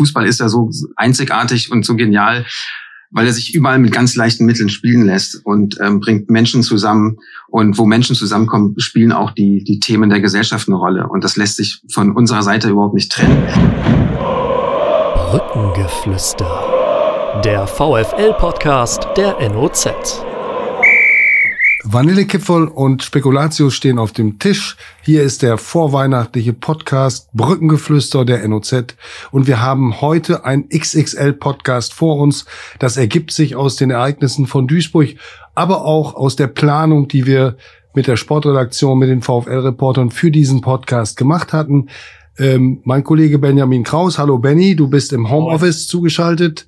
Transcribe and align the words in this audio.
Fußball 0.00 0.26
ist 0.26 0.40
ja 0.40 0.48
so 0.48 0.70
einzigartig 0.96 1.70
und 1.70 1.84
so 1.84 1.94
genial, 1.94 2.46
weil 3.10 3.26
er 3.26 3.34
sich 3.34 3.54
überall 3.54 3.78
mit 3.78 3.92
ganz 3.92 4.16
leichten 4.16 4.46
Mitteln 4.46 4.70
spielen 4.70 5.04
lässt 5.04 5.44
und 5.44 5.76
ähm, 5.78 6.00
bringt 6.00 6.30
Menschen 6.30 6.62
zusammen. 6.62 7.18
Und 7.48 7.76
wo 7.76 7.84
Menschen 7.84 8.16
zusammenkommen, 8.16 8.76
spielen 8.78 9.12
auch 9.12 9.32
die, 9.32 9.62
die 9.62 9.78
Themen 9.78 10.08
der 10.08 10.20
Gesellschaft 10.20 10.68
eine 10.68 10.78
Rolle. 10.78 11.06
Und 11.06 11.22
das 11.22 11.36
lässt 11.36 11.56
sich 11.56 11.82
von 11.92 12.16
unserer 12.16 12.42
Seite 12.42 12.70
überhaupt 12.70 12.94
nicht 12.94 13.12
trennen. 13.12 13.42
Brückengeflüster. 15.30 17.42
Der 17.44 17.66
VFL-Podcast 17.66 19.08
der 19.18 19.36
NOZ. 19.50 20.29
Vanillekipferl 21.82 22.68
und 22.68 23.02
Spekulatius 23.02 23.74
stehen 23.74 23.98
auf 23.98 24.12
dem 24.12 24.38
Tisch. 24.38 24.76
Hier 25.02 25.22
ist 25.22 25.40
der 25.42 25.56
vorweihnachtliche 25.56 26.52
Podcast 26.52 27.32
Brückengeflüster 27.32 28.26
der 28.26 28.46
NOZ 28.46 28.96
und 29.30 29.46
wir 29.46 29.62
haben 29.62 30.00
heute 30.02 30.44
ein 30.44 30.68
XXL 30.68 31.32
Podcast 31.32 31.94
vor 31.94 32.18
uns. 32.18 32.44
Das 32.78 32.98
ergibt 32.98 33.32
sich 33.32 33.56
aus 33.56 33.76
den 33.76 33.90
Ereignissen 33.90 34.46
von 34.46 34.66
Duisburg, 34.66 35.14
aber 35.54 35.84
auch 35.86 36.14
aus 36.14 36.36
der 36.36 36.48
Planung, 36.48 37.08
die 37.08 37.24
wir 37.24 37.56
mit 37.94 38.06
der 38.06 38.16
Sportredaktion, 38.16 38.98
mit 38.98 39.08
den 39.08 39.22
VfL-Reportern 39.22 40.10
für 40.10 40.30
diesen 40.30 40.60
Podcast 40.60 41.16
gemacht 41.16 41.54
hatten. 41.54 41.88
Ähm, 42.38 42.80
mein 42.84 43.04
Kollege 43.04 43.38
Benjamin 43.38 43.84
Kraus, 43.84 44.18
hallo 44.18 44.38
Benny, 44.38 44.76
du 44.76 44.88
bist 44.88 45.14
im 45.14 45.30
Homeoffice 45.30 45.88
zugeschaltet. 45.88 46.66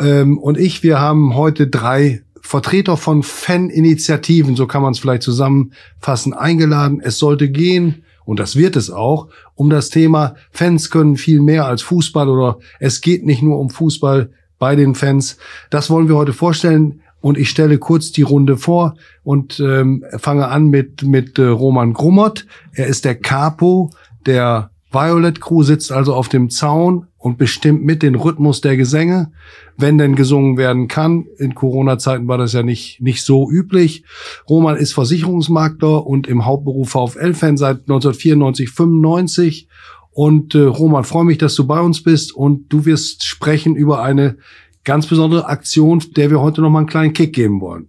Ähm, 0.00 0.38
und 0.38 0.58
ich, 0.58 0.82
wir 0.82 1.00
haben 1.00 1.34
heute 1.36 1.68
drei 1.68 2.22
Vertreter 2.42 2.96
von 2.96 3.22
Faninitiativen, 3.22 4.56
so 4.56 4.66
kann 4.66 4.82
man 4.82 4.92
es 4.92 4.98
vielleicht 4.98 5.22
zusammenfassen, 5.22 6.34
eingeladen. 6.34 7.00
Es 7.02 7.18
sollte 7.18 7.50
gehen, 7.50 8.04
und 8.24 8.38
das 8.38 8.56
wird 8.56 8.76
es 8.76 8.90
auch, 8.90 9.28
um 9.54 9.70
das 9.70 9.90
Thema 9.90 10.34
Fans 10.50 10.90
können 10.90 11.16
viel 11.16 11.40
mehr 11.40 11.66
als 11.66 11.82
Fußball 11.82 12.28
oder 12.28 12.58
es 12.78 13.00
geht 13.00 13.24
nicht 13.24 13.42
nur 13.42 13.58
um 13.58 13.70
Fußball 13.70 14.30
bei 14.58 14.76
den 14.76 14.94
Fans. 14.94 15.38
Das 15.70 15.88
wollen 15.90 16.08
wir 16.08 16.16
heute 16.16 16.32
vorstellen. 16.32 17.00
Und 17.20 17.36
ich 17.36 17.50
stelle 17.50 17.78
kurz 17.78 18.12
die 18.12 18.22
Runde 18.22 18.56
vor 18.56 18.94
und 19.24 19.58
ähm, 19.58 20.04
fange 20.18 20.46
an 20.48 20.68
mit, 20.68 21.02
mit 21.02 21.38
äh, 21.38 21.46
Roman 21.46 21.92
Grummert. 21.92 22.46
Er 22.72 22.86
ist 22.86 23.04
der 23.04 23.16
Capo 23.16 23.90
der 24.24 24.70
Violet 24.90 25.40
Crew, 25.40 25.62
sitzt 25.62 25.92
also 25.92 26.14
auf 26.14 26.28
dem 26.28 26.50
Zaun 26.50 27.08
und 27.18 27.38
bestimmt 27.38 27.84
mit 27.84 28.02
den 28.02 28.14
Rhythmus 28.14 28.60
der 28.60 28.76
Gesänge 28.76 29.30
wenn 29.78 29.96
denn 29.96 30.16
gesungen 30.16 30.58
werden 30.58 30.88
kann. 30.88 31.26
In 31.38 31.54
Corona-Zeiten 31.54 32.26
war 32.26 32.36
das 32.36 32.52
ja 32.52 32.62
nicht, 32.62 33.00
nicht 33.00 33.22
so 33.22 33.48
üblich. 33.48 34.04
Roman 34.48 34.76
ist 34.76 34.92
Versicherungsmakler 34.92 36.04
und 36.04 36.26
im 36.26 36.44
Hauptberuf 36.44 36.90
VfL-Fan 36.90 37.56
seit 37.56 37.82
1994, 37.82 38.68
95. 38.70 39.68
Und 40.10 40.56
äh, 40.56 40.62
Roman, 40.62 41.04
freue 41.04 41.24
mich, 41.24 41.38
dass 41.38 41.54
du 41.54 41.64
bei 41.64 41.80
uns 41.80 42.02
bist 42.02 42.34
und 42.34 42.72
du 42.72 42.84
wirst 42.84 43.24
sprechen 43.24 43.76
über 43.76 44.02
eine 44.02 44.36
ganz 44.84 45.06
besondere 45.06 45.46
Aktion, 45.46 46.02
der 46.16 46.30
wir 46.30 46.40
heute 46.40 46.60
noch 46.60 46.70
mal 46.70 46.80
einen 46.80 46.88
kleinen 46.88 47.12
Kick 47.12 47.32
geben 47.32 47.60
wollen. 47.60 47.88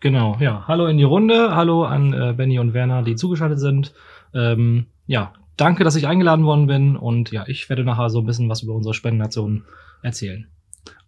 Genau, 0.00 0.36
ja. 0.40 0.64
Hallo 0.66 0.86
in 0.86 0.98
die 0.98 1.04
Runde, 1.04 1.54
hallo 1.54 1.84
an 1.84 2.12
äh, 2.12 2.34
Benny 2.36 2.58
und 2.58 2.74
Werner, 2.74 3.02
die 3.02 3.14
zugeschaltet 3.14 3.60
sind. 3.60 3.92
Ähm, 4.34 4.86
ja, 5.06 5.32
danke, 5.56 5.84
dass 5.84 5.96
ich 5.96 6.06
eingeladen 6.06 6.44
worden 6.44 6.66
bin 6.66 6.96
und 6.96 7.30
ja, 7.30 7.44
ich 7.46 7.68
werde 7.68 7.84
nachher 7.84 8.10
so 8.10 8.20
ein 8.20 8.26
bisschen 8.26 8.48
was 8.48 8.62
über 8.62 8.74
unsere 8.74 8.94
Spendennation 8.94 9.64
erzählen. 10.02 10.46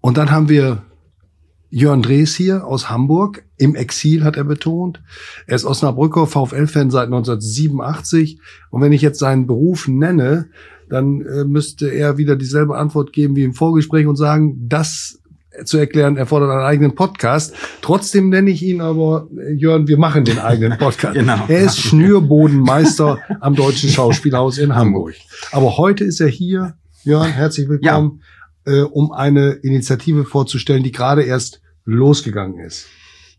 Und 0.01 0.17
dann 0.17 0.31
haben 0.31 0.49
wir 0.49 0.83
Jörn 1.71 2.03
Drees 2.03 2.35
hier 2.35 2.67
aus 2.67 2.91
Hamburg. 2.91 3.47
Im 3.57 3.75
Exil 3.75 4.25
hat 4.25 4.37
er 4.37 4.45
betont. 4.45 5.03
Er 5.47 5.57
ist 5.57 5.65
Osnabrücker 5.65 6.27
VfL-Fan 6.27 6.91
seit 6.91 7.07
1987. 7.07 8.41
Und 8.71 8.83
wenn 8.83 8.93
ich 8.93 9.01
jetzt 9.01 9.19
seinen 9.19 9.47
Beruf 9.47 9.89
nenne, 9.89 10.51
dann 10.91 11.23
äh, 11.23 11.45
müsste 11.45 11.89
er 11.89 12.19
wieder 12.19 12.37
dieselbe 12.37 12.77
Antwort 12.77 13.15
geben 13.15 13.37
wie 13.37 13.45
im 13.45 13.55
Vorgespräch 13.55 14.07
und 14.07 14.17
sagen, 14.17 14.69
das 14.69 15.22
zu 15.65 15.79
erklären 15.79 16.17
erfordert 16.17 16.51
einen 16.51 16.61
eigenen 16.61 16.95
Podcast. 16.95 17.55
Trotzdem 17.83 18.29
nenne 18.29 18.51
ich 18.51 18.63
ihn 18.63 18.81
aber, 18.81 19.29
äh, 19.37 19.53
Jörn, 19.53 19.89
wir 19.89 19.99
machen 19.99 20.25
den 20.25 20.39
eigenen 20.39 20.79
Podcast. 20.79 21.15
genau. 21.19 21.45
Er 21.49 21.61
ist 21.61 21.79
Schnürbodenmeister 21.79 23.19
am 23.41 23.55
Deutschen 23.55 23.91
Schauspielhaus 23.91 24.59
in 24.59 24.75
Hamburg. 24.75 25.15
Aber 25.51 25.77
heute 25.77 26.05
ist 26.05 26.21
er 26.21 26.29
hier. 26.29 26.75
Jörn, 27.05 27.33
herzlich 27.33 27.69
willkommen. 27.69 28.21
Ja 28.21 28.27
äh, 28.65 28.81
um 28.83 29.13
eine 29.13 29.53
Initiative 29.53 30.25
vorzustellen, 30.25 30.83
die 30.83 30.93
gerade 30.93 31.23
erst 31.23 31.61
losgegangen 31.85 32.59
ist. 32.61 32.87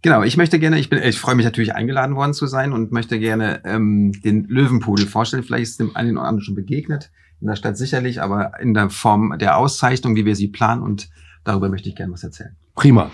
Genau, 0.01 0.23
ich 0.23 0.35
möchte 0.35 0.59
gerne, 0.59 0.79
ich 0.79 0.89
bin, 0.89 1.01
ich 1.01 1.17
freue 1.17 1.35
mich 1.35 1.45
natürlich 1.45 1.73
eingeladen 1.75 2.15
worden 2.15 2.33
zu 2.33 2.45
sein 2.45 2.73
und 2.73 2.91
möchte 2.91 3.19
gerne 3.19 3.61
ähm, 3.63 4.11
den 4.21 4.43
Löwenpudel 4.45 5.07
vorstellen. 5.07 5.43
Vielleicht 5.43 5.63
ist 5.63 5.79
dem 5.79 5.95
einen 5.95 6.17
oder 6.17 6.27
anderen 6.27 6.43
schon 6.43 6.55
begegnet, 6.55 7.09
in 7.39 7.47
der 7.47 7.55
Stadt 7.55 7.77
sicherlich, 7.77 8.21
aber 8.21 8.59
in 8.59 8.73
der 8.73 8.89
Form 8.89 9.37
der 9.39 9.57
Auszeichnung, 9.57 10.15
wie 10.17 10.25
wir 10.25 10.35
sie 10.35 10.49
planen 10.49 10.81
und 10.81 11.09
darüber 11.43 11.69
möchte 11.69 11.89
ich 11.89 11.95
gerne 11.95 12.13
was 12.13 12.23
erzählen. 12.23 12.55
Prima. 12.75 13.11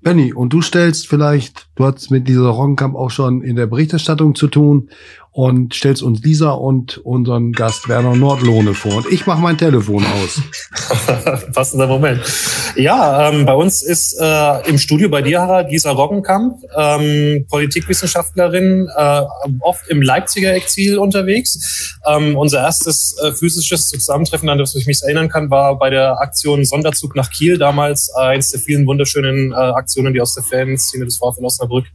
Benny, 0.00 0.34
und 0.34 0.52
du 0.52 0.60
stellst 0.60 1.08
vielleicht, 1.08 1.66
du 1.76 1.86
hast 1.86 2.10
mit 2.10 2.28
dieser 2.28 2.48
Roggenkamp 2.48 2.94
auch 2.94 3.10
schon 3.10 3.42
in 3.42 3.56
der 3.56 3.66
Berichterstattung 3.66 4.34
zu 4.34 4.48
tun 4.48 4.90
und 5.34 5.74
stellst 5.74 6.00
uns 6.04 6.22
Lisa 6.22 6.52
und 6.52 6.98
unseren 6.98 7.50
Gast 7.50 7.88
Werner 7.88 8.14
Nordlohne 8.14 8.72
vor. 8.72 8.98
Und 8.98 9.10
ich 9.10 9.26
mache 9.26 9.40
mein 9.40 9.58
Telefon 9.58 10.06
aus. 10.06 10.40
Passender 11.52 11.88
Moment. 11.88 12.20
Ja, 12.76 13.28
ähm, 13.28 13.44
bei 13.44 13.54
uns 13.54 13.82
ist 13.82 14.16
äh, 14.20 14.68
im 14.68 14.78
Studio 14.78 15.08
bei 15.08 15.22
dir, 15.22 15.40
Harald, 15.40 15.72
Lisa 15.72 15.90
Roggenkamp, 15.90 16.62
ähm, 16.76 17.46
Politikwissenschaftlerin, 17.50 18.88
äh, 18.96 19.22
oft 19.58 19.88
im 19.88 20.02
Leipziger 20.02 20.54
Exil 20.54 20.98
unterwegs. 20.98 21.98
Ähm, 22.06 22.36
unser 22.36 22.60
erstes 22.60 23.16
äh, 23.20 23.32
physisches 23.32 23.88
Zusammentreffen, 23.88 24.48
an 24.48 24.58
das 24.58 24.76
ich 24.76 24.86
mich 24.86 25.02
erinnern 25.02 25.28
kann, 25.28 25.50
war 25.50 25.76
bei 25.80 25.90
der 25.90 26.20
Aktion 26.20 26.64
Sonderzug 26.64 27.16
nach 27.16 27.30
Kiel, 27.30 27.58
damals 27.58 28.08
äh, 28.16 28.20
eins 28.20 28.52
der 28.52 28.60
vielen 28.60 28.86
wunderschönen 28.86 29.50
äh, 29.50 29.56
Aktionen, 29.56 30.14
die 30.14 30.20
aus 30.20 30.34
der 30.34 30.44
Fanszene 30.44 31.06
des 31.06 31.16
VfL 31.16 31.44
Osnabrück 31.44 31.86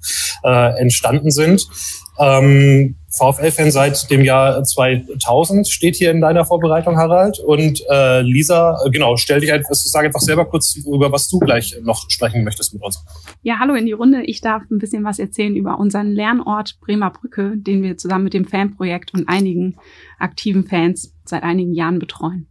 äh, 0.44 0.78
entstanden 0.82 1.32
sind. 1.32 1.70
Ähm, 2.19 2.96
VfL-Fan 3.12 3.72
seit 3.72 4.12
dem 4.12 4.24
Jahr 4.24 4.63
2000 4.63 5.68
steht 5.68 5.96
hier 5.96 6.12
in 6.12 6.22
deiner 6.22 6.46
Vorbereitung, 6.46 6.97
Harald. 6.97 7.40
Und 7.40 7.81
äh, 7.90 8.22
Lisa, 8.22 8.78
äh, 8.85 8.90
genau, 8.90 9.16
stell 9.16 9.40
dich 9.40 9.52
einfach, 9.52 9.74
sag 9.74 10.06
einfach 10.06 10.19
selber 10.19 10.46
kurz 10.46 10.75
über 10.75 11.12
was 11.12 11.30
du 11.30 11.40
gleich 11.40 11.75
noch 11.81 12.09
sprechen 12.09 12.44
möchtest 12.44 12.74
mit 12.74 12.84
uns. 12.84 13.03
Ja, 13.41 13.59
hallo 13.59 13.74
in 13.74 13.85
die 13.85 13.94
Runde. 13.94 14.24
Ich 14.24 14.41
darf 14.41 14.63
ein 14.69 14.80
bisschen 14.80 15.03
was 15.03 15.18
erzählen 15.18 15.56
über 15.56 15.80
unseren 15.80 16.12
Lernort 16.12 16.78
Bremer 16.81 17.12
Brücke, 17.12 17.53
den 17.56 17.81
wir 17.81 17.97
zusammen 17.97 18.25
mit 18.25 18.34
dem 18.34 18.46
Fanprojekt 18.46 19.13
und 19.13 19.30
einigen 19.30 19.78
aktiven 20.19 20.66
Fans 20.66 21.16
seit 21.25 21.44
einigen 21.44 21.74
Jahren 21.74 22.00
betreuen. 22.00 22.49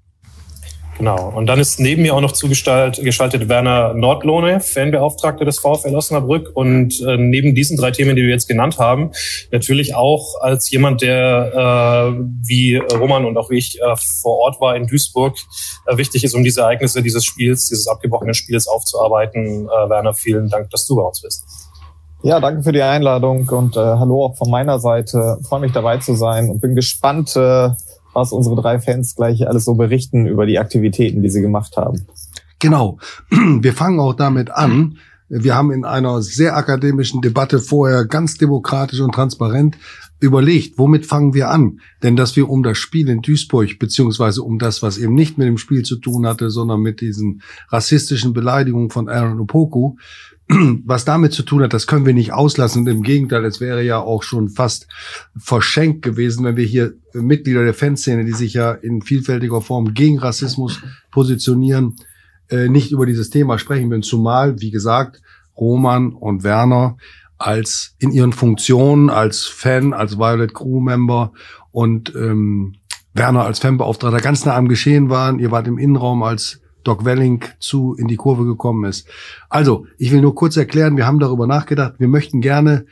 Genau. 0.99 1.33
Und 1.33 1.47
dann 1.47 1.61
ist 1.61 1.79
neben 1.79 2.03
mir 2.03 2.15
auch 2.15 2.21
noch 2.21 2.33
zugeschaltet 2.33 3.49
Werner 3.49 3.95
Nordlohne, 3.95 4.61
Fanbeauftragter 4.61 5.45
des 5.45 5.61
VfL 5.61 5.95
Osnabrück. 5.95 6.51
Und 6.55 7.01
äh, 7.07 7.17
neben 7.17 7.55
diesen 7.55 7.77
drei 7.77 7.93
Themen, 7.93 8.17
die 8.17 8.23
wir 8.23 8.31
jetzt 8.31 8.49
genannt 8.49 8.79
haben, 8.79 9.13
natürlich 9.53 9.95
auch 9.95 10.41
als 10.41 10.69
jemand, 10.71 11.01
der 11.03 11.53
äh, 11.55 12.21
wie 12.43 12.77
Roman 12.77 13.25
und 13.27 13.37
auch 13.37 13.49
wie 13.49 13.59
ich 13.59 13.81
äh, 13.81 13.95
vor 14.23 14.39
Ort 14.39 14.61
war 14.61 14.75
in 14.75 14.89
Duisburg, 14.89 15.37
äh, 15.87 15.97
wichtig 15.97 16.25
ist, 16.25 16.35
um 16.35 16.43
diese 16.43 16.63
Ereignisse 16.63 17.01
dieses 17.01 17.25
Spiels, 17.25 17.69
dieses 17.69 17.87
abgebrochenen 17.87 18.35
Spiels 18.35 18.67
aufzuarbeiten. 18.67 19.67
Äh, 19.67 19.89
Werner, 19.89 20.15
vielen 20.15 20.49
Dank, 20.49 20.71
dass 20.71 20.85
du 20.85 20.97
bei 20.97 21.03
uns 21.03 21.23
bist. 21.23 21.45
Ja, 22.25 22.41
danke 22.41 22.65
für 22.65 22.73
die 22.73 22.83
Einladung 22.83 23.49
und 23.49 23.77
äh, 23.77 23.81
hallo 23.81 24.25
auch 24.25 24.37
von 24.37 24.51
meiner 24.51 24.81
Seite. 24.81 25.39
Freue 25.49 25.61
mich 25.61 25.71
dabei 25.71 25.99
zu 25.99 26.17
sein 26.17 26.51
und 26.51 26.61
bin 26.61 26.75
gespannt, 26.75 27.37
äh, 27.37 27.71
was 28.15 28.33
unsere 28.33 28.57
drei 28.57 28.79
Fans 28.79 29.15
gleich 29.15 29.47
alles 29.47 29.65
so 29.65 29.75
berichten 29.75 30.27
über 30.27 30.47
die 30.47 30.59
Aktivitäten, 30.59 31.23
die 31.23 31.31
sie 31.31 31.43
gemacht 31.43 31.77
haben. 31.77 32.07
Genau. 32.59 32.99
Wir 33.31 33.73
fangen 33.73 34.01
auch 34.01 34.15
damit 34.15 34.51
an. 34.51 34.99
Wir 35.31 35.55
haben 35.55 35.73
in 35.73 35.85
einer 35.85 36.23
sehr 36.23 36.57
akademischen 36.57 37.21
Debatte 37.21 37.59
vorher 37.59 38.07
ganz 38.07 38.39
demokratisch 38.39 39.01
und 39.01 39.15
transparent 39.15 39.77
überlegt, 40.21 40.79
womit 40.79 41.07
fangen 41.07 41.35
wir 41.35 41.51
an? 41.51 41.81
Denn 42.03 42.17
dass 42.17 42.35
wir 42.35 42.49
um 42.49 42.63
das 42.63 42.79
Spiel 42.79 43.09
in 43.09 43.23
Duisburg, 43.23 43.79
beziehungsweise 43.79 44.43
um 44.43 44.59
das, 44.59 44.83
was 44.83 44.99
eben 44.99 45.15
nicht 45.15 45.39
mit 45.39 45.47
dem 45.47 45.59
Spiel 45.59 45.85
zu 45.85 45.97
tun 45.97 46.27
hatte, 46.27 46.51
sondern 46.51 46.81
mit 46.81 47.01
diesen 47.01 47.43
rassistischen 47.69 48.33
Beleidigungen 48.33 48.91
von 48.91 49.09
Aaron 49.09 49.41
Opoku, 49.41 49.97
was 50.49 51.05
damit 51.05 51.33
zu 51.33 51.43
tun 51.43 51.63
hat, 51.63 51.75
das 51.75 51.87
können 51.87 52.07
wir 52.07 52.15
nicht 52.15 52.33
auslassen. 52.33 52.83
Und 52.83 52.89
im 52.89 53.03
Gegenteil, 53.03 53.45
es 53.45 53.61
wäre 53.61 53.83
ja 53.83 53.99
auch 53.99 54.23
schon 54.23 54.49
fast 54.49 54.89
verschenkt 55.37 56.03
gewesen, 56.03 56.45
wenn 56.45 56.57
wir 56.57 56.65
hier 56.65 56.95
Mitglieder 57.13 57.65
der 57.65 57.75
Fanszene, 57.75 58.25
die 58.25 58.33
sich 58.33 58.55
ja 58.55 58.73
in 58.73 59.03
vielfältiger 59.03 59.61
Form 59.61 59.93
gegen 59.95 60.19
Rassismus 60.19 60.81
positionieren, 61.11 61.97
äh, 62.49 62.69
nicht 62.69 62.93
über 62.93 63.05
dieses 63.05 63.31
Thema 63.31 63.59
sprechen 63.59 63.91
würden. 63.91 64.03
Zumal, 64.03 64.61
wie 64.61 64.71
gesagt, 64.71 65.21
Roman 65.57 66.13
und 66.13 66.45
Werner 66.45 66.97
als 67.37 67.95
in 67.99 68.11
ihren 68.11 68.33
Funktionen 68.33 69.11
als 69.11 69.45
Fan, 69.45 69.93
als 69.93 70.19
Violet 70.19 70.55
Crew 70.55 70.81
Member 70.81 71.33
und 71.71 72.15
ähm, 72.17 72.77
Werner 73.13 73.45
als 73.45 73.59
Fanbeauftragter 73.59 74.19
ganz 74.19 74.45
nah 74.45 74.57
am 74.57 74.69
Geschehen 74.69 75.11
waren. 75.11 75.39
Ihr 75.39 75.51
wart 75.51 75.69
im 75.69 75.79
Innenraum 75.79 76.23
als 76.23 76.61
Doc 76.85 77.05
Welling 77.05 77.45
zu 77.59 77.95
in 77.95 78.09
die 78.09 78.17
Kurve 78.17 78.45
gekommen 78.45 78.85
ist. 78.85 79.09
Also, 79.49 79.87
ich 79.99 80.13
will 80.13 80.21
nur 80.21 80.35
kurz 80.35 80.57
erklären, 80.57 80.97
wir 80.97 81.07
haben 81.07 81.19
darüber 81.19 81.47
nachgedacht, 81.47 81.95
wir 81.99 82.09
möchten 82.09 82.41
gerne 82.41 82.87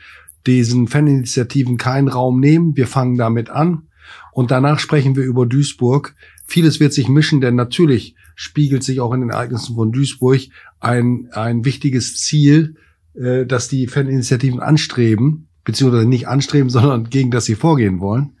diesen 0.45 0.87
Faninitiativen 0.87 1.77
keinen 1.77 2.07
Raum 2.07 2.39
nehmen. 2.39 2.75
Wir 2.77 2.87
fangen 2.87 3.17
damit 3.17 3.49
an 3.49 3.83
und 4.31 4.51
danach 4.51 4.79
sprechen 4.79 5.15
wir 5.15 5.23
über 5.23 5.45
Duisburg. 5.45 6.15
Vieles 6.45 6.79
wird 6.79 6.93
sich 6.93 7.09
mischen, 7.09 7.41
denn 7.41 7.55
natürlich 7.55 8.15
spiegelt 8.35 8.83
sich 8.83 9.01
auch 9.01 9.13
in 9.13 9.21
den 9.21 9.31
Ereignissen 9.31 9.75
von 9.75 9.91
Duisburg 9.91 10.41
ein, 10.79 11.27
ein 11.31 11.65
wichtiges 11.65 12.17
Ziel, 12.17 12.75
äh, 13.15 13.45
dass 13.45 13.67
die 13.67 13.87
Faninitiativen 13.87 14.59
anstreben, 14.61 15.46
beziehungsweise 15.67 16.07
nicht 16.07 16.27
anstreben, 16.29 16.69
sondern 16.71 17.09
gegen 17.09 17.29
das 17.29 17.45
sie 17.45 17.55
vorgehen 17.55 17.99
wollen, 17.99 18.31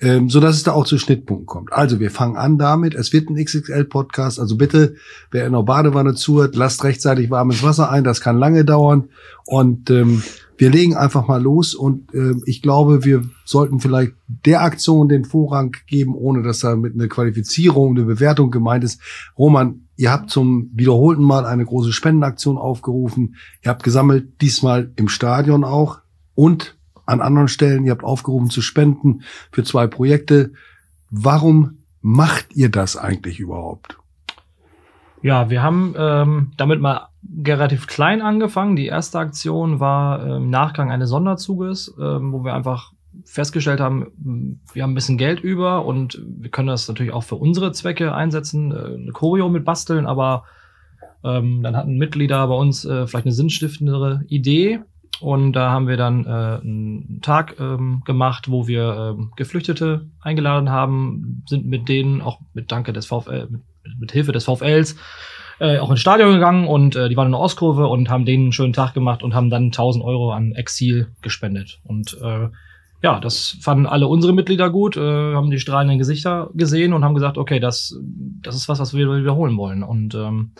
ähm, 0.00 0.30
so 0.30 0.40
dass 0.40 0.56
es 0.56 0.62
da 0.62 0.72
auch 0.72 0.86
zu 0.86 0.96
Schnittpunkten 0.96 1.46
kommt. 1.46 1.72
Also 1.72 1.98
wir 1.98 2.10
fangen 2.10 2.36
an 2.36 2.56
damit. 2.56 2.94
Es 2.94 3.12
wird 3.12 3.28
ein 3.28 3.36
XXL-Podcast. 3.36 4.38
Also 4.38 4.56
bitte, 4.56 4.94
wer 5.32 5.44
in 5.44 5.52
der 5.52 5.64
Badewanne 5.64 6.14
zuhört, 6.14 6.54
lasst 6.54 6.84
rechtzeitig 6.84 7.30
warmes 7.30 7.62
Wasser 7.64 7.90
ein. 7.90 8.04
Das 8.04 8.20
kann 8.20 8.38
lange 8.38 8.64
dauern. 8.64 9.08
Und 9.44 9.90
ähm, 9.90 10.22
wir 10.56 10.70
legen 10.70 10.94
einfach 10.94 11.26
mal 11.26 11.42
los. 11.42 11.74
Und 11.74 12.14
äh, 12.14 12.34
ich 12.46 12.62
glaube, 12.62 13.04
wir 13.04 13.24
sollten 13.44 13.80
vielleicht 13.80 14.12
der 14.28 14.62
Aktion 14.62 15.08
den 15.08 15.24
Vorrang 15.24 15.74
geben, 15.88 16.14
ohne 16.14 16.42
dass 16.42 16.60
da 16.60 16.76
mit 16.76 16.94
einer 16.94 17.08
Qualifizierung, 17.08 17.96
eine 17.96 18.04
Bewertung 18.04 18.52
gemeint 18.52 18.84
ist. 18.84 19.00
Roman, 19.36 19.80
ihr 19.96 20.12
habt 20.12 20.30
zum 20.30 20.70
wiederholten 20.74 21.24
Mal 21.24 21.44
eine 21.44 21.64
große 21.64 21.92
Spendenaktion 21.92 22.56
aufgerufen. 22.56 23.34
Ihr 23.64 23.70
habt 23.70 23.82
gesammelt, 23.82 24.40
diesmal 24.40 24.92
im 24.94 25.08
Stadion 25.08 25.64
auch. 25.64 26.02
Und 26.38 26.78
an 27.04 27.20
anderen 27.20 27.48
Stellen. 27.48 27.84
Ihr 27.84 27.90
habt 27.90 28.04
aufgerufen 28.04 28.48
zu 28.48 28.62
spenden 28.62 29.22
für 29.50 29.64
zwei 29.64 29.88
Projekte. 29.88 30.52
Warum 31.10 31.78
macht 32.00 32.54
ihr 32.54 32.70
das 32.70 32.96
eigentlich 32.96 33.40
überhaupt? 33.40 33.98
Ja, 35.20 35.50
wir 35.50 35.64
haben 35.64 35.96
ähm, 35.98 36.52
damit 36.56 36.80
mal 36.80 37.08
relativ 37.44 37.88
klein 37.88 38.22
angefangen. 38.22 38.76
Die 38.76 38.86
erste 38.86 39.18
Aktion 39.18 39.80
war 39.80 40.24
äh, 40.24 40.36
im 40.36 40.48
Nachgang 40.48 40.92
eines 40.92 41.10
Sonderzuges, 41.10 41.92
äh, 41.98 42.00
wo 42.00 42.44
wir 42.44 42.54
einfach 42.54 42.92
festgestellt 43.24 43.80
haben, 43.80 44.60
wir 44.72 44.84
haben 44.84 44.92
ein 44.92 44.94
bisschen 44.94 45.18
Geld 45.18 45.40
über 45.40 45.84
und 45.84 46.22
wir 46.24 46.50
können 46.50 46.68
das 46.68 46.86
natürlich 46.86 47.12
auch 47.12 47.24
für 47.24 47.34
unsere 47.34 47.72
Zwecke 47.72 48.14
einsetzen, 48.14 48.70
äh, 48.70 48.94
eine 48.94 49.10
Choreo 49.10 49.48
mit 49.48 49.64
basteln, 49.64 50.06
aber 50.06 50.44
ähm, 51.24 51.64
dann 51.64 51.76
hatten 51.76 51.98
Mitglieder 51.98 52.46
bei 52.46 52.54
uns 52.54 52.84
äh, 52.84 53.08
vielleicht 53.08 53.26
eine 53.26 53.34
sinnstiftendere 53.34 54.24
Idee 54.28 54.82
und 55.20 55.52
da 55.52 55.70
haben 55.70 55.88
wir 55.88 55.96
dann 55.96 56.24
äh, 56.26 56.28
einen 56.28 57.20
Tag 57.22 57.56
ähm, 57.58 58.02
gemacht, 58.04 58.50
wo 58.50 58.68
wir 58.68 59.14
ähm, 59.18 59.32
Geflüchtete 59.36 60.08
eingeladen 60.20 60.70
haben, 60.70 61.42
sind 61.46 61.66
mit 61.66 61.88
denen 61.88 62.20
auch 62.20 62.40
mit 62.54 62.70
Danke 62.70 62.92
des 62.92 63.06
VfL, 63.06 63.48
mit, 63.50 63.62
mit 63.98 64.12
Hilfe 64.12 64.32
des 64.32 64.44
VfLs 64.44 64.96
äh, 65.60 65.78
auch 65.78 65.90
ins 65.90 66.00
Stadion 66.00 66.32
gegangen 66.32 66.66
und 66.66 66.96
äh, 66.96 67.08
die 67.08 67.16
waren 67.16 67.26
in 67.26 67.32
der 67.32 67.40
Ostkurve 67.40 67.88
und 67.88 68.10
haben 68.10 68.24
denen 68.24 68.44
einen 68.44 68.52
schönen 68.52 68.72
Tag 68.72 68.94
gemacht 68.94 69.22
und 69.22 69.34
haben 69.34 69.50
dann 69.50 69.66
1000 69.66 70.04
Euro 70.04 70.32
an 70.32 70.52
Exil 70.52 71.08
gespendet. 71.20 71.80
Und 71.84 72.16
äh, 72.22 72.48
ja, 73.02 73.20
das 73.20 73.56
fanden 73.60 73.86
alle 73.86 74.06
unsere 74.08 74.32
Mitglieder 74.32 74.70
gut, 74.70 74.96
äh, 74.96 75.34
haben 75.34 75.50
die 75.50 75.60
strahlenden 75.60 75.98
Gesichter 75.98 76.50
gesehen 76.54 76.92
und 76.92 77.04
haben 77.04 77.14
gesagt, 77.14 77.38
okay, 77.38 77.60
das, 77.60 77.98
das 78.42 78.56
ist 78.56 78.68
was, 78.68 78.78
was 78.78 78.94
wir 78.94 79.08
wiederholen 79.08 79.56
wollen. 79.56 79.82
Und 79.82 80.14
ähm, 80.14 80.52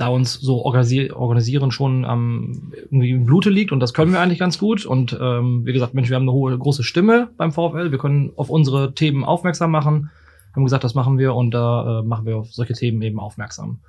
da 0.00 0.08
uns 0.08 0.34
so 0.34 0.64
organisi 0.64 1.10
organisieren 1.10 1.70
schon 1.70 2.04
ähm, 2.04 2.72
irgendwie 2.72 3.10
im 3.10 3.26
Blute 3.26 3.50
liegt 3.50 3.72
und 3.72 3.80
das 3.80 3.92
können 3.92 4.12
wir 4.12 4.20
eigentlich 4.20 4.38
ganz 4.38 4.58
gut. 4.58 4.86
Und 4.86 5.16
ähm, 5.20 5.66
wie 5.66 5.72
gesagt, 5.72 5.94
Mensch, 5.94 6.08
wir 6.08 6.16
haben 6.16 6.22
eine 6.22 6.32
hohe 6.32 6.56
große 6.56 6.82
Stimme 6.82 7.30
beim 7.36 7.52
VfL, 7.52 7.90
wir 7.90 7.98
können 7.98 8.32
auf 8.36 8.50
unsere 8.50 8.94
Themen 8.94 9.24
aufmerksam 9.24 9.70
machen. 9.70 10.10
Haben 10.54 10.64
gesagt, 10.64 10.84
das 10.84 10.94
machen 10.94 11.18
wir 11.18 11.34
und 11.34 11.52
da 11.52 12.00
äh, 12.00 12.02
machen 12.02 12.26
wir 12.26 12.38
auf 12.38 12.52
solche 12.52 12.72
Themen 12.72 13.02
eben 13.02 13.20
aufmerksam. 13.20 13.80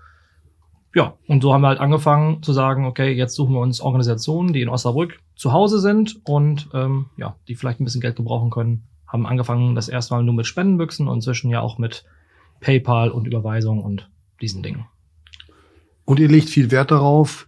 Ja, 0.93 1.13
und 1.27 1.41
so 1.41 1.53
haben 1.53 1.61
wir 1.61 1.69
halt 1.69 1.79
angefangen 1.79 2.43
zu 2.43 2.51
sagen, 2.51 2.85
okay, 2.85 3.13
jetzt 3.13 3.35
suchen 3.35 3.53
wir 3.53 3.61
uns 3.61 3.79
Organisationen, 3.79 4.51
die 4.51 4.61
in 4.61 4.69
Osnabrück 4.69 5.19
zu 5.35 5.53
Hause 5.53 5.79
sind 5.79 6.19
und 6.25 6.69
ähm, 6.73 7.05
ja, 7.15 7.37
die 7.47 7.55
vielleicht 7.55 7.79
ein 7.79 7.85
bisschen 7.85 8.01
Geld 8.01 8.17
gebrauchen 8.17 8.49
können. 8.49 8.83
Haben 9.07 9.25
angefangen 9.25 9.75
das 9.75 9.87
erste 9.87 10.13
Mal 10.13 10.23
nur 10.23 10.33
mit 10.33 10.45
Spendenbüchsen 10.45 11.07
und 11.07 11.15
inzwischen 11.15 11.49
ja 11.49 11.61
auch 11.61 11.77
mit 11.77 12.03
PayPal 12.59 13.09
und 13.09 13.25
Überweisung 13.25 13.81
und 13.81 14.09
diesen 14.41 14.61
Dingen. 14.61 14.85
Und 16.11 16.19
ihr 16.19 16.27
legt 16.27 16.49
viel 16.49 16.71
Wert 16.71 16.91
darauf, 16.91 17.47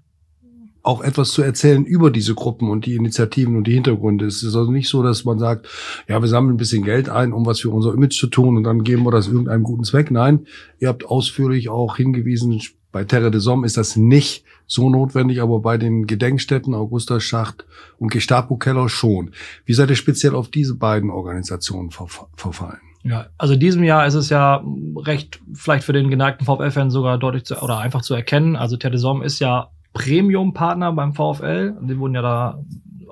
auch 0.84 1.02
etwas 1.02 1.32
zu 1.32 1.42
erzählen 1.42 1.84
über 1.84 2.10
diese 2.10 2.34
Gruppen 2.34 2.70
und 2.70 2.86
die 2.86 2.96
Initiativen 2.96 3.58
und 3.58 3.68
die 3.68 3.74
Hintergründe. 3.74 4.26
Es 4.26 4.42
ist 4.42 4.56
also 4.56 4.72
nicht 4.72 4.88
so, 4.88 5.04
dass 5.04 5.26
man 5.26 5.38
sagt, 5.38 5.68
ja, 6.08 6.22
wir 6.22 6.30
sammeln 6.30 6.54
ein 6.54 6.58
bisschen 6.58 6.86
Geld 6.86 7.10
ein, 7.10 7.34
um 7.34 7.46
was 7.46 7.60
für 7.60 7.72
unser 7.72 7.94
Image 7.94 8.18
zu 8.18 8.28
tun 8.28 8.56
und 8.56 8.64
dann 8.64 8.86
geben 8.86 9.04
wir 9.04 9.12
das 9.12 9.28
irgendeinem 9.28 9.64
guten 9.64 9.84
Zweck. 9.84 10.12
Nein, 10.12 10.48
ihr 10.80 10.88
habt 10.88 11.04
ausführlich 11.04 11.68
auch 11.68 11.98
hingewiesen, 11.98 12.62
bei 12.94 13.04
Terre 13.04 13.32
de 13.32 13.42
Somme 13.42 13.66
ist 13.66 13.76
das 13.76 13.98
nicht 13.98 14.46
so 14.66 14.90
notwendig, 14.90 15.42
aber 15.42 15.60
bei 15.60 15.78
den 15.78 16.08
Gedenkstätten 16.08 16.74
Augusta 16.74 17.20
Schacht 17.20 17.66
und 17.98 18.14
Gestapo 18.14 18.56
Keller 18.56 18.88
schon. 18.88 19.32
Wie 19.66 19.74
seid 19.74 19.90
ihr 19.90 19.98
speziell 19.98 20.36
auf 20.36 20.48
diese 20.48 20.76
beiden 20.76 21.10
Organisationen 21.10 21.90
verfallen? 21.92 22.93
Ja, 23.04 23.28
also 23.38 23.56
diesem 23.56 23.84
Jahr 23.84 24.08
ist 24.08 24.14
es 24.14 24.30
ja 24.30 24.64
recht, 24.98 25.42
vielleicht 25.54 25.84
für 25.84 25.94
den 25.94 26.10
geneigten 26.10 26.46
VfL-Fan 26.46 26.90
sogar 26.90 27.18
deutlich 27.18 27.44
zu, 27.44 27.62
oder 27.62 27.80
einfach 27.80 28.02
zu 28.02 28.14
erkennen. 28.14 28.56
Also 28.56 28.78
Telesom 28.78 29.22
ist 29.22 29.40
ja 29.40 29.70
Premium-Partner 29.94 30.94
beim 30.94 31.14
VfL. 31.14 31.76
Die 31.82 32.00
wurden 32.00 32.16
ja 32.16 32.22
da, 32.22 32.64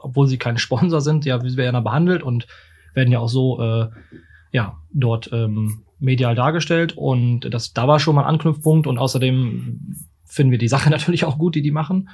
obwohl 0.01 0.27
sie 0.27 0.37
kein 0.37 0.57
Sponsor 0.57 1.01
sind, 1.01 1.25
ja, 1.25 1.43
wir 1.43 1.55
werden 1.57 1.75
ja 1.75 1.81
behandelt 1.81 2.23
und 2.23 2.47
werden 2.93 3.11
ja 3.11 3.19
auch 3.19 3.29
so, 3.29 3.61
äh, 3.61 3.89
ja, 4.51 4.77
dort 4.93 5.29
ähm, 5.33 5.83
medial 5.99 6.35
dargestellt. 6.35 6.97
Und 6.97 7.53
das, 7.53 7.73
da 7.73 7.87
war 7.87 7.99
schon 7.99 8.15
mal 8.15 8.23
ein 8.23 8.29
Anknüpfpunkt 8.29 8.87
und 8.87 8.97
außerdem 8.97 9.95
finden 10.25 10.51
wir 10.51 10.57
die 10.57 10.67
Sache 10.69 10.89
natürlich 10.89 11.25
auch 11.25 11.37
gut, 11.37 11.55
die 11.55 11.61
die 11.61 11.71
machen. 11.71 12.09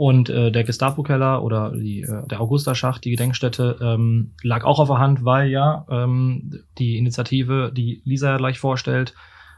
Und 0.00 0.30
äh, 0.30 0.50
der 0.50 0.64
Gestapo-Keller 0.64 1.42
oder 1.42 1.72
die, 1.72 2.00
äh, 2.00 2.26
der 2.26 2.40
Augusta-Schacht, 2.40 3.04
die 3.04 3.10
Gedenkstätte, 3.10 3.76
ähm, 3.82 4.32
lag 4.42 4.64
auch 4.64 4.78
auf 4.78 4.88
der 4.88 4.96
Hand, 4.96 5.26
weil 5.26 5.50
ja 5.50 5.84
ähm, 5.90 6.62
die 6.78 6.96
Initiative, 6.96 7.70
die 7.70 8.00
Lisa 8.06 8.30
ja 8.30 8.36
gleich 8.38 8.58
vorstellt, 8.58 9.12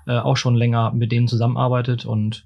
äh, 0.08 0.18
auch 0.18 0.36
schon 0.36 0.56
länger 0.56 0.90
mit 0.94 1.12
denen 1.12 1.28
zusammenarbeitet. 1.28 2.06
Und 2.06 2.44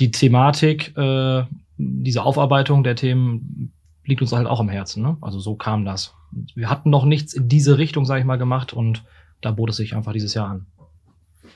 die 0.00 0.10
Thematik, 0.10 0.96
äh, 0.96 1.44
diese 1.76 2.24
Aufarbeitung 2.24 2.82
der 2.82 2.96
Themen 2.96 3.74
liegt 4.04 4.22
uns 4.22 4.32
halt 4.32 4.48
auch 4.48 4.58
am 4.58 4.68
Herzen. 4.68 5.00
Ne? 5.00 5.16
Also 5.20 5.38
so 5.38 5.54
kam 5.54 5.84
das. 5.84 6.16
Wir 6.56 6.68
hatten 6.68 6.90
noch 6.90 7.04
nichts 7.04 7.32
in 7.32 7.48
diese 7.48 7.78
Richtung, 7.78 8.06
sage 8.06 8.18
ich 8.18 8.26
mal, 8.26 8.38
gemacht 8.38 8.72
und 8.72 9.04
da 9.40 9.52
bot 9.52 9.70
es 9.70 9.76
sich 9.76 9.94
einfach 9.94 10.12
dieses 10.12 10.34
Jahr 10.34 10.48
an. 10.48 10.66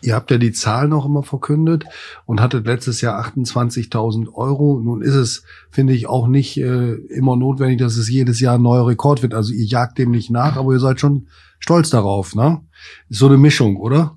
Ihr 0.02 0.14
habt 0.14 0.30
ja 0.30 0.38
die 0.38 0.52
Zahl 0.52 0.88
noch 0.88 1.06
immer 1.06 1.22
verkündet 1.22 1.84
und 2.26 2.40
hattet 2.40 2.66
letztes 2.66 3.00
Jahr 3.00 3.24
28.000 3.24 4.32
Euro. 4.34 4.80
Nun 4.82 5.02
ist 5.02 5.14
es, 5.14 5.44
finde 5.70 5.92
ich, 5.92 6.06
auch 6.08 6.26
nicht 6.26 6.58
äh, 6.58 6.92
immer 6.92 7.36
notwendig, 7.36 7.78
dass 7.78 7.96
es 7.96 8.10
jedes 8.10 8.40
Jahr 8.40 8.56
ein 8.56 8.62
neuer 8.62 8.86
Rekord 8.86 9.22
wird. 9.22 9.34
Also 9.34 9.52
ihr 9.52 9.64
jagt 9.64 9.98
dem 9.98 10.10
nicht 10.10 10.30
nach, 10.30 10.56
aber 10.56 10.72
ihr 10.72 10.80
seid 10.80 11.00
schon 11.00 11.28
stolz 11.58 11.90
darauf, 11.90 12.34
ne? 12.34 12.60
Ist 13.08 13.18
so 13.18 13.26
eine 13.26 13.38
Mischung, 13.38 13.76
oder? 13.76 14.16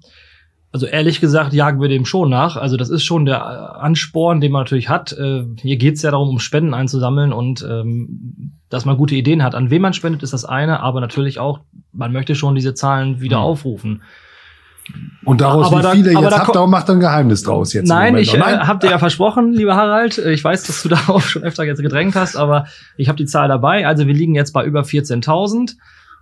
Also 0.74 0.86
ehrlich 0.86 1.22
gesagt 1.22 1.54
jagen 1.54 1.82
wir 1.82 1.88
dem 1.88 2.06
schon 2.06 2.30
nach. 2.30 2.58
Also 2.58 2.76
das 2.76 2.90
ist 2.90 3.04
schon 3.04 3.26
der 3.26 3.82
Ansporn, 3.82 4.42
den 4.42 4.52
man 4.52 4.62
natürlich 4.62 4.90
hat. 4.90 5.14
Äh, 5.14 5.46
hier 5.58 5.78
geht's 5.78 6.02
ja 6.02 6.12
darum, 6.12 6.30
um 6.30 6.40
Spenden 6.40 6.74
einzusammeln 6.74 7.32
und 7.32 7.66
ähm, 7.68 8.52
dass 8.70 8.86
man 8.86 8.98
gute 8.98 9.16
Ideen 9.16 9.44
hat. 9.44 9.56
An 9.56 9.70
wen 9.70 9.82
man 9.82 9.94
spendet, 9.94 10.24
ist 10.24 10.34
das 10.34 10.46
eine, 10.46 10.82
aber 10.82 11.00
natürlich 11.00 11.40
auch, 11.40 11.62
man 11.94 12.12
möchte 12.12 12.36
schon 12.36 12.56
diese 12.56 12.74
Zahlen 12.74 13.22
wieder 13.22 13.38
mhm. 13.38 13.44
aufrufen. 13.44 14.02
Und 15.26 15.42
daraus 15.42 15.68
aber 15.68 15.94
wie 15.94 15.98
viele 15.98 16.14
da, 16.14 16.22
jetzt 16.22 16.40
habt, 16.40 16.56
darum 16.56 16.72
macht 16.72 16.90
ein 16.90 17.00
Geheimnis 17.00 17.44
draus 17.44 17.74
jetzt. 17.74 17.88
Nein, 17.88 18.16
ich 18.18 18.34
äh, 18.34 18.40
habe 18.40 18.80
dir 18.80 18.92
ja 18.92 19.00
versprochen, 19.00 19.52
lieber 19.52 19.76
Harald. 19.76 20.18
Ich 20.18 20.44
weiß, 20.44 20.64
dass 20.64 20.84
du 20.84 20.90
darauf 20.90 21.28
schon 21.28 21.44
öfter 21.44 21.64
jetzt 21.64 21.82
gedrängt 21.82 22.16
hast, 22.16 22.36
aber 22.38 22.66
ich 22.96 23.10
habe 23.10 23.18
die 23.18 23.26
Zahl 23.26 23.48
dabei. 23.48 23.86
Also 23.86 24.08
wir 24.08 24.14
liegen 24.14 24.36
jetzt 24.36 24.54
bei 24.54 24.64
über 24.64 24.82
14.000. 24.82 25.76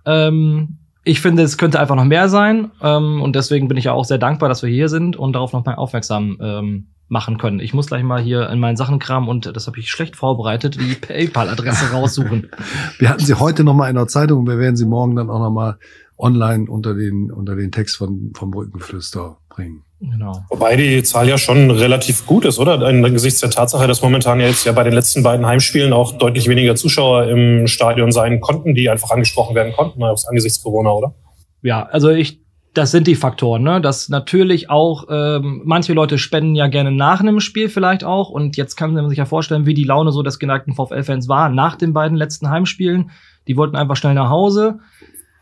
Ähm, 0.06 0.78
ich 1.04 1.20
finde, 1.20 1.44
es 1.44 1.56
könnte 1.56 1.78
einfach 1.78 1.94
noch 1.94 2.04
mehr 2.04 2.28
sein. 2.28 2.72
Ähm, 2.82 3.22
und 3.22 3.36
deswegen 3.36 3.68
bin 3.68 3.76
ich 3.76 3.84
ja 3.84 3.92
auch 3.92 4.04
sehr 4.04 4.18
dankbar, 4.18 4.48
dass 4.48 4.62
wir 4.64 4.70
hier 4.70 4.88
sind 4.88 5.16
und 5.16 5.34
darauf 5.34 5.52
noch 5.52 5.64
mal 5.64 5.76
aufmerksam 5.76 6.36
ähm, 6.40 6.86
machen 7.08 7.38
können. 7.38 7.60
Ich 7.60 7.72
muss 7.72 7.86
gleich 7.86 8.02
mal 8.02 8.20
hier 8.20 8.50
in 8.50 8.58
meinen 8.58 8.76
Sachen 8.76 8.98
kramen 8.98 9.28
und 9.28 9.54
das 9.54 9.68
habe 9.68 9.78
ich 9.78 9.90
schlecht 9.90 10.16
vorbereitet, 10.16 10.80
die 10.80 10.94
PayPal-Adresse 10.94 11.92
raussuchen. 11.92 12.48
Wir 12.98 13.08
hatten 13.08 13.24
sie 13.24 13.34
heute 13.34 13.62
noch 13.62 13.74
mal 13.74 13.88
in 13.88 13.94
der 13.94 14.08
Zeitung 14.08 14.40
und 14.40 14.48
wir 14.48 14.58
werden 14.58 14.74
sie 14.74 14.86
morgen 14.86 15.14
dann 15.14 15.30
auch 15.30 15.38
noch 15.38 15.50
mal 15.50 15.78
online 16.18 16.70
unter 16.70 16.94
den, 16.94 17.30
unter 17.30 17.56
den 17.56 17.72
Text 17.72 17.96
von, 17.96 18.32
vom 18.34 18.50
Brückenflüster 18.50 19.38
bringen. 19.48 19.82
Genau. 20.00 20.44
Wobei 20.50 20.76
die 20.76 21.02
Zahl 21.02 21.28
ja 21.28 21.38
schon 21.38 21.70
relativ 21.70 22.26
gut 22.26 22.44
ist, 22.44 22.58
oder? 22.58 22.80
Angesichts 22.86 23.40
der 23.40 23.50
Tatsache, 23.50 23.86
dass 23.86 24.02
momentan 24.02 24.40
jetzt 24.40 24.66
ja 24.66 24.72
bei 24.72 24.84
den 24.84 24.92
letzten 24.92 25.22
beiden 25.22 25.46
Heimspielen 25.46 25.92
auch 25.92 26.12
deutlich 26.18 26.48
weniger 26.48 26.76
Zuschauer 26.76 27.28
im 27.28 27.66
Stadion 27.66 28.12
sein 28.12 28.40
konnten, 28.40 28.74
die 28.74 28.90
einfach 28.90 29.10
angesprochen 29.10 29.54
werden 29.54 29.72
konnten, 29.72 30.02
angesichts 30.02 30.62
Corona, 30.62 30.90
oder? 30.90 31.14
Ja, 31.62 31.84
also 31.84 32.10
ich, 32.10 32.40
das 32.74 32.90
sind 32.90 33.06
die 33.06 33.14
Faktoren, 33.14 33.62
ne? 33.62 33.80
Dass 33.80 34.10
natürlich 34.10 34.68
auch, 34.68 35.06
ähm, 35.08 35.62
manche 35.64 35.94
Leute 35.94 36.18
spenden 36.18 36.54
ja 36.54 36.66
gerne 36.66 36.92
nach 36.92 37.20
einem 37.20 37.40
Spiel 37.40 37.70
vielleicht 37.70 38.04
auch. 38.04 38.28
Und 38.28 38.58
jetzt 38.58 38.76
kann 38.76 38.92
man 38.92 39.08
sich 39.08 39.18
ja 39.18 39.24
vorstellen, 39.24 39.64
wie 39.64 39.74
die 39.74 39.84
Laune 39.84 40.12
so 40.12 40.22
des 40.22 40.38
geneigten 40.38 40.74
VfL-Fans 40.74 41.26
war 41.26 41.48
nach 41.48 41.76
den 41.76 41.94
beiden 41.94 42.18
letzten 42.18 42.50
Heimspielen. 42.50 43.10
Die 43.48 43.56
wollten 43.56 43.76
einfach 43.76 43.96
schnell 43.96 44.14
nach 44.14 44.28
Hause. 44.28 44.80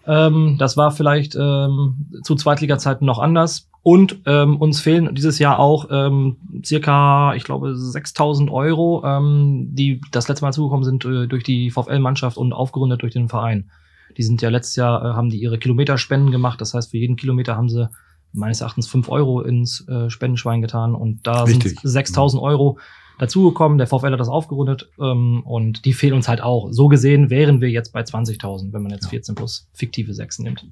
Ähm, 0.07 0.57
das 0.59 0.77
war 0.77 0.91
vielleicht 0.91 1.35
ähm, 1.35 2.07
zu 2.23 2.35
Zweitliga-Zeiten 2.35 3.05
noch 3.05 3.19
anders. 3.19 3.69
Und 3.83 4.21
ähm, 4.25 4.57
uns 4.57 4.81
fehlen 4.81 5.15
dieses 5.15 5.39
Jahr 5.39 5.59
auch 5.59 5.89
ähm, 5.91 6.37
circa, 6.65 7.35
ich 7.35 7.45
glaube, 7.45 7.77
6000 7.77 8.51
Euro, 8.51 9.03
ähm, 9.05 9.69
die 9.73 10.01
das 10.11 10.27
letzte 10.27 10.45
Mal 10.45 10.53
zugekommen 10.53 10.85
sind 10.85 11.05
äh, 11.05 11.27
durch 11.27 11.45
die 11.45 11.71
VfL-Mannschaft 11.71 12.39
und 12.39 12.55
aufgerundet 12.55 13.03
durch 13.03 13.13
den 13.13 13.29
Verein. 13.29 13.71
Die 14.17 14.23
sind 14.23 14.41
ja 14.41 14.49
letztes 14.49 14.77
Jahr, 14.77 15.05
äh, 15.05 15.15
haben 15.15 15.29
die 15.29 15.37
ihre 15.39 15.59
Kilometerspenden 15.59 16.31
gemacht. 16.31 16.63
Das 16.63 16.73
heißt, 16.73 16.93
für 16.93 16.97
jeden 16.97 17.17
Kilometer 17.17 17.57
haben 17.57 17.69
sie 17.69 17.91
meines 18.33 18.63
Erachtens 18.63 18.89
fünf 18.89 19.11
Euro 19.11 19.43
ins 19.43 19.87
äh, 19.87 20.09
Spendenschwein 20.09 20.63
getan 20.63 20.95
und 20.95 21.27
da 21.27 21.43
Richtig. 21.43 21.79
sind 21.81 21.91
6000 21.91 22.43
Euro 22.43 22.79
dazugekommen. 23.19 23.79
Der 23.79 23.87
VfL 23.87 24.13
hat 24.13 24.21
das 24.21 24.29
aufgerundet 24.29 24.91
ähm, 25.01 25.43
und 25.45 25.85
die 25.85 25.93
fehlen 25.93 26.15
uns 26.15 26.29
halt 26.29 26.43
auch. 26.43 26.71
So 26.73 26.89
gesehen 26.89 27.31
wären 27.31 27.61
wir 27.61 27.71
jetzt 27.71 27.93
bei 27.93 28.03
20.000, 28.03 28.73
wenn 28.73 28.83
man 28.83 28.93
jetzt 28.93 29.09
14 29.09 29.35
plus 29.35 29.69
fiktive 29.73 30.15
6 30.15 30.41
nimmt. 30.41 30.67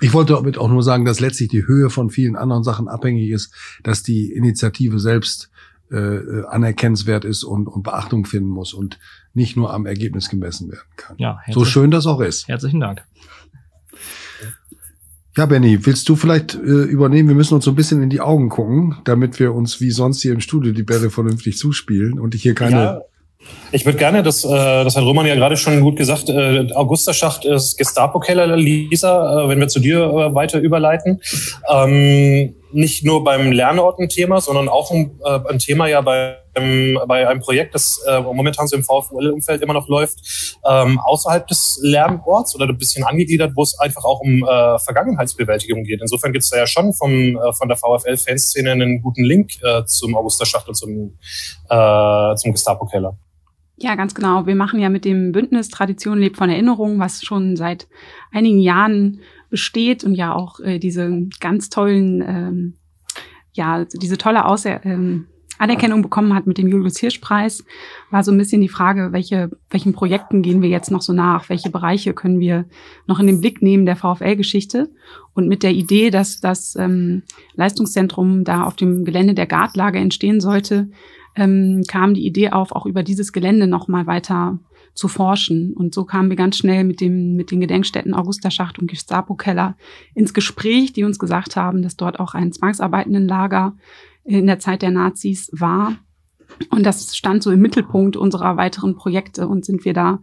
Ich 0.00 0.12
wollte 0.12 0.32
damit 0.34 0.58
auch 0.58 0.68
nur 0.68 0.82
sagen, 0.82 1.04
dass 1.04 1.20
letztlich 1.20 1.48
die 1.48 1.66
Höhe 1.66 1.88
von 1.88 2.10
vielen 2.10 2.34
anderen 2.34 2.64
Sachen 2.64 2.88
abhängig 2.88 3.30
ist, 3.30 3.54
dass 3.84 4.02
die 4.02 4.32
Initiative 4.32 4.98
selbst 4.98 5.50
äh, 5.92 5.96
äh, 5.96 6.46
anerkennenswert 6.46 7.26
ist 7.26 7.44
und, 7.44 7.66
und 7.66 7.82
Beachtung 7.82 8.24
finden 8.24 8.48
muss 8.48 8.72
und 8.72 8.98
nicht 9.34 9.58
nur 9.58 9.74
am 9.74 9.84
Ergebnis 9.84 10.30
gemessen 10.30 10.70
werden 10.70 10.88
kann. 10.96 11.16
Ja, 11.18 11.38
So 11.50 11.66
schön 11.66 11.90
das 11.90 12.06
auch 12.06 12.20
ist. 12.20 12.48
Herzlichen 12.48 12.80
Dank. 12.80 13.04
Ja, 15.34 15.46
Benny, 15.46 15.86
willst 15.86 16.08
du 16.10 16.16
vielleicht 16.16 16.54
äh, 16.54 16.58
übernehmen? 16.58 17.28
Wir 17.28 17.34
müssen 17.34 17.54
uns 17.54 17.64
so 17.64 17.70
ein 17.70 17.74
bisschen 17.74 18.02
in 18.02 18.10
die 18.10 18.20
Augen 18.20 18.50
gucken, 18.50 18.96
damit 19.04 19.40
wir 19.40 19.54
uns 19.54 19.80
wie 19.80 19.90
sonst 19.90 20.20
hier 20.20 20.32
im 20.32 20.40
Studio 20.40 20.72
die 20.72 20.82
Bälle 20.82 21.08
vernünftig 21.08 21.56
zuspielen 21.56 22.20
und 22.20 22.34
ich 22.34 22.42
hier 22.42 22.54
keine. 22.54 22.76
Ja, 22.76 23.00
ich 23.72 23.86
würde 23.86 23.98
gerne, 23.98 24.22
das, 24.22 24.44
äh, 24.44 24.48
das 24.48 24.94
hat 24.94 25.04
Roman 25.04 25.26
ja 25.26 25.34
gerade 25.34 25.56
schon 25.56 25.80
gut 25.80 25.96
gesagt, 25.96 26.28
äh, 26.28 26.70
Augusterschacht 26.74 27.46
ist 27.46 27.78
Gestapo-Keller, 27.78 28.56
Lisa, 28.56 29.44
äh, 29.44 29.48
wenn 29.48 29.58
wir 29.58 29.68
zu 29.68 29.80
dir 29.80 30.00
äh, 30.02 30.34
weiter 30.34 30.60
überleiten. 30.60 31.20
Ähm, 31.68 32.54
nicht 32.72 33.04
nur 33.04 33.24
beim 33.24 33.52
Lernort 33.52 33.98
ein 33.98 34.08
Thema, 34.08 34.40
sondern 34.40 34.68
auch 34.68 34.90
ein, 34.90 35.18
äh, 35.24 35.40
ein 35.48 35.58
Thema 35.58 35.86
ja 35.86 36.00
bei, 36.00 36.36
ähm, 36.54 36.98
bei 37.06 37.28
einem 37.28 37.40
Projekt, 37.40 37.74
das 37.74 38.02
äh, 38.06 38.20
momentan 38.20 38.66
so 38.66 38.76
im 38.76 38.82
VfL-Umfeld 38.82 39.62
immer 39.62 39.74
noch 39.74 39.88
läuft, 39.88 40.58
ähm, 40.68 40.98
außerhalb 41.00 41.46
des 41.46 41.78
Lernorts 41.82 42.54
oder 42.54 42.66
ein 42.68 42.78
bisschen 42.78 43.04
angegliedert, 43.04 43.52
wo 43.54 43.62
es 43.62 43.78
einfach 43.78 44.04
auch 44.04 44.20
um 44.20 44.42
äh, 44.42 44.78
Vergangenheitsbewältigung 44.78 45.84
geht. 45.84 46.00
Insofern 46.00 46.32
gibt 46.32 46.44
es 46.44 46.50
da 46.50 46.58
ja 46.58 46.66
schon 46.66 46.92
vom, 46.92 47.36
äh, 47.36 47.52
von 47.52 47.68
der 47.68 47.76
VfL-Fanszene 47.76 48.72
einen 48.72 49.02
guten 49.02 49.24
Link 49.24 49.52
äh, 49.62 49.84
zum 49.84 50.16
Augusterschacht 50.16 50.68
und 50.68 50.74
zum, 50.74 51.18
äh, 51.68 52.34
zum 52.36 52.52
Gestapo-Keller. 52.52 53.16
Ja, 53.76 53.96
ganz 53.96 54.14
genau. 54.14 54.46
Wir 54.46 54.54
machen 54.54 54.78
ja 54.78 54.88
mit 54.88 55.04
dem 55.04 55.32
Bündnis 55.32 55.68
Tradition 55.68 56.18
lebt 56.18 56.36
von 56.36 56.48
Erinnerung, 56.48 57.00
was 57.00 57.22
schon 57.22 57.56
seit 57.56 57.88
einigen 58.30 58.60
Jahren 58.60 59.20
besteht 59.52 60.02
und 60.02 60.14
ja 60.14 60.34
auch 60.34 60.58
äh, 60.60 60.78
diese 60.78 61.28
ganz 61.38 61.68
tollen, 61.68 62.24
ähm, 62.26 62.74
ja, 63.52 63.84
diese 63.84 64.16
tolle 64.16 64.46
Außer 64.46 64.84
ähm, 64.84 65.26
Anerkennung 65.58 66.00
bekommen 66.00 66.34
hat 66.34 66.46
mit 66.46 66.56
dem 66.56 66.68
Julius 66.68 66.98
Hirsch 66.98 67.18
Preis, 67.18 67.64
war 68.10 68.24
so 68.24 68.32
ein 68.32 68.38
bisschen 68.38 68.62
die 68.62 68.70
Frage, 68.70 69.12
welche, 69.12 69.50
welchen 69.68 69.92
Projekten 69.92 70.40
gehen 70.40 70.62
wir 70.62 70.70
jetzt 70.70 70.90
noch 70.90 71.02
so 71.02 71.12
nach? 71.12 71.50
Welche 71.50 71.68
Bereiche 71.70 72.14
können 72.14 72.40
wir 72.40 72.64
noch 73.06 73.20
in 73.20 73.26
den 73.26 73.42
Blick 73.42 73.60
nehmen 73.60 73.84
der 73.84 73.94
VfL-Geschichte? 73.94 74.90
Und 75.34 75.48
mit 75.48 75.62
der 75.62 75.72
Idee, 75.72 76.08
dass 76.08 76.40
das 76.40 76.74
ähm, 76.76 77.22
Leistungszentrum 77.54 78.42
da 78.44 78.64
auf 78.64 78.74
dem 78.74 79.04
Gelände 79.04 79.34
der 79.34 79.46
Gartlage 79.46 79.98
entstehen 79.98 80.40
sollte, 80.40 80.90
ähm, 81.36 81.82
kam 81.86 82.14
die 82.14 82.26
Idee 82.26 82.50
auf, 82.50 82.72
auch 82.72 82.86
über 82.86 83.02
dieses 83.02 83.32
Gelände 83.32 83.66
noch 83.66 83.86
mal 83.86 84.06
weiter 84.06 84.58
zu 84.94 85.08
forschen. 85.08 85.72
Und 85.74 85.94
so 85.94 86.04
kamen 86.04 86.28
wir 86.28 86.36
ganz 86.36 86.56
schnell 86.56 86.84
mit 86.84 87.00
dem 87.00 87.34
mit 87.34 87.50
den 87.50 87.60
Gedenkstätten 87.60 88.14
Augusterschacht 88.14 88.78
und 88.78 88.90
Gestapo 88.90 89.34
Keller 89.34 89.76
ins 90.14 90.34
Gespräch, 90.34 90.92
die 90.92 91.04
uns 91.04 91.18
gesagt 91.18 91.56
haben, 91.56 91.82
dass 91.82 91.96
dort 91.96 92.20
auch 92.20 92.34
ein 92.34 92.52
Zwangsarbeitendenlager 92.52 93.74
in 94.24 94.46
der 94.46 94.58
Zeit 94.58 94.82
der 94.82 94.90
Nazis 94.90 95.50
war. 95.52 95.96
Und 96.70 96.84
das 96.84 97.16
stand 97.16 97.42
so 97.42 97.50
im 97.50 97.60
Mittelpunkt 97.60 98.16
unserer 98.16 98.56
weiteren 98.56 98.94
Projekte 98.94 99.48
und 99.48 99.64
sind 99.64 99.84
wir 99.84 99.94
da 99.94 100.20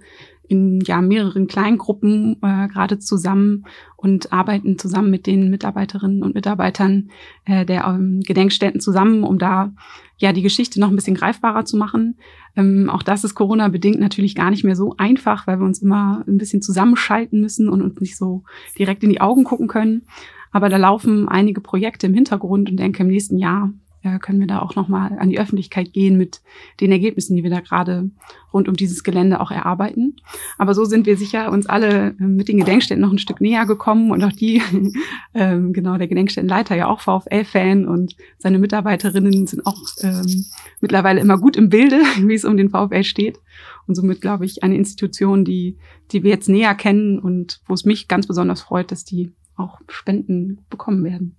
in 0.49 0.81
ja 0.81 0.99
mehreren 0.99 1.47
Kleingruppen 1.47 2.37
äh, 2.41 2.67
gerade 2.67 2.97
zusammen 2.97 3.65
und 3.95 4.33
arbeiten 4.33 4.79
zusammen 4.79 5.11
mit 5.11 5.27
den 5.27 5.49
Mitarbeiterinnen 5.49 6.23
und 6.23 6.33
Mitarbeitern 6.33 7.11
äh, 7.45 7.65
der 7.65 7.85
ähm, 7.85 8.21
Gedenkstätten 8.21 8.81
zusammen, 8.81 9.23
um 9.23 9.37
da 9.37 9.71
ja 10.17 10.33
die 10.33 10.41
Geschichte 10.41 10.79
noch 10.79 10.89
ein 10.89 10.95
bisschen 10.95 11.15
greifbarer 11.15 11.65
zu 11.65 11.77
machen. 11.77 12.17
Ähm, 12.55 12.89
auch 12.89 13.03
das 13.03 13.23
ist 13.23 13.35
Corona 13.35 13.67
bedingt 13.67 13.99
natürlich 13.99 14.35
gar 14.35 14.49
nicht 14.49 14.63
mehr 14.63 14.75
so 14.75 14.95
einfach, 14.97 15.47
weil 15.47 15.59
wir 15.59 15.65
uns 15.65 15.81
immer 15.81 16.23
ein 16.27 16.37
bisschen 16.37 16.61
zusammenschalten 16.61 17.41
müssen 17.41 17.69
und 17.69 17.81
uns 17.81 17.99
nicht 17.99 18.17
so 18.17 18.43
direkt 18.77 19.03
in 19.03 19.09
die 19.09 19.21
Augen 19.21 19.43
gucken 19.43 19.67
können. 19.67 20.03
Aber 20.51 20.69
da 20.69 20.77
laufen 20.77 21.29
einige 21.29 21.61
Projekte 21.61 22.07
im 22.07 22.13
Hintergrund 22.13 22.69
und 22.69 22.77
denke, 22.77 23.03
im 23.03 23.09
nächsten 23.09 23.37
Jahr 23.37 23.71
äh, 24.03 24.19
können 24.19 24.39
wir 24.39 24.47
da 24.47 24.59
auch 24.59 24.75
nochmal 24.75 25.17
an 25.19 25.29
die 25.29 25.39
Öffentlichkeit 25.39 25.93
gehen 25.93 26.17
mit 26.17 26.41
den 26.79 26.91
Ergebnissen, 26.91 27.35
die 27.35 27.43
wir 27.43 27.49
da 27.49 27.59
gerade 27.59 28.09
rund 28.53 28.67
um 28.67 28.75
dieses 28.75 29.03
Gelände 29.03 29.39
auch 29.39 29.51
erarbeiten. 29.51 30.15
Aber 30.57 30.73
so 30.73 30.85
sind 30.85 31.05
wir 31.05 31.17
sicher 31.17 31.51
uns 31.51 31.67
alle 31.67 32.15
äh, 32.19 32.23
mit 32.23 32.47
den 32.47 32.57
Gedenkstätten 32.57 33.01
noch 33.01 33.11
ein 33.11 33.19
Stück 33.19 33.41
näher 33.41 33.65
gekommen 33.65 34.11
und 34.11 34.23
auch 34.23 34.31
die, 34.31 34.61
ähm, 35.33 35.73
genau, 35.73 35.97
der 35.97 36.07
Gedenkstättenleiter 36.07 36.75
ja 36.75 36.87
auch 36.87 37.01
VfL-Fan 37.01 37.87
und 37.87 38.15
seine 38.37 38.59
Mitarbeiterinnen 38.59 39.47
sind 39.47 39.65
auch 39.65 39.81
ähm, 40.01 40.45
mittlerweile 40.79 41.19
immer 41.19 41.37
gut 41.37 41.57
im 41.57 41.69
Bilde, 41.69 41.97
wie 42.21 42.35
es 42.35 42.45
um 42.45 42.57
den 42.57 42.69
VfL 42.69 43.03
steht. 43.03 43.39
Und 43.85 43.95
somit, 43.95 44.21
glaube 44.21 44.45
ich, 44.45 44.63
eine 44.63 44.75
Institution, 44.75 45.43
die, 45.43 45.77
die 46.11 46.23
wir 46.23 46.29
jetzt 46.29 46.47
näher 46.47 46.75
kennen 46.75 47.17
und 47.19 47.61
wo 47.65 47.73
es 47.73 47.85
mich 47.85 48.07
ganz 48.07 48.27
besonders 48.27 48.61
freut, 48.61 48.91
dass 48.91 49.03
die 49.03 49.31
auch 49.55 49.81
Spenden 49.89 50.59
bekommen 50.69 51.03
werden. 51.03 51.35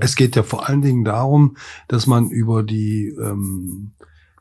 Es 0.00 0.16
geht 0.16 0.36
ja 0.36 0.42
vor 0.42 0.68
allen 0.68 0.82
Dingen 0.82 1.04
darum, 1.04 1.56
dass 1.88 2.06
man 2.06 2.30
über 2.30 2.62
die 2.62 3.08
ähm, 3.08 3.92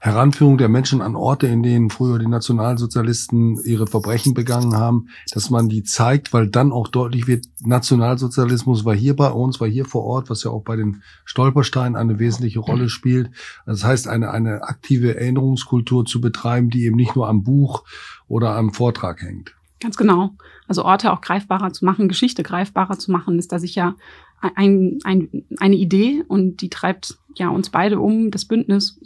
Heranführung 0.06 0.60
der 0.60 0.70
Menschen 0.70 1.01
an 1.01 1.15
Orte, 1.15 1.48
in 1.48 1.63
denen 1.63 1.89
früher 1.89 2.20
die 2.20 2.27
Nationalsozialisten 2.27 3.60
ihre 3.63 3.88
Verbrechen 3.88 4.36
begangen 4.36 4.75
haben, 4.75 5.08
dass 5.34 5.50
man 5.50 5.68
die 5.68 5.84
zeigt, 5.84 6.32
weil 6.32 6.48
dann 6.48 6.72
auch 6.72 6.88
deutlich 6.88 7.25
wird, 7.25 7.48
Nationalsozialismus 7.62 8.86
war 8.86 8.94
hier 8.94 9.15
bei 9.15 9.32
uns, 9.32 9.60
war 9.60 9.68
hier 9.68 9.86
vor 9.86 10.04
Ort, 10.04 10.30
was 10.30 10.44
ja 10.44 10.51
auch 10.51 10.63
bei 10.63 10.75
den 10.75 11.01
Stolpersteinen 11.25 11.96
eine 11.96 12.20
wesentliche 12.20 12.60
Rolle 12.60 12.89
spielt. 12.89 13.32
Das 13.65 13.84
heißt, 13.84 14.08
eine, 14.08 14.30
eine 14.30 14.62
aktive 14.63 15.15
Erinnerungskultur 15.15 16.06
zu 16.06 16.22
betreiben, 16.22 16.70
die 16.70 16.86
eben 16.86 16.98
nicht 16.98 17.15
nur 17.15 17.27
am 17.27 17.44
Buch 17.44 17.84
oder 18.27 18.56
am 18.56 18.74
Vortrag 18.74 19.24
hängt. 19.24 19.56
Ganz 19.80 19.98
genau. 19.98 20.36
Also 20.68 20.86
Orte 20.86 21.12
auch 21.12 21.22
greifbarer 21.22 21.74
zu 21.74 21.84
machen, 21.84 22.08
Geschichte 22.08 22.44
greifbarer 22.44 22.98
zu 22.98 23.12
machen, 23.12 23.39
ist 23.39 23.51
da 23.51 23.60
sicher 23.60 23.96
ein, 24.42 25.00
ein, 25.04 25.46
eine 25.60 25.75
Idee 25.75 26.24
und 26.27 26.62
die 26.62 26.70
treibt 26.70 27.18
ja 27.36 27.50
uns 27.50 27.70
beide 27.70 28.00
um, 28.00 28.32
das 28.32 28.46
Bündnis 28.46 29.00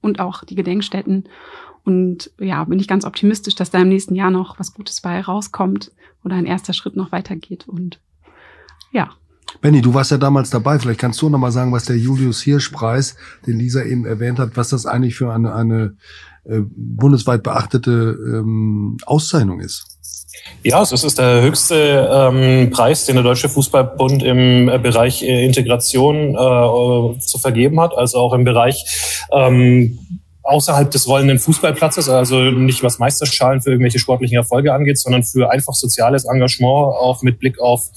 und 0.00 0.20
auch 0.20 0.44
die 0.44 0.54
Gedenkstätten. 0.54 1.24
Und 1.84 2.30
ja, 2.38 2.64
bin 2.64 2.78
ich 2.78 2.88
ganz 2.88 3.04
optimistisch, 3.04 3.54
dass 3.54 3.70
da 3.70 3.80
im 3.80 3.88
nächsten 3.88 4.14
Jahr 4.14 4.30
noch 4.30 4.58
was 4.58 4.74
Gutes 4.74 5.00
bei 5.00 5.20
rauskommt 5.20 5.92
oder 6.24 6.36
ein 6.36 6.46
erster 6.46 6.72
Schritt 6.72 6.96
noch 6.96 7.10
weitergeht. 7.10 7.66
Und 7.66 8.00
ja, 8.92 9.10
Benny, 9.60 9.82
du 9.82 9.92
warst 9.94 10.10
ja 10.10 10.18
damals 10.18 10.50
dabei. 10.50 10.78
Vielleicht 10.78 11.00
kannst 11.00 11.20
du 11.20 11.28
noch 11.28 11.38
mal 11.38 11.52
sagen, 11.52 11.72
was 11.72 11.84
der 11.84 11.98
Julius 11.98 12.42
Hirsch-Preis, 12.42 13.16
den 13.46 13.58
Lisa 13.58 13.82
eben 13.82 14.04
erwähnt 14.04 14.38
hat, 14.38 14.56
was 14.56 14.70
das 14.70 14.86
eigentlich 14.86 15.16
für 15.16 15.32
eine, 15.32 15.54
eine 15.54 15.96
äh, 16.44 16.60
bundesweit 16.60 17.42
beachtete 17.42 18.16
ähm, 18.24 18.96
Auszeichnung 19.04 19.60
ist. 19.60 19.98
Ja, 20.62 20.82
es 20.82 20.92
ist 20.92 21.18
der 21.18 21.40
höchste 21.40 22.10
ähm, 22.12 22.70
Preis, 22.70 23.06
den 23.06 23.16
der 23.16 23.24
Deutsche 23.24 23.48
Fußballbund 23.48 24.22
im 24.22 24.68
äh, 24.68 24.78
Bereich 24.78 25.22
äh, 25.22 25.44
Integration 25.44 26.34
äh, 26.34 27.18
zu 27.18 27.38
vergeben 27.40 27.80
hat, 27.80 27.96
also 27.96 28.18
auch 28.18 28.34
im 28.34 28.44
Bereich 28.44 28.84
ähm, 29.32 29.98
außerhalb 30.42 30.90
des 30.90 31.06
rollenden 31.06 31.38
Fußballplatzes, 31.38 32.08
also 32.08 32.42
nicht 32.42 32.82
was 32.82 32.98
Meisterschalen 32.98 33.62
für 33.62 33.70
irgendwelche 33.70 33.98
sportlichen 33.98 34.36
Erfolge 34.36 34.74
angeht, 34.74 34.98
sondern 34.98 35.22
für 35.22 35.50
einfach 35.50 35.74
soziales 35.74 36.24
Engagement, 36.24 36.96
auch 36.96 37.22
mit 37.22 37.38
Blick 37.38 37.60
auf 37.60 37.88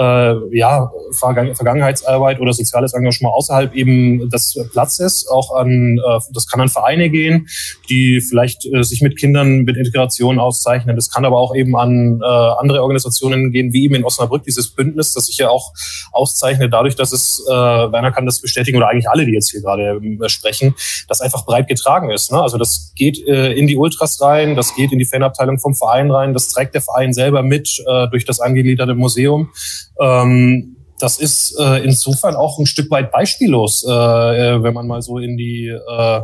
äh, 0.00 0.56
ja, 0.56 0.90
Vergangen 1.12 1.54
Vergangenheitsarbeit 1.54 2.40
oder 2.40 2.52
soziales 2.52 2.94
Engagement 2.94 3.34
außerhalb 3.34 3.74
eben 3.74 4.30
des 4.30 4.58
Platzes. 4.72 5.28
Auch 5.28 5.54
an, 5.54 5.98
äh, 5.98 6.18
das 6.32 6.46
kann 6.46 6.60
an 6.60 6.68
Vereine 6.68 7.10
gehen, 7.10 7.48
die 7.88 8.20
vielleicht 8.20 8.64
äh, 8.66 8.82
sich 8.82 9.02
mit 9.02 9.18
Kindern 9.18 9.64
mit 9.64 9.76
Integration 9.76 10.38
auszeichnen. 10.38 10.96
Das 10.96 11.10
kann 11.10 11.24
aber 11.24 11.36
auch 11.36 11.54
eben 11.54 11.76
an 11.76 12.20
äh, 12.22 12.24
andere 12.24 12.82
Organisationen 12.82 13.52
gehen, 13.52 13.72
wie 13.72 13.84
eben 13.84 13.94
in 13.96 14.04
Osnabrück 14.04 14.42
dieses 14.44 14.68
Bündnis, 14.68 15.12
das 15.12 15.26
sich 15.26 15.36
ja 15.36 15.50
auch 15.50 15.72
auszeichnet 16.12 16.72
dadurch, 16.72 16.96
dass 16.96 17.12
es, 17.12 17.44
äh, 17.46 17.52
Werner 17.52 18.12
kann 18.12 18.24
das 18.24 18.40
bestätigen 18.40 18.78
oder 18.78 18.88
eigentlich 18.88 19.08
alle, 19.08 19.26
die 19.26 19.32
jetzt 19.32 19.50
hier 19.50 19.60
gerade 19.60 20.00
äh, 20.00 20.28
sprechen, 20.28 20.74
das 21.08 21.20
einfach 21.20 21.44
breit 21.44 21.68
getragen 21.68 22.10
ist. 22.10 22.32
Ne? 22.32 22.40
Also 22.40 22.56
das 22.56 22.92
geht 22.96 23.18
äh, 23.26 23.52
in 23.52 23.66
die 23.66 23.76
Ultras 23.76 24.20
rein, 24.20 24.56
das 24.56 24.74
geht 24.74 24.92
in 24.92 24.98
die 24.98 25.04
Fanabteilung 25.04 25.58
vom 25.58 25.74
Verein 25.74 26.10
rein, 26.10 26.32
das 26.32 26.48
trägt 26.48 26.74
der 26.74 26.80
Verein 26.80 27.12
selber 27.12 27.42
mit 27.42 27.82
äh, 27.86 28.08
durch 28.08 28.24
das 28.24 28.40
angegliederte 28.40 28.94
Museum. 28.94 29.50
Ähm, 29.98 30.76
das 30.98 31.18
ist 31.18 31.58
äh, 31.58 31.82
insofern 31.82 32.36
auch 32.36 32.58
ein 32.58 32.66
Stück 32.66 32.90
weit 32.90 33.10
beispiellos, 33.10 33.84
äh, 33.84 33.88
wenn 33.88 34.74
man 34.74 34.86
mal 34.86 35.00
so 35.00 35.18
in 35.18 35.36
die 35.36 35.68
äh, 35.68 36.20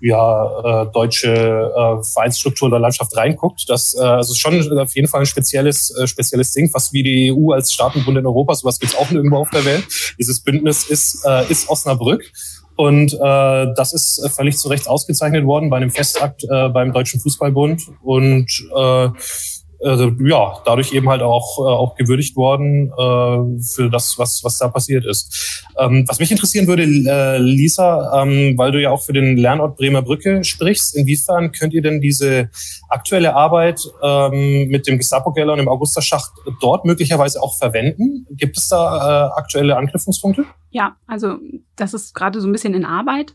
ja, 0.00 0.82
äh, 0.82 0.86
deutsche 0.92 1.32
äh, 1.32 2.02
Vereinsstruktur 2.02 2.68
oder 2.68 2.78
Landschaft 2.78 3.16
reinguckt. 3.16 3.64
Das 3.68 3.94
äh, 3.94 4.02
also 4.02 4.34
schon 4.34 4.78
auf 4.78 4.94
jeden 4.94 5.08
Fall 5.08 5.20
ein 5.20 5.26
spezielles, 5.26 5.94
äh, 5.96 6.06
spezielles 6.06 6.52
Ding, 6.52 6.70
fast 6.70 6.92
wie 6.92 7.02
die 7.02 7.32
EU 7.32 7.52
als 7.52 7.72
Staatenbund 7.72 8.18
in 8.18 8.26
Europa. 8.26 8.54
Sowas 8.54 8.78
gibt's 8.78 8.96
auch 8.96 9.10
nirgendwo 9.10 9.38
auf 9.38 9.50
der 9.50 9.64
Welt. 9.64 9.86
Dieses 10.18 10.40
Bündnis 10.40 10.84
ist, 10.84 11.24
äh, 11.26 11.50
ist 11.50 11.68
Osnabrück. 11.68 12.30
Und 12.76 13.14
äh, 13.14 13.18
das 13.74 13.94
ist 13.94 14.28
völlig 14.34 14.58
zu 14.58 14.68
Recht 14.68 14.86
ausgezeichnet 14.86 15.46
worden 15.46 15.70
bei 15.70 15.78
einem 15.78 15.90
Festakt 15.90 16.44
äh, 16.44 16.68
beim 16.68 16.92
Deutschen 16.92 17.20
Fußballbund. 17.20 17.82
Und 18.02 18.50
äh, 18.76 19.08
also, 19.82 20.10
ja, 20.24 20.54
dadurch 20.64 20.92
eben 20.92 21.08
halt 21.08 21.22
auch, 21.22 21.58
äh, 21.58 21.70
auch 21.70 21.94
gewürdigt 21.96 22.36
worden 22.36 22.88
äh, 22.92 23.62
für 23.62 23.90
das, 23.90 24.14
was, 24.18 24.42
was 24.42 24.58
da 24.58 24.68
passiert 24.68 25.04
ist. 25.04 25.64
Ähm, 25.78 26.04
was 26.08 26.18
mich 26.18 26.30
interessieren 26.30 26.66
würde, 26.66 26.84
äh, 26.84 27.38
Lisa, 27.38 28.22
ähm, 28.22 28.56
weil 28.56 28.72
du 28.72 28.80
ja 28.80 28.90
auch 28.90 29.02
für 29.02 29.12
den 29.12 29.36
Lernort 29.36 29.76
Bremer 29.76 30.02
Brücke 30.02 30.44
sprichst, 30.44 30.96
inwiefern 30.96 31.52
könnt 31.52 31.74
ihr 31.74 31.82
denn 31.82 32.00
diese 32.00 32.50
aktuelle 32.88 33.34
Arbeit 33.34 33.80
ähm, 34.02 34.68
mit 34.68 34.86
dem 34.86 34.98
Gestapo-Keller 34.98 35.52
und 35.52 35.58
dem 35.58 35.68
Augusterschacht 35.68 36.32
dort 36.60 36.84
möglicherweise 36.84 37.42
auch 37.42 37.56
verwenden? 37.56 38.26
Gibt 38.30 38.56
es 38.56 38.68
da 38.68 39.28
äh, 39.28 39.38
aktuelle 39.38 39.76
Anknüpfungspunkte? 39.76 40.44
Ja, 40.76 40.98
also 41.06 41.38
das 41.74 41.94
ist 41.94 42.12
gerade 42.12 42.38
so 42.38 42.46
ein 42.46 42.52
bisschen 42.52 42.74
in 42.74 42.84
Arbeit. 42.84 43.34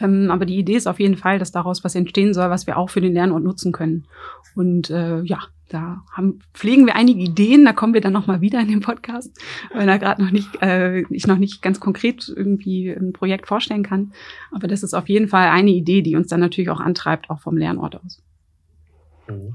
Ähm, 0.00 0.30
aber 0.30 0.46
die 0.46 0.56
Idee 0.56 0.74
ist 0.74 0.86
auf 0.86 0.98
jeden 0.98 1.18
Fall, 1.18 1.38
dass 1.38 1.52
daraus 1.52 1.84
was 1.84 1.94
entstehen 1.94 2.32
soll, 2.32 2.48
was 2.48 2.66
wir 2.66 2.78
auch 2.78 2.88
für 2.88 3.02
den 3.02 3.12
Lernort 3.12 3.44
nutzen 3.44 3.72
können. 3.72 4.06
Und 4.54 4.88
äh, 4.88 5.20
ja, 5.20 5.38
da 5.68 6.02
haben, 6.10 6.38
pflegen 6.54 6.86
wir 6.86 6.96
einige 6.96 7.20
Ideen, 7.20 7.66
da 7.66 7.74
kommen 7.74 7.92
wir 7.92 8.00
dann 8.00 8.14
nochmal 8.14 8.40
wieder 8.40 8.58
in 8.58 8.68
den 8.68 8.80
Podcast, 8.80 9.38
weil 9.74 9.84
da 9.84 9.98
gerade 9.98 10.24
noch 10.24 10.30
nicht, 10.30 10.62
äh, 10.62 11.00
ich 11.10 11.26
noch 11.26 11.36
nicht 11.36 11.60
ganz 11.60 11.78
konkret 11.78 12.32
irgendwie 12.34 12.88
ein 12.88 13.12
Projekt 13.12 13.48
vorstellen 13.48 13.82
kann. 13.82 14.14
Aber 14.50 14.66
das 14.66 14.82
ist 14.82 14.94
auf 14.94 15.10
jeden 15.10 15.28
Fall 15.28 15.48
eine 15.48 15.72
Idee, 15.72 16.00
die 16.00 16.16
uns 16.16 16.28
dann 16.28 16.40
natürlich 16.40 16.70
auch 16.70 16.80
antreibt, 16.80 17.28
auch 17.28 17.40
vom 17.40 17.58
Lernort 17.58 17.96
aus. 17.96 18.22
Mhm. 19.28 19.52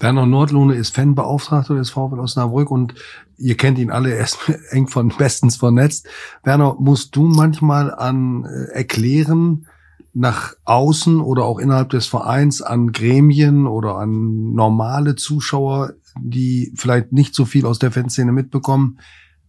Werner 0.00 0.24
Nordlohne 0.24 0.74
ist 0.74 0.94
Fanbeauftragter 0.94 1.74
des 1.74 1.90
VfL 1.90 2.18
Osnabrück 2.18 2.70
und 2.70 2.94
ihr 3.36 3.56
kennt 3.56 3.78
ihn 3.78 3.90
alle, 3.90 4.14
er 4.14 4.24
ist 4.24 4.38
eng 4.70 4.88
von 4.88 5.08
bestens 5.16 5.56
vernetzt. 5.56 6.08
Werner, 6.42 6.76
musst 6.80 7.14
du 7.14 7.24
manchmal 7.24 7.94
an 7.94 8.44
äh, 8.44 8.72
erklären, 8.72 9.66
nach 10.12 10.54
außen 10.64 11.20
oder 11.20 11.44
auch 11.44 11.60
innerhalb 11.60 11.90
des 11.90 12.06
Vereins 12.06 12.62
an 12.62 12.90
Gremien 12.90 13.66
oder 13.68 13.96
an 13.96 14.54
normale 14.54 15.14
Zuschauer, 15.14 15.92
die 16.20 16.72
vielleicht 16.74 17.12
nicht 17.12 17.34
so 17.34 17.44
viel 17.44 17.64
aus 17.64 17.78
der 17.78 17.92
Fanszene 17.92 18.32
mitbekommen, 18.32 18.98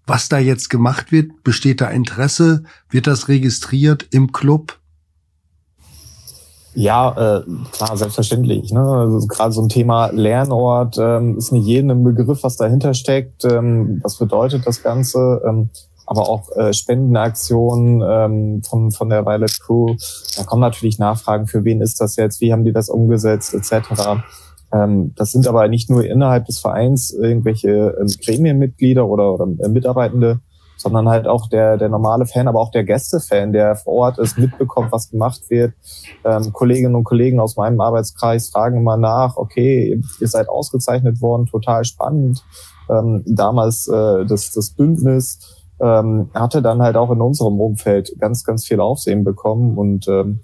was 0.05 0.29
da 0.29 0.37
jetzt 0.37 0.69
gemacht 0.69 1.11
wird? 1.11 1.43
Besteht 1.43 1.81
da 1.81 1.87
Interesse? 1.87 2.63
Wird 2.89 3.07
das 3.07 3.27
registriert 3.27 4.07
im 4.11 4.31
Club? 4.31 4.80
Ja, 6.73 7.39
äh, 7.39 7.43
klar, 7.71 7.97
selbstverständlich. 7.97 8.71
Ne? 8.71 8.81
Also 8.81 9.27
gerade 9.27 9.51
so 9.51 9.61
ein 9.61 9.69
Thema 9.69 10.07
Lernort 10.11 10.97
ähm, 10.99 11.37
ist 11.37 11.51
nicht 11.51 11.65
jedem 11.65 11.89
ein 11.89 12.03
Begriff, 12.03 12.43
was 12.43 12.55
dahinter 12.55 12.93
steckt. 12.93 13.43
Ähm, 13.43 13.99
was 14.03 14.17
bedeutet 14.17 14.65
das 14.65 14.81
Ganze? 14.81 15.41
Ähm, 15.45 15.69
aber 16.05 16.27
auch 16.27 16.51
äh, 16.57 16.73
Spendenaktionen 16.73 18.01
ähm, 18.05 18.63
von, 18.63 18.91
von 18.91 19.09
der 19.09 19.25
Violet 19.25 19.59
Crew. 19.61 19.95
Da 20.35 20.43
kommen 20.43 20.61
natürlich 20.61 20.99
Nachfragen, 20.99 21.47
für 21.47 21.63
wen 21.63 21.81
ist 21.81 22.01
das 22.01 22.15
jetzt, 22.17 22.41
wie 22.41 22.51
haben 22.51 22.65
die 22.65 22.73
das 22.73 22.89
umgesetzt, 22.89 23.53
etc. 23.53 24.21
Ähm, 24.73 25.13
das 25.15 25.31
sind 25.31 25.47
aber 25.47 25.67
nicht 25.67 25.89
nur 25.89 26.03
innerhalb 26.03 26.45
des 26.45 26.59
Vereins 26.59 27.11
irgendwelche 27.11 27.95
ähm, 27.99 28.07
Gremienmitglieder 28.07 29.07
oder, 29.07 29.33
oder 29.33 29.47
äh, 29.63 29.69
Mitarbeitende, 29.69 30.39
sondern 30.81 31.07
halt 31.07 31.27
auch 31.27 31.47
der, 31.47 31.77
der 31.77 31.89
normale 31.89 32.25
Fan, 32.25 32.47
aber 32.47 32.59
auch 32.59 32.71
der 32.71 32.83
Gästefan, 32.83 33.53
der 33.53 33.75
vor 33.75 33.93
Ort 33.93 34.17
ist, 34.17 34.37
mitbekommt, 34.37 34.91
was 34.91 35.09
gemacht 35.09 35.49
wird. 35.49 35.73
Ähm, 36.25 36.51
Kolleginnen 36.51 36.95
und 36.95 37.03
Kollegen 37.03 37.39
aus 37.39 37.55
meinem 37.55 37.79
Arbeitskreis 37.79 38.49
fragen 38.49 38.77
immer 38.77 38.97
nach, 38.97 39.37
okay, 39.37 40.01
ihr 40.19 40.27
seid 40.27 40.49
ausgezeichnet 40.49 41.21
worden, 41.21 41.45
total 41.45 41.85
spannend. 41.85 42.43
Ähm, 42.89 43.23
damals 43.25 43.87
äh, 43.87 44.25
das, 44.25 44.51
das 44.51 44.71
Bündnis 44.71 45.39
ähm, 45.79 46.29
hatte 46.33 46.61
dann 46.61 46.81
halt 46.81 46.95
auch 46.95 47.11
in 47.11 47.21
unserem 47.21 47.59
Umfeld 47.59 48.13
ganz, 48.19 48.43
ganz 48.43 48.65
viel 48.65 48.79
Aufsehen 48.79 49.23
bekommen 49.23 49.77
und 49.77 50.07
ähm, 50.07 50.41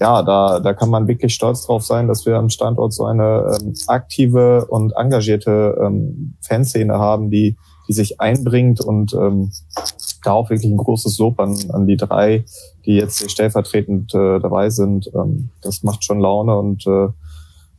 ja, 0.00 0.22
da, 0.22 0.58
da 0.58 0.74
kann 0.74 0.90
man 0.90 1.06
wirklich 1.06 1.34
stolz 1.34 1.66
drauf 1.66 1.84
sein, 1.84 2.08
dass 2.08 2.26
wir 2.26 2.36
am 2.36 2.48
Standort 2.48 2.92
so 2.92 3.04
eine 3.04 3.56
ähm, 3.60 3.74
aktive 3.86 4.66
und 4.66 4.92
engagierte 4.96 5.78
ähm, 5.80 6.36
Fanszene 6.40 6.98
haben, 6.98 7.30
die, 7.30 7.56
die 7.88 7.92
sich 7.92 8.20
einbringt 8.20 8.80
und 8.80 9.12
ähm, 9.14 9.52
da 10.22 10.32
auch 10.32 10.50
wirklich 10.50 10.70
ein 10.70 10.76
großes 10.76 11.18
Lob 11.18 11.38
an, 11.40 11.56
an 11.70 11.86
die 11.86 11.96
drei, 11.96 12.44
die 12.86 12.94
jetzt 12.94 13.30
stellvertretend 13.30 14.14
äh, 14.14 14.40
dabei 14.40 14.70
sind. 14.70 15.10
Ähm, 15.14 15.50
das 15.62 15.82
macht 15.82 16.04
schon 16.04 16.20
Laune 16.20 16.56
und 16.56 16.86
äh, 16.86 17.08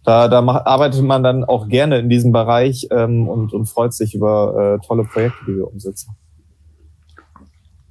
da, 0.04 0.28
da 0.28 0.42
macht, 0.42 0.68
arbeitet 0.68 1.02
man 1.02 1.24
dann 1.24 1.44
auch 1.44 1.68
gerne 1.68 1.98
in 1.98 2.10
diesem 2.10 2.32
Bereich 2.32 2.88
ähm, 2.92 3.28
und, 3.28 3.54
und 3.54 3.66
freut 3.66 3.94
sich 3.94 4.14
über 4.14 4.80
äh, 4.80 4.86
tolle 4.86 5.04
Projekte, 5.04 5.40
die 5.48 5.58
wir 5.58 5.68
umsetzen. 5.68 6.16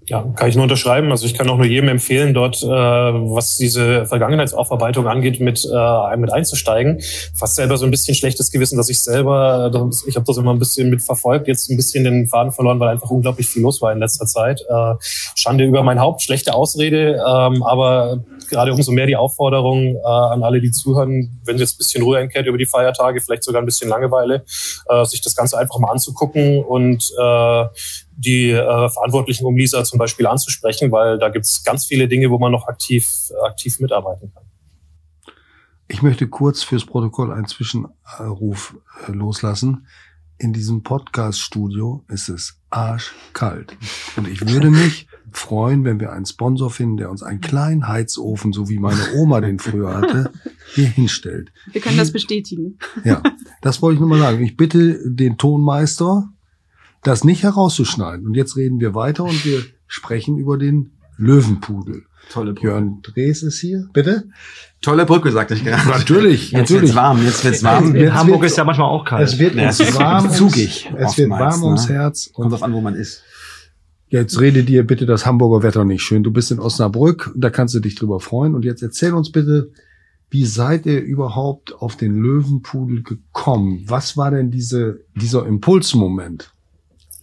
Ja, 0.07 0.23
kann 0.37 0.51
ich 0.51 0.55
nur 0.55 0.65
unterschreiben. 0.65 1.11
Also 1.11 1.25
ich 1.25 1.33
kann 1.33 1.49
auch 1.49 1.57
nur 1.57 1.65
jedem 1.65 1.89
empfehlen, 1.89 2.35
dort, 2.35 2.63
äh, 2.63 2.67
was 2.67 3.57
diese 3.57 4.05
Vergangenheitsaufarbeitung 4.05 5.09
angeht, 5.09 5.41
mit, 5.41 5.65
äh, 5.65 6.17
mit 6.19 6.31
einzusteigen. 6.31 7.01
Fast 7.35 7.57
selber 7.57 7.79
so 7.79 7.87
ein 7.87 7.91
bisschen 7.91 8.15
schlechtes 8.15 8.51
Gewissen, 8.51 8.77
dass 8.77 8.91
ich 8.91 9.03
selber, 9.03 9.71
ich 10.07 10.17
habe 10.17 10.27
das 10.27 10.37
immer 10.37 10.53
ein 10.53 10.59
bisschen 10.59 10.91
mitverfolgt, 10.91 11.49
jetzt 11.49 11.71
ein 11.71 11.77
bisschen 11.77 12.05
den 12.05 12.27
Faden 12.27 12.53
verloren, 12.53 12.81
weil 12.81 12.91
einfach 12.91 13.09
unglaublich 13.09 13.47
viel 13.47 13.63
los 13.63 13.81
war 13.81 13.93
in 13.93 13.99
letzter 13.99 14.27
Zeit. 14.27 14.61
Äh, 14.69 14.95
Schande 15.37 15.65
über 15.65 15.83
mein 15.83 15.99
Haupt, 16.01 16.23
schlechte 16.23 16.53
Ausrede, 16.53 17.23
ähm, 17.27 17.63
aber 17.63 18.23
gerade 18.51 18.75
umso 18.75 18.93
mehr 18.93 19.07
die 19.07 19.17
Aufforderung 19.17 19.97
äh, 19.97 20.01
an 20.05 20.43
alle, 20.43 20.61
die 20.61 20.71
zuhören, 20.71 21.41
wenn 21.47 21.57
jetzt 21.57 21.77
ein 21.77 21.79
bisschen 21.79 22.03
Ruhe 22.03 22.19
einkehrt 22.19 22.47
über 22.47 22.59
die 22.59 22.67
Feiertage, 22.67 23.23
vielleicht 23.23 23.45
sogar 23.45 23.63
ein 23.63 23.67
bisschen 23.67 23.89
Langeweile, 23.89 24.45
äh, 24.89 25.05
sich 25.07 25.23
das 25.23 25.35
Ganze 25.35 25.59
einfach 25.59 25.79
mal 25.79 25.91
anzugucken 25.91 26.63
und 26.63 27.11
äh, 27.19 27.65
die 28.17 28.51
äh, 28.51 28.89
Verantwortlichen 28.89 29.45
um 29.45 29.57
Lisa 29.57 29.85
zum 29.85 29.99
Beispiel 29.99 30.27
anzusprechen, 30.27 30.93
weil 30.93 31.19
da 31.19 31.29
gibt 31.29 31.45
es 31.45 31.63
ganz 31.65 31.87
viele 31.87 32.09
Dinge, 32.09 32.31
wo 32.31 32.39
man 32.39 32.53
noch 32.53 32.69
aktiv, 32.69 33.09
aktiv 33.45 33.81
mitarbeiten 33.81 34.33
kann. 34.33 34.45
Ich 35.89 36.03
möchte 36.03 36.29
kurz 36.29 36.63
fürs 36.63 36.87
Protokoll 36.87 37.33
einen 37.33 37.47
Zwischenruf 37.47 38.77
äh, 39.07 39.13
loslassen. 39.13 39.87
In 40.39 40.53
diesem 40.53 40.83
Podcast-Studio 40.83 42.05
ist 42.09 42.29
es 42.29 42.61
arschkalt. 42.71 43.77
Und 44.17 44.27
ich 44.27 44.47
würde 44.49 44.71
mich 44.71 45.07
freuen, 45.31 45.85
wenn 45.85 46.01
wir 46.01 46.13
einen 46.13 46.27
Sponsor 46.27 46.71
finden, 46.71 46.97
der 46.97 47.11
uns 47.11 47.23
einen 47.23 47.41
kleinen 47.41 47.87
Heizofen, 47.87 48.53
so 48.53 48.69
wie 48.69 48.79
meine 48.79 49.15
Oma 49.17 49.41
den 49.41 49.59
früher 49.59 49.95
hatte, 49.95 50.33
hier 50.75 50.89
hinstellt. 50.89 51.53
Wir 51.73 51.81
können 51.81 51.99
das 51.99 52.13
bestätigen. 52.13 52.79
Ja, 53.05 53.23
das 53.61 53.83
wollte 53.83 53.95
ich 53.95 54.01
nur 54.01 54.09
mal 54.09 54.19
sagen. 54.19 54.43
Ich 54.43 54.57
bitte 54.57 54.99
den 55.05 55.37
Tonmeister, 55.37 56.31
das 57.05 57.25
nicht 57.25 57.43
herauszuschneiden. 57.43 58.27
Und 58.27 58.35
jetzt 58.35 58.57
reden 58.57 58.81
wir 58.81 58.95
weiter 58.95 59.25
und 59.25 59.45
wir 59.45 59.63
sprechen 59.87 60.37
über 60.39 60.59
den 60.59 60.91
Löwenpudel. 61.17 62.03
Tolle 62.31 62.53
Brücke. 62.55 62.67
Björn 62.69 63.03
Drees 63.03 63.43
ist 63.43 63.61
hier. 63.61 63.89
Bitte? 63.93 64.25
Tolle 64.81 65.05
Brücke, 65.05 65.31
sagte 65.31 65.55
ich 65.55 65.65
gerade. 65.65 65.89
Natürlich, 65.89 66.53
Jetzt 66.53 66.61
natürlich. 66.71 66.83
wird's 66.83 66.95
warm, 66.95 67.23
jetzt 67.25 67.45
wird's 67.45 67.63
warm. 67.63 67.95
Jetzt 67.95 68.13
Hamburg 68.15 68.41
wird- 68.41 68.51
ist 68.51 68.57
ja 68.57 68.65
manchmal 68.65 68.89
auch 68.89 69.05
kalt. 69.05 69.29
Es 69.29 69.39
wird 69.39 69.55
Ja, 69.55 69.69
es 69.69 69.95
warm, 69.99 70.31
zugig 70.31 70.91
es 70.97 71.19
wird 71.19 71.31
warm 71.31 71.63
ums 71.63 71.89
ne? 71.89 71.95
Herz. 71.95 72.31
Kommt 72.33 72.47
Und 72.47 72.51
drauf 72.53 72.63
an, 72.63 72.73
wo 72.73 72.81
man 72.81 72.95
ist. 72.95 73.23
jetzt 74.09 74.41
rede 74.41 74.65
dir 74.65 74.87
bitte 74.87 75.05
das 75.07 75.27
Hamburger 75.27 75.63
Wetter 75.63 75.85
nicht 75.85 76.03
schön. 76.03 76.23
Du 76.23 76.31
bist 76.33 76.51
in 76.51 76.59
Osnabrück, 76.61 77.31
da 77.37 77.51
kannst 77.51 77.75
du 77.75 77.81
dich 77.81 77.95
drüber 77.95 78.21
freuen. 78.21 78.55
Und 78.55 78.65
jetzt 78.65 78.83
erzähl 78.83 79.13
uns 79.13 79.31
bitte, 79.31 79.71
wie 80.31 80.47
seid 80.47 80.87
ihr 80.87 81.03
überhaupt 81.03 81.75
auf 81.75 81.97
den 81.97 82.15
Löwenpudel 82.17 83.03
gekommen? 83.03 83.85
Was 83.87 84.17
war 84.17 84.31
denn 84.31 84.51
diese, 84.51 85.01
dieser 85.15 85.45
Impulsmoment? 85.47 86.54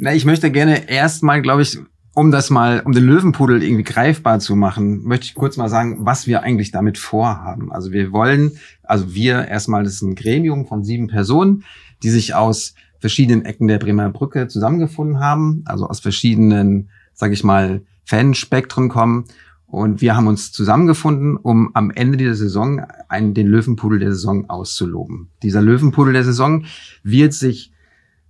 Na, 0.04 0.16
ich 0.16 0.26
möchte 0.26 0.50
gerne 0.50 0.90
erstmal, 0.90 1.44
glaube 1.44 1.62
ich, 1.62 1.78
um 2.16 2.32
das 2.32 2.50
mal, 2.50 2.82
um 2.84 2.92
den 2.92 3.06
Löwenpudel 3.06 3.62
irgendwie 3.62 3.84
greifbar 3.84 4.40
zu 4.40 4.56
machen, 4.56 5.04
möchte 5.04 5.26
ich 5.28 5.36
kurz 5.36 5.58
mal 5.58 5.70
sagen, 5.70 6.00
was 6.00 6.26
wir 6.26 6.42
eigentlich 6.42 6.72
damit 6.72 6.98
vorhaben. 6.98 7.72
Also 7.72 7.92
wir 7.92 8.12
wollen, 8.12 8.54
also 8.82 9.14
wir 9.14 9.48
erstmal, 9.48 9.84
das 9.84 9.94
ist 9.94 10.02
ein 10.02 10.16
Gremium 10.16 10.66
von 10.66 10.84
sieben 10.84 11.06
Personen, 11.06 11.66
die 12.02 12.10
sich 12.10 12.34
aus 12.34 12.74
verschiedenen 12.98 13.46
Ecken 13.46 13.68
der 13.68 13.78
Bremer 13.78 14.10
Brücke 14.10 14.48
zusammengefunden 14.48 15.20
haben, 15.20 15.62
also 15.66 15.86
aus 15.86 16.00
verschiedenen, 16.00 16.90
sage 17.14 17.36
ich 17.36 17.44
mal, 17.44 17.84
Fanspektren 18.04 18.90
kommen. 18.90 19.26
Und 19.68 20.02
wir 20.02 20.16
haben 20.16 20.26
uns 20.26 20.52
zusammengefunden, 20.52 21.38
um 21.38 21.76
am 21.76 21.92
Ende 21.92 22.18
dieser 22.18 22.34
Saison 22.34 22.82
einen, 23.08 23.36
den 23.36 23.46
Löwenpudel 23.46 24.00
der 24.00 24.14
Saison 24.14 24.50
auszuloben. 24.50 25.30
Dieser 25.44 25.62
Löwenpudel 25.62 26.14
der 26.14 26.24
Saison 26.24 26.66
wird 27.04 27.34
sich, 27.34 27.72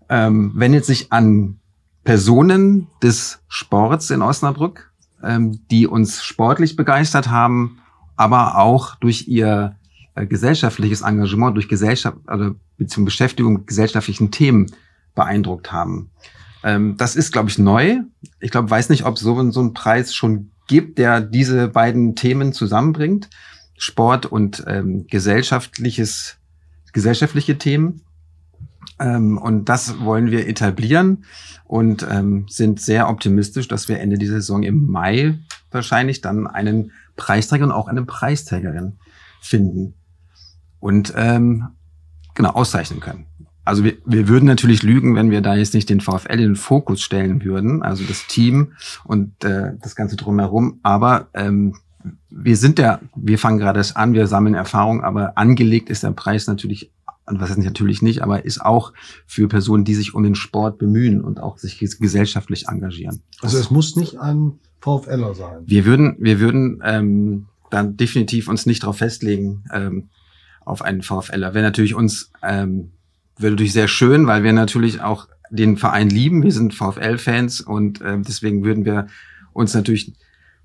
ähm, 0.10 0.52
wendet 0.54 0.84
sich 0.84 1.14
an 1.14 1.60
Personen 2.04 2.88
des 3.04 3.40
Sports 3.48 4.10
in 4.10 4.22
Osnabrück, 4.22 4.92
ähm, 5.24 5.60
die 5.70 5.88
uns 5.88 6.24
sportlich 6.24 6.76
begeistert 6.76 7.30
haben, 7.30 7.80
aber 8.16 8.58
auch 8.58 8.96
durch 8.96 9.28
ihr 9.28 9.76
äh, 10.16 10.26
gesellschaftliches 10.26 11.02
Engagement, 11.02 11.56
durch 11.56 11.68
Gesellschaft, 11.68 12.18
also 12.26 12.56
beziehungsweise 12.78 13.06
Beschäftigung 13.06 13.54
mit 13.54 13.68
gesellschaftlichen 13.68 14.32
Themen 14.32 14.68
beeindruckt 15.16 15.72
haben. 15.72 16.10
Ähm, 16.64 16.98
das 16.98 17.16
ist, 17.16 17.32
glaube 17.32 17.50
ich, 17.50 17.58
neu. 17.58 18.00
Ich 18.40 18.52
glaube, 18.52 18.70
weiß 18.70 18.90
nicht, 18.90 19.06
ob 19.06 19.18
so, 19.18 19.52
so 19.52 19.60
einen 19.60 19.74
Preis 19.74 20.14
schon 20.14 20.52
gibt, 20.68 20.98
der 20.98 21.22
diese 21.22 21.68
beiden 21.68 22.16
Themen 22.16 22.54
zusammenbringt. 22.54 23.30
Sport 23.78 24.26
und 24.28 24.64
ähm, 24.68 25.08
gesellschaftliches, 25.08 26.38
gesellschaftliche 26.94 27.58
Themen. 27.58 28.02
Ähm, 29.00 29.38
und 29.38 29.66
das 29.70 30.00
wollen 30.00 30.32
wir 30.32 30.48
etablieren 30.48 31.26
und 31.66 32.06
ähm, 32.10 32.46
sind 32.50 32.80
sehr 32.82 33.10
optimistisch, 33.10 33.68
dass 33.68 33.88
wir 33.88 34.00
Ende 34.00 34.18
dieser 34.18 34.36
Saison 34.36 34.64
im 34.64 34.88
Mai 34.88 35.40
wahrscheinlich 35.72 36.22
dann 36.22 36.48
einen 36.48 36.92
Preisträger 37.16 37.66
und 37.66 37.72
auch 37.72 37.88
eine 37.88 38.04
Preisträgerin 38.04 38.98
finden 39.42 39.94
und 40.80 41.14
ähm, 41.16 41.70
genau 42.36 42.52
auszeichnen 42.52 43.00
können. 43.00 43.26
also 43.64 43.84
wir, 43.84 43.98
wir 44.06 44.28
würden 44.28 44.46
natürlich 44.46 44.84
lügen, 44.84 45.16
wenn 45.16 45.32
wir 45.32 45.42
da 45.42 45.56
jetzt 45.56 45.74
nicht 45.74 45.90
den 45.90 46.02
VfL 46.02 46.34
in 46.34 46.40
den 46.40 46.56
Fokus 46.56 47.02
stellen 47.02 47.44
würden, 47.44 47.84
also 47.84 48.04
das 48.04 48.28
Team 48.28 48.74
und 49.04 49.44
äh, 49.44 49.74
das 49.82 49.96
Ganze 49.96 50.16
drumherum. 50.16 50.80
Aber 50.84 51.30
ähm, 51.34 51.76
wir 52.30 52.58
sind 52.58 52.80
ja, 52.80 53.00
wir 53.16 53.38
fangen 53.38 53.60
gerade 53.60 53.82
an, 53.96 54.14
wir 54.14 54.28
sammeln 54.28 54.56
Erfahrung, 54.56 55.04
aber 55.04 55.38
angelegt 55.38 55.90
ist 55.90 56.04
der 56.04 56.12
Preis 56.12 56.48
natürlich, 56.48 56.92
was 57.26 57.52
ist 57.52 57.58
natürlich 57.58 58.02
nicht, 58.02 58.24
aber 58.24 58.46
ist 58.46 58.62
auch 58.62 58.94
für 59.26 59.48
Personen, 59.48 59.86
die 59.86 59.94
sich 59.94 60.14
um 60.14 60.24
den 60.24 60.36
Sport 60.36 60.78
bemühen 60.78 61.22
und 61.22 61.40
auch 61.40 61.58
sich 61.58 61.80
gesellschaftlich 61.80 62.68
engagieren. 62.68 63.22
Also 63.42 63.58
es 63.58 63.72
muss 63.72 63.96
nicht 63.96 64.20
ein 64.20 64.60
VfLer 64.80 65.34
sein. 65.36 65.64
Wir 65.66 65.86
würden, 65.86 66.16
wir 66.20 66.40
würden 66.40 66.82
ähm, 66.84 67.48
dann 67.70 67.96
definitiv 67.96 68.48
uns 68.48 68.66
nicht 68.66 68.84
darauf 68.84 68.98
festlegen 68.98 69.64
ähm, 69.72 70.10
auf 70.66 70.82
einen 70.82 71.02
VfLer. 71.02 71.54
Wäre 71.54 71.64
natürlich 71.64 71.96
uns 71.96 72.32
ähm, 72.44 72.92
wäre 73.38 73.52
natürlich 73.52 73.74
sehr 73.74 73.88
schön, 73.88 74.28
weil 74.28 74.44
wir 74.44 74.54
natürlich 74.54 75.02
auch 75.02 75.28
den 75.50 75.78
Verein 75.78 76.10
lieben. 76.10 76.44
Wir 76.44 76.52
sind 76.52 76.74
VfL-Fans 76.74 77.62
und 77.62 78.02
äh, 78.02 78.20
deswegen 78.20 78.64
würden 78.64 78.86
wir 78.86 79.08
uns 79.54 79.74
natürlich 79.74 80.14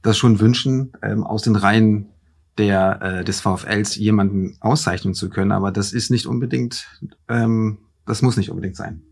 das 0.03 0.17
schon 0.17 0.41
wünschen, 0.41 0.93
ähm, 1.03 1.25
aus 1.25 1.43
den 1.43 1.57
Reihen 1.57 2.07
der 2.59 3.03
äh, 3.03 3.25
des 3.25 3.41
VfLs 3.41 3.97
jemanden 3.97 4.57
auszeichnen 4.61 5.15
zu 5.15 5.29
können. 5.31 5.53
Aber 5.53 5.71
das 5.73 5.93
ist 5.93 6.11
nicht 6.11 6.27
unbedingt, 6.27 6.89
ähm, 7.29 7.79
das 8.07 8.23
muss 8.23 8.37
nicht 8.37 8.51
unbedingt 8.51 8.77
sein. 8.77 9.03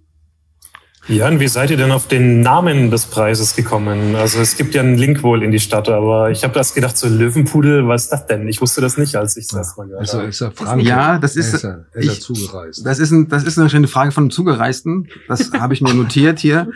Jan, 1.07 1.39
wie 1.39 1.49
seid 1.49 1.71
ihr 1.71 1.77
denn 1.77 1.93
auf 1.93 2.09
den 2.09 2.41
Namen 2.41 2.91
des 2.91 3.05
Preises 3.05 3.55
gekommen? 3.55 4.17
Also 4.17 4.41
es 4.41 4.57
gibt 4.57 4.75
ja 4.75 4.81
einen 4.81 4.97
Link 4.97 5.23
wohl 5.23 5.43
in 5.43 5.51
die 5.51 5.61
Stadt, 5.61 5.91
aber 5.91 6.31
ich 6.31 6.45
habe 6.45 6.55
das 6.55 6.73
gedacht, 6.73 6.97
so 6.97 7.09
Löwenpudel, 7.09 7.87
was 7.87 8.05
ist 8.05 8.13
das 8.13 8.27
denn? 8.27 8.49
Ich 8.49 8.63
wusste 8.63 8.81
das 8.81 8.97
nicht, 8.97 9.15
als 9.15 9.37
ich 9.37 9.47
das 9.49 9.59
erstmal 9.59 9.87
gehört 9.89 10.01
Also 10.01 10.19
habe. 10.21 10.29
ist 10.29 10.41
er 10.41 10.51
Franke. 10.53 10.83
Ja, 10.87 11.19
das 11.19 11.37
ist, 11.37 11.53
Er 11.53 11.55
ist, 11.57 11.63
ja, 11.63 11.69
er 11.93 12.01
ist 12.01 12.07
ja 12.07 12.13
ich- 12.13 12.23
zugereist. 12.23 12.87
Das 12.87 12.99
ist, 12.99 13.11
ein, 13.11 13.29
das 13.29 13.45
ist 13.45 13.59
eine 13.59 13.87
Frage 13.87 14.13
von 14.13 14.25
einem 14.25 14.31
Zugereisten. 14.31 15.09
Das 15.29 15.53
habe 15.59 15.75
ich 15.75 15.83
mir 15.83 15.93
notiert 15.93 16.39
hier. 16.39 16.69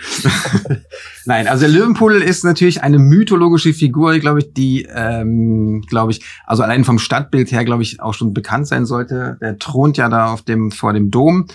Nein, 1.24 1.48
also 1.48 1.62
der 1.62 1.70
Löwenpudel 1.70 2.20
ist 2.20 2.44
natürlich 2.44 2.82
eine 2.82 2.98
mythologische 2.98 3.72
Figur, 3.72 4.18
glaube 4.18 4.40
ich, 4.40 4.52
die, 4.52 4.86
ähm, 4.94 5.82
glaube 5.88 6.12
ich, 6.12 6.20
also 6.44 6.62
allein 6.62 6.84
vom 6.84 6.98
Stadtbild 6.98 7.50
her, 7.50 7.64
glaube 7.64 7.82
ich, 7.82 8.02
auch 8.02 8.12
schon 8.12 8.34
bekannt 8.34 8.68
sein 8.68 8.84
sollte. 8.84 9.38
Der 9.40 9.58
thront 9.58 9.96
ja 9.96 10.10
da 10.10 10.26
auf 10.34 10.42
dem, 10.42 10.70
vor 10.70 10.92
dem 10.92 11.10
Dom. 11.10 11.46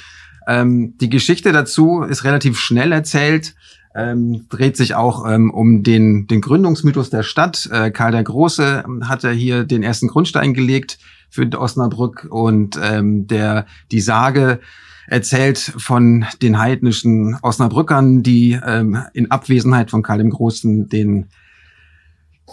Ähm, 0.48 0.96
die 1.00 1.10
Geschichte 1.10 1.52
dazu 1.52 2.02
ist 2.02 2.24
relativ 2.24 2.60
schnell 2.60 2.92
erzählt. 2.92 3.56
Ähm, 3.96 4.48
dreht 4.50 4.76
sich 4.76 4.96
auch 4.96 5.30
ähm, 5.30 5.52
um 5.52 5.84
den, 5.84 6.26
den 6.26 6.42
Gründungsmythos 6.42 7.12
der 7.12 7.24
Stadt. 7.24 7.70
Äh, 7.72 7.92
Karl 7.92 8.12
der 8.12 8.24
Große 8.24 8.84
hat 9.04 9.24
ja 9.24 9.30
hier 9.30 9.66
den 9.66 9.84
ersten 9.84 10.08
Grundstein 10.08 10.54
gelegt 10.54 10.98
für 11.30 11.48
Osnabrück 11.60 12.28
und 12.30 12.80
ähm, 12.82 13.28
der 13.28 13.68
die 13.92 14.02
Sage 14.02 14.60
erzählt 15.08 15.60
von 15.60 16.26
den 16.42 16.58
heidnischen 16.58 17.38
Osnabrückern, 17.42 18.24
die 18.24 18.60
ähm, 18.66 18.98
in 19.14 19.30
Abwesenheit 19.30 19.92
von 19.92 20.02
Karl 20.02 20.20
dem 20.20 20.30
Großen 20.32 20.90
den 20.90 21.28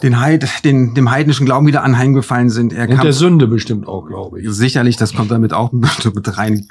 den 0.02 0.20
Heid, 0.20 0.64
den, 0.64 0.94
dem 0.94 1.10
heidnischen 1.10 1.46
Glauben 1.46 1.66
wieder 1.66 1.82
anheimgefallen 1.82 2.48
sind. 2.48 2.72
Er 2.72 2.88
Und 2.88 3.02
der 3.02 3.12
Sünde 3.12 3.46
bestimmt 3.46 3.86
auch, 3.86 4.06
glaube 4.06 4.40
ich. 4.40 4.48
Sicherlich, 4.48 4.96
das 4.96 5.14
kommt 5.14 5.30
damit 5.30 5.52
auch 5.52 5.72
mit 5.72 6.38
rein. 6.38 6.66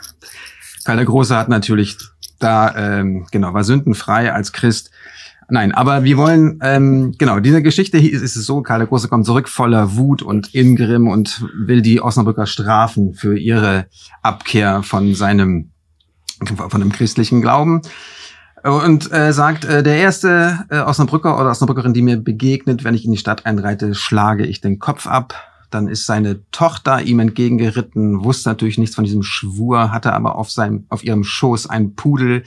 Karl 0.90 0.98
der 0.98 1.06
Große 1.06 1.38
hat 1.38 1.50
natürlich 1.50 2.00
da, 2.40 2.74
ähm, 2.76 3.28
genau, 3.30 3.54
war 3.54 3.64
sündenfrei 3.64 4.34
als 4.34 4.54
Christ. 4.54 4.90
Nein, 5.48 5.72
aber 5.72 6.04
wir 6.04 6.18
wollen, 6.18 6.60
ähm, 6.64 7.14
genau, 7.16 7.40
diese 7.40 7.62
Geschichte 7.62 8.00
hier 8.00 8.12
ist, 8.12 8.24
es 8.24 8.34
so, 8.34 8.64
Karl 8.64 8.80
der 8.80 8.88
Große 8.88 9.08
kommt 9.08 9.28
zurück 9.28 9.50
voller 9.50 9.98
Wut 9.98 10.24
und 10.24 10.56
Ingrimm 10.56 11.08
und 11.08 11.46
will 11.56 11.84
die 11.84 12.02
Osnabrücker 12.02 12.48
strafen 12.48 13.14
für 13.14 13.38
ihre 13.38 13.86
Abkehr 14.24 14.82
von 14.82 15.14
seinem, 15.14 15.70
von 16.44 16.82
dem 16.82 16.92
christlichen 16.92 17.44
Glauben. 17.44 17.84
Und 18.64 19.12
äh, 19.12 19.32
sagt, 19.32 19.66
äh, 19.66 19.84
der 19.84 19.98
erste 19.98 20.66
äh, 20.72 20.80
Osnabrücker 20.80 21.40
oder 21.40 21.52
Osnabrückerin, 21.52 21.94
die 21.94 22.02
mir 22.02 22.18
begegnet, 22.18 22.84
wenn 22.84 22.96
ich 22.96 23.06
in 23.06 23.12
die 23.12 23.20
Stadt 23.20 23.46
einreite, 23.46 23.94
schlage 23.94 24.44
ich 24.48 24.60
den 24.60 24.80
Kopf 24.80 25.06
ab. 25.06 25.36
Dann 25.70 25.88
ist 25.88 26.06
seine 26.06 26.42
Tochter 26.52 27.02
ihm 27.02 27.20
entgegengeritten, 27.20 28.24
wusste 28.24 28.50
natürlich 28.50 28.78
nichts 28.78 28.96
von 28.96 29.04
diesem 29.04 29.24
Schwur, 29.24 29.92
hatte 29.92 30.14
aber 30.14 30.36
auf 30.36 30.50
seinem, 30.50 30.86
auf 30.90 31.04
ihrem 31.04 31.24
Schoß 31.24 31.68
einen 31.68 31.96
Pudel, 31.96 32.44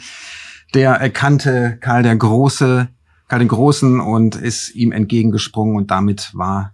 der 0.74 0.92
erkannte 0.94 1.78
Karl 1.80 2.02
der 2.02 2.16
Große, 2.16 2.88
Karl 3.28 3.38
den 3.38 3.48
Großen 3.48 4.00
und 4.00 4.37
ist 4.37 4.74
ihm 4.74 4.92
entgegengesprungen 4.92 5.76
und 5.76 5.90
damit 5.90 6.30
war 6.35 6.72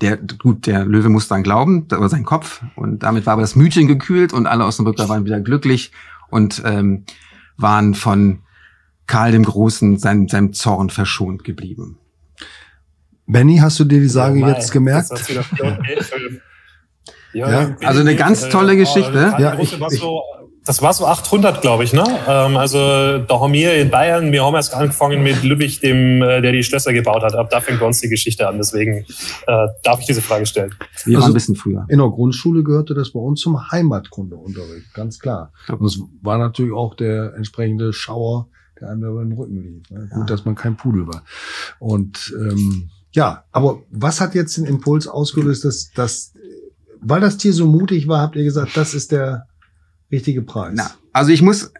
der, 0.00 0.16
gut, 0.16 0.66
der 0.66 0.84
Löwe 0.84 1.08
musste 1.08 1.34
dann 1.34 1.42
glauben, 1.42 1.86
über 1.92 2.08
seinen 2.08 2.24
Kopf 2.24 2.62
und 2.74 3.02
damit 3.02 3.26
war 3.26 3.34
aber 3.34 3.42
das 3.42 3.56
Mütchen 3.56 3.86
gekühlt 3.86 4.32
und 4.32 4.46
alle 4.46 4.64
Osnabrücker 4.64 5.08
waren 5.08 5.24
wieder 5.24 5.40
glücklich 5.40 5.92
und 6.30 6.62
ähm, 6.64 7.04
waren 7.56 7.94
von 7.94 8.40
Karl 9.06 9.32
dem 9.32 9.44
Großen 9.44 9.98
seinem, 9.98 10.28
seinem 10.28 10.52
Zorn 10.52 10.88
verschont 10.88 11.44
geblieben. 11.44 11.98
Benny, 13.32 13.56
hast 13.58 13.78
du 13.78 13.84
dir 13.84 14.00
die 14.00 14.08
Sage 14.08 14.38
Oh 14.38 14.40
mein, 14.40 14.54
jetzt 14.54 14.70
gemerkt? 14.72 15.10
Ja, 17.32 17.48
Ja, 17.48 17.76
also 17.84 18.00
eine 18.00 18.16
ganz 18.16 18.42
äh, 18.44 18.48
tolle 18.48 18.76
Geschichte. 18.76 19.12
Karl 19.12 19.40
Ja, 19.40 19.58
ich- 19.60 19.72
ich- 19.80 20.00
so, 20.00 20.20
das 20.64 20.82
war 20.82 20.92
so 20.92 21.06
800, 21.06 21.62
glaube 21.62 21.84
ich, 21.84 21.92
ne? 21.92 22.02
Ähm, 22.26 22.56
also 22.56 23.18
da 23.18 23.40
haben 23.40 23.52
wir 23.52 23.74
in 23.74 23.88
Bayern, 23.88 24.32
wir 24.32 24.44
haben 24.44 24.54
erst 24.56 24.74
angefangen 24.74 25.22
mit 25.22 25.42
Ludwig, 25.44 25.78
dem, 25.80 26.22
äh, 26.22 26.40
der 26.42 26.50
die 26.50 26.64
Schlösser 26.64 26.92
gebaut 26.92 27.22
hat. 27.22 27.34
Ab 27.36 27.48
da 27.50 27.60
fängt 27.60 27.78
bei 27.78 27.86
uns 27.86 28.00
die 28.00 28.08
Geschichte 28.08 28.48
an. 28.48 28.56
Deswegen 28.58 29.04
äh, 29.46 29.66
darf 29.84 30.00
ich 30.00 30.06
diese 30.06 30.22
Frage 30.22 30.44
stellen. 30.44 30.74
Wir 31.04 31.16
Also- 31.16 31.22
waren 31.22 31.30
ein 31.30 31.34
bisschen 31.34 31.54
früher. 31.54 31.86
In 31.88 31.98
der 31.98 32.08
Grundschule 32.08 32.64
gehörte 32.64 32.94
das 32.94 33.12
bei 33.12 33.20
uns 33.20 33.40
zum 33.40 33.70
Heimatkundeunterricht, 33.70 34.92
ganz 34.92 35.20
klar. 35.20 35.52
Und 35.68 35.86
es 35.86 36.00
war 36.22 36.36
natürlich 36.36 36.72
auch 36.72 36.94
der 36.96 37.34
entsprechende 37.36 37.92
Schauer, 37.92 38.48
der 38.80 38.88
einem 38.90 39.04
über 39.04 39.22
den 39.22 39.32
Rücken 39.32 39.62
lief. 39.62 39.88
Ne? 39.90 40.08
Ja. 40.10 40.16
Gut, 40.16 40.30
dass 40.30 40.44
man 40.44 40.56
kein 40.56 40.76
Pudel 40.76 41.06
war. 41.06 41.22
Und 41.78 42.34
ähm, 42.36 42.90
ja, 43.12 43.44
aber 43.52 43.82
was 43.90 44.20
hat 44.20 44.34
jetzt 44.34 44.56
den 44.56 44.64
Impuls 44.64 45.06
ausgelöst, 45.06 45.64
dass, 45.64 45.90
dass 45.92 46.32
weil 47.00 47.20
das 47.20 47.38
Tier 47.38 47.52
so 47.52 47.66
mutig 47.66 48.08
war, 48.08 48.20
habt 48.20 48.36
ihr 48.36 48.44
gesagt, 48.44 48.76
das 48.76 48.94
ist 48.94 49.12
der 49.12 49.46
richtige 50.12 50.42
Preis? 50.42 50.74
Na, 50.74 50.90
also 51.12 51.32
ich 51.32 51.42
muss 51.42 51.72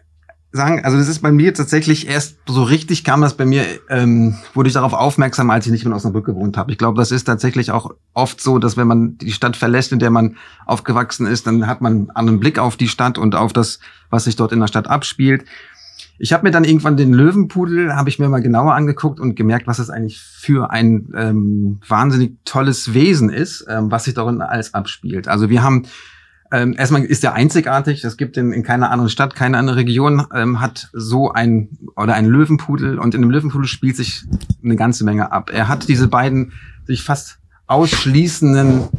sagen, 0.53 0.83
also 0.83 0.97
das 0.97 1.07
ist 1.07 1.19
bei 1.19 1.31
mir 1.31 1.53
tatsächlich 1.53 2.07
erst 2.07 2.37
so 2.45 2.63
richtig 2.63 3.05
kam 3.05 3.21
das 3.21 3.35
bei 3.35 3.45
mir, 3.45 3.65
ähm, 3.89 4.35
wurde 4.53 4.67
ich 4.67 4.73
darauf 4.73 4.93
aufmerksam, 4.93 5.49
als 5.49 5.65
ich 5.65 5.71
nicht 5.71 5.85
mehr 5.85 5.91
in 5.91 5.95
Osnabrück 5.95 6.25
gewohnt 6.25 6.57
habe. 6.57 6.71
Ich 6.71 6.77
glaube, 6.77 6.97
das 6.97 7.11
ist 7.11 7.23
tatsächlich 7.23 7.71
auch 7.71 7.91
oft 8.13 8.41
so, 8.41 8.59
dass 8.59 8.75
wenn 8.75 8.87
man 8.87 9.17
die 9.17 9.31
Stadt 9.31 9.55
verlässt, 9.55 9.93
in 9.93 9.99
der 9.99 10.09
man 10.09 10.35
aufgewachsen 10.65 11.25
ist, 11.25 11.47
dann 11.47 11.67
hat 11.67 11.79
man 11.79 11.93
einen 11.93 12.09
anderen 12.11 12.39
Blick 12.41 12.59
auf 12.59 12.75
die 12.75 12.89
Stadt 12.89 13.17
und 13.17 13.35
auf 13.35 13.53
das, 13.53 13.79
was 14.09 14.25
sich 14.25 14.35
dort 14.35 14.51
in 14.51 14.59
der 14.59 14.67
Stadt 14.67 14.87
abspielt. 14.87 15.45
Ich 16.23 16.33
habe 16.33 16.43
mir 16.43 16.51
dann 16.51 16.65
irgendwann 16.65 16.97
den 16.97 17.13
Löwenpudel, 17.13 17.95
habe 17.95 18.07
ich 18.09 18.19
mir 18.19 18.29
mal 18.29 18.43
genauer 18.43 18.75
angeguckt 18.75 19.19
und 19.19 19.35
gemerkt, 19.35 19.65
was 19.65 19.77
das 19.77 19.89
eigentlich 19.89 20.19
für 20.21 20.69
ein 20.69 21.11
ähm, 21.15 21.79
wahnsinnig 21.87 22.37
tolles 22.45 22.93
Wesen 22.93 23.31
ist, 23.31 23.65
ähm, 23.67 23.89
was 23.89 24.03
sich 24.03 24.13
darin 24.13 24.39
alles 24.39 24.75
abspielt. 24.75 25.27
Also 25.27 25.49
wir 25.49 25.63
haben 25.63 25.87
ähm, 26.51 26.75
erstmal 26.77 27.03
ist 27.03 27.23
der 27.23 27.33
einzigartig. 27.33 28.03
Es 28.03 28.17
gibt 28.17 28.37
in, 28.37 28.53
in 28.53 28.61
keiner 28.61 28.91
anderen 28.91 29.09
Stadt, 29.09 29.33
keine 29.33 29.57
andere 29.57 29.77
Region 29.77 30.27
ähm, 30.31 30.61
hat 30.61 30.89
so 30.93 31.31
ein 31.31 31.69
oder 31.95 32.13
einen 32.13 32.27
Löwenpudel 32.27 32.99
und 32.99 33.15
in 33.15 33.21
dem 33.21 33.31
Löwenpudel 33.31 33.67
spielt 33.67 33.95
sich 33.95 34.23
eine 34.63 34.75
ganze 34.75 35.03
Menge 35.03 35.31
ab. 35.31 35.49
Er 35.51 35.69
hat 35.69 35.87
diese 35.87 36.07
beiden 36.07 36.51
sich 36.85 37.01
fast 37.01 37.39
ausschließenden 37.65 38.89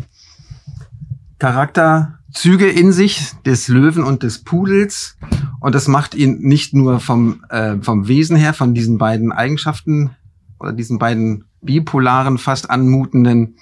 Charakterzüge 1.38 2.68
in 2.68 2.90
sich 2.90 3.30
des 3.46 3.68
Löwen 3.68 4.02
und 4.02 4.24
des 4.24 4.42
Pudels 4.42 5.18
und 5.62 5.76
das 5.76 5.86
macht 5.86 6.14
ihn 6.16 6.40
nicht 6.40 6.74
nur 6.74 6.98
vom 6.98 7.44
äh, 7.48 7.76
vom 7.80 8.08
Wesen 8.08 8.36
her 8.36 8.52
von 8.52 8.74
diesen 8.74 8.98
beiden 8.98 9.30
Eigenschaften 9.30 10.10
oder 10.58 10.72
diesen 10.72 10.98
beiden 10.98 11.44
bipolaren 11.60 12.36
fast 12.36 12.68
anmutenden 12.68 13.56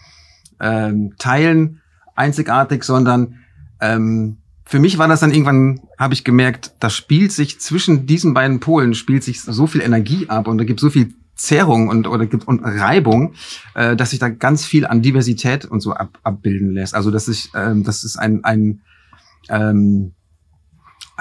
ähm, 0.61 1.13
Teilen 1.19 1.83
einzigartig, 2.17 2.85
sondern 2.85 3.37
ähm, 3.81 4.39
für 4.65 4.79
mich 4.79 4.97
war 4.97 5.09
das 5.09 5.21
dann 5.21 5.33
irgendwann, 5.33 5.81
habe 5.99 6.15
ich 6.15 6.25
gemerkt, 6.25 6.73
da 6.81 6.89
spielt 6.89 7.33
sich 7.33 7.61
zwischen 7.61 8.07
diesen 8.07 8.33
beiden 8.33 8.61
Polen 8.61 8.95
spielt 8.95 9.23
sich 9.23 9.43
so 9.43 9.67
viel 9.67 9.83
Energie 9.83 10.29
ab 10.29 10.49
und 10.49 10.57
da 10.57 10.65
gibt 10.65 10.81
so 10.81 10.89
viel 10.89 11.13
Zerrung 11.35 11.89
und 11.89 12.07
oder 12.07 12.25
gibt 12.25 12.49
und 12.49 12.61
Reibung, 12.61 13.35
äh, 13.75 13.95
dass 13.95 14.11
sich 14.11 14.21
da 14.21 14.31
ganz 14.31 14.65
viel 14.65 14.87
an 14.87 15.03
Diversität 15.03 15.67
und 15.67 15.81
so 15.81 15.93
ab, 15.93 16.19
abbilden 16.23 16.73
lässt. 16.73 16.95
Also 16.95 17.11
das 17.11 17.29
ist 17.29 17.51
ähm, 17.55 17.85
das 17.85 18.05
ist 18.05 18.17
ein 18.17 18.43
ein 18.45 18.81
ähm, 19.51 20.13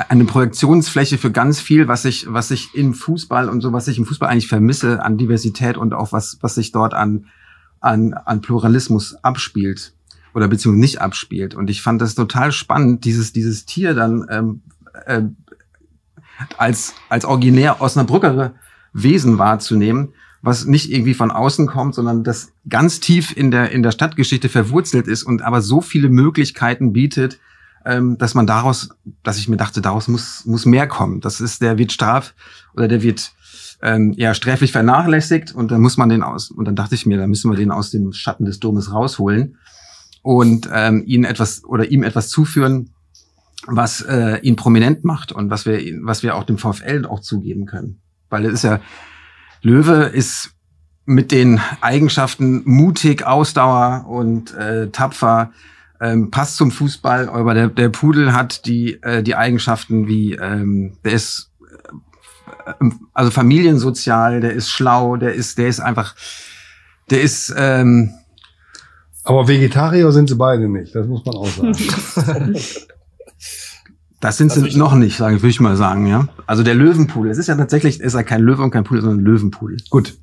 eine 0.08 0.26
Projektionsfläche 0.26 1.18
für 1.18 1.32
ganz 1.32 1.60
viel, 1.60 1.88
was 1.88 2.06
ich 2.06 2.26
was 2.30 2.52
ich 2.52 2.74
im 2.76 2.94
Fußball 2.94 3.50
und 3.50 3.62
so 3.62 3.74
was 3.74 3.88
ich 3.88 3.98
im 3.98 4.06
Fußball 4.06 4.30
eigentlich 4.30 4.48
vermisse 4.48 5.04
an 5.04 5.18
Diversität 5.18 5.78
und 5.78 5.94
auch 5.94 6.12
was 6.12 6.38
was 6.42 6.56
sich 6.56 6.72
dort 6.72 6.94
an 6.94 7.26
an 7.80 8.14
an 8.14 8.42
Pluralismus 8.42 9.16
abspielt 9.24 9.94
oder 10.34 10.48
beziehungsweise 10.48 10.80
nicht 10.80 11.02
abspielt. 11.02 11.56
Und 11.56 11.70
ich 11.70 11.82
fand 11.82 12.02
das 12.02 12.16
total 12.16 12.52
spannend, 12.52 13.06
dieses, 13.06 13.34
dieses 13.34 13.66
Tier 13.66 13.94
dann 13.94 14.26
ähm, 14.30 14.62
äh, 15.06 15.24
als, 16.58 16.96
als 17.10 17.26
originär 17.26 17.82
Osnabrücker 17.82 18.54
Wesen 18.94 19.38
wahrzunehmen, 19.38 20.14
was 20.42 20.66
nicht 20.66 20.92
irgendwie 20.92 21.14
von 21.14 21.32
außen 21.32 21.68
kommt, 21.68 21.96
sondern 21.96 22.24
das 22.24 22.54
ganz 22.68 23.00
tief 23.00 23.36
in 23.36 23.52
der, 23.52 23.72
in 23.72 23.84
der 23.84 23.92
Stadtgeschichte 23.92 24.50
verwurzelt 24.50 25.08
ist 25.08 25.24
und 25.24 25.42
aber 25.42 25.62
so 25.62 25.82
viele 25.82 26.10
Möglichkeiten 26.10 26.94
bietet, 26.94 27.40
ähm, 27.86 28.18
dass 28.18 28.36
man 28.36 28.48
daraus, 28.48 28.90
dass 29.24 29.38
ich 29.38 29.48
mir 29.48 29.58
dachte, 29.58 29.82
daraus 29.82 30.08
muss, 30.08 30.46
muss 30.46 30.66
mehr 30.66 30.88
kommen. 30.88 31.22
Das 31.22 31.42
ist, 31.42 31.62
der 31.62 31.78
wird 31.78 31.92
straf 31.92 32.34
oder 32.74 32.88
der 32.88 33.02
wird 33.02 33.32
ähm, 33.82 34.14
ja 34.18 34.34
sträflich 34.34 34.72
vernachlässigt 34.72 35.54
und 35.54 35.72
dann 35.72 35.82
muss 35.82 35.98
man 35.98 36.10
den 36.10 36.24
aus, 36.24 36.52
und 36.52 36.66
dann 36.66 36.76
dachte 36.76 36.96
ich 36.96 37.06
mir, 37.06 37.18
da 37.18 37.28
müssen 37.28 37.50
wir 37.50 37.58
den 37.58 37.72
aus 37.72 37.92
dem 37.92 38.12
Schatten 38.12 38.46
des 38.46 38.60
Domes 38.60 38.92
rausholen 38.92 39.58
und 40.22 40.70
ähm, 40.74 41.04
ihn 41.06 41.24
etwas 41.24 41.64
oder 41.64 41.90
ihm 41.90 42.04
etwas 42.04 42.30
zuführen, 42.30 42.92
was 43.66 44.02
äh, 44.02 44.40
ihn 44.42 44.56
prominent 44.56 45.04
macht 45.04 45.32
und 45.32 45.50
was 45.50 45.66
wir, 45.66 45.80
was 46.02 46.24
wir 46.24 46.36
auch 46.36 46.44
dem 46.44 46.58
VfL 46.58 47.06
auch 47.06 47.22
zugeben 47.22 47.66
können. 47.66 48.02
Weil 48.30 48.46
es 48.46 48.54
ist 48.54 48.64
ja, 48.64 48.80
Löwe 49.62 50.04
ist 50.04 50.52
mit 51.06 51.32
den 51.32 51.60
Eigenschaften 51.82 52.62
mutig, 52.66 53.26
Ausdauer 53.26 54.06
und 54.08 54.54
äh, 54.54 54.90
tapfer, 54.90 55.52
ähm, 56.02 56.32
passt 56.32 56.58
zum 56.58 56.72
Fußball, 56.72 57.30
aber 57.30 57.54
der, 57.54 57.68
der 57.68 57.90
Pudel 57.90 58.34
hat 58.34 58.66
die, 58.66 59.02
äh, 59.04 59.22
die 59.24 59.36
Eigenschaften 59.36 60.08
wie, 60.08 60.34
ähm, 60.34 60.94
der 61.04 61.14
ist 61.14 61.52
äh, 62.66 62.90
also 63.14 63.32
familiensozial, 63.32 64.42
der 64.42 64.54
ist 64.54 64.70
schlau, 64.70 65.18
der 65.18 65.34
ist, 65.34 65.58
der 65.58 65.68
ist 65.68 65.80
einfach, 65.80 66.16
der 67.10 67.22
ist, 67.22 67.54
ähm, 67.58 68.12
aber 69.24 69.48
Vegetarier 69.48 70.12
sind 70.12 70.30
sie 70.30 70.36
beide 70.36 70.70
nicht, 70.70 70.96
das 70.96 71.06
muss 71.06 71.26
man 71.26 71.36
auch 71.36 71.48
sagen. 71.48 72.56
Das 74.22 74.36
sind 74.36 74.52
sie 74.52 74.78
noch 74.78 74.96
nicht, 74.96 75.16
sage 75.16 75.38
ich, 75.38 75.42
würde 75.42 75.52
ich 75.52 75.62
mal 75.62 75.78
sagen, 75.78 76.06
ja. 76.06 76.28
Also 76.46 76.62
der 76.62 76.76
Löwenpudel. 76.76 77.32
Es 77.32 77.38
ist 77.38 77.48
ja 77.48 77.56
tatsächlich, 77.56 78.02
ist 78.02 78.16
ja 78.16 78.24
kein 78.24 78.42
Löwe 78.42 78.64
und 78.64 78.72
kein 78.72 78.84
Pudel, 78.84 79.02
sondern 79.02 79.20
ein 79.20 79.26
Löwenpudel. 79.26 79.78
Gut. 79.90 80.18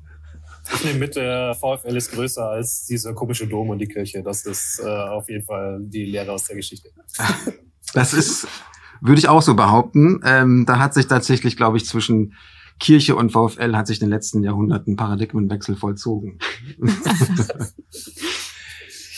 Ich 0.73 0.83
nehme 0.83 0.99
mit, 0.99 1.15
der 1.15 1.55
VfL 1.55 1.95
ist 1.95 2.11
größer 2.11 2.49
als 2.49 2.85
dieser 2.85 3.13
komische 3.13 3.47
Dom 3.47 3.69
und 3.69 3.79
die 3.79 3.87
Kirche. 3.87 4.21
Das 4.23 4.45
ist 4.45 4.81
äh, 4.83 4.87
auf 4.87 5.29
jeden 5.29 5.45
Fall 5.45 5.79
die 5.81 6.05
Lehre 6.05 6.31
aus 6.31 6.45
der 6.45 6.55
Geschichte. 6.55 6.89
Das 7.93 8.13
ist, 8.13 8.49
würde 8.99 9.17
ich 9.17 9.29
auch 9.29 9.41
so 9.41 9.55
behaupten. 9.55 10.19
Ähm, 10.25 10.65
da 10.67 10.77
hat 10.77 10.93
sich 10.93 11.07
tatsächlich, 11.07 11.55
glaube 11.55 11.77
ich, 11.77 11.85
zwischen 11.85 12.33
Kirche 12.79 13.15
und 13.15 13.31
VfL 13.31 13.75
hat 13.77 13.87
sich 13.87 14.01
in 14.01 14.07
den 14.07 14.13
letzten 14.13 14.43
Jahrhunderten 14.43 14.97
Paradigmenwechsel 14.97 15.77
vollzogen. 15.77 16.37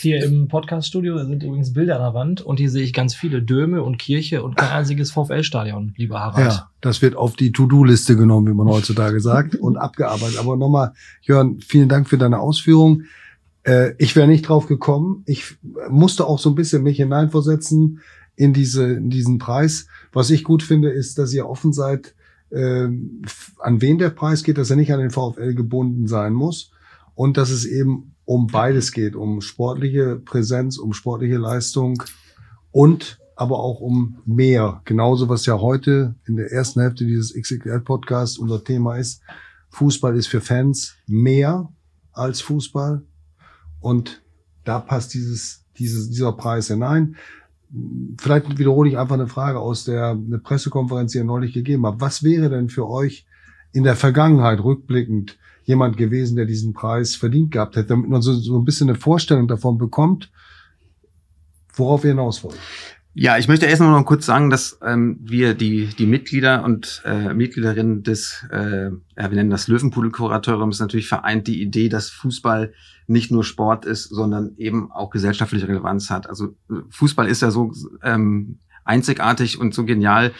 Hier 0.02 0.24
im 0.24 0.48
Podcast-Studio 0.48 1.18
sind 1.26 1.42
übrigens 1.42 1.74
Bilder 1.74 1.96
an 1.96 2.00
der 2.00 2.14
Wand 2.14 2.40
und 2.40 2.58
hier 2.58 2.70
sehe 2.70 2.82
ich 2.82 2.94
ganz 2.94 3.14
viele 3.14 3.42
Döme 3.42 3.82
und 3.82 3.98
Kirche 3.98 4.42
und 4.42 4.56
kein 4.56 4.70
einziges 4.70 5.10
VfL-Stadion, 5.10 5.92
lieber 5.98 6.20
Harald. 6.20 6.52
Ja, 6.52 6.70
das 6.80 7.02
wird 7.02 7.16
auf 7.16 7.36
die 7.36 7.52
To-Do-Liste 7.52 8.16
genommen, 8.16 8.46
wie 8.46 8.54
man 8.54 8.66
heutzutage 8.66 9.20
sagt, 9.20 9.56
und 9.56 9.76
abgearbeitet. 9.76 10.38
Aber 10.38 10.56
nochmal, 10.56 10.94
Jörn, 11.20 11.60
vielen 11.60 11.90
Dank 11.90 12.08
für 12.08 12.16
deine 12.16 12.38
Ausführung. 12.38 13.02
Äh, 13.62 13.92
ich 13.98 14.16
wäre 14.16 14.26
nicht 14.26 14.48
drauf 14.48 14.68
gekommen. 14.68 15.22
Ich 15.26 15.58
musste 15.90 16.26
auch 16.26 16.38
so 16.38 16.48
ein 16.48 16.54
bisschen 16.54 16.82
mich 16.82 16.96
hineinversetzen 16.96 18.00
in 18.36 18.54
diese, 18.54 18.94
in 18.94 19.10
diesen 19.10 19.36
Preis. 19.36 19.86
Was 20.14 20.30
ich 20.30 20.44
gut 20.44 20.62
finde, 20.62 20.88
ist, 20.88 21.18
dass 21.18 21.34
ihr 21.34 21.46
offen 21.46 21.74
seid, 21.74 22.14
äh, 22.48 22.88
an 23.58 23.82
wen 23.82 23.98
der 23.98 24.10
Preis 24.10 24.44
geht, 24.44 24.56
dass 24.56 24.70
er 24.70 24.76
nicht 24.76 24.94
an 24.94 25.00
den 25.00 25.10
VfL 25.10 25.54
gebunden 25.54 26.06
sein 26.06 26.32
muss 26.32 26.70
und 27.14 27.36
dass 27.36 27.50
es 27.50 27.66
eben 27.66 28.14
um 28.30 28.46
beides 28.46 28.92
geht, 28.92 29.16
um 29.16 29.40
sportliche 29.40 30.14
Präsenz, 30.14 30.78
um 30.78 30.92
sportliche 30.92 31.36
Leistung 31.36 32.00
und 32.70 33.18
aber 33.34 33.58
auch 33.58 33.80
um 33.80 34.18
mehr. 34.24 34.82
Genauso 34.84 35.28
was 35.28 35.46
ja 35.46 35.60
heute 35.60 36.14
in 36.28 36.36
der 36.36 36.52
ersten 36.52 36.80
Hälfte 36.80 37.04
dieses 37.04 37.34
XXL-Podcasts 37.34 38.38
unser 38.38 38.62
Thema 38.62 38.98
ist. 38.98 39.20
Fußball 39.70 40.16
ist 40.16 40.28
für 40.28 40.40
Fans 40.40 40.94
mehr 41.08 41.72
als 42.12 42.40
Fußball. 42.40 43.02
Und 43.80 44.22
da 44.62 44.78
passt 44.78 45.12
dieses, 45.14 45.64
dieses, 45.76 46.08
dieser 46.10 46.30
Preis 46.30 46.68
hinein. 46.68 47.16
Vielleicht 48.16 48.58
wiederhole 48.58 48.90
ich 48.90 48.96
einfach 48.96 49.16
eine 49.16 49.26
Frage 49.26 49.58
aus 49.58 49.82
der 49.82 50.10
eine 50.10 50.38
Pressekonferenz, 50.38 51.10
die 51.10 51.18
ihr 51.18 51.24
neulich 51.24 51.52
gegeben 51.52 51.84
habt. 51.84 52.00
Was 52.00 52.22
wäre 52.22 52.48
denn 52.48 52.68
für 52.68 52.88
euch 52.88 53.26
in 53.72 53.82
der 53.82 53.96
Vergangenheit 53.96 54.62
rückblickend 54.62 55.36
jemand 55.70 55.96
gewesen, 55.96 56.36
der 56.36 56.44
diesen 56.44 56.74
Preis 56.74 57.14
verdient 57.14 57.52
gehabt 57.52 57.76
hätte, 57.76 57.88
damit 57.88 58.10
man 58.10 58.20
so, 58.20 58.34
so 58.34 58.58
ein 58.58 58.64
bisschen 58.64 58.90
eine 58.90 58.98
Vorstellung 58.98 59.48
davon 59.48 59.78
bekommt, 59.78 60.30
worauf 61.74 62.02
wir 62.02 62.10
hinaus 62.10 62.44
wollen. 62.44 62.58
Ja, 63.12 63.38
ich 63.38 63.48
möchte 63.48 63.66
erst 63.66 63.82
noch 63.82 64.04
kurz 64.04 64.24
sagen, 64.24 64.50
dass 64.50 64.78
ähm, 64.86 65.18
wir 65.20 65.54
die 65.54 65.86
die 65.86 66.06
Mitglieder 66.06 66.62
und 66.62 67.02
äh, 67.04 67.34
Mitgliederinnen 67.34 68.04
des, 68.04 68.46
äh, 68.50 68.90
wir 69.16 69.28
nennen 69.30 69.50
das 69.50 69.66
Löwenpudel-Kuratoriums 69.66 70.78
natürlich 70.78 71.08
vereint 71.08 71.48
die 71.48 71.60
Idee, 71.60 71.88
dass 71.88 72.08
Fußball 72.10 72.72
nicht 73.08 73.32
nur 73.32 73.42
Sport 73.42 73.84
ist, 73.84 74.04
sondern 74.04 74.54
eben 74.58 74.92
auch 74.92 75.10
gesellschaftliche 75.10 75.66
Relevanz 75.66 76.08
hat. 76.10 76.28
Also 76.28 76.54
Fußball 76.90 77.26
ist 77.26 77.42
ja 77.42 77.50
so 77.50 77.72
ähm, 78.04 78.58
einzigartig 78.84 79.58
und 79.58 79.74
so 79.74 79.84
genial, 79.84 80.30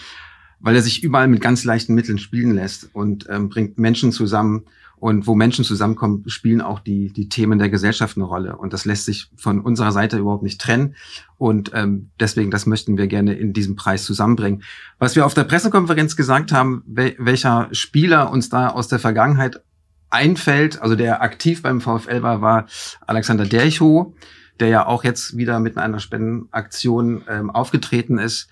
weil 0.60 0.76
er 0.76 0.82
sich 0.82 1.02
überall 1.02 1.26
mit 1.26 1.40
ganz 1.40 1.64
leichten 1.64 1.94
Mitteln 1.94 2.18
spielen 2.18 2.54
lässt 2.54 2.94
und 2.94 3.26
ähm, 3.28 3.48
bringt 3.48 3.78
Menschen 3.78 4.12
zusammen 4.12 4.66
und 5.00 5.26
wo 5.26 5.34
Menschen 5.34 5.64
zusammenkommen, 5.64 6.24
spielen 6.26 6.60
auch 6.60 6.78
die, 6.78 7.10
die 7.10 7.30
Themen 7.30 7.58
der 7.58 7.70
Gesellschaft 7.70 8.16
eine 8.16 8.26
Rolle. 8.26 8.56
Und 8.56 8.74
das 8.74 8.84
lässt 8.84 9.06
sich 9.06 9.30
von 9.34 9.60
unserer 9.60 9.92
Seite 9.92 10.18
überhaupt 10.18 10.42
nicht 10.42 10.60
trennen. 10.60 10.94
Und 11.38 11.70
ähm, 11.74 12.10
deswegen, 12.20 12.50
das 12.50 12.66
möchten 12.66 12.98
wir 12.98 13.06
gerne 13.06 13.32
in 13.32 13.54
diesem 13.54 13.76
Preis 13.76 14.04
zusammenbringen. 14.04 14.62
Was 14.98 15.16
wir 15.16 15.24
auf 15.24 15.32
der 15.32 15.44
Pressekonferenz 15.44 16.16
gesagt 16.16 16.52
haben, 16.52 16.84
wel 16.86 17.16
welcher 17.18 17.68
Spieler 17.72 18.30
uns 18.30 18.50
da 18.50 18.68
aus 18.68 18.88
der 18.88 18.98
Vergangenheit 18.98 19.62
einfällt, 20.10 20.82
also 20.82 20.94
der 20.96 21.22
aktiv 21.22 21.62
beim 21.62 21.80
VfL 21.80 22.22
war, 22.22 22.42
war 22.42 22.66
Alexander 23.06 23.46
Dercho, 23.46 24.14
der 24.60 24.68
ja 24.68 24.86
auch 24.86 25.02
jetzt 25.02 25.36
wieder 25.38 25.60
mit 25.60 25.78
einer 25.78 25.98
Spendenaktion 25.98 27.24
ähm, 27.26 27.48
aufgetreten 27.48 28.18
ist 28.18 28.50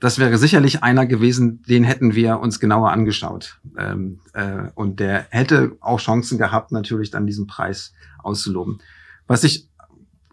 das 0.00 0.18
wäre 0.18 0.38
sicherlich 0.38 0.82
einer 0.82 1.06
gewesen, 1.06 1.62
den 1.62 1.84
hätten 1.84 2.14
wir 2.14 2.40
uns 2.40 2.58
genauer 2.58 2.90
angeschaut. 2.90 3.60
Ähm, 3.78 4.20
äh, 4.32 4.68
und 4.74 4.98
der 4.98 5.26
hätte 5.30 5.76
auch 5.80 6.00
Chancen 6.00 6.38
gehabt, 6.38 6.72
natürlich 6.72 7.10
dann 7.10 7.26
diesen 7.26 7.46
Preis 7.46 7.92
auszuloben. 8.18 8.80
Was 9.26 9.44
ich 9.44 9.68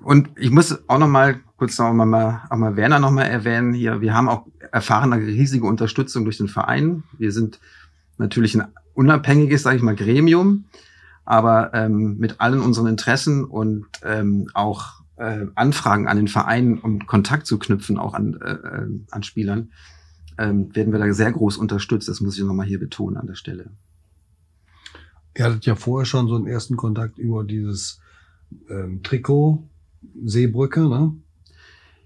und 0.01 0.29
ich 0.37 0.51
muss 0.51 0.87
auch 0.87 0.99
noch 0.99 1.07
mal 1.07 1.39
kurz 1.57 1.77
noch 1.79 1.91
mal, 1.93 2.43
auch 2.49 2.57
mal 2.57 2.77
Werner 2.77 2.99
noch 2.99 3.11
mal 3.11 3.23
erwähnen 3.23 3.73
hier. 3.73 3.99
Wir 3.99 4.13
haben 4.13 4.29
auch 4.29 4.45
erfahren 4.71 5.11
eine 5.11 5.25
riesige 5.25 5.65
Unterstützung 5.65 6.23
durch 6.23 6.37
den 6.37 6.47
Verein. 6.47 7.03
Wir 7.17 7.31
sind 7.31 7.59
natürlich 8.17 8.55
ein 8.55 8.67
unabhängiges, 8.93 9.63
sage 9.63 9.77
ich 9.77 9.83
mal, 9.83 9.95
Gremium, 9.95 10.65
aber 11.25 11.73
ähm, 11.73 12.17
mit 12.19 12.39
allen 12.39 12.61
unseren 12.61 12.87
Interessen 12.87 13.43
und 13.43 13.87
ähm, 14.03 14.49
auch 14.53 15.01
äh, 15.17 15.47
Anfragen 15.55 16.07
an 16.07 16.17
den 16.17 16.27
Verein, 16.27 16.79
um 16.79 17.05
Kontakt 17.05 17.47
zu 17.47 17.59
knüpfen, 17.59 17.97
auch 17.97 18.13
an, 18.13 18.39
äh, 18.41 18.51
äh, 18.51 18.87
an 19.11 19.23
Spielern, 19.23 19.71
ähm, 20.37 20.75
werden 20.75 20.93
wir 20.93 20.99
da 20.99 21.11
sehr 21.13 21.31
groß 21.31 21.57
unterstützt. 21.57 22.07
Das 22.07 22.21
muss 22.21 22.37
ich 22.37 22.43
nochmal 22.43 22.67
hier 22.67 22.79
betonen 22.79 23.17
an 23.17 23.27
der 23.27 23.35
Stelle. 23.35 23.71
Ihr 25.35 25.45
hattet 25.45 25.65
ja 25.65 25.75
vorher 25.75 26.05
schon 26.05 26.27
so 26.27 26.35
einen 26.35 26.47
ersten 26.47 26.77
Kontakt 26.77 27.19
über 27.19 27.43
dieses 27.43 27.99
ähm, 28.69 29.03
Trikot 29.03 29.67
Seebrücke, 30.23 30.87
ne? 30.87 31.15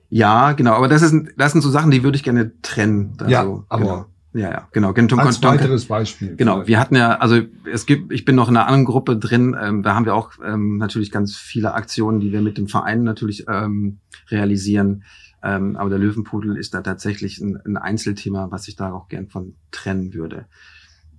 Ja, 0.10 0.52
genau. 0.52 0.74
Aber 0.74 0.90
das, 0.90 1.02
ist, 1.02 1.16
das 1.38 1.54
sind 1.54 1.62
so 1.62 1.70
Sachen, 1.70 1.92
die 1.92 2.04
würde 2.04 2.18
ich 2.18 2.24
gerne 2.24 2.52
trennen. 2.62 3.14
Also, 3.18 3.32
ja, 3.32 3.42
aber 3.70 3.84
genau. 3.84 4.06
Ja, 4.34 4.50
ja, 4.50 4.68
genau. 4.72 4.94
Als 4.94 5.44
weiteres 5.44 5.86
Beispiel. 5.86 6.36
Genau. 6.38 6.66
Wir 6.66 6.80
hatten 6.80 6.96
ja, 6.96 7.16
also 7.16 7.42
es 7.72 7.86
gibt, 7.86 8.14
ich 8.14 8.24
bin 8.24 8.36
noch 8.36 8.48
in 8.48 8.56
einer 8.56 8.66
anderen 8.66 8.86
Gruppe 8.86 9.18
drin. 9.18 9.58
Ähm, 9.60 9.84
da 9.84 9.94
haben 9.94 10.06
wir 10.06 10.16
auch 10.16 10.32
ähm, 10.46 10.78
natürlich 10.78 11.12
ganz 11.12 11.36
viele 11.36 11.74
Aktionen, 11.74 12.22
die 12.22 12.32
wir 12.32 12.42
mit 12.42 12.58
dem 12.58 12.68
Verein 12.68 13.04
natürlich 13.04 13.46
ähm, 13.50 14.00
realisieren. 14.30 15.04
Ähm, 15.44 15.76
aber 15.76 15.90
der 15.90 16.00
Löwenpudel 16.00 16.56
ist 16.56 16.74
da 16.74 16.82
tatsächlich 16.82 17.40
ein, 17.40 17.60
ein, 17.66 17.76
Einzelthema, 17.76 18.52
was 18.52 18.68
ich 18.68 18.76
da 18.76 18.94
auch 18.94 19.10
gern 19.10 19.28
von 19.28 19.56
trennen 19.72 20.14
würde. 20.14 20.46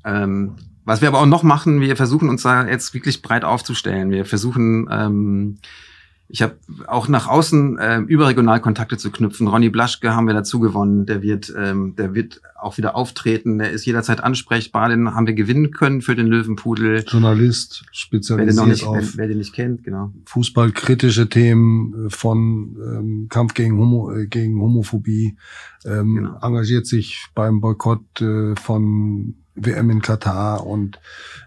Ähm, 0.05 0.57
was 0.85 1.01
wir 1.01 1.09
aber 1.09 1.20
auch 1.20 1.27
noch 1.27 1.42
machen, 1.42 1.81
wir 1.81 1.96
versuchen 1.96 2.29
uns 2.29 2.42
da 2.42 2.66
jetzt 2.66 2.94
wirklich 2.94 3.20
breit 3.20 3.44
aufzustellen. 3.44 4.11
Wir 4.11 4.25
versuchen 4.25 4.88
ähm, 4.90 5.59
ich 6.32 6.40
habe 6.40 6.56
auch 6.86 7.08
nach 7.08 7.28
außen 7.28 7.76
äh, 7.76 7.98
überregional 7.98 8.58
Kontakte 8.62 8.96
zu 8.96 9.10
knüpfen. 9.10 9.48
Ronny 9.48 9.68
Blaschke 9.68 10.16
haben 10.16 10.26
wir 10.26 10.32
dazu 10.32 10.60
gewonnen. 10.60 11.04
Der 11.04 11.20
wird, 11.20 11.52
ähm, 11.54 11.94
der 11.94 12.14
wird 12.14 12.40
auch 12.58 12.78
wieder 12.78 12.96
auftreten. 12.96 13.58
Der 13.58 13.70
ist 13.70 13.84
jederzeit 13.84 14.24
ansprechbar. 14.24 14.88
Den 14.88 15.14
haben 15.14 15.26
wir 15.26 15.34
gewinnen 15.34 15.72
können 15.72 16.00
für 16.00 16.16
den 16.16 16.26
Löwenpudel. 16.28 17.04
Journalist, 17.06 17.84
spezialisiert 17.92 18.56
wer 18.56 18.64
den, 18.64 18.70
nicht, 18.70 18.84
auf 18.86 18.96
wer, 18.96 19.08
wer 19.16 19.28
den 19.28 19.38
nicht 19.38 19.52
kennt, 19.52 19.84
genau. 19.84 20.10
Fußballkritische 20.24 21.28
Themen 21.28 22.06
äh, 22.06 22.10
von 22.10 22.78
ähm, 22.82 23.26
Kampf 23.28 23.52
gegen, 23.52 23.76
Homo, 23.76 24.10
äh, 24.10 24.26
gegen 24.26 24.58
Homophobie. 24.58 25.36
Ähm, 25.84 26.14
genau. 26.14 26.38
Engagiert 26.40 26.86
sich 26.86 27.26
beim 27.34 27.60
Boykott 27.60 28.22
äh, 28.22 28.56
von 28.56 29.34
WM 29.54 29.90
in 29.90 30.00
Katar 30.00 30.66
und 30.66 30.98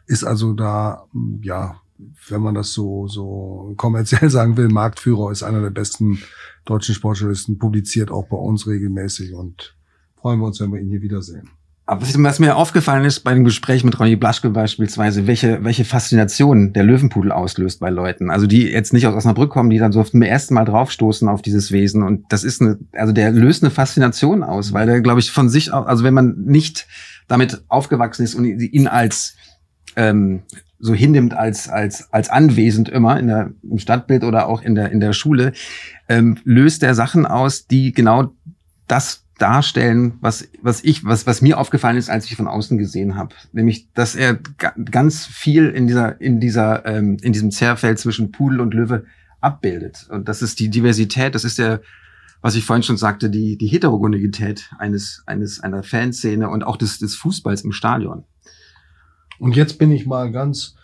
ist 0.05 0.23
also 0.23 0.53
da, 0.53 1.07
ja, 1.41 1.81
wenn 1.97 2.41
man 2.41 2.55
das 2.55 2.73
so, 2.73 3.07
so 3.07 3.73
kommerziell 3.77 4.29
sagen 4.31 4.57
will, 4.57 4.67
Marktführer 4.67 5.31
ist 5.31 5.43
einer 5.43 5.61
der 5.61 5.69
besten 5.69 6.19
deutschen 6.65 6.95
Sportjournalisten, 6.95 7.57
publiziert 7.57 8.11
auch 8.11 8.27
bei 8.27 8.37
uns 8.37 8.67
regelmäßig 8.67 9.33
und 9.33 9.75
freuen 10.19 10.39
wir 10.39 10.47
uns, 10.47 10.59
wenn 10.59 10.71
wir 10.73 10.79
ihn 10.79 10.89
hier 10.89 11.01
wiedersehen. 11.01 11.49
Aber 11.87 12.01
was 12.01 12.39
mir 12.39 12.55
aufgefallen 12.55 13.05
ist 13.05 13.19
bei 13.19 13.35
dem 13.35 13.43
Gespräch 13.43 13.83
mit 13.83 13.99
Ronny 13.99 14.15
Blaschke 14.15 14.49
beispielsweise, 14.49 15.27
welche, 15.27 15.63
welche 15.63 15.85
Faszination 15.85 16.73
der 16.73 16.83
Löwenpudel 16.83 17.31
auslöst 17.31 17.79
bei 17.79 17.91
Leuten. 17.91 18.31
Also 18.31 18.47
die 18.47 18.63
jetzt 18.63 18.91
nicht 18.91 19.05
aus 19.05 19.13
Osnabrück 19.13 19.51
kommen, 19.51 19.69
die 19.69 19.77
dann 19.77 19.91
so 19.91 20.03
zum 20.03 20.23
ersten 20.23 20.55
Mal 20.55 20.65
draufstoßen 20.65 21.29
auf 21.29 21.43
dieses 21.43 21.71
Wesen. 21.71 22.01
Und 22.01 22.25
das 22.29 22.43
ist 22.43 22.59
eine, 22.59 22.79
also 22.93 23.13
der 23.13 23.31
löst 23.31 23.63
eine 23.63 23.69
Faszination 23.69 24.41
aus, 24.41 24.73
weil 24.73 24.87
der, 24.87 25.01
glaube 25.01 25.19
ich, 25.19 25.29
von 25.29 25.47
sich, 25.47 25.71
also 25.71 26.03
wenn 26.03 26.15
man 26.15 26.35
nicht 26.45 26.87
damit 27.27 27.63
aufgewachsen 27.67 28.23
ist 28.23 28.33
und 28.33 28.45
ihn 28.45 28.87
als 28.87 29.35
ähm, 29.95 30.41
so 30.85 30.93
hinnimmt 30.93 31.33
als 31.33 31.67
als 31.67 32.13
als 32.13 32.29
anwesend 32.29 32.89
immer 32.89 33.19
in 33.19 33.27
der 33.27 33.51
im 33.63 33.79
Stadtbild 33.79 34.23
oder 34.23 34.47
auch 34.47 34.61
in 34.61 34.75
der 34.75 34.91
in 34.91 34.99
der 34.99 35.13
Schule 35.13 35.53
ähm, 36.07 36.37
löst 36.43 36.83
er 36.83 36.95
Sachen 36.95 37.25
aus, 37.25 37.67
die 37.67 37.91
genau 37.91 38.31
das 38.87 39.25
darstellen, 39.37 40.13
was, 40.21 40.47
was 40.61 40.83
ich, 40.83 41.03
was, 41.03 41.27
was 41.27 41.41
mir 41.41 41.59
aufgefallen 41.59 41.97
ist, 41.97 42.09
als 42.09 42.25
ich 42.25 42.35
von 42.35 42.47
außen 42.47 42.77
gesehen 42.77 43.15
habe. 43.15 43.35
Nämlich, 43.51 43.91
dass 43.93 44.15
er 44.15 44.39
ganz 44.89 45.25
viel 45.25 45.69
in 45.69 45.87
dieser, 45.87 46.19
in 46.21 46.39
dieser, 46.39 46.85
ähm, 46.85 47.17
in 47.21 47.33
diesem 47.33 47.51
Zerrfeld 47.51 47.99
zwischen 47.99 48.31
Pudel 48.31 48.61
und 48.61 48.73
Löwe 48.73 49.05
abbildet. 49.41 50.07
Und 50.09 50.29
das 50.29 50.41
ist 50.41 50.59
die 50.59 50.69
Diversität, 50.69 51.35
das 51.35 51.43
ist 51.43 51.59
der, 51.59 51.81
was 52.41 52.55
ich 52.55 52.63
vorhin 52.63 52.83
schon 52.83 52.97
sagte, 52.97 53.29
die, 53.29 53.57
die 53.57 53.67
Heterogenität 53.67 54.71
eines, 54.77 55.23
eines, 55.25 55.59
einer 55.59 55.83
Fanszene 55.83 56.49
und 56.49 56.63
auch 56.63 56.77
des, 56.77 56.99
des 56.99 57.15
Fußballs 57.15 57.61
im 57.61 57.71
Stadion. 57.71 58.23
Und 59.39 59.55
jetzt 59.55 59.77
bin 59.77 59.91
ich 59.91 60.05
mal 60.05 60.31
ganz 60.31 60.75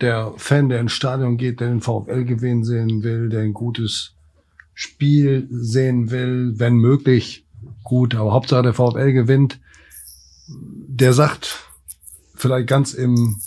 der 0.00 0.32
Fan, 0.36 0.68
der 0.68 0.80
ins 0.80 0.92
Stadion 0.92 1.36
geht, 1.36 1.60
der 1.60 1.68
den 1.68 1.80
VfL 1.80 2.24
gewinnen 2.24 2.64
sehen 2.64 3.02
will, 3.02 3.28
der 3.28 3.42
ein 3.42 3.54
gutes 3.54 4.14
Spiel 4.74 5.48
sehen 5.50 6.10
will, 6.10 6.58
wenn 6.58 6.74
möglich 6.74 7.46
gut, 7.82 8.14
aber 8.14 8.32
Hauptsache 8.32 8.62
der 8.62 8.74
VfL 8.74 9.12
gewinnt. 9.12 9.58
Der 10.48 11.12
sagt 11.12 11.70
vielleicht 12.34 12.68
ganz 12.68 12.92
im, 12.92 13.40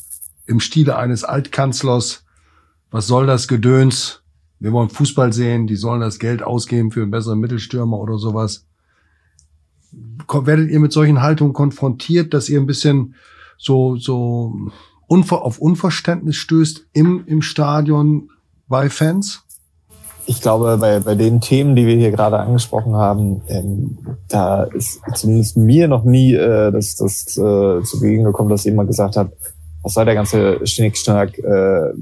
im 0.47 0.59
Stile 0.59 0.97
eines 0.97 1.23
Altkanzlers, 1.23 2.25
was 2.89 3.05
soll 3.05 3.27
das 3.27 3.47
Gedöns? 3.47 4.23
Wir 4.59 4.71
wollen 4.71 4.89
Fußball 4.89 5.31
sehen, 5.31 5.67
die 5.67 5.75
sollen 5.75 6.01
das 6.01 6.19
Geld 6.19 6.41
ausgeben 6.41 6.91
für 6.91 7.03
einen 7.03 7.11
besseren 7.11 7.39
Mittelstürmer 7.39 7.97
oder 7.97 8.17
sowas. 8.17 8.65
Werdet 10.27 10.69
ihr 10.69 10.79
mit 10.79 10.91
solchen 10.91 11.21
Haltungen 11.21 11.53
konfrontiert, 11.53 12.33
dass 12.33 12.49
ihr 12.49 12.59
ein 12.59 12.65
bisschen 12.65 13.15
so, 13.59 13.95
so 13.97 14.55
unver 15.07 15.43
auf 15.43 15.59
Unverständnis 15.59 16.37
stößt 16.37 16.87
im, 16.93 17.25
im 17.27 17.43
Stadion 17.43 18.29
bei 18.67 18.89
Fans? 18.89 19.43
ich 20.29 20.41
glaube, 20.41 20.77
bei, 20.77 20.99
bei 20.99 21.15
den 21.15 21.41
Themen, 21.41 21.75
die 21.75 21.87
wir 21.87 21.95
hier 21.95 22.11
gerade 22.11 22.37
angesprochen 22.37 22.95
haben, 22.95 23.41
ähm, 23.47 23.97
da 24.27 24.61
ist 24.65 25.01
zumindest 25.15 25.57
mir 25.57 25.87
noch 25.87 26.03
nie 26.03 26.35
äh, 26.35 26.71
das, 26.71 26.97
das 26.97 27.35
äh, 27.35 27.81
zu 27.81 27.99
Beginn 27.99 28.25
gekommen, 28.25 28.49
dass 28.49 28.63
jemand 28.63 28.89
gesagt 28.89 29.17
hat, 29.17 29.31
was 29.81 29.93
soll 29.93 30.05
der 30.05 30.13
ganze 30.13 30.65
Schnickschnack, 30.67 31.35
äh, 31.39 31.93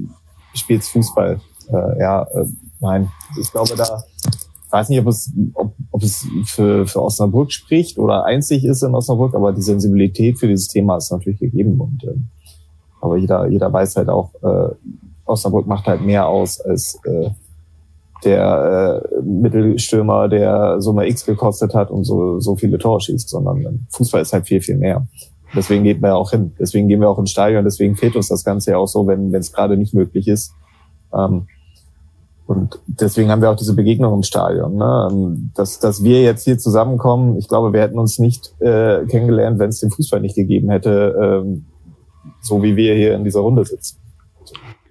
spielt's 0.52 0.90
Fußball. 0.90 1.40
Äh, 1.72 2.00
ja, 2.00 2.24
äh, 2.24 2.44
nein. 2.80 3.08
Ich 3.40 3.50
glaube, 3.50 3.74
da 3.76 4.04
ich 4.68 4.72
weiß 4.72 4.90
nicht, 4.90 5.00
ob 5.00 5.06
es, 5.06 5.32
ob, 5.54 5.72
ob 5.90 6.02
es 6.02 6.26
für, 6.44 6.86
für 6.86 7.02
Osnabrück 7.02 7.50
spricht 7.50 7.98
oder 7.98 8.26
einzig 8.26 8.66
ist 8.66 8.82
in 8.82 8.94
Osnabrück, 8.94 9.34
aber 9.34 9.54
die 9.54 9.62
Sensibilität 9.62 10.38
für 10.38 10.46
dieses 10.46 10.68
Thema 10.68 10.98
ist 10.98 11.10
natürlich 11.10 11.40
gegeben. 11.40 11.80
Und 11.80 12.04
äh, 12.04 12.14
aber 13.00 13.16
jeder, 13.16 13.46
jeder 13.46 13.72
weiß 13.72 13.96
halt 13.96 14.10
auch, 14.10 14.34
äh, 14.42 14.74
Osnabrück 15.24 15.66
macht 15.66 15.86
halt 15.86 16.02
mehr 16.02 16.28
aus 16.28 16.60
als 16.60 17.00
äh, 17.04 17.30
der 18.24 19.02
äh, 19.16 19.22
Mittelstürmer, 19.22 20.28
der 20.28 20.82
Summe 20.82 21.08
X 21.08 21.24
gekostet 21.24 21.72
hat 21.72 21.90
und 21.90 22.04
so, 22.04 22.38
so 22.38 22.54
viele 22.54 22.76
Tore 22.76 23.00
schießt, 23.00 23.30
sondern 23.30 23.86
Fußball 23.88 24.20
ist 24.20 24.34
halt 24.34 24.46
viel, 24.46 24.60
viel 24.60 24.76
mehr. 24.76 25.06
Deswegen 25.56 25.82
geht 25.82 26.02
man 26.02 26.10
ja 26.10 26.16
auch 26.16 26.30
hin. 26.30 26.52
Deswegen 26.58 26.88
gehen 26.88 27.00
wir 27.00 27.08
auch 27.08 27.18
ins 27.18 27.30
Stadion. 27.30 27.64
Deswegen 27.64 27.96
fehlt 27.96 28.16
uns 28.16 28.28
das 28.28 28.44
Ganze 28.44 28.72
ja 28.72 28.76
auch 28.76 28.88
so, 28.88 29.06
wenn 29.06 29.34
es 29.34 29.50
gerade 29.50 29.78
nicht 29.78 29.94
möglich 29.94 30.28
ist. 30.28 30.52
Ähm, 31.14 31.46
und 32.48 32.80
deswegen 32.86 33.30
haben 33.30 33.42
wir 33.42 33.50
auch 33.50 33.56
diese 33.56 33.74
Begegnung 33.74 34.14
im 34.14 34.22
Stadion. 34.22 34.76
Ne? 34.76 35.08
Ähm, 35.10 35.50
dass, 35.54 35.80
dass 35.80 36.02
wir 36.02 36.22
jetzt 36.22 36.44
hier 36.44 36.56
zusammenkommen, 36.56 37.36
ich 37.36 37.46
glaube, 37.46 37.74
wir 37.74 37.82
hätten 37.82 37.98
uns 37.98 38.18
nicht 38.18 38.54
äh, 38.60 39.04
kennengelernt, 39.04 39.58
wenn 39.58 39.68
es 39.68 39.80
den 39.80 39.90
Fußball 39.90 40.22
nicht 40.22 40.34
gegeben 40.34 40.70
hätte, 40.70 41.44
ähm, 41.44 41.66
so 42.40 42.62
wie 42.62 42.74
wir 42.74 42.94
hier 42.94 43.14
in 43.14 43.24
dieser 43.24 43.40
Runde 43.40 43.66
sitzen. 43.66 43.98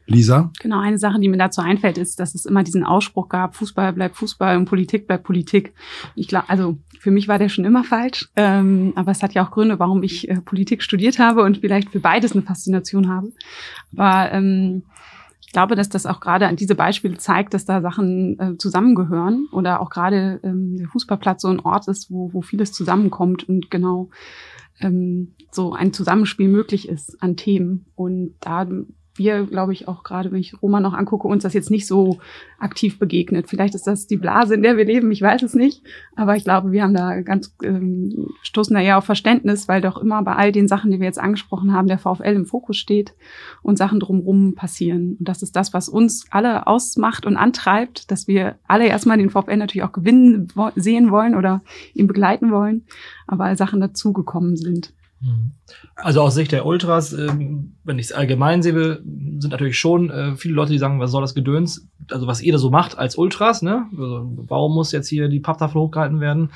Lisa? 0.05 0.51
Genau, 0.61 0.79
eine 0.79 0.99
Sache, 0.99 1.19
die 1.19 1.29
mir 1.29 1.37
dazu 1.37 1.61
einfällt, 1.61 1.97
ist, 1.97 2.19
dass 2.19 2.35
es 2.35 2.45
immer 2.45 2.63
diesen 2.63 2.83
Ausspruch 2.83 3.27
gab, 3.27 3.55
Fußball 3.55 3.91
bleibt 3.91 4.17
Fußball 4.17 4.55
und 4.55 4.65
Politik 4.65 5.07
bleibt 5.07 5.23
Politik. 5.23 5.73
Ich 6.15 6.27
glaube, 6.27 6.49
also 6.49 6.77
für 6.99 7.09
mich 7.09 7.27
war 7.27 7.39
der 7.39 7.49
schon 7.49 7.65
immer 7.65 7.83
falsch, 7.83 8.29
ähm, 8.35 8.93
aber 8.95 9.09
es 9.09 9.23
hat 9.23 9.33
ja 9.33 9.43
auch 9.43 9.51
Gründe, 9.51 9.79
warum 9.79 10.03
ich 10.03 10.29
äh, 10.29 10.41
Politik 10.41 10.83
studiert 10.83 11.17
habe 11.17 11.41
und 11.41 11.57
vielleicht 11.57 11.89
für 11.89 11.99
beides 11.99 12.33
eine 12.33 12.43
Faszination 12.43 13.09
habe. 13.09 13.31
Aber 13.97 14.31
ähm, 14.31 14.83
ich 15.47 15.53
glaube, 15.53 15.75
dass 15.75 15.87
das 15.87 16.05
auch 16.05 16.19
gerade 16.19 16.47
an 16.47 16.57
diese 16.57 16.75
Beispiele 16.75 17.17
zeigt, 17.17 17.53
dass 17.53 17.63
da 17.63 17.81
Sachen 17.81 18.37
äh, 18.37 18.57
zusammengehören 18.57 19.47
oder 19.53 19.79
auch 19.79 19.89
gerade 19.89 20.41
ähm, 20.43 20.75
der 20.75 20.89
Fußballplatz 20.89 21.41
so 21.41 21.47
ein 21.47 21.61
Ort 21.61 21.87
ist, 21.87 22.11
wo, 22.11 22.33
wo 22.33 22.41
vieles 22.41 22.73
zusammenkommt 22.73 23.47
und 23.47 23.71
genau 23.71 24.09
ähm, 24.81 25.33
so 25.49 25.71
ein 25.71 25.93
Zusammenspiel 25.93 26.49
möglich 26.49 26.89
ist 26.89 27.23
an 27.23 27.37
Themen. 27.37 27.85
Und 27.95 28.35
da 28.41 28.67
wir, 29.17 29.45
glaube 29.45 29.73
ich, 29.73 29.87
auch 29.87 30.03
gerade, 30.03 30.31
wenn 30.31 30.39
ich 30.39 30.61
Roma 30.61 30.79
noch 30.79 30.93
angucke, 30.93 31.27
uns 31.27 31.43
das 31.43 31.53
jetzt 31.53 31.71
nicht 31.71 31.87
so 31.87 32.19
aktiv 32.59 32.99
begegnet. 32.99 33.47
Vielleicht 33.47 33.75
ist 33.75 33.87
das 33.87 34.07
die 34.07 34.17
Blase, 34.17 34.55
in 34.55 34.63
der 34.63 34.77
wir 34.77 34.85
leben, 34.85 35.11
ich 35.11 35.21
weiß 35.21 35.43
es 35.43 35.53
nicht. 35.53 35.83
Aber 36.15 36.35
ich 36.35 36.43
glaube, 36.43 36.71
wir 36.71 36.83
haben 36.83 36.93
da 36.93 37.21
ganz, 37.21 37.55
ähm, 37.63 38.27
stoßen 38.41 38.73
da 38.73 38.81
eher 38.81 38.97
auf 38.97 39.05
Verständnis, 39.05 39.67
weil 39.67 39.81
doch 39.81 39.97
immer 39.97 40.21
bei 40.23 40.35
all 40.35 40.51
den 40.51 40.67
Sachen, 40.67 40.91
die 40.91 40.99
wir 40.99 41.05
jetzt 41.05 41.19
angesprochen 41.19 41.73
haben, 41.73 41.87
der 41.87 41.99
VfL 41.99 42.33
im 42.35 42.45
Fokus 42.45 42.77
steht 42.77 43.13
und 43.61 43.77
Sachen 43.77 43.99
drumherum 43.99 44.55
passieren. 44.55 45.17
Und 45.19 45.27
das 45.27 45.41
ist 45.41 45.55
das, 45.55 45.73
was 45.73 45.89
uns 45.89 46.25
alle 46.31 46.67
ausmacht 46.67 47.25
und 47.25 47.37
antreibt, 47.37 48.11
dass 48.11 48.27
wir 48.27 48.55
alle 48.67 48.87
erstmal 48.87 49.17
den 49.17 49.29
VfL 49.29 49.57
natürlich 49.57 49.83
auch 49.83 49.91
gewinnen 49.91 50.47
sehen 50.75 51.11
wollen 51.11 51.35
oder 51.35 51.61
ihn 51.93 52.07
begleiten 52.07 52.51
wollen, 52.51 52.85
aber 53.27 53.55
Sachen 53.55 53.79
dazugekommen 53.79 54.55
sind. 54.57 54.93
Mhm. 55.21 55.51
Also 55.95 56.21
aus 56.21 56.35
Sicht 56.35 56.51
der 56.51 56.65
Ultras, 56.65 57.13
ähm, 57.13 57.75
wenn 57.83 57.99
ich 57.99 58.07
es 58.07 58.11
allgemein 58.11 58.61
sehe, 58.61 59.01
sind 59.03 59.49
natürlich 59.49 59.79
schon 59.79 60.09
äh, 60.09 60.35
viele 60.35 60.53
Leute, 60.53 60.71
die 60.71 60.77
sagen, 60.77 60.99
was 60.99 61.11
soll 61.11 61.21
das 61.21 61.35
Gedöns? 61.35 61.87
Also 62.11 62.27
was 62.27 62.41
ihr 62.41 62.53
da 62.53 62.59
so 62.59 62.69
macht 62.69 62.97
als 62.97 63.17
Ultras, 63.17 63.61
ne? 63.61 63.85
Also, 63.91 64.31
warum 64.47 64.73
muss 64.73 64.91
jetzt 64.91 65.07
hier 65.09 65.27
die 65.27 65.39
Papptafel 65.39 65.81
hochgehalten 65.81 66.19
werden? 66.19 66.51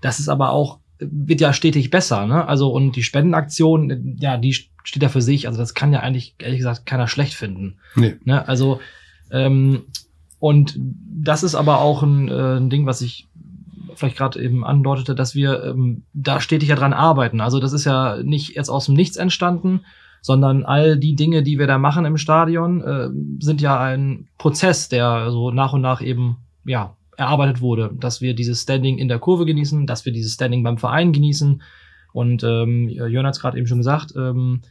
Das 0.00 0.18
ist 0.18 0.28
aber 0.28 0.50
auch, 0.50 0.80
wird 0.98 1.40
ja 1.40 1.52
stetig 1.52 1.90
besser, 1.90 2.26
ne? 2.26 2.46
Also 2.46 2.70
und 2.70 2.96
die 2.96 3.02
Spendenaktion, 3.02 4.16
ja, 4.18 4.36
die 4.36 4.52
steht 4.52 5.02
ja 5.02 5.08
für 5.08 5.22
sich. 5.22 5.46
Also 5.46 5.58
das 5.58 5.74
kann 5.74 5.92
ja 5.92 6.00
eigentlich, 6.00 6.34
ehrlich 6.38 6.58
gesagt, 6.58 6.86
keiner 6.86 7.08
schlecht 7.08 7.34
finden. 7.34 7.78
Nee. 7.96 8.16
Ne? 8.24 8.46
Also 8.46 8.80
ähm, 9.30 9.84
und 10.40 10.74
das 10.78 11.42
ist 11.42 11.54
aber 11.54 11.80
auch 11.80 12.02
ein, 12.02 12.28
äh, 12.28 12.56
ein 12.56 12.70
Ding, 12.70 12.86
was 12.86 13.02
ich 13.02 13.28
vielleicht 13.94 14.16
gerade 14.16 14.42
eben 14.42 14.64
andeutete, 14.64 15.14
dass 15.14 15.34
wir 15.34 15.64
ähm, 15.64 16.02
da 16.12 16.40
stetig 16.40 16.68
ja 16.68 16.76
dran 16.76 16.92
arbeiten. 16.92 17.40
Also 17.40 17.60
das 17.60 17.72
ist 17.72 17.84
ja 17.84 18.22
nicht 18.22 18.56
jetzt 18.56 18.68
aus 18.68 18.86
dem 18.86 18.94
Nichts 18.94 19.16
entstanden, 19.16 19.80
sondern 20.22 20.64
all 20.64 20.98
die 20.98 21.14
Dinge, 21.14 21.42
die 21.42 21.58
wir 21.58 21.66
da 21.66 21.78
machen 21.78 22.04
im 22.04 22.16
Stadion, 22.16 22.82
äh, 22.82 23.08
sind 23.42 23.60
ja 23.60 23.80
ein 23.80 24.28
Prozess, 24.38 24.88
der 24.88 25.30
so 25.30 25.50
nach 25.50 25.72
und 25.72 25.80
nach 25.80 26.02
eben 26.02 26.36
ja 26.64 26.94
erarbeitet 27.16 27.60
wurde, 27.60 27.90
dass 27.98 28.20
wir 28.20 28.34
dieses 28.34 28.62
Standing 28.62 28.98
in 28.98 29.08
der 29.08 29.18
Kurve 29.18 29.44
genießen, 29.44 29.86
dass 29.86 30.04
wir 30.04 30.12
dieses 30.12 30.34
Standing 30.34 30.62
beim 30.62 30.78
Verein 30.78 31.12
genießen. 31.12 31.62
Und 32.12 32.42
ähm, 32.42 32.88
Jörn 32.88 33.26
hat 33.26 33.34
es 33.34 33.40
gerade 33.40 33.58
eben 33.58 33.66
schon 33.66 33.78
gesagt, 33.78 34.14
ähm, 34.16 34.62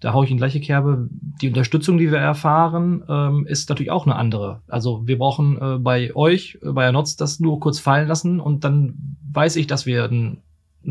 da 0.00 0.12
haue 0.12 0.24
ich 0.24 0.30
in 0.30 0.36
gleiche 0.36 0.60
Kerbe. 0.60 1.08
Die 1.40 1.48
Unterstützung, 1.48 1.96
die 1.98 2.10
wir 2.10 2.18
erfahren, 2.18 3.02
ähm, 3.08 3.46
ist 3.46 3.68
natürlich 3.68 3.90
auch 3.90 4.06
eine 4.06 4.16
andere. 4.16 4.60
Also 4.68 5.06
wir 5.06 5.18
brauchen 5.18 5.60
äh, 5.60 5.78
bei 5.78 6.14
euch, 6.14 6.58
äh, 6.62 6.72
bei 6.72 6.84
Ernotz, 6.84 7.16
das 7.16 7.40
nur 7.40 7.60
kurz 7.60 7.78
fallen 7.78 8.08
lassen 8.08 8.40
und 8.40 8.64
dann 8.64 9.16
weiß 9.32 9.56
ich, 9.56 9.66
dass 9.66 9.86
wir 9.86 10.04
einen, 10.04 10.42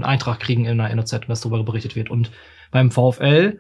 Eintrag 0.01 0.41
kriegen 0.41 0.65
in 0.65 0.77
der 0.77 0.93
NOZ, 0.93 1.21
was 1.27 1.39
darüber 1.39 1.63
berichtet 1.63 1.95
wird. 1.95 2.09
Und 2.09 2.29
beim 2.69 2.91
VfL 2.91 3.59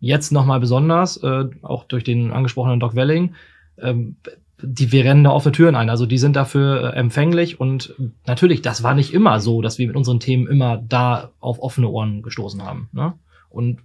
jetzt 0.00 0.32
nochmal 0.32 0.58
besonders, 0.58 1.16
äh, 1.18 1.44
auch 1.62 1.84
durch 1.84 2.02
den 2.02 2.32
angesprochenen 2.32 2.80
Doc 2.80 2.96
Welling, 2.96 3.36
ähm, 3.78 4.16
die, 4.60 4.90
wir 4.90 5.04
rennen 5.04 5.22
da 5.22 5.30
offene 5.30 5.52
Türen 5.52 5.76
ein. 5.76 5.90
Also 5.90 6.06
die 6.06 6.18
sind 6.18 6.34
dafür 6.34 6.94
äh, 6.94 6.96
empfänglich 6.96 7.60
und 7.60 7.94
natürlich, 8.26 8.62
das 8.62 8.82
war 8.82 8.94
nicht 8.94 9.12
immer 9.12 9.38
so, 9.38 9.62
dass 9.62 9.78
wir 9.78 9.86
mit 9.86 9.96
unseren 9.96 10.18
Themen 10.18 10.46
immer 10.46 10.76
da 10.76 11.30
auf 11.38 11.60
offene 11.60 11.88
Ohren 11.88 12.22
gestoßen 12.22 12.64
haben. 12.64 12.88
Ne? 12.92 13.12
Und 13.56 13.80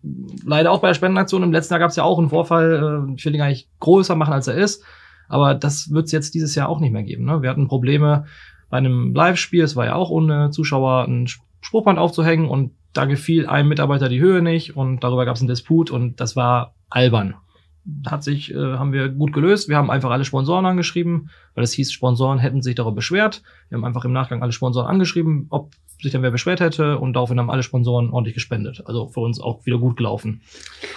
leider 0.46 0.70
auch 0.70 0.80
bei 0.80 0.90
der 0.90 0.96
Spendenaktion 0.96 1.44
im 1.44 1.54
letzten 1.54 1.74
Jahr 1.74 1.80
gab 1.80 1.92
es 1.92 1.96
ja 1.96 2.04
auch 2.04 2.20
einen 2.20 2.28
Vorfall, 2.28 3.06
äh, 3.08 3.14
ich 3.16 3.26
will 3.26 3.34
ihn 3.34 3.40
gar 3.40 3.48
nicht 3.48 3.70
größer 3.80 4.16
machen, 4.16 4.34
als 4.34 4.48
er 4.48 4.56
ist. 4.56 4.84
Aber 5.30 5.56
das 5.56 5.92
wird 5.92 6.08
es 6.08 6.12
jetzt 6.12 6.34
dieses 6.34 6.56
Jahr 6.56 6.68
auch 6.68 6.82
nicht 6.82 6.92
mehr 6.92 7.04
geben. 7.04 7.24
Ne? 7.24 7.42
Wir 7.42 7.50
hatten 7.50 7.70
Probleme 7.70 8.26
bei 8.70 8.78
einem 8.78 9.14
Live-Spiel, 9.14 9.64
es 9.64 9.78
war 9.78 9.86
ja 9.86 9.96
auch 9.96 10.10
ohne 10.10 10.50
Zuschauer, 10.50 11.06
ein 11.08 11.28
Spruchband 11.62 12.00
aufzuhängen 12.00 12.50
und 12.50 12.72
da 12.92 13.06
gefiel 13.06 13.48
einem 13.48 13.70
Mitarbeiter 13.70 14.10
die 14.10 14.20
Höhe 14.20 14.42
nicht 14.42 14.76
und 14.76 15.06
darüber 15.06 15.24
gab 15.24 15.36
es 15.36 15.42
einen 15.42 15.48
Disput 15.48 15.90
und 15.90 16.20
das 16.20 16.36
war 16.36 16.76
albern. 16.90 17.36
Hat 18.08 18.26
sich, 18.26 18.54
äh, 18.54 18.58
haben 18.58 18.92
wir 18.92 19.08
gut 19.08 19.32
gelöst. 19.32 19.70
Wir 19.70 19.78
haben 19.78 19.90
einfach 19.90 20.12
alle 20.12 20.26
Sponsoren 20.26 20.66
angeschrieben, 20.66 21.30
weil 21.56 21.64
es 21.64 21.72
hieß, 21.72 21.94
Sponsoren 21.94 22.40
hätten 22.40 22.62
sich 22.62 22.76
darüber 22.76 22.96
beschwert. 22.96 23.42
Wir 23.70 23.78
haben 23.78 23.86
einfach 23.86 24.04
im 24.04 24.12
Nachgang 24.12 24.44
alle 24.44 24.52
Sponsoren 24.52 24.88
angeschrieben, 24.88 25.48
ob 25.50 25.72
sich 26.02 26.12
dann 26.12 26.24
wer 26.24 26.32
beschwert 26.32 26.60
hätte 26.60 26.98
und 26.98 27.14
daraufhin 27.14 27.40
haben 27.40 27.50
alle 27.50 27.64
Sponsoren 27.64 28.10
ordentlich 28.10 28.34
gespendet. 28.34 28.84
Also 28.86 29.08
für 29.08 29.20
uns 29.20 29.40
auch 29.40 29.66
wieder 29.66 29.78
gut 29.78 29.98
gelaufen. 29.98 30.42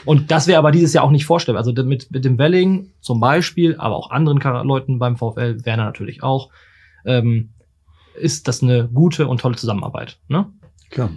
Und 0.04 0.30
das 0.30 0.46
wäre 0.46 0.58
aber 0.58 0.72
dieses 0.72 0.92
Jahr 0.92 1.04
auch 1.04 1.10
nicht 1.10 1.26
vorstellbar. 1.26 1.64
Also 1.64 1.72
mit, 1.84 2.10
mit 2.10 2.24
dem 2.24 2.38
Welling 2.38 2.90
zum 3.00 3.20
Beispiel, 3.20 3.76
aber 3.76 3.96
auch 3.96 4.10
anderen 4.10 4.40
Leuten 4.66 4.98
beim 4.98 5.16
VfL, 5.16 5.64
Werner 5.64 5.84
natürlich 5.84 6.22
auch, 6.22 6.50
ähm, 7.04 7.50
ist 8.14 8.48
das 8.48 8.62
eine 8.62 8.88
gute 8.88 9.26
und 9.26 9.40
tolle 9.40 9.56
Zusammenarbeit. 9.56 10.18
Ne? 10.28 10.46
Klar. 10.90 11.10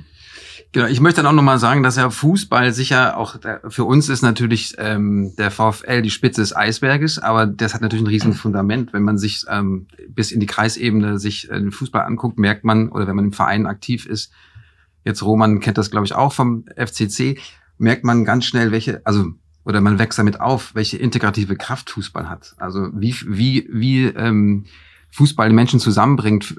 Genau, 0.71 0.87
ich 0.87 0.99
möchte 0.99 1.21
dann 1.21 1.27
auch 1.27 1.35
nochmal 1.35 1.59
sagen, 1.59 1.83
dass 1.83 1.95
ja 1.95 2.09
Fußball 2.09 2.73
sicher 2.73 3.17
auch 3.17 3.37
für 3.67 3.85
uns 3.85 4.09
ist 4.09 4.21
natürlich 4.21 4.75
ähm, 4.77 5.33
der 5.37 5.51
VfL 5.51 6.01
die 6.01 6.09
Spitze 6.09 6.41
des 6.41 6.55
Eisberges, 6.55 7.19
aber 7.19 7.45
das 7.45 7.73
hat 7.73 7.81
natürlich 7.81 8.03
ein 8.03 8.09
riesen 8.09 8.33
Fundament. 8.33 8.93
Wenn 8.93 9.03
man 9.03 9.17
sich 9.17 9.45
ähm, 9.49 9.87
bis 10.09 10.31
in 10.31 10.39
die 10.39 10.45
Kreisebene 10.45 11.19
sich 11.19 11.49
äh, 11.49 11.59
den 11.59 11.71
Fußball 11.71 12.03
anguckt, 12.03 12.37
merkt 12.37 12.63
man, 12.63 12.89
oder 12.89 13.07
wenn 13.07 13.15
man 13.15 13.25
im 13.25 13.33
Verein 13.33 13.65
aktiv 13.65 14.05
ist, 14.05 14.31
jetzt 15.03 15.23
Roman 15.23 15.59
kennt 15.59 15.77
das, 15.77 15.91
glaube 15.91 16.05
ich, 16.05 16.13
auch 16.13 16.33
vom 16.33 16.65
FCC, 16.75 17.39
merkt 17.77 18.03
man 18.03 18.25
ganz 18.25 18.45
schnell, 18.45 18.71
welche, 18.71 19.01
also 19.05 19.31
oder 19.67 19.81
man 19.81 19.99
wächst 19.99 20.17
damit 20.17 20.39
auf, 20.39 20.75
welche 20.75 20.97
integrative 20.97 21.57
Kraft 21.57 21.89
Fußball 21.89 22.29
hat. 22.29 22.55
Also 22.57 22.87
wie, 22.93 23.13
wie, 23.27 23.67
wie 23.69 24.05
ähm, 24.05 24.65
Fußball 25.11 25.51
Menschen 25.51 25.81
zusammenbringt, 25.81 26.55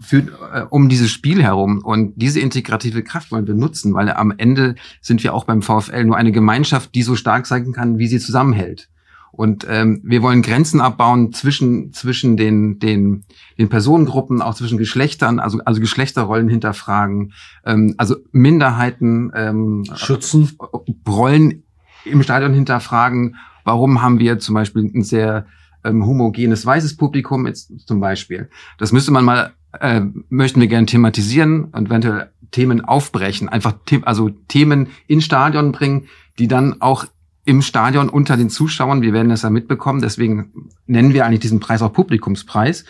für, 0.00 0.18
äh, 0.52 0.62
um 0.70 0.88
dieses 0.88 1.10
Spiel 1.10 1.42
herum. 1.42 1.80
Und 1.84 2.14
diese 2.16 2.40
integrative 2.40 3.02
Kraft 3.02 3.32
wollen 3.32 3.46
wir 3.46 3.54
nutzen, 3.54 3.94
weil 3.94 4.10
am 4.10 4.32
Ende 4.36 4.74
sind 5.00 5.22
wir 5.22 5.34
auch 5.34 5.44
beim 5.44 5.62
VfL 5.62 6.04
nur 6.04 6.16
eine 6.16 6.32
Gemeinschaft, 6.32 6.94
die 6.94 7.02
so 7.02 7.16
stark 7.16 7.46
sein 7.46 7.72
kann, 7.72 7.98
wie 7.98 8.06
sie 8.06 8.18
zusammenhält. 8.18 8.88
Und 9.30 9.66
ähm, 9.68 10.00
wir 10.02 10.22
wollen 10.22 10.42
Grenzen 10.42 10.80
abbauen 10.80 11.32
zwischen 11.32 11.92
zwischen 11.92 12.36
den 12.36 12.78
den 12.78 13.24
den 13.58 13.68
Personengruppen, 13.68 14.42
auch 14.42 14.54
zwischen 14.54 14.78
Geschlechtern, 14.78 15.38
also 15.38 15.60
also 15.64 15.80
Geschlechterrollen 15.80 16.48
hinterfragen, 16.48 17.34
ähm, 17.64 17.94
also 17.98 18.16
Minderheiten 18.32 19.30
ähm, 19.34 19.84
schützen, 19.94 20.58
Rollen 21.06 21.62
im 22.04 22.22
Stadion 22.22 22.54
hinterfragen. 22.54 23.36
Warum 23.64 24.00
haben 24.02 24.18
wir 24.18 24.38
zum 24.38 24.54
Beispiel 24.54 24.90
ein 24.92 25.04
sehr 25.04 25.46
ähm, 25.84 26.06
homogenes 26.06 26.64
weißes 26.64 26.96
Publikum 26.96 27.46
jetzt 27.46 27.86
zum 27.86 28.00
Beispiel? 28.00 28.48
Das 28.78 28.92
müsste 28.92 29.12
man 29.12 29.24
mal 29.24 29.52
äh, 29.80 30.02
möchten 30.28 30.60
wir 30.60 30.68
gerne 30.68 30.86
thematisieren 30.86 31.64
und 31.64 31.88
eventuell 31.88 32.30
Themen 32.50 32.84
aufbrechen, 32.84 33.48
einfach 33.48 33.74
the 33.88 34.00
also 34.04 34.30
Themen 34.30 34.88
ins 35.06 35.24
Stadion 35.24 35.72
bringen, 35.72 36.08
die 36.38 36.48
dann 36.48 36.80
auch 36.80 37.06
im 37.44 37.62
Stadion 37.62 38.08
unter 38.08 38.36
den 38.36 38.50
Zuschauern, 38.50 39.02
wir 39.02 39.12
werden 39.12 39.30
das 39.30 39.42
ja 39.42 39.50
mitbekommen, 39.50 40.02
deswegen 40.02 40.68
nennen 40.86 41.14
wir 41.14 41.24
eigentlich 41.24 41.40
diesen 41.40 41.60
Preis 41.60 41.82
auch 41.82 41.92
Publikumspreis, 41.92 42.84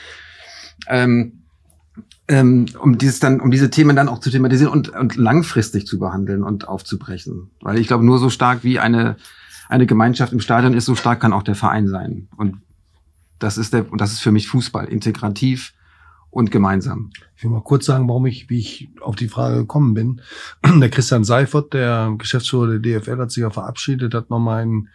ähm, 0.88 1.44
ähm, 2.26 2.66
um 2.80 2.98
dieses 2.98 3.20
dann, 3.20 3.40
um 3.40 3.50
diese 3.50 3.70
Themen 3.70 3.96
dann 3.96 4.08
auch 4.08 4.18
zu 4.18 4.30
thematisieren 4.30 4.72
und, 4.72 4.90
und 4.90 5.16
langfristig 5.16 5.86
zu 5.86 5.98
behandeln 5.98 6.42
und 6.42 6.68
aufzubrechen. 6.68 7.50
Weil 7.60 7.78
ich 7.78 7.86
glaube, 7.86 8.04
nur 8.04 8.18
so 8.18 8.30
stark 8.30 8.64
wie 8.64 8.78
eine, 8.78 9.16
eine 9.68 9.86
Gemeinschaft 9.86 10.32
im 10.32 10.40
Stadion 10.40 10.74
ist, 10.74 10.84
so 10.84 10.94
stark 10.94 11.20
kann 11.20 11.32
auch 11.32 11.42
der 11.42 11.54
Verein 11.54 11.88
sein. 11.88 12.28
Und 12.36 12.56
das 13.38 13.58
ist 13.58 13.72
der, 13.72 13.90
und 13.90 14.00
das 14.00 14.12
ist 14.12 14.20
für 14.20 14.32
mich 14.32 14.48
Fußball, 14.48 14.86
integrativ, 14.86 15.72
und 16.30 16.50
gemeinsam. 16.50 17.10
Ich 17.36 17.44
will 17.44 17.50
mal 17.50 17.62
kurz 17.62 17.86
sagen, 17.86 18.08
warum 18.08 18.26
ich, 18.26 18.50
wie 18.50 18.58
ich 18.58 18.88
auf 19.00 19.16
die 19.16 19.28
Frage 19.28 19.56
gekommen 19.56 19.94
bin. 19.94 20.20
Der 20.80 20.90
Christian 20.90 21.24
Seifert, 21.24 21.72
der 21.72 22.14
Geschäftsführer 22.18 22.78
der 22.78 23.00
DFL, 23.00 23.18
hat 23.18 23.30
sich 23.30 23.42
ja 23.42 23.50
verabschiedet, 23.50 24.14
hat 24.14 24.30
nochmal 24.30 24.62
in, 24.64 24.88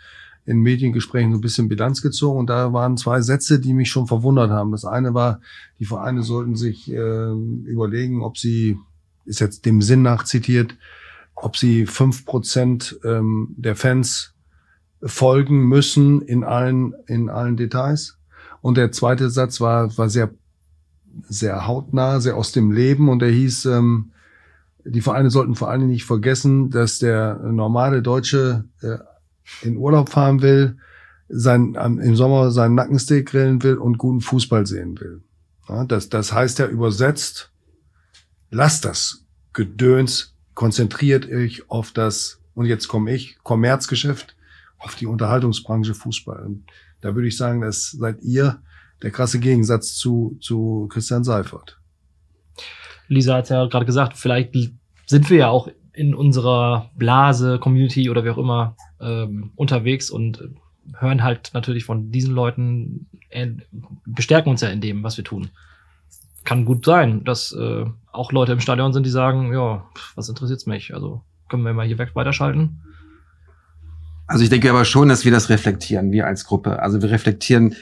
in 0.45 0.59
Mediengesprächen 0.59 1.31
so 1.31 1.37
ein 1.37 1.41
bisschen 1.41 1.69
Bilanz 1.69 2.01
gezogen 2.01 2.39
und 2.39 2.49
da 2.49 2.73
waren 2.73 2.97
zwei 2.97 3.21
Sätze, 3.21 3.59
die 3.59 3.73
mich 3.73 3.89
schon 3.89 4.07
verwundert 4.07 4.51
haben. 4.51 4.71
Das 4.71 4.85
eine 4.85 5.13
war, 5.13 5.39
die 5.79 5.85
Vereine 5.85 6.21
sollten 6.23 6.55
sich 6.55 6.91
äh, 6.91 7.31
überlegen, 7.31 8.21
ob 8.21 8.37
sie, 8.37 8.77
ist 9.25 9.39
jetzt 9.39 9.65
dem 9.65 9.81
Sinn 9.81 10.01
nach 10.01 10.25
zitiert, 10.25 10.75
ob 11.35 11.57
sie 11.57 11.85
fünf 11.85 12.25
Prozent 12.25 12.99
ähm, 13.03 13.55
der 13.57 13.75
Fans 13.75 14.33
folgen 15.01 15.67
müssen 15.67 16.21
in 16.21 16.43
allen, 16.43 16.93
in 17.07 17.29
allen 17.29 17.57
Details. 17.57 18.17
Und 18.61 18.77
der 18.77 18.91
zweite 18.91 19.29
Satz 19.29 19.59
war, 19.59 19.97
war 19.97 20.09
sehr 20.09 20.31
sehr 21.27 21.67
hautnah, 21.67 22.19
sehr 22.19 22.35
aus 22.35 22.51
dem 22.51 22.71
Leben 22.71 23.09
und 23.09 23.21
er 23.21 23.29
hieß, 23.29 23.65
ähm, 23.65 24.11
die 24.85 25.01
Vereine 25.01 25.29
sollten 25.29 25.55
vor 25.55 25.69
allem 25.69 25.87
nicht 25.87 26.05
vergessen, 26.05 26.69
dass 26.69 26.99
der 26.99 27.35
normale 27.39 28.01
Deutsche 28.01 28.65
äh, 28.81 28.97
in 29.61 29.77
Urlaub 29.77 30.09
fahren 30.09 30.41
will, 30.41 30.77
sein, 31.29 31.77
ähm, 31.79 31.99
im 31.99 32.15
Sommer 32.15 32.51
seinen 32.51 32.75
Nackensteak 32.75 33.27
grillen 33.27 33.63
will 33.63 33.75
und 33.75 33.97
guten 33.97 34.21
Fußball 34.21 34.65
sehen 34.65 34.99
will. 34.99 35.21
Ja, 35.69 35.85
das, 35.85 36.09
das 36.09 36.33
heißt 36.33 36.59
ja 36.59 36.67
übersetzt, 36.67 37.51
lasst 38.51 38.85
das 38.85 39.23
Gedöns, 39.53 40.35
konzentriert 40.53 41.29
euch 41.29 41.69
auf 41.69 41.91
das, 41.91 42.39
und 42.53 42.65
jetzt 42.65 42.87
komme 42.87 43.13
ich, 43.13 43.37
Kommerzgeschäft, 43.43 44.35
auf 44.77 44.95
die 44.95 45.07
Unterhaltungsbranche 45.07 45.93
Fußball. 45.93 46.43
Und 46.43 46.65
da 47.01 47.15
würde 47.15 47.27
ich 47.27 47.37
sagen, 47.37 47.61
das 47.61 47.91
seid 47.91 48.21
ihr 48.21 48.61
der 49.03 49.11
krasse 49.11 49.39
Gegensatz 49.39 49.95
zu, 49.95 50.37
zu 50.41 50.87
Christian 50.91 51.23
Seifert. 51.23 51.77
Lisa 53.07 53.35
hat 53.35 53.49
ja 53.49 53.65
gerade 53.65 53.85
gesagt, 53.85 54.17
vielleicht 54.17 54.55
sind 55.05 55.29
wir 55.29 55.37
ja 55.37 55.49
auch 55.49 55.67
in 55.93 56.15
unserer 56.15 56.89
Blase, 56.95 57.59
Community 57.59 58.09
oder 58.09 58.25
wie 58.25 58.31
auch 58.31 58.37
immer 58.37 58.75
ähm, 58.99 59.51
unterwegs 59.55 60.09
und 60.09 60.49
hören 60.97 61.23
halt 61.23 61.51
natürlich 61.53 61.85
von 61.85 62.11
diesen 62.11 62.33
Leuten, 62.33 63.07
äh, 63.29 63.51
bestärken 64.05 64.49
uns 64.49 64.61
ja 64.61 64.69
in 64.69 64.81
dem, 64.81 65.03
was 65.03 65.17
wir 65.17 65.23
tun. 65.23 65.49
Kann 66.45 66.65
gut 66.65 66.85
sein, 66.85 67.23
dass 67.23 67.53
äh, 67.53 67.85
auch 68.11 68.31
Leute 68.31 68.53
im 68.53 68.59
Stadion 68.59 68.91
sind, 68.91 69.05
die 69.05 69.11
sagen, 69.11 69.53
ja, 69.53 69.85
was 70.15 70.29
interessiert's 70.29 70.65
mich? 70.65 70.93
Also 70.93 71.21
können 71.49 71.63
wir 71.63 71.73
mal 71.73 71.85
hier 71.85 71.99
weg 71.99 72.11
weiterschalten. 72.15 72.81
Also 74.27 74.43
ich 74.43 74.49
denke 74.49 74.69
aber 74.69 74.85
schon, 74.85 75.09
dass 75.09 75.25
wir 75.25 75.31
das 75.31 75.49
reflektieren, 75.49 76.11
wir 76.11 76.25
als 76.25 76.45
Gruppe. 76.45 76.81
Also 76.81 77.01
wir 77.01 77.11
reflektieren 77.11 77.75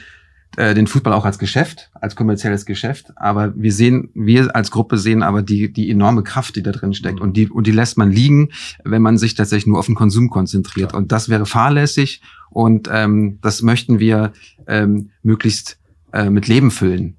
äh, 0.56 0.74
den 0.74 0.86
Fußball 0.86 1.12
auch 1.12 1.24
als 1.24 1.38
Geschäft, 1.38 1.90
als 1.94 2.14
kommerzielles 2.14 2.66
Geschäft. 2.66 3.12
Aber 3.16 3.54
wir 3.56 3.72
sehen, 3.72 4.10
wir 4.14 4.54
als 4.54 4.70
Gruppe 4.70 4.98
sehen 4.98 5.22
aber 5.22 5.42
die, 5.42 5.72
die 5.72 5.90
enorme 5.90 6.22
Kraft, 6.22 6.56
die 6.56 6.62
da 6.62 6.72
drin 6.72 6.92
steckt. 6.92 7.20
Und 7.20 7.36
die, 7.36 7.48
und 7.48 7.66
die 7.66 7.72
lässt 7.72 7.96
man 7.96 8.10
liegen, 8.10 8.50
wenn 8.84 9.02
man 9.02 9.16
sich 9.16 9.34
tatsächlich 9.34 9.66
nur 9.66 9.78
auf 9.78 9.86
den 9.86 9.94
Konsum 9.94 10.28
konzentriert. 10.28 10.90
Klar. 10.90 11.00
Und 11.00 11.12
das 11.12 11.28
wäre 11.28 11.46
fahrlässig. 11.46 12.20
Und 12.50 12.88
ähm, 12.92 13.38
das 13.40 13.62
möchten 13.62 13.98
wir 13.98 14.32
ähm, 14.66 15.10
möglichst 15.22 15.78
äh, 16.12 16.28
mit 16.28 16.48
Leben 16.48 16.70
füllen. 16.70 17.16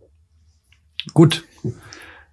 Gut. 1.14 1.44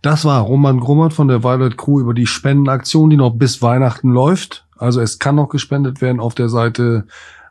Das 0.03 0.24
war 0.24 0.40
Roman 0.40 0.80
Grummert 0.80 1.12
von 1.12 1.28
der 1.28 1.42
Violet 1.42 1.76
Crew 1.76 2.01
über 2.01 2.14
die 2.14 2.26
Spendenaktion, 2.26 3.11
die 3.11 3.16
noch 3.16 3.32
bis 3.32 3.61
Weihnachten 3.61 4.12
läuft. 4.12 4.66
Also 4.76 5.01
es 5.01 5.18
kann 5.18 5.36
noch 5.36 5.48
gespendet 5.48 6.01
werden 6.01 6.20
auf 6.20 6.34
der 6.34 6.48
Seite 6.48 7.07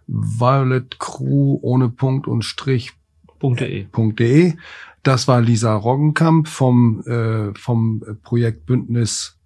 Violet 0.07 0.99
Crew 0.99 1.59
ohne 1.61 1.89
Punkt 1.89 2.27
und 2.27 2.43
Strich 2.43 2.93
.de. 3.39 4.53
Das 5.03 5.27
war 5.27 5.41
Lisa 5.41 5.73
Roggenkamp 5.75 6.47
vom, 6.47 7.01
äh, 7.05 7.57
vom 7.57 8.03
Projekt 8.23 8.65
Bündnis 8.65 9.37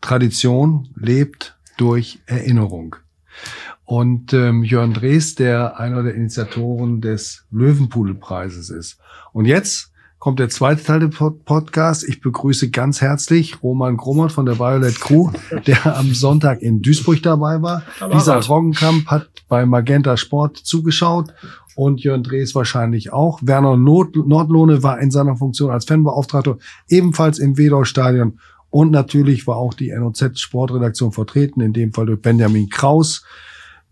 Tradition 0.00 0.88
lebt 0.94 1.56
durch 1.76 2.20
Erinnerung. 2.26 2.96
Und 3.84 4.32
ähm, 4.32 4.64
Jörn 4.64 4.94
Drees, 4.94 5.34
der 5.34 5.78
einer 5.78 6.02
der 6.02 6.14
Initiatoren 6.14 7.00
des 7.00 7.44
Löwenpudelpreises 7.50 8.70
ist. 8.70 8.98
Und 9.32 9.46
jetzt 9.46 9.92
kommt 10.18 10.40
der 10.40 10.48
zweite 10.48 10.82
Teil 10.82 11.00
des 11.00 11.16
Podcasts. 11.44 12.02
Ich 12.02 12.20
begrüße 12.20 12.70
ganz 12.70 13.00
herzlich 13.00 13.62
Roman 13.62 13.96
Grummert 13.96 14.32
von 14.32 14.46
der 14.46 14.58
Violet 14.58 14.98
Crew, 15.00 15.30
der 15.66 15.96
am 15.96 16.14
Sonntag 16.14 16.62
in 16.62 16.82
Duisburg 16.82 17.22
dabei 17.22 17.62
war. 17.62 17.82
Lisa 18.12 18.36
Roggenkamp 18.38 19.06
hat 19.06 19.28
bei 19.48 19.64
Magenta 19.66 20.16
Sport 20.16 20.56
zugeschaut 20.56 21.32
und 21.76 22.02
Jörn 22.02 22.22
Drees 22.22 22.54
wahrscheinlich 22.54 23.12
auch. 23.12 23.38
Werner 23.42 23.76
Not 23.76 24.16
Nordlohne 24.16 24.82
war 24.82 24.98
in 24.98 25.10
seiner 25.10 25.36
Funktion 25.36 25.70
als 25.70 25.84
Fanbeauftragter 25.84 26.58
ebenfalls 26.88 27.38
im 27.38 27.58
Wedau-Stadion. 27.58 28.40
Und 28.70 28.90
natürlich 28.90 29.46
war 29.46 29.56
auch 29.56 29.74
die 29.74 29.92
NOZ-Sportredaktion 29.92 31.12
vertreten, 31.12 31.60
in 31.60 31.72
dem 31.72 31.92
Fall 31.92 32.06
durch 32.06 32.20
Benjamin 32.20 32.68
Kraus. 32.68 33.24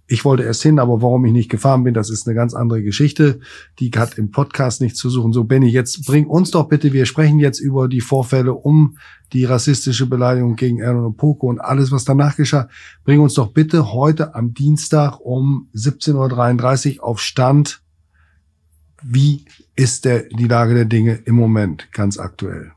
Ich 0.07 0.25
wollte 0.27 0.43
erst 0.43 0.63
hin, 0.63 0.79
aber 0.79 1.01
warum 1.01 1.25
ich 1.25 1.33
nicht 1.33 1.51
gefahren 1.51 1.83
bin, 1.83 1.95
das 1.95 2.11
ist 2.11 2.27
eine 2.27 2.35
ganz 2.35 2.53
andere 2.53 2.83
Geschichte. 2.83 3.41
Die 3.79 3.91
hat 3.91 4.19
im 4.19 4.31
Podcast 4.31 4.83
nichts 4.83 4.99
zu 4.99 5.09
suchen. 5.09 5.33
So, 5.33 5.45
Benny, 5.45 5.69
jetzt 5.69 6.05
bring 6.05 6.27
uns 6.27 6.51
doch 6.51 6.69
bitte, 6.69 6.93
wir 6.93 7.07
sprechen 7.07 7.39
jetzt 7.39 7.59
über 7.59 7.89
die 7.89 8.03
Vorfälle 8.03 8.53
um 8.53 8.99
die 9.33 9.47
rassistische 9.47 10.07
Beleidigung 10.07 10.57
gegen 10.57 10.79
Erno 10.79 11.11
Poko 11.11 11.49
und 11.49 11.59
alles, 11.59 11.91
was 11.91 12.05
danach 12.05 12.37
geschah. 12.37 12.69
Bring 13.05 13.21
uns 13.21 13.35
doch 13.35 13.53
bitte 13.53 13.95
heute 13.95 14.35
am 14.35 14.53
Dienstag 14.53 15.21
um 15.21 15.69
17.33 15.75 16.99
Uhr 16.99 17.05
auf 17.05 17.21
Stand. 17.21 17.81
Wie 19.03 19.47
ist 19.75 20.05
der, 20.05 20.25
die 20.25 20.49
Lage 20.49 20.75
der 20.75 20.85
Dinge 20.85 21.15
im 21.25 21.35
Moment 21.35 21.91
ganz 21.93 22.19
aktuell? 22.19 22.73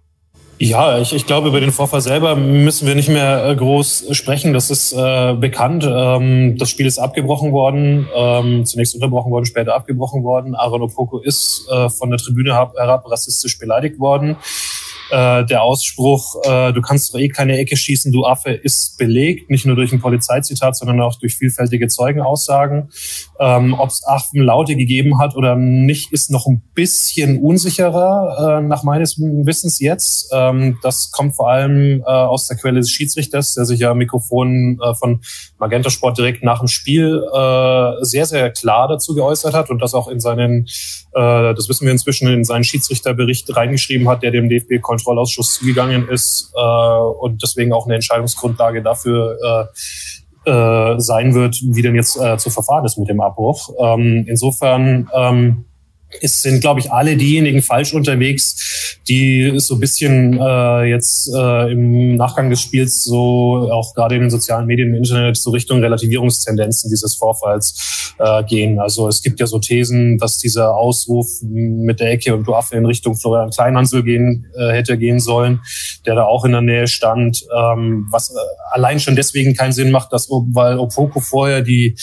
Ja, 0.60 0.98
ich, 0.98 1.14
ich 1.14 1.28
glaube, 1.28 1.50
über 1.50 1.60
den 1.60 1.72
Vorfall 1.72 2.02
selber 2.02 2.36
müssen 2.36 2.88
wir 2.88 2.96
nicht 2.96 3.10
mehr 3.10 3.46
äh, 3.46 3.56
groß 3.56 4.08
sprechen. 4.12 4.54
Das 4.54 4.72
ist 4.72 4.92
äh, 4.92 5.36
bekannt. 5.36 5.88
Ähm, 5.88 6.58
das 6.58 6.72
Spiel 6.72 6.88
ist 6.88 6.98
abgebrochen 6.98 7.52
worden, 7.52 8.08
ähm, 8.16 8.66
zunächst 8.66 8.96
unterbrochen 8.96 9.32
worden, 9.32 9.46
später 9.46 9.76
abgebrochen 9.76 10.24
worden. 10.24 10.56
Aaron 10.56 10.82
Opoko 10.82 11.20
ist 11.20 11.68
äh, 11.70 11.90
von 11.90 12.10
der 12.10 12.18
Tribüne 12.18 12.56
herab 12.56 13.10
rassistisch 13.10 13.60
beleidigt 13.60 14.00
worden. 14.00 14.36
Äh, 15.10 15.46
der 15.46 15.64
Ausspruch, 15.64 16.36
äh, 16.44 16.74
du 16.74 16.82
kannst 16.82 17.14
doch 17.14 17.20
eh 17.20 17.30
keine 17.30 17.58
Ecke 17.58 17.78
schießen, 17.78 18.12
du 18.12 18.26
Affe, 18.26 18.52
ist 18.52 18.98
belegt, 18.98 19.50
nicht 19.50 19.66
nur 19.66 19.76
durch 19.76 19.92
ein 19.94 20.02
Polizeizitat, 20.02 20.76
sondern 20.76 21.02
auch 21.02 21.18
durch 21.20 21.36
vielfältige 21.36 21.88
Zeugenaussagen. 21.88 22.90
Ähm, 23.40 23.74
Ob 23.74 23.90
es 23.90 24.06
Affenlaute 24.06 24.76
gegeben 24.76 25.20
hat 25.20 25.36
oder 25.36 25.56
nicht, 25.56 26.12
ist 26.12 26.32
noch 26.32 26.48
ein 26.48 26.62
bisschen 26.74 27.40
unsicherer, 27.42 28.60
äh, 28.60 28.62
nach 28.62 28.84
meines 28.84 29.18
Wissens 29.18 29.80
jetzt. 29.80 30.30
Ähm, 30.34 30.78
das 30.84 31.12
kommt 31.12 31.36
vor 31.36 31.50
allem 31.50 32.02
äh, 32.02 32.04
aus 32.04 32.48
der 32.48 32.58
Quelle 32.58 32.80
des 32.80 32.90
Schiedsrichters, 32.90 33.54
der 33.54 33.66
sich 33.66 33.80
ja 33.80 33.94
Mikrofon 33.94 34.80
äh, 34.82 34.94
von 34.96 35.22
Magenta 35.58 35.90
Sport 35.90 36.18
direkt 36.18 36.44
nach 36.44 36.60
dem 36.60 36.68
Spiel 36.68 37.24
äh, 37.34 37.92
sehr, 38.04 38.26
sehr 38.26 38.52
klar 38.52 38.88
dazu 38.88 39.16
geäußert 39.16 39.54
hat 39.54 39.70
und 39.70 39.82
das 39.82 39.94
auch 39.94 40.08
in 40.08 40.20
seinen, 40.20 40.68
das 41.20 41.70
wissen 41.70 41.86
wir 41.86 41.92
inzwischen, 41.92 42.28
in 42.28 42.44
seinen 42.44 42.64
Schiedsrichterbericht 42.64 43.56
reingeschrieben 43.56 44.08
hat, 44.08 44.24
der 44.24 44.32
dem 44.32 44.50
DFB-Kontrollausschuss 44.50 45.56
zugegangen 45.56 46.08
ist 46.10 46.52
äh, 46.56 46.62
und 46.62 47.42
deswegen 47.42 47.74
auch 47.74 47.86
eine 47.86 47.96
Entscheidungsgrundlage 47.96 48.84
dafür 48.84 49.70
äh, 50.46 50.50
äh, 50.50 51.00
sein 51.00 51.34
wird, 51.34 51.60
wie 51.62 51.82
denn 51.82 51.96
jetzt 51.96 52.18
äh, 52.20 52.38
zu 52.38 52.50
verfahren 52.50 52.86
ist 52.86 52.98
mit 52.98 53.10
dem 53.10 53.20
Abbruch. 53.20 53.70
Ähm, 53.80 54.26
insofern 54.28 55.10
ähm, 55.14 55.66
es 56.22 56.42
sind, 56.42 56.62
glaube 56.62 56.80
ich, 56.80 56.92
alle 56.92 57.18
diejenigen 57.18 57.62
falsch 57.62 57.94
unterwegs, 57.94 59.00
die 59.08 59.54
so 59.58 59.76
ein 59.76 59.80
bisschen 59.80 60.40
äh, 60.40 60.84
jetzt 60.86 61.30
äh, 61.36 61.72
im 61.72 62.16
Nachgang 62.16 62.50
des 62.50 62.62
Spiels 62.62 63.04
so 63.04 63.70
auch 63.72 63.94
gerade 63.94 64.16
in 64.16 64.22
den 64.22 64.30
sozialen 64.30 64.66
Medien 64.66 64.90
im 64.90 64.96
Internet 64.96 65.38
so 65.38 65.52
Richtung 65.52 65.80
Relativierungstendenzen 65.80 66.90
dieses 66.90 67.16
Vorfalls 67.16 68.14
äh, 68.20 68.44
gehen. 68.44 68.80
Also 68.80 69.08
es 69.08 69.22
gibt 69.22 69.40
ja 69.40 69.48
so 69.48 69.60
Thesen, 69.60 70.18
dass 70.18 70.38
dieser 70.38 70.76
Ausruf 70.76 71.28
mit 71.42 72.00
der 72.00 72.12
Ecke 72.12 72.34
und 72.34 72.48
du 72.48 72.56
Affe 72.56 72.76
in 72.76 72.86
Richtung 72.86 73.16
Florian 73.16 73.50
Kleinhansel 73.50 74.04
gehen 74.04 74.48
äh, 74.58 74.72
hätte 74.72 74.98
gehen 74.98 75.20
sollen, 75.20 75.62
der 76.06 76.16
da 76.16 76.24
auch 76.24 76.46
in 76.46 76.52
der 76.54 76.62
Nähe 76.62 76.88
stand, 76.88 77.46
ähm, 77.56 78.08
was 78.12 78.30
äh, 78.30 78.34
allein 78.72 79.00
schon 79.00 79.16
deswegen 79.16 79.54
keinen 79.54 79.74
Sinn 79.74 79.92
macht, 79.92 80.14
dass 80.14 80.30
weil 80.30 80.78
Opoko 80.78 81.20
vorher 81.20 81.62
die 81.62 81.96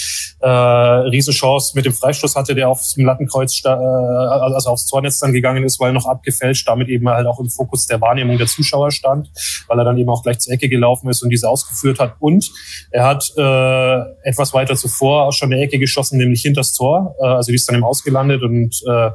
äh, 0.45 0.49
Riesenchance 0.49 1.73
mit 1.75 1.87
dem 1.87 1.95
Freistoß 1.95 2.37
hatte, 2.37 2.55
der 2.55 2.69
aufs 2.69 2.97
Lattenkreuz 2.99 3.63
äh, 3.65 3.69
also 3.69 4.71
aufs 4.71 4.87
Tornetz 4.87 5.19
dann 5.19 5.33
gegangen 5.33 5.65
ist, 5.65 5.81
weil 5.81 5.95
noch 5.95 6.07
abgefälscht, 6.07 6.69
damit 6.69 6.89
eben 6.89 7.09
halt 7.09 7.27
auch 7.27 7.41
im 7.41 7.49
Fokus 7.49 7.87
der 7.87 8.01
Wahrnehmung 8.03 8.37
der 8.37 8.47
Zuschauer 8.47 8.91
stand, 8.91 9.31
weil 9.69 9.79
er 9.79 9.85
dann 9.85 9.97
eben 9.97 10.11
auch 10.11 10.23
gleich 10.23 10.41
zur 10.41 10.53
Ecke 10.53 10.69
gelaufen 10.69 11.09
ist 11.09 11.23
und 11.23 11.31
diese 11.31 11.49
ausgeführt 11.49 11.99
hat. 11.99 12.17
Und 12.21 12.51
er 12.91 13.05
hat 13.05 13.33
äh, 13.39 14.29
etwas 14.29 14.53
weiter 14.53 14.77
zuvor 14.77 15.33
schon 15.33 15.51
eine 15.51 15.63
Ecke 15.63 15.79
geschossen, 15.79 16.19
nämlich 16.19 16.43
hinters 16.43 16.75
Tor. 16.75 17.17
Äh, 17.21 17.27
also 17.27 17.51
die 17.51 17.57
ist 17.57 17.67
dann 17.67 17.77
im 17.77 17.85
Ausgelandet 17.85 18.43
und 18.43 18.83
äh, 18.87 19.11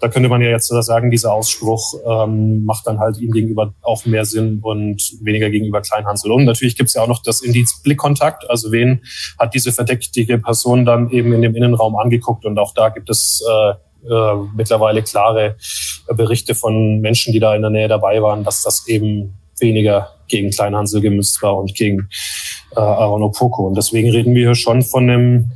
da 0.00 0.08
könnte 0.08 0.28
man 0.28 0.40
ja 0.40 0.50
jetzt 0.50 0.68
sagen, 0.68 1.10
dieser 1.10 1.32
Ausspruch 1.32 1.94
ähm, 2.06 2.64
macht 2.64 2.86
dann 2.86 3.00
halt 3.00 3.18
ihm 3.18 3.32
gegenüber 3.32 3.74
auch 3.82 4.06
mehr 4.06 4.24
Sinn 4.24 4.60
und 4.62 5.02
weniger 5.22 5.50
gegenüber 5.50 5.80
Kleinhansel. 5.80 6.30
Und 6.30 6.44
natürlich 6.44 6.76
gibt 6.76 6.88
es 6.88 6.94
ja 6.94 7.02
auch 7.02 7.08
noch 7.08 7.22
das 7.22 7.40
Indiz 7.40 7.82
Blickkontakt. 7.82 8.48
Also 8.48 8.70
wen 8.70 9.02
hat 9.38 9.54
diese 9.54 9.72
verdächtige 9.72 10.38
Person 10.38 10.67
dann 10.76 11.10
eben 11.10 11.32
in 11.32 11.42
dem 11.42 11.54
Innenraum 11.54 11.96
angeguckt? 11.96 12.44
Und 12.44 12.58
auch 12.58 12.72
da 12.74 12.88
gibt 12.88 13.10
es 13.10 13.42
äh, 13.48 13.70
äh, 14.08 14.34
mittlerweile 14.56 15.02
klare 15.02 15.56
Berichte 16.14 16.54
von 16.54 17.00
Menschen, 17.00 17.32
die 17.32 17.40
da 17.40 17.54
in 17.54 17.62
der 17.62 17.70
Nähe 17.70 17.88
dabei 17.88 18.22
waren, 18.22 18.44
dass 18.44 18.62
das 18.62 18.86
eben 18.86 19.34
weniger 19.58 20.10
gegen 20.28 20.50
Kleinhansel 20.50 21.00
gemützt 21.00 21.42
war 21.42 21.56
und 21.56 21.74
gegen 21.74 22.08
äh, 22.76 22.80
Aaron 22.80 23.22
Opoko. 23.22 23.66
Und 23.66 23.76
deswegen 23.76 24.10
reden 24.10 24.34
wir 24.34 24.46
hier 24.46 24.54
schon 24.54 24.82
von 24.82 25.10
einem 25.10 25.50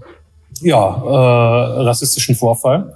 ja, 0.60 0.78
äh, 0.78 1.82
rassistischen 1.82 2.34
Vorfall, 2.34 2.94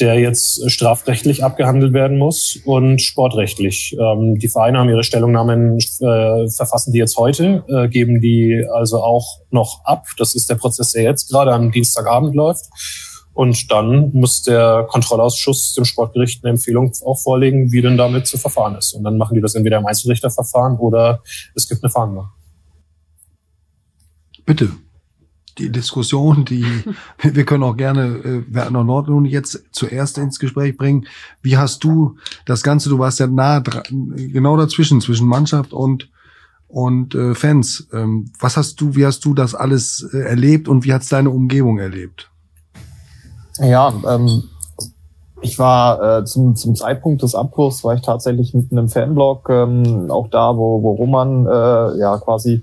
der 0.00 0.18
jetzt 0.18 0.70
strafrechtlich 0.70 1.44
abgehandelt 1.44 1.92
werden 1.92 2.18
muss 2.18 2.58
und 2.64 3.00
sportrechtlich. 3.02 3.96
Ähm, 3.98 4.38
die 4.38 4.48
Vereine 4.48 4.78
haben 4.78 4.88
ihre 4.88 5.02
Stellungnahmen, 5.02 5.78
äh, 5.78 6.48
verfassen 6.48 6.92
die 6.92 6.98
jetzt 6.98 7.16
heute, 7.16 7.64
äh, 7.68 7.88
geben 7.88 8.20
die 8.20 8.64
also 8.72 9.02
auch 9.02 9.40
noch 9.50 9.84
ab. 9.84 10.06
Das 10.16 10.34
ist 10.34 10.48
der 10.48 10.54
Prozess, 10.54 10.92
der 10.92 11.02
jetzt 11.02 11.30
gerade 11.30 11.52
am 11.52 11.72
Dienstagabend 11.72 12.34
läuft. 12.34 12.66
Und 13.34 13.70
dann 13.70 14.10
muss 14.14 14.42
der 14.42 14.86
Kontrollausschuss 14.88 15.74
dem 15.74 15.84
Sportgericht 15.84 16.44
eine 16.44 16.50
Empfehlung 16.50 16.92
auch 17.04 17.20
vorlegen, 17.20 17.70
wie 17.70 17.82
denn 17.82 17.96
damit 17.96 18.26
zu 18.26 18.36
verfahren 18.36 18.74
ist. 18.74 18.94
Und 18.94 19.04
dann 19.04 19.16
machen 19.16 19.36
die 19.36 19.40
das 19.40 19.54
entweder 19.54 19.78
im 19.78 19.86
Einzelrichterverfahren 19.86 20.76
oder 20.78 21.22
es 21.54 21.68
gibt 21.68 21.84
eine 21.84 21.90
Verhandlung. 21.90 22.28
Bitte. 24.44 24.70
Die 25.58 25.70
Diskussion, 25.70 26.44
die 26.44 26.66
wir 27.22 27.44
können 27.44 27.62
auch 27.62 27.76
gerne 27.76 28.06
äh, 28.06 28.42
Werner 28.48 28.84
Nordlohn 28.84 29.24
jetzt 29.24 29.64
zuerst 29.72 30.18
ins 30.18 30.38
Gespräch 30.38 30.76
bringen. 30.76 31.06
Wie 31.42 31.56
hast 31.56 31.84
du 31.84 32.16
das 32.46 32.62
Ganze? 32.62 32.88
Du 32.88 32.98
warst 32.98 33.18
ja 33.18 33.26
nah 33.26 33.60
dran, 33.60 33.82
genau 34.16 34.56
dazwischen 34.56 35.00
zwischen 35.00 35.26
Mannschaft 35.26 35.72
und 35.72 36.08
und 36.68 37.14
äh, 37.14 37.34
Fans. 37.34 37.88
Ähm, 37.92 38.30
was 38.38 38.56
hast 38.56 38.80
du? 38.80 38.94
Wie 38.94 39.06
hast 39.06 39.24
du 39.24 39.34
das 39.34 39.54
alles 39.54 40.08
äh, 40.12 40.18
erlebt 40.18 40.68
und 40.68 40.84
wie 40.84 40.92
hat's 40.92 41.08
deine 41.08 41.30
Umgebung 41.30 41.78
erlebt? 41.78 42.30
Ja, 43.58 43.92
ähm, 44.06 44.44
ich 45.40 45.58
war 45.58 46.18
äh, 46.18 46.24
zum, 46.24 46.56
zum 46.56 46.74
Zeitpunkt 46.74 47.22
des 47.22 47.34
Abbruchs 47.34 47.84
war 47.84 47.94
ich 47.94 48.02
tatsächlich 48.02 48.54
mit 48.54 48.70
einem 48.72 48.88
Fanblog, 48.88 49.48
ähm, 49.50 50.10
auch 50.10 50.28
da, 50.28 50.56
wo, 50.56 50.82
wo 50.82 50.92
Roman 50.92 51.46
äh, 51.46 51.98
ja 51.98 52.18
quasi 52.18 52.62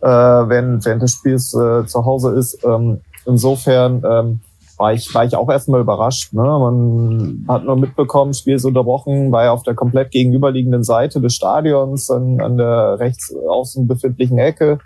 äh, 0.00 0.06
während, 0.08 0.84
während 0.84 1.02
des 1.02 1.12
Spiels 1.12 1.54
äh, 1.54 1.86
zu 1.86 2.04
Hause 2.04 2.34
ist. 2.34 2.64
Ähm, 2.64 3.00
insofern 3.24 4.02
ähm, 4.08 4.40
war 4.78 4.92
ich 4.92 5.14
war 5.14 5.24
ich 5.24 5.34
auch 5.36 5.48
erstmal 5.48 5.80
überrascht. 5.80 6.32
Ne? 6.32 6.42
Man 6.42 7.44
hat 7.48 7.64
nur 7.64 7.76
mitbekommen, 7.76 8.34
Spiel 8.34 8.56
ist 8.56 8.64
unterbrochen, 8.64 9.32
war 9.32 9.44
ja 9.44 9.52
auf 9.52 9.62
der 9.62 9.74
komplett 9.74 10.10
gegenüberliegenden 10.10 10.82
Seite 10.82 11.20
des 11.20 11.34
Stadions 11.34 12.10
an, 12.10 12.40
an 12.40 12.56
der 12.56 12.98
rechts 12.98 13.34
außen 13.34 13.86
befindlichen 13.86 14.38
Ecke. 14.38 14.78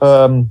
Ähm, 0.00 0.50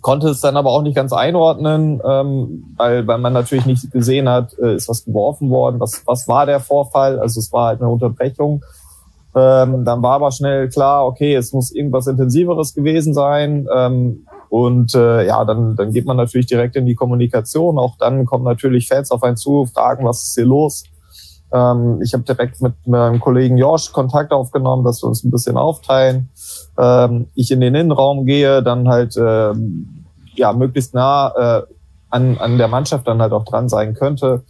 konnte 0.00 0.28
es 0.28 0.40
dann 0.40 0.56
aber 0.56 0.70
auch 0.70 0.82
nicht 0.82 0.94
ganz 0.94 1.12
einordnen, 1.12 2.00
ähm, 2.04 2.74
weil, 2.76 3.06
weil 3.06 3.18
man 3.18 3.32
natürlich 3.32 3.66
nicht 3.66 3.90
gesehen 3.90 4.28
hat, 4.28 4.56
äh, 4.58 4.74
ist 4.74 4.88
was 4.88 5.04
geworfen 5.04 5.50
worden, 5.50 5.80
was, 5.80 6.02
was 6.06 6.28
war 6.28 6.46
der 6.46 6.60
Vorfall, 6.60 7.18
also 7.18 7.40
es 7.40 7.52
war 7.52 7.68
halt 7.68 7.80
eine 7.80 7.90
Unterbrechung. 7.90 8.62
Ähm, 9.38 9.84
dann 9.84 10.02
war 10.02 10.14
aber 10.14 10.30
schnell 10.30 10.68
klar, 10.68 11.06
okay, 11.06 11.34
es 11.34 11.52
muss 11.52 11.70
irgendwas 11.70 12.06
Intensiveres 12.06 12.74
gewesen 12.74 13.14
sein. 13.14 13.68
Ähm, 13.74 14.26
und 14.48 14.94
äh, 14.94 15.26
ja, 15.26 15.44
dann, 15.44 15.76
dann 15.76 15.92
geht 15.92 16.06
man 16.06 16.16
natürlich 16.16 16.46
direkt 16.46 16.76
in 16.76 16.86
die 16.86 16.94
Kommunikation. 16.94 17.78
Auch 17.78 17.96
dann 17.98 18.24
kommen 18.24 18.44
natürlich 18.44 18.88
Fans 18.88 19.10
auf 19.10 19.22
einen 19.22 19.36
zu, 19.36 19.66
fragen, 19.66 20.04
was 20.04 20.22
ist 20.22 20.34
hier 20.34 20.46
los. 20.46 20.84
Ähm, 21.52 22.00
ich 22.02 22.14
habe 22.14 22.24
direkt 22.24 22.60
mit 22.60 22.74
meinem 22.86 23.20
Kollegen 23.20 23.58
Josh 23.58 23.92
Kontakt 23.92 24.32
aufgenommen, 24.32 24.84
dass 24.84 25.02
wir 25.02 25.08
uns 25.08 25.24
ein 25.24 25.30
bisschen 25.30 25.56
aufteilen 25.56 26.30
ähm, 26.78 27.26
ich 27.34 27.50
in 27.50 27.60
den 27.60 27.74
Innenraum 27.74 28.24
gehe, 28.24 28.62
dann 28.62 28.88
halt 28.88 29.16
ähm, 29.16 30.04
ja 30.34 30.52
möglichst 30.52 30.94
nah 30.94 31.32
äh, 31.36 31.62
an, 32.10 32.38
an 32.38 32.56
der 32.56 32.68
Mannschaft 32.68 33.06
dann 33.06 33.20
halt 33.20 33.32
auch 33.32 33.44
dran 33.44 33.68
sein 33.68 33.94
könnte. 33.94 34.44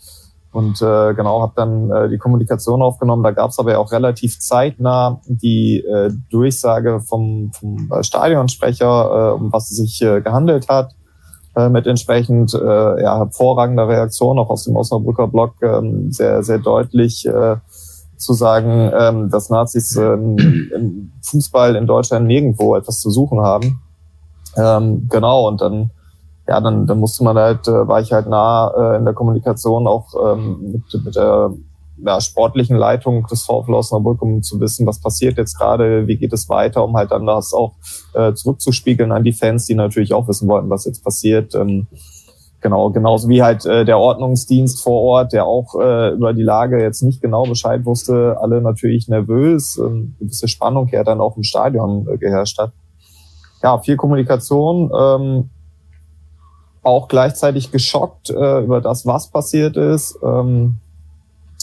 Und 0.58 0.82
äh, 0.82 1.14
genau, 1.14 1.40
habe 1.40 1.52
dann 1.54 1.88
äh, 1.88 2.08
die 2.08 2.18
Kommunikation 2.18 2.82
aufgenommen. 2.82 3.22
Da 3.22 3.30
gab 3.30 3.50
es 3.50 3.60
aber 3.60 3.70
ja 3.70 3.78
auch 3.78 3.92
relativ 3.92 4.40
zeitnah 4.40 5.20
die 5.28 5.84
äh, 5.84 6.10
Durchsage 6.30 6.98
vom, 6.98 7.52
vom 7.52 7.88
Stadionsprecher, 8.00 9.36
äh, 9.36 9.40
um 9.40 9.52
was 9.52 9.70
es 9.70 9.76
sich 9.76 10.02
äh, 10.02 10.20
gehandelt 10.20 10.68
hat, 10.68 10.96
äh, 11.54 11.68
mit 11.68 11.86
entsprechend 11.86 12.54
äh, 12.54 13.02
ja, 13.02 13.18
hervorragender 13.18 13.86
Reaktion 13.86 14.36
auch 14.40 14.50
aus 14.50 14.64
dem 14.64 14.74
Osnabrücker 14.74 15.28
Block 15.28 15.62
äh, 15.62 15.80
sehr, 16.08 16.42
sehr 16.42 16.58
deutlich 16.58 17.24
äh, 17.24 17.58
zu 18.16 18.32
sagen, 18.32 18.90
ähm, 18.98 19.30
dass 19.30 19.50
Nazis 19.50 19.94
ähm, 19.94 20.36
im 20.74 21.12
Fußball 21.22 21.76
in 21.76 21.86
Deutschland 21.86 22.26
nirgendwo 22.26 22.74
etwas 22.74 22.98
zu 22.98 23.10
suchen 23.10 23.42
haben. 23.42 23.80
Ähm, 24.56 25.06
genau, 25.08 25.46
und 25.46 25.60
dann, 25.60 25.92
ja, 26.48 26.60
dann, 26.60 26.86
dann 26.86 26.98
musste 26.98 27.22
man 27.24 27.36
halt, 27.36 27.68
äh, 27.68 27.86
war 27.86 28.00
ich 28.00 28.12
halt 28.12 28.26
nah 28.26 28.72
äh, 28.76 28.96
in 28.96 29.04
der 29.04 29.14
Kommunikation 29.14 29.86
auch 29.86 30.14
ähm, 30.32 30.72
mit, 30.72 31.04
mit 31.04 31.14
der 31.14 31.52
ja, 32.04 32.20
sportlichen 32.20 32.76
Leitung 32.76 33.26
des 33.26 33.42
VfL 33.42 33.74
Osnabrück, 33.74 34.22
um 34.22 34.42
zu 34.42 34.58
wissen, 34.58 34.86
was 34.86 35.00
passiert 35.00 35.36
jetzt 35.36 35.58
gerade, 35.58 36.06
wie 36.06 36.16
geht 36.16 36.32
es 36.32 36.48
weiter, 36.48 36.84
um 36.84 36.96
halt 36.96 37.10
dann 37.10 37.26
das 37.26 37.52
auch 37.52 37.74
äh, 38.14 38.32
zurückzuspiegeln 38.32 39.12
an 39.12 39.24
die 39.24 39.32
Fans, 39.32 39.66
die 39.66 39.74
natürlich 39.74 40.14
auch 40.14 40.26
wissen 40.28 40.48
wollten, 40.48 40.70
was 40.70 40.84
jetzt 40.86 41.04
passiert. 41.04 41.54
Ähm, 41.54 41.86
Genau, 42.60 42.90
genauso 42.90 43.28
wie 43.28 43.40
halt 43.40 43.64
äh, 43.66 43.84
der 43.84 43.98
Ordnungsdienst 43.98 44.82
vor 44.82 45.00
Ort, 45.02 45.32
der 45.32 45.46
auch 45.46 45.76
äh, 45.80 46.10
über 46.10 46.32
die 46.34 46.42
Lage 46.42 46.82
jetzt 46.82 47.02
nicht 47.02 47.22
genau 47.22 47.44
Bescheid 47.44 47.84
wusste, 47.84 48.36
alle 48.40 48.60
natürlich 48.60 49.06
nervös, 49.06 49.78
ähm, 49.78 50.16
gewisse 50.18 50.48
Spannung 50.48 50.88
ja 50.88 51.04
dann 51.04 51.20
auch 51.20 51.36
im 51.36 51.44
Stadion 51.44 52.08
äh, 52.08 52.18
geherrscht 52.18 52.58
hat. 52.58 52.72
Ja, 53.62 53.78
viel 53.78 53.96
Kommunikation, 53.96 54.90
ähm, 54.92 55.50
auch 56.82 57.08
gleichzeitig 57.08 57.70
geschockt 57.70 58.30
äh, 58.30 58.60
über 58.60 58.80
das, 58.80 59.06
was 59.06 59.28
passiert 59.28 59.76
ist. 59.76 60.18
Ähm, 60.22 60.76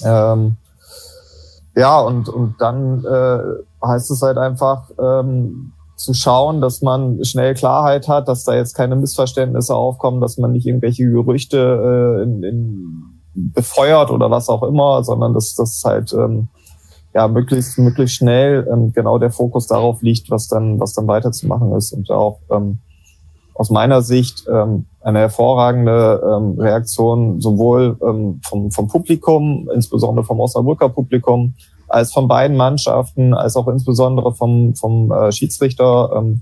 ähm, 0.04 0.58
ja, 1.76 2.00
und, 2.00 2.30
und 2.30 2.56
dann 2.60 3.04
äh, 3.04 3.86
heißt 3.86 4.12
es 4.12 4.22
halt 4.22 4.38
einfach, 4.38 4.90
ähm, 5.00 5.74
zu 5.96 6.14
schauen, 6.14 6.62
dass 6.62 6.82
man 6.82 7.24
schnell 7.24 7.54
Klarheit 7.54 8.08
hat, 8.08 8.28
dass 8.28 8.44
da 8.44 8.54
jetzt 8.54 8.76
keine 8.76 8.96
Missverständnisse 8.96 9.74
aufkommen, 9.76 10.22
dass 10.22 10.38
man 10.38 10.52
nicht 10.52 10.66
irgendwelche 10.66 11.10
Gerüchte 11.10 12.20
äh, 12.20 12.24
in, 12.24 12.44
in 12.44 13.04
befeuert 13.34 14.12
oder 14.12 14.32
was 14.32 14.50
auch 14.50 14.64
immer, 14.64 15.04
sondern 15.04 15.34
dass 15.34 15.56
das 15.56 15.82
halt 15.84 16.14
ähm, 16.14 16.48
ja 17.14 17.28
möglichst 17.28 17.78
möglichst 17.78 18.18
schnell 18.18 18.68
ähm, 18.72 18.94
genau 18.94 19.18
der 19.20 19.32
Fokus 19.32 19.68
darauf 19.68 20.02
liegt, 20.02 20.30
was 20.30 20.48
dann 20.48 20.80
was 20.80 20.94
dann 20.94 21.08
weiterzumachen 21.08 21.74
ist 21.74 21.92
und 21.92 22.10
auch 22.12 22.40
ähm, 22.50 22.80
aus 23.56 23.70
meiner 23.70 24.02
Sicht 24.02 24.46
ähm, 24.52 24.86
eine 25.02 25.20
hervorragende 25.20 26.22
ähm, 26.24 26.60
Reaktion 26.60 27.40
sowohl 27.40 27.98
ähm, 28.06 28.42
vom, 28.44 28.70
vom 28.70 28.88
Publikum, 28.90 29.70
insbesondere 29.74 30.26
vom 30.26 30.42
Osnabrücker 30.42 30.90
Publikum, 30.90 31.56
als 31.88 32.12
von 32.12 32.28
beiden 32.28 32.58
Mannschaften, 32.58 33.34
als 33.34 33.56
auch 33.56 33.68
insbesondere 33.70 34.34
vom, 34.34 34.76
vom 34.76 35.12
äh, 35.12 35.32
Schiedsrichter, 35.32 36.12
ähm, 36.16 36.42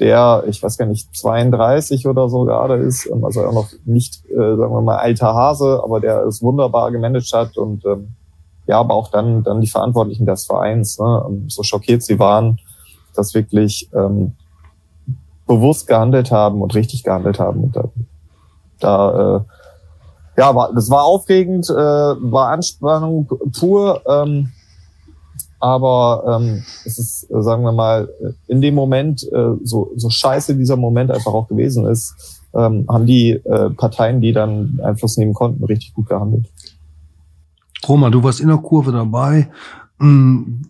der, 0.00 0.44
ich 0.46 0.62
weiß 0.62 0.78
gar 0.78 0.86
nicht, 0.86 1.14
32 1.14 2.06
oder 2.06 2.28
so 2.30 2.44
gerade 2.44 2.76
ist, 2.76 3.06
ähm, 3.06 3.24
also 3.24 3.44
auch 3.44 3.52
noch 3.52 3.68
nicht, 3.84 4.24
äh, 4.30 4.56
sagen 4.56 4.72
wir 4.72 4.80
mal, 4.80 4.96
alter 4.96 5.34
Hase, 5.34 5.82
aber 5.84 6.00
der 6.00 6.24
es 6.24 6.40
wunderbar 6.40 6.90
gemanagt 6.92 7.32
hat 7.34 7.58
und 7.58 7.84
ähm, 7.84 8.08
ja, 8.66 8.78
aber 8.80 8.94
auch 8.94 9.10
dann, 9.10 9.42
dann 9.42 9.60
die 9.60 9.66
Verantwortlichen 9.66 10.24
des 10.24 10.46
Vereins, 10.46 10.98
ne, 10.98 11.24
ähm, 11.28 11.44
so 11.48 11.62
schockiert 11.62 12.02
sie 12.02 12.18
waren, 12.18 12.58
dass 13.14 13.34
wirklich 13.34 13.90
ähm, 13.94 14.34
bewusst 15.48 15.88
gehandelt 15.88 16.30
haben 16.30 16.62
und 16.62 16.74
richtig 16.76 17.02
gehandelt 17.02 17.40
haben. 17.40 17.64
Und 17.64 17.76
da, 17.76 17.84
da 18.78 19.36
äh, 19.36 19.40
ja, 20.40 20.54
war, 20.54 20.72
das 20.72 20.88
war 20.88 21.02
aufregend, 21.02 21.68
äh, 21.68 21.74
war 21.74 22.50
Anspannung 22.50 23.28
pur. 23.58 24.02
Ähm, 24.06 24.50
aber 25.60 26.38
ähm, 26.40 26.62
es 26.84 26.98
ist, 26.98 27.30
äh, 27.30 27.42
sagen 27.42 27.64
wir 27.64 27.72
mal, 27.72 28.08
in 28.46 28.60
dem 28.60 28.76
Moment, 28.76 29.24
äh, 29.32 29.54
so, 29.64 29.90
so 29.96 30.08
scheiße 30.08 30.56
dieser 30.56 30.76
Moment 30.76 31.10
einfach 31.10 31.32
auch 31.32 31.48
gewesen 31.48 31.84
ist, 31.86 32.44
ähm, 32.54 32.86
haben 32.88 33.06
die 33.06 33.32
äh, 33.32 33.70
Parteien, 33.70 34.20
die 34.20 34.32
dann 34.32 34.78
Einfluss 34.82 35.16
nehmen 35.16 35.34
konnten, 35.34 35.64
richtig 35.64 35.94
gut 35.94 36.08
gehandelt. 36.08 36.46
Roma, 37.88 38.10
du 38.10 38.22
warst 38.22 38.40
in 38.40 38.48
der 38.48 38.58
Kurve 38.58 38.92
dabei. 38.92 39.50
Hm, 39.98 40.62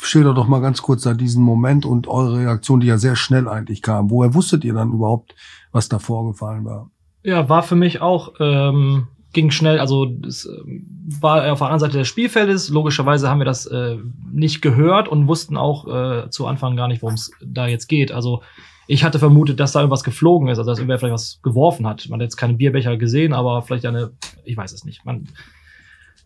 schilder 0.00 0.34
doch 0.34 0.46
mal 0.46 0.60
ganz 0.60 0.82
kurz 0.82 1.02
da 1.02 1.14
diesen 1.14 1.42
Moment 1.42 1.86
und 1.86 2.08
eure 2.08 2.38
Reaktion, 2.38 2.80
die 2.80 2.86
ja 2.86 2.98
sehr 2.98 3.16
schnell 3.16 3.48
eigentlich 3.48 3.82
kam. 3.82 4.10
Woher 4.10 4.34
wusstet 4.34 4.64
ihr 4.64 4.74
dann 4.74 4.92
überhaupt, 4.92 5.34
was 5.72 5.88
da 5.88 5.98
vorgefallen 5.98 6.64
war? 6.64 6.90
Ja, 7.22 7.48
war 7.48 7.62
für 7.62 7.76
mich 7.76 8.00
auch 8.00 8.34
ähm, 8.40 9.06
ging 9.32 9.50
schnell, 9.50 9.78
also 9.78 10.06
es 10.26 10.46
ähm, 10.46 10.86
war 11.20 11.52
auf 11.52 11.58
der 11.58 11.66
anderen 11.66 11.80
Seite 11.80 11.98
des 11.98 12.08
Spielfeldes. 12.08 12.68
Logischerweise 12.68 13.28
haben 13.28 13.40
wir 13.40 13.44
das 13.44 13.66
äh, 13.66 13.96
nicht 14.30 14.62
gehört 14.62 15.08
und 15.08 15.26
wussten 15.26 15.56
auch 15.56 15.86
äh, 15.88 16.30
zu 16.30 16.46
Anfang 16.46 16.76
gar 16.76 16.88
nicht, 16.88 17.02
worum 17.02 17.14
es 17.14 17.30
da 17.44 17.66
jetzt 17.66 17.88
geht. 17.88 18.12
Also 18.12 18.42
ich 18.86 19.04
hatte 19.04 19.18
vermutet, 19.18 19.60
dass 19.60 19.72
da 19.72 19.80
irgendwas 19.80 20.04
geflogen 20.04 20.48
ist, 20.48 20.58
also 20.58 20.70
dass 20.70 20.78
irgendwer 20.78 20.98
vielleicht 20.98 21.14
was 21.14 21.40
geworfen 21.42 21.86
hat. 21.86 22.08
Man 22.08 22.20
hat 22.20 22.24
jetzt 22.24 22.36
keine 22.36 22.54
Bierbecher 22.54 22.96
gesehen, 22.96 23.32
aber 23.32 23.62
vielleicht 23.62 23.86
eine, 23.86 24.12
ich 24.44 24.56
weiß 24.56 24.72
es 24.72 24.84
nicht. 24.84 25.04
Man, 25.04 25.28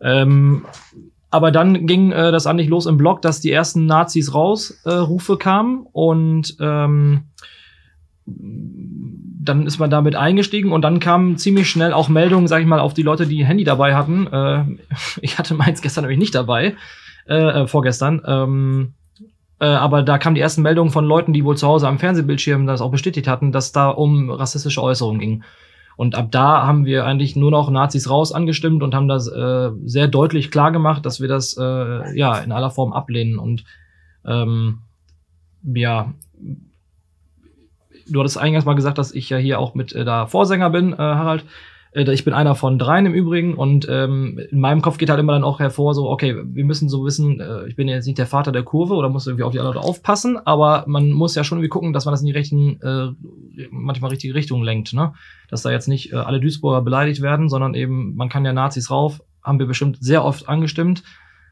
ähm, 0.01 0.65
aber 1.37 1.51
dann 1.51 1.85
ging 1.85 2.11
äh, 2.11 2.31
das 2.31 2.47
eigentlich 2.47 2.67
los 2.67 2.87
im 2.87 2.97
Blog, 2.97 3.21
dass 3.21 3.39
die 3.39 3.51
ersten 3.51 3.85
Nazis 3.85 4.33
raus 4.33 4.81
äh, 4.85 4.89
Rufe 4.89 5.37
kamen 5.37 5.85
und 5.91 6.57
ähm, 6.59 7.25
dann 8.25 9.67
ist 9.67 9.77
man 9.77 9.91
damit 9.91 10.15
eingestiegen 10.15 10.71
und 10.71 10.81
dann 10.81 10.99
kamen 10.99 11.37
ziemlich 11.37 11.69
schnell 11.69 11.93
auch 11.93 12.09
Meldungen, 12.09 12.47
sag 12.47 12.61
ich 12.61 12.65
mal, 12.65 12.79
auf 12.79 12.95
die 12.95 13.03
Leute, 13.03 13.27
die 13.27 13.45
Handy 13.45 13.63
dabei 13.63 13.93
hatten. 13.93 14.25
Äh, 14.25 14.63
ich 15.21 15.37
hatte 15.37 15.53
meins 15.53 15.83
gestern 15.83 16.05
nämlich 16.05 16.17
nicht 16.17 16.33
dabei, 16.33 16.75
äh, 17.27 17.35
äh, 17.35 17.67
vorgestern. 17.67 18.23
Ähm, 18.25 18.93
äh, 19.59 19.67
aber 19.67 20.01
da 20.01 20.17
kamen 20.17 20.33
die 20.33 20.41
ersten 20.41 20.63
Meldungen 20.63 20.91
von 20.91 21.05
Leuten, 21.05 21.33
die 21.33 21.45
wohl 21.45 21.55
zu 21.55 21.67
Hause 21.67 21.87
am 21.87 21.99
Fernsehbildschirm 21.99 22.65
das 22.65 22.81
auch 22.81 22.89
bestätigt 22.89 23.27
hatten, 23.27 23.51
dass 23.51 23.73
da 23.73 23.89
um 23.89 24.31
rassistische 24.31 24.81
Äußerungen 24.81 25.19
ging. 25.19 25.43
Und 25.97 26.13
ab 26.13 26.27
da 26.31 26.65
haben 26.65 26.85
wir 26.85 27.05
eigentlich 27.05 27.35
nur 27.35 27.49
noch 27.49 27.71
Nazis 27.71 28.09
raus 28.09 28.31
angestimmt 28.31 28.83
und 28.83 28.93
haben 28.93 29.07
das 29.07 29.27
äh, 29.27 29.71
sehr 29.83 30.07
deutlich 30.07 30.51
klar 30.51 30.71
gemacht, 30.71 31.05
dass 31.05 31.19
wir 31.19 31.27
das 31.27 31.57
äh, 31.57 32.17
ja 32.17 32.37
in 32.37 32.51
aller 32.51 32.69
Form 32.69 32.93
ablehnen. 32.93 33.39
Und 33.39 33.65
ähm, 34.23 34.83
ja, 35.63 36.13
du 38.07 38.19
hattest 38.19 38.37
eingangs 38.37 38.65
mal 38.65 38.75
gesagt, 38.75 38.99
dass 38.99 39.11
ich 39.11 39.29
ja 39.29 39.37
hier 39.37 39.59
auch 39.59 39.73
mit 39.73 39.91
äh, 39.93 40.05
da 40.05 40.27
Vorsänger 40.27 40.69
bin, 40.69 40.93
äh, 40.93 40.97
Harald. 40.97 41.43
Äh, 41.97 42.13
ich 42.13 42.23
bin 42.23 42.33
einer 42.33 42.55
von 42.55 42.77
dreien 42.77 43.05
im 43.05 43.13
Übrigen 43.13 43.55
und 43.55 43.87
ähm, 43.89 44.39
in 44.51 44.59
meinem 44.59 44.81
Kopf 44.81 44.97
geht 44.97 45.09
halt 45.09 45.19
immer 45.19 45.33
dann 45.33 45.43
auch 45.43 45.59
hervor, 45.59 45.93
so, 45.93 46.09
okay, 46.09 46.35
wir 46.43 46.65
müssen 46.65 46.89
so 46.89 47.03
wissen, 47.03 47.39
äh, 47.39 47.67
ich 47.67 47.75
bin 47.75 47.87
jetzt 47.87 48.05
nicht 48.05 48.17
der 48.17 48.27
Vater 48.27 48.51
der 48.51 48.63
Kurve 48.63 48.93
oder 48.93 49.09
muss 49.09 49.27
irgendwie 49.27 49.43
auf 49.43 49.51
die 49.51 49.59
anderen 49.59 49.77
aufpassen, 49.77 50.37
aber 50.45 50.85
man 50.87 51.11
muss 51.11 51.35
ja 51.35 51.43
schon 51.43 51.57
irgendwie 51.57 51.69
gucken, 51.69 51.93
dass 51.93 52.05
man 52.05 52.13
das 52.13 52.21
in 52.21 52.27
die 52.27 52.33
rechten, 52.33 52.79
äh, 52.81 53.67
manchmal 53.71 54.11
richtige 54.11 54.35
Richtung 54.35 54.63
lenkt, 54.63 54.93
ne? 54.93 55.13
Dass 55.49 55.63
da 55.63 55.71
jetzt 55.71 55.87
nicht 55.87 56.13
äh, 56.13 56.17
alle 56.17 56.39
Duisburger 56.39 56.81
beleidigt 56.81 57.21
werden, 57.21 57.49
sondern 57.49 57.73
eben, 57.73 58.15
man 58.15 58.29
kann 58.29 58.45
ja 58.45 58.53
Nazis 58.53 58.91
rauf, 58.91 59.21
haben 59.43 59.59
wir 59.59 59.65
bestimmt 59.65 59.97
sehr 59.99 60.23
oft 60.23 60.47
angestimmt, 60.47 61.03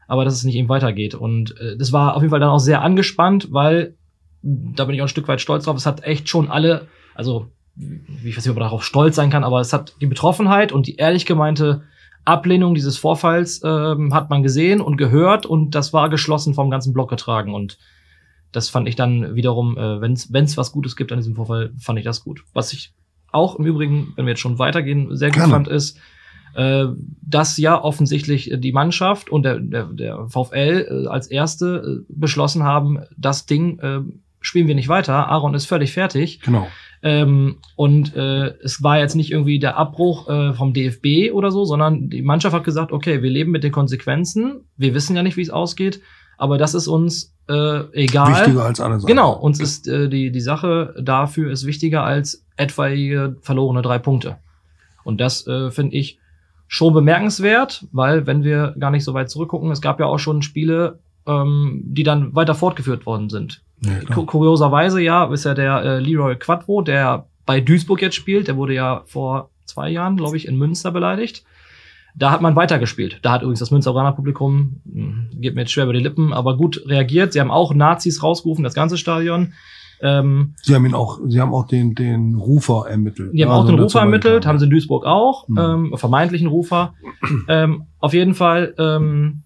aber 0.06 0.24
dass 0.24 0.34
es 0.34 0.44
nicht 0.44 0.56
eben 0.56 0.68
weitergeht. 0.68 1.14
Und 1.14 1.58
äh, 1.60 1.76
das 1.76 1.92
war 1.92 2.14
auf 2.14 2.22
jeden 2.22 2.30
Fall 2.30 2.40
dann 2.40 2.50
auch 2.50 2.58
sehr 2.58 2.82
angespannt, 2.82 3.48
weil 3.50 3.96
da 4.42 4.84
bin 4.84 4.94
ich 4.94 5.00
auch 5.00 5.06
ein 5.06 5.08
Stück 5.08 5.26
weit 5.26 5.40
stolz 5.40 5.64
drauf. 5.64 5.76
Es 5.76 5.86
hat 5.86 6.04
echt 6.04 6.28
schon 6.28 6.48
alle, 6.48 6.86
also 7.14 7.50
ich 7.76 8.36
weiß 8.36 8.44
nicht, 8.44 8.50
ob 8.50 8.56
man 8.56 8.64
darauf 8.64 8.84
stolz 8.84 9.16
sein 9.16 9.30
kann, 9.30 9.44
aber 9.44 9.60
es 9.60 9.72
hat 9.72 9.94
die 10.00 10.06
Betroffenheit 10.06 10.72
und 10.72 10.86
die 10.86 10.96
ehrlich 10.96 11.26
gemeinte 11.26 11.82
Ablehnung 12.24 12.74
dieses 12.74 12.98
Vorfalls 12.98 13.60
ähm, 13.64 14.12
hat 14.12 14.30
man 14.30 14.42
gesehen 14.42 14.80
und 14.80 14.96
gehört 14.96 15.46
und 15.46 15.74
das 15.74 15.92
war 15.92 16.08
geschlossen 16.08 16.54
vom 16.54 16.70
ganzen 16.70 16.92
Block 16.92 17.08
getragen 17.08 17.54
und 17.54 17.78
das 18.52 18.68
fand 18.68 18.88
ich 18.88 18.96
dann 18.96 19.34
wiederum, 19.34 19.76
äh, 19.76 20.00
wenn 20.00 20.12
es 20.12 20.56
was 20.56 20.72
Gutes 20.72 20.96
gibt 20.96 21.12
an 21.12 21.18
diesem 21.18 21.36
Vorfall, 21.36 21.72
fand 21.78 21.98
ich 21.98 22.04
das 22.04 22.24
gut. 22.24 22.42
Was 22.52 22.72
ich 22.72 22.94
auch 23.30 23.56
im 23.56 23.66
Übrigen, 23.66 24.12
wenn 24.16 24.24
wir 24.24 24.30
jetzt 24.30 24.40
schon 24.40 24.58
weitergehen, 24.58 25.14
sehr 25.14 25.28
gut 25.28 25.38
Gerne. 25.38 25.52
fand, 25.52 25.68
ist, 25.68 25.98
äh, 26.54 26.86
dass 27.20 27.58
ja 27.58 27.80
offensichtlich 27.80 28.50
die 28.56 28.72
Mannschaft 28.72 29.28
und 29.28 29.42
der, 29.42 29.60
der, 29.60 29.84
der 29.84 30.28
VfL 30.28 31.04
äh, 31.04 31.08
als 31.08 31.26
erste 31.26 32.02
äh, 32.02 32.04
beschlossen 32.08 32.62
haben, 32.62 33.00
das 33.16 33.46
Ding 33.46 33.78
äh, 33.80 34.00
spielen 34.46 34.68
wir 34.68 34.76
nicht 34.76 34.88
weiter. 34.88 35.28
Aaron 35.28 35.54
ist 35.54 35.66
völlig 35.66 35.92
fertig. 35.92 36.40
Genau. 36.40 36.68
Ähm, 37.02 37.56
und 37.74 38.14
äh, 38.14 38.54
es 38.62 38.82
war 38.82 38.98
jetzt 38.98 39.16
nicht 39.16 39.32
irgendwie 39.32 39.58
der 39.58 39.76
Abbruch 39.76 40.28
äh, 40.28 40.54
vom 40.54 40.72
DFB 40.72 41.32
oder 41.32 41.50
so, 41.50 41.64
sondern 41.64 42.08
die 42.08 42.22
Mannschaft 42.22 42.54
hat 42.54 42.64
gesagt, 42.64 42.92
okay, 42.92 43.22
wir 43.22 43.30
leben 43.30 43.50
mit 43.50 43.64
den 43.64 43.72
Konsequenzen. 43.72 44.60
Wir 44.76 44.94
wissen 44.94 45.16
ja 45.16 45.22
nicht, 45.22 45.36
wie 45.36 45.42
es 45.42 45.50
ausgeht, 45.50 46.00
aber 46.38 46.58
das 46.58 46.74
ist 46.74 46.86
uns 46.86 47.34
äh, 47.48 47.80
egal. 47.92 48.30
Wichtiger 48.30 48.64
als 48.64 48.80
alles. 48.80 49.04
Genau, 49.04 49.32
uns 49.32 49.58
ist 49.60 49.88
äh, 49.88 50.08
die, 50.08 50.30
die 50.30 50.40
Sache 50.40 50.94
dafür 51.00 51.50
ist 51.50 51.66
wichtiger 51.66 52.04
als 52.04 52.44
etwaige 52.56 53.36
verlorene 53.40 53.82
drei 53.82 53.98
Punkte. 53.98 54.38
Und 55.02 55.20
das 55.20 55.46
äh, 55.46 55.70
finde 55.72 55.96
ich 55.96 56.18
schon 56.68 56.94
bemerkenswert, 56.94 57.86
weil 57.92 58.26
wenn 58.26 58.44
wir 58.44 58.74
gar 58.78 58.90
nicht 58.90 59.04
so 59.04 59.12
weit 59.12 59.28
zurückgucken, 59.28 59.70
es 59.70 59.80
gab 59.80 60.00
ja 60.00 60.06
auch 60.06 60.18
schon 60.18 60.42
Spiele, 60.42 61.00
ähm, 61.26 61.82
die 61.84 62.04
dann 62.04 62.34
weiter 62.34 62.54
fortgeführt 62.54 63.06
worden 63.06 63.28
sind. 63.28 63.62
Ja, 63.80 64.14
Kurioserweise 64.14 65.00
ja, 65.00 65.24
ist 65.32 65.44
ja 65.44 65.54
der 65.54 65.82
äh, 65.82 65.98
Leroy 65.98 66.36
Quadro, 66.36 66.82
der 66.82 67.26
bei 67.44 67.60
Duisburg 67.60 68.02
jetzt 68.02 68.16
spielt. 68.16 68.48
Der 68.48 68.56
wurde 68.56 68.74
ja 68.74 69.02
vor 69.06 69.50
zwei 69.64 69.90
Jahren, 69.90 70.16
glaube 70.16 70.36
ich, 70.36 70.48
in 70.48 70.56
Münster 70.56 70.90
beleidigt. 70.90 71.44
Da 72.18 72.30
hat 72.30 72.40
man 72.40 72.56
weitergespielt. 72.56 73.18
Da 73.22 73.32
hat 73.32 73.42
übrigens 73.42 73.60
das 73.60 73.70
Münsteraner 73.70 74.12
Publikum, 74.12 74.80
hm, 74.90 75.28
geht 75.38 75.54
mir 75.54 75.62
jetzt 75.62 75.72
schwer 75.72 75.84
über 75.84 75.92
die 75.92 76.00
Lippen, 76.00 76.32
aber 76.32 76.56
gut 76.56 76.82
reagiert. 76.86 77.34
Sie 77.34 77.40
haben 77.40 77.50
auch 77.50 77.74
Nazis 77.74 78.22
rausgerufen, 78.22 78.64
das 78.64 78.72
ganze 78.72 78.96
Stadion. 78.96 79.52
Ähm, 80.00 80.54
sie 80.62 80.74
haben 80.74 80.86
ihn 80.86 80.94
auch, 80.94 81.20
sie 81.26 81.40
haben 81.40 81.54
auch 81.54 81.66
den, 81.66 81.94
den 81.94 82.34
Rufer 82.34 82.86
ermittelt. 82.88 83.32
Die 83.32 83.44
haben 83.44 83.50
auch 83.50 83.62
also 83.62 83.72
den 83.72 83.80
Rufer 83.80 84.00
ermittelt, 84.00 84.46
haben 84.46 84.58
sie 84.58 84.64
in 84.64 84.70
Duisburg 84.70 85.04
auch, 85.04 85.46
hm. 85.48 85.58
ähm, 85.58 85.92
vermeintlichen 85.96 86.48
Rufer. 86.48 86.94
ähm, 87.48 87.84
auf 87.98 88.14
jeden 88.14 88.34
Fall 88.34 88.74
ähm, 88.78 89.42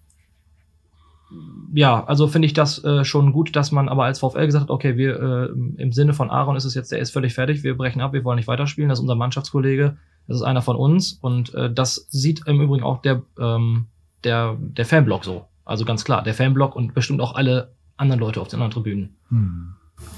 ja, 1.72 2.04
also 2.04 2.26
finde 2.26 2.46
ich 2.46 2.52
das 2.52 2.82
äh, 2.84 3.04
schon 3.04 3.32
gut, 3.32 3.54
dass 3.54 3.70
man 3.72 3.88
aber 3.88 4.04
als 4.04 4.18
VfL 4.18 4.46
gesagt 4.46 4.64
hat, 4.64 4.70
okay, 4.70 4.96
wir 4.96 5.20
äh, 5.20 5.82
im 5.82 5.92
Sinne 5.92 6.12
von 6.12 6.30
Aaron 6.30 6.56
ist 6.56 6.64
es 6.64 6.74
jetzt, 6.74 6.90
der 6.90 6.98
ist 6.98 7.12
völlig 7.12 7.34
fertig, 7.34 7.62
wir 7.62 7.76
brechen 7.76 8.00
ab, 8.00 8.12
wir 8.12 8.24
wollen 8.24 8.36
nicht 8.36 8.48
weiterspielen, 8.48 8.88
das 8.88 8.98
ist 8.98 9.02
unser 9.02 9.14
Mannschaftskollege, 9.14 9.96
das 10.26 10.36
ist 10.36 10.42
einer 10.42 10.62
von 10.62 10.76
uns 10.76 11.12
und 11.12 11.54
äh, 11.54 11.72
das 11.72 12.06
sieht 12.10 12.46
im 12.46 12.60
Übrigen 12.60 12.84
auch 12.84 13.02
der 13.02 13.22
ähm, 13.38 13.86
der 14.24 14.56
der 14.58 14.84
Fanblock 14.84 15.24
so, 15.24 15.46
also 15.64 15.84
ganz 15.84 16.04
klar, 16.04 16.22
der 16.22 16.34
Fanblock 16.34 16.74
und 16.74 16.94
bestimmt 16.94 17.20
auch 17.20 17.34
alle 17.34 17.72
anderen 17.96 18.20
Leute 18.20 18.40
auf 18.40 18.48
den 18.48 18.60
anderen 18.60 18.72
Tribünen. 18.72 19.16
Hm. 19.28 19.74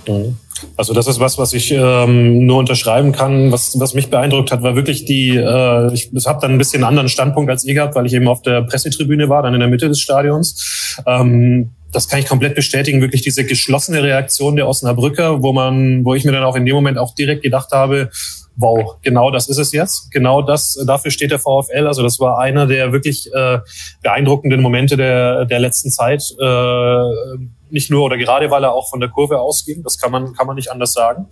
Mhm. 0.09 0.37
Also 0.76 0.93
das 0.95 1.07
ist 1.07 1.18
was, 1.18 1.39
was 1.39 1.53
ich 1.53 1.72
ähm, 1.72 2.47
nur 2.47 2.59
unterschreiben 2.59 3.12
kann. 3.12 3.51
Was, 3.53 3.78
was 3.80 3.95
mich 3.95 4.11
beeindruckt 4.11 4.53
hat, 4.53 4.62
war 4.62 4.76
wirklich 4.76 5.05
die, 5.05 5.30
äh, 5.37 5.93
ich, 5.93 6.11
habe 6.26 6.41
dann 6.41 6.53
ein 6.53 6.59
bisschen 6.59 6.83
einen 6.83 6.89
anderen 6.89 7.09
Standpunkt 7.09 7.51
als 7.51 7.64
ihr 7.64 7.74
gehabt, 7.74 7.95
weil 7.95 8.07
ich 8.07 8.14
eben 8.14 8.28
auf 8.28 8.43
der 8.43 8.62
Pressetribüne 8.62 9.28
war, 9.28 9.43
dann 9.43 9.55
in 9.55 9.61
der 9.61 9.68
Mitte 9.68 9.89
des 9.89 10.01
Stadions. 10.01 10.95
Ähm, 11.07 11.70
das 11.93 12.09
kann 12.09 12.20
ich 12.20 12.26
komplett 12.26 12.55
bestätigen, 12.55 13.01
wirklich 13.01 13.22
diese 13.22 13.45
geschlossene 13.45 14.03
Reaktion 14.03 14.57
der 14.57 14.66
Osnabrücker, 14.66 15.43
wo 15.43 15.53
man, 15.53 16.05
wo 16.05 16.14
ich 16.14 16.24
mir 16.24 16.33
dann 16.33 16.45
auch 16.45 16.57
in 16.57 16.64
dem 16.64 16.74
Moment 16.74 16.97
auch 16.97 17.14
direkt 17.14 17.43
gedacht 17.43 17.70
habe, 17.72 18.11
wow, 18.57 18.97
genau 19.03 19.30
das 19.30 19.49
ist 19.49 19.59
es 19.59 19.72
jetzt. 19.72 20.11
Genau 20.11 20.43
das, 20.43 20.83
dafür 20.87 21.11
steht 21.11 21.30
der 21.30 21.39
VfL. 21.39 21.87
Also 21.87 22.03
das 22.03 22.18
war 22.20 22.39
einer 22.39 22.66
der 22.66 22.93
wirklich 22.93 23.30
äh, 23.35 23.59
beeindruckenden 24.03 24.61
Momente 24.61 24.97
der, 24.97 25.45
der 25.45 25.59
letzten 25.59 25.91
Zeit. 25.91 26.22
Äh, 26.41 27.03
nicht 27.72 27.90
nur 27.90 28.04
oder 28.04 28.16
gerade 28.16 28.50
weil 28.50 28.64
er 28.64 28.72
auch 28.72 28.88
von 28.88 29.00
der 29.00 29.08
Kurve 29.08 29.40
ausging, 29.40 29.82
das 29.82 29.98
kann 29.98 30.12
man, 30.12 30.34
kann 30.34 30.46
man 30.46 30.56
nicht 30.56 30.70
anders 30.70 30.92
sagen, 30.92 31.26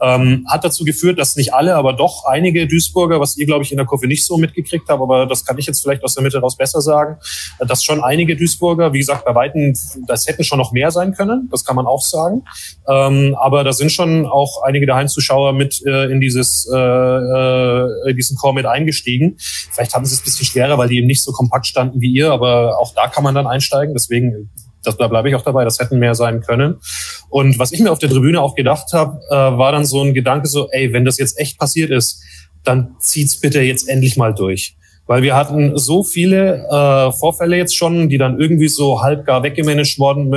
ähm, 0.00 0.46
hat 0.48 0.64
dazu 0.64 0.84
geführt, 0.84 1.18
dass 1.18 1.36
nicht 1.36 1.54
alle, 1.54 1.76
aber 1.76 1.92
doch 1.92 2.24
einige 2.24 2.66
Duisburger, 2.66 3.20
was 3.20 3.36
ihr, 3.36 3.46
glaube 3.46 3.64
ich, 3.64 3.70
in 3.70 3.76
der 3.76 3.86
Kurve 3.86 4.06
nicht 4.06 4.26
so 4.26 4.36
mitgekriegt 4.36 4.88
habt, 4.88 5.00
aber 5.00 5.26
das 5.26 5.44
kann 5.44 5.58
ich 5.58 5.66
jetzt 5.66 5.82
vielleicht 5.82 6.02
aus 6.02 6.14
der 6.14 6.22
Mitte 6.22 6.38
raus 6.40 6.56
besser 6.56 6.80
sagen, 6.80 7.18
dass 7.60 7.84
schon 7.84 8.02
einige 8.02 8.36
Duisburger, 8.36 8.92
wie 8.92 8.98
gesagt, 8.98 9.24
bei 9.24 9.34
Weitem, 9.34 9.74
das 10.06 10.26
hätten 10.26 10.44
schon 10.44 10.58
noch 10.58 10.72
mehr 10.72 10.90
sein 10.90 11.12
können, 11.12 11.48
das 11.50 11.64
kann 11.64 11.76
man 11.76 11.86
auch 11.86 12.02
sagen, 12.02 12.42
ähm, 12.88 13.36
aber 13.38 13.64
da 13.64 13.72
sind 13.72 13.92
schon 13.92 14.26
auch 14.26 14.62
einige 14.62 14.86
der 14.86 14.96
Heimzuschauer 14.96 15.52
mit 15.52 15.82
äh, 15.86 16.06
in 16.06 16.20
dieses, 16.20 16.68
äh, 16.72 16.76
äh, 16.76 18.14
diesen 18.14 18.36
Chor 18.36 18.54
mit 18.54 18.66
eingestiegen. 18.66 19.36
Vielleicht 19.38 19.94
haben 19.94 20.04
sie 20.04 20.14
es 20.14 20.20
ein 20.20 20.24
bisschen 20.24 20.46
schwerer, 20.46 20.78
weil 20.78 20.88
die 20.88 20.98
eben 20.98 21.06
nicht 21.06 21.22
so 21.22 21.32
kompakt 21.32 21.66
standen 21.66 22.00
wie 22.00 22.12
ihr, 22.12 22.32
aber 22.32 22.78
auch 22.78 22.94
da 22.94 23.08
kann 23.08 23.24
man 23.24 23.34
dann 23.34 23.46
einsteigen, 23.46 23.94
deswegen 23.94 24.50
das, 24.82 24.96
da 24.96 25.08
bleibe 25.08 25.28
ich 25.28 25.34
auch 25.34 25.42
dabei, 25.42 25.64
das 25.64 25.78
hätten 25.78 25.98
mehr 25.98 26.14
sein 26.14 26.40
können. 26.40 26.80
Und 27.28 27.58
was 27.58 27.72
ich 27.72 27.80
mir 27.80 27.92
auf 27.92 27.98
der 27.98 28.10
Tribüne 28.10 28.40
auch 28.40 28.54
gedacht 28.54 28.92
habe, 28.92 29.20
äh, 29.30 29.34
war 29.34 29.72
dann 29.72 29.84
so 29.84 30.02
ein 30.02 30.14
Gedanke 30.14 30.48
so, 30.48 30.68
ey, 30.70 30.92
wenn 30.92 31.04
das 31.04 31.18
jetzt 31.18 31.38
echt 31.38 31.58
passiert 31.58 31.90
ist, 31.90 32.22
dann 32.64 32.96
zieht's 32.98 33.40
bitte 33.40 33.60
jetzt 33.60 33.88
endlich 33.88 34.16
mal 34.16 34.34
durch. 34.34 34.76
Weil 35.12 35.22
wir 35.22 35.36
hatten 35.36 35.76
so 35.76 36.02
viele 36.02 36.66
äh, 36.70 37.12
Vorfälle 37.12 37.58
jetzt 37.58 37.76
schon, 37.76 38.08
die 38.08 38.16
dann 38.16 38.40
irgendwie 38.40 38.68
so 38.68 39.02
halb 39.02 39.26
gar 39.26 39.42
weggemanagt 39.42 39.98
worden, 39.98 40.30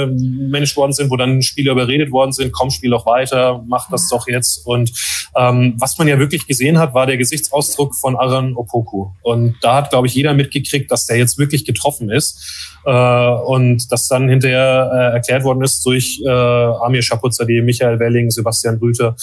managed 0.51 0.75
worden 0.75 0.91
sind, 0.91 1.09
wo 1.09 1.15
dann 1.15 1.41
Spieler 1.41 1.71
überredet 1.71 2.11
worden 2.11 2.33
sind, 2.33 2.51
komm, 2.51 2.69
spiel 2.69 2.89
doch 2.89 3.05
weiter, 3.05 3.63
mach 3.69 3.89
das 3.89 4.09
doch 4.09 4.27
jetzt. 4.27 4.67
Und 4.67 4.91
ähm, 5.33 5.75
was 5.77 5.97
man 5.97 6.09
ja 6.09 6.19
wirklich 6.19 6.45
gesehen 6.45 6.77
hat, 6.77 6.93
war 6.93 7.05
der 7.05 7.15
Gesichtsausdruck 7.15 7.95
von 7.95 8.17
Aran 8.17 8.57
Opoku. 8.57 9.11
Und 9.21 9.55
da 9.61 9.77
hat, 9.77 9.91
glaube 9.91 10.07
ich, 10.07 10.13
jeder 10.13 10.33
mitgekriegt, 10.33 10.91
dass 10.91 11.05
der 11.05 11.19
jetzt 11.19 11.37
wirklich 11.37 11.63
getroffen 11.63 12.09
ist. 12.09 12.75
Äh, 12.85 12.91
und 12.91 13.89
das 13.93 14.09
dann 14.09 14.27
hinterher 14.27 14.91
äh, 14.93 15.13
erklärt 15.13 15.45
worden 15.45 15.63
ist 15.63 15.85
durch 15.85 16.21
äh, 16.21 16.29
Amir 16.29 17.01
Schapuzadeh, 17.01 17.61
Michael 17.61 17.97
Welling, 17.99 18.29
Sebastian 18.29 18.75
Rüther, 18.75 19.15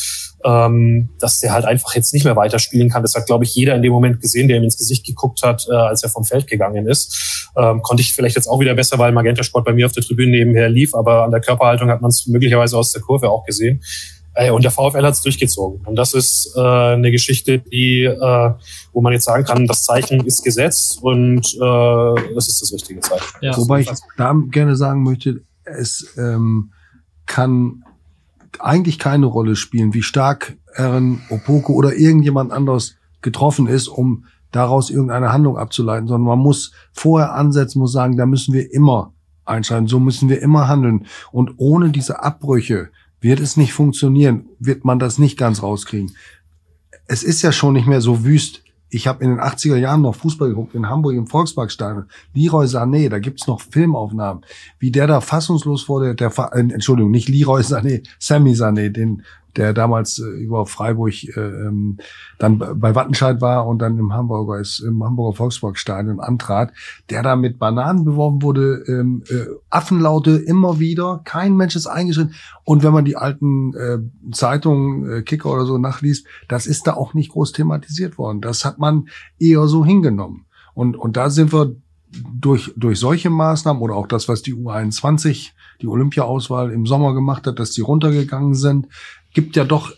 ähm, 0.44 1.10
dass 1.18 1.40
der 1.40 1.52
halt 1.52 1.64
einfach 1.64 1.94
jetzt 1.94 2.12
nicht 2.12 2.24
mehr 2.24 2.36
weiterspielen 2.36 2.88
kann. 2.88 3.02
Das 3.02 3.14
hat, 3.14 3.26
glaube 3.26 3.44
ich, 3.44 3.54
jeder 3.54 3.74
in 3.74 3.82
dem 3.82 3.92
Moment 3.92 4.20
gesehen, 4.20 4.48
der 4.48 4.56
ihm 4.56 4.64
ins 4.64 4.78
Gesicht 4.78 5.06
geguckt 5.06 5.42
hat, 5.42 5.66
äh, 5.70 5.74
als 5.74 6.02
er 6.02 6.10
vom 6.10 6.24
Feld 6.24 6.46
gegangen 6.46 6.86
ist. 6.86 7.50
Ähm, 7.56 7.82
konnte 7.82 8.02
ich 8.02 8.12
vielleicht 8.12 8.36
jetzt 8.36 8.48
auch 8.48 8.60
wieder 8.60 8.74
besser, 8.74 8.98
weil 8.98 9.12
Magenta 9.12 9.42
Sport 9.42 9.64
bei 9.64 9.72
mir 9.72 9.86
auf 9.86 9.92
der 9.92 10.02
Tribüne 10.02 10.32
nebenher 10.32 10.68
lief, 10.68 10.94
aber 10.94 11.24
an 11.24 11.30
der 11.30 11.40
Körperhaltung 11.40 11.90
hat 11.90 12.00
man 12.00 12.08
es 12.08 12.26
möglicherweise 12.26 12.76
aus 12.76 12.92
der 12.92 13.02
Kurve 13.02 13.28
auch 13.28 13.44
gesehen. 13.44 13.82
Äh, 14.34 14.50
und 14.50 14.64
der 14.64 14.70
VfL 14.70 15.02
hat 15.02 15.14
es 15.14 15.20
durchgezogen. 15.20 15.86
Und 15.86 15.96
das 15.96 16.14
ist 16.14 16.54
äh, 16.56 16.60
eine 16.60 17.10
Geschichte, 17.10 17.58
die, 17.58 18.04
äh, 18.04 18.50
wo 18.92 19.00
man 19.00 19.12
jetzt 19.12 19.24
sagen 19.24 19.44
kann, 19.44 19.66
das 19.66 19.84
Zeichen 19.84 20.24
ist 20.24 20.42
gesetzt 20.42 20.98
und 21.02 21.54
äh, 21.54 22.34
das 22.34 22.48
ist 22.48 22.62
das 22.62 22.72
richtige 22.72 23.00
Zeichen. 23.00 23.24
Ja. 23.40 23.56
Wobei 23.56 23.80
ich 23.80 23.90
da 24.16 24.34
gerne 24.50 24.76
sagen 24.76 25.02
möchte, 25.02 25.42
es 25.64 26.14
ähm, 26.16 26.72
kann 27.26 27.84
eigentlich 28.60 28.98
keine 28.98 29.26
Rolle 29.26 29.56
spielen, 29.56 29.94
wie 29.94 30.02
stark 30.02 30.56
Aaron 30.76 31.20
Opoko 31.30 31.72
oder 31.72 31.94
irgendjemand 31.94 32.52
anderes 32.52 32.96
getroffen 33.20 33.66
ist, 33.66 33.88
um 33.88 34.24
daraus 34.50 34.90
irgendeine 34.90 35.32
Handlung 35.32 35.56
abzuleiten, 35.56 36.08
sondern 36.08 36.26
man 36.26 36.38
muss 36.38 36.72
vorher 36.92 37.34
ansetzen, 37.34 37.78
muss 37.78 37.92
sagen, 37.92 38.16
da 38.16 38.26
müssen 38.26 38.52
wir 38.52 38.72
immer 38.72 39.12
einschalten, 39.44 39.86
so 39.86 39.98
müssen 39.98 40.28
wir 40.28 40.42
immer 40.42 40.68
handeln. 40.68 41.06
Und 41.30 41.54
ohne 41.56 41.90
diese 41.90 42.22
Abbrüche, 42.22 42.90
wird 43.22 43.40
es 43.40 43.56
nicht 43.56 43.72
funktionieren, 43.72 44.46
wird 44.58 44.84
man 44.84 44.98
das 44.98 45.18
nicht 45.18 45.38
ganz 45.38 45.62
rauskriegen. 45.62 46.14
Es 47.06 47.22
ist 47.22 47.40
ja 47.42 47.52
schon 47.52 47.72
nicht 47.74 47.86
mehr 47.86 48.00
so 48.00 48.24
wüst. 48.24 48.62
Ich 48.94 49.06
habe 49.06 49.24
in 49.24 49.30
den 49.30 49.40
80er 49.40 49.76
Jahren 49.76 50.02
noch 50.02 50.14
Fußball 50.14 50.50
geguckt, 50.50 50.74
in 50.74 50.86
Hamburg 50.86 51.14
im 51.14 51.26
Volksparkstadion. 51.26 52.04
Leroy 52.34 52.66
Sané, 52.66 53.08
da 53.08 53.20
gibt's 53.20 53.46
noch 53.46 53.62
Filmaufnahmen, 53.62 54.44
wie 54.78 54.90
der 54.90 55.06
da 55.06 55.22
fassungslos 55.22 55.84
vor 55.84 56.02
der, 56.02 56.12
der 56.12 56.30
äh, 56.52 56.60
Entschuldigung, 56.60 57.10
nicht 57.10 57.30
Leroy 57.30 57.62
Sané, 57.62 58.06
Sammy 58.18 58.52
Sané, 58.52 58.90
den 58.90 59.22
der 59.56 59.72
damals 59.72 60.18
äh, 60.18 60.24
über 60.24 60.66
Freiburg 60.66 61.12
äh, 61.24 61.40
ähm, 61.40 61.98
dann 62.38 62.58
bei 62.58 62.94
Wattenscheid 62.94 63.40
war 63.40 63.66
und 63.66 63.80
dann 63.80 63.98
im 63.98 64.12
Hamburger 64.12 64.60
ist, 64.60 64.80
im 64.80 65.02
Hamburger 65.04 65.36
Volksparkstadion 65.36 66.20
antrat, 66.20 66.72
der 67.10 67.22
da 67.22 67.36
mit 67.36 67.58
Bananen 67.58 68.04
beworben 68.04 68.42
wurde, 68.42 68.84
ähm, 68.88 69.22
äh, 69.28 69.46
Affenlaute 69.70 70.32
immer 70.32 70.78
wieder, 70.78 71.20
kein 71.24 71.56
Mensch 71.56 71.76
ist 71.76 71.86
eingeschritten. 71.86 72.34
Und 72.64 72.82
wenn 72.82 72.92
man 72.92 73.04
die 73.04 73.16
alten 73.16 73.74
äh, 73.74 73.98
Zeitungen, 74.32 75.10
äh, 75.10 75.22
Kicker 75.22 75.52
oder 75.52 75.66
so 75.66 75.78
nachliest, 75.78 76.26
das 76.48 76.66
ist 76.66 76.86
da 76.86 76.94
auch 76.94 77.14
nicht 77.14 77.32
groß 77.32 77.52
thematisiert 77.52 78.18
worden. 78.18 78.40
Das 78.40 78.64
hat 78.64 78.78
man 78.78 79.08
eher 79.38 79.66
so 79.66 79.84
hingenommen. 79.84 80.46
Und, 80.74 80.96
und 80.96 81.16
da 81.16 81.28
sind 81.28 81.52
wir 81.52 81.76
durch, 82.12 82.72
durch 82.76 82.98
solche 82.98 83.30
Maßnahmen 83.30 83.82
oder 83.82 83.94
auch 83.94 84.06
das, 84.06 84.28
was 84.28 84.42
die 84.42 84.54
U21, 84.54 85.50
die 85.80 85.86
Olympia-Auswahl 85.86 86.70
im 86.70 86.86
Sommer 86.86 87.14
gemacht 87.14 87.46
hat, 87.46 87.58
dass 87.58 87.72
die 87.72 87.80
runtergegangen 87.80 88.54
sind, 88.54 88.88
gibt 89.32 89.56
ja 89.56 89.64
doch 89.64 89.92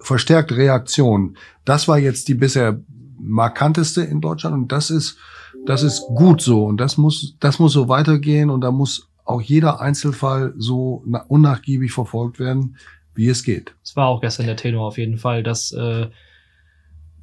verstärkt 0.00 0.52
Reaktionen. 0.52 1.36
Das 1.64 1.88
war 1.88 1.98
jetzt 1.98 2.28
die 2.28 2.34
bisher 2.34 2.80
markanteste 3.18 4.02
in 4.02 4.20
Deutschland 4.20 4.54
und 4.54 4.72
das 4.72 4.90
ist, 4.90 5.18
das 5.64 5.82
ist 5.82 6.02
gut 6.02 6.40
so 6.40 6.64
und 6.64 6.78
das 6.78 6.96
muss, 6.96 7.36
das 7.40 7.58
muss 7.58 7.72
so 7.72 7.88
weitergehen 7.88 8.50
und 8.50 8.60
da 8.60 8.70
muss 8.70 9.08
auch 9.24 9.40
jeder 9.40 9.80
Einzelfall 9.80 10.54
so 10.56 11.04
unnachgiebig 11.28 11.92
verfolgt 11.92 12.38
werden, 12.38 12.76
wie 13.14 13.28
es 13.28 13.42
geht. 13.42 13.74
Es 13.82 13.96
war 13.96 14.06
auch 14.06 14.20
gestern 14.20 14.46
der 14.46 14.56
Tenor 14.56 14.86
auf 14.86 14.98
jeden 14.98 15.18
Fall, 15.18 15.42
dass 15.42 15.72
äh, 15.72 16.06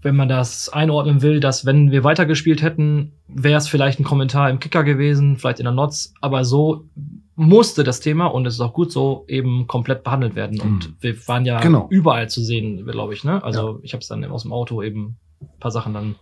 wenn 0.01 0.15
man 0.15 0.27
das 0.27 0.67
einordnen 0.69 1.21
will, 1.21 1.39
dass 1.39 1.65
wenn 1.65 1.91
wir 1.91 2.03
weitergespielt 2.03 2.61
hätten, 2.61 3.13
wäre 3.27 3.57
es 3.57 3.69
vielleicht 3.69 3.99
ein 3.99 4.03
Kommentar 4.03 4.49
im 4.49 4.59
Kicker 4.59 4.83
gewesen, 4.83 5.37
vielleicht 5.37 5.59
in 5.59 5.65
der 5.65 5.73
Notz, 5.73 6.13
aber 6.19 6.43
so 6.43 6.89
musste 7.35 7.83
das 7.83 7.99
Thema, 7.99 8.27
und 8.27 8.45
es 8.45 8.55
ist 8.55 8.59
auch 8.59 8.73
gut 8.73 8.91
so, 8.91 9.25
eben 9.27 9.67
komplett 9.67 10.03
behandelt 10.03 10.35
werden. 10.35 10.59
Und 10.61 10.89
mhm. 10.89 10.95
wir 10.99 11.27
waren 11.27 11.45
ja 11.45 11.59
genau. 11.59 11.87
überall 11.89 12.29
zu 12.29 12.43
sehen, 12.43 12.85
glaube 12.85 13.13
ich. 13.13 13.23
Ne? 13.23 13.43
Also 13.43 13.75
ja. 13.75 13.79
ich 13.81 13.93
habe 13.93 14.01
es 14.01 14.07
dann 14.07 14.23
aus 14.25 14.43
dem 14.43 14.53
Auto 14.53 14.81
eben 14.81 15.17
ein 15.41 15.59
paar 15.59 15.71
Sachen 15.71 15.93
dann 15.93 16.15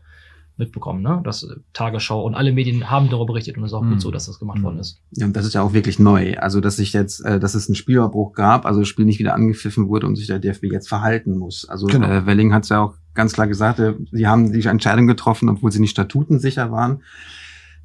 mitbekommen, 0.58 1.02
ne? 1.02 1.22
Das 1.24 1.48
Tagesschau 1.74 2.24
und 2.24 2.36
alle 2.36 2.52
Medien 2.52 2.90
haben 2.90 3.10
darüber 3.10 3.34
berichtet 3.34 3.58
und 3.58 3.64
es 3.64 3.72
ist 3.72 3.74
auch 3.74 3.82
mhm. 3.82 3.92
gut 3.92 4.02
so, 4.02 4.12
dass 4.12 4.28
das 4.28 4.38
gemacht 4.38 4.60
mhm. 4.60 4.64
worden 4.64 4.80
ist. 4.80 5.02
Ja, 5.12 5.26
und 5.26 5.36
das 5.36 5.46
ist 5.46 5.54
ja 5.54 5.62
auch 5.62 5.74
wirklich 5.74 5.98
neu. 5.98 6.38
Also, 6.38 6.62
dass 6.62 6.76
sich 6.76 6.94
jetzt, 6.94 7.22
äh, 7.26 7.40
dass 7.40 7.56
es 7.56 7.68
einen 7.68 7.76
Spielabbruch 7.76 8.34
gab, 8.34 8.66
also 8.66 8.82
das 8.82 8.88
Spiel 8.88 9.06
nicht 9.06 9.20
wieder 9.20 9.34
angepfiffen 9.34 9.88
wurde 9.88 10.08
und 10.08 10.16
sich 10.16 10.28
der 10.28 10.40
DFB 10.40 10.66
jetzt 10.66 10.88
verhalten 10.88 11.38
muss. 11.38 11.68
Also 11.68 11.88
genau. 11.88 12.08
äh, 12.08 12.26
Welling 12.26 12.54
hat 12.54 12.64
es 12.64 12.70
ja 12.70 12.82
auch 12.82 12.94
ganz 13.14 13.34
klar 13.34 13.48
gesagt, 13.48 13.80
äh, 13.80 13.96
sie 14.12 14.28
haben 14.28 14.52
die 14.52 14.64
Entscheidung 14.66 15.08
getroffen, 15.08 15.50
obwohl 15.50 15.72
sie 15.72 15.80
nicht 15.80 15.92
statutensicher 15.92 16.72
waren. 16.72 17.02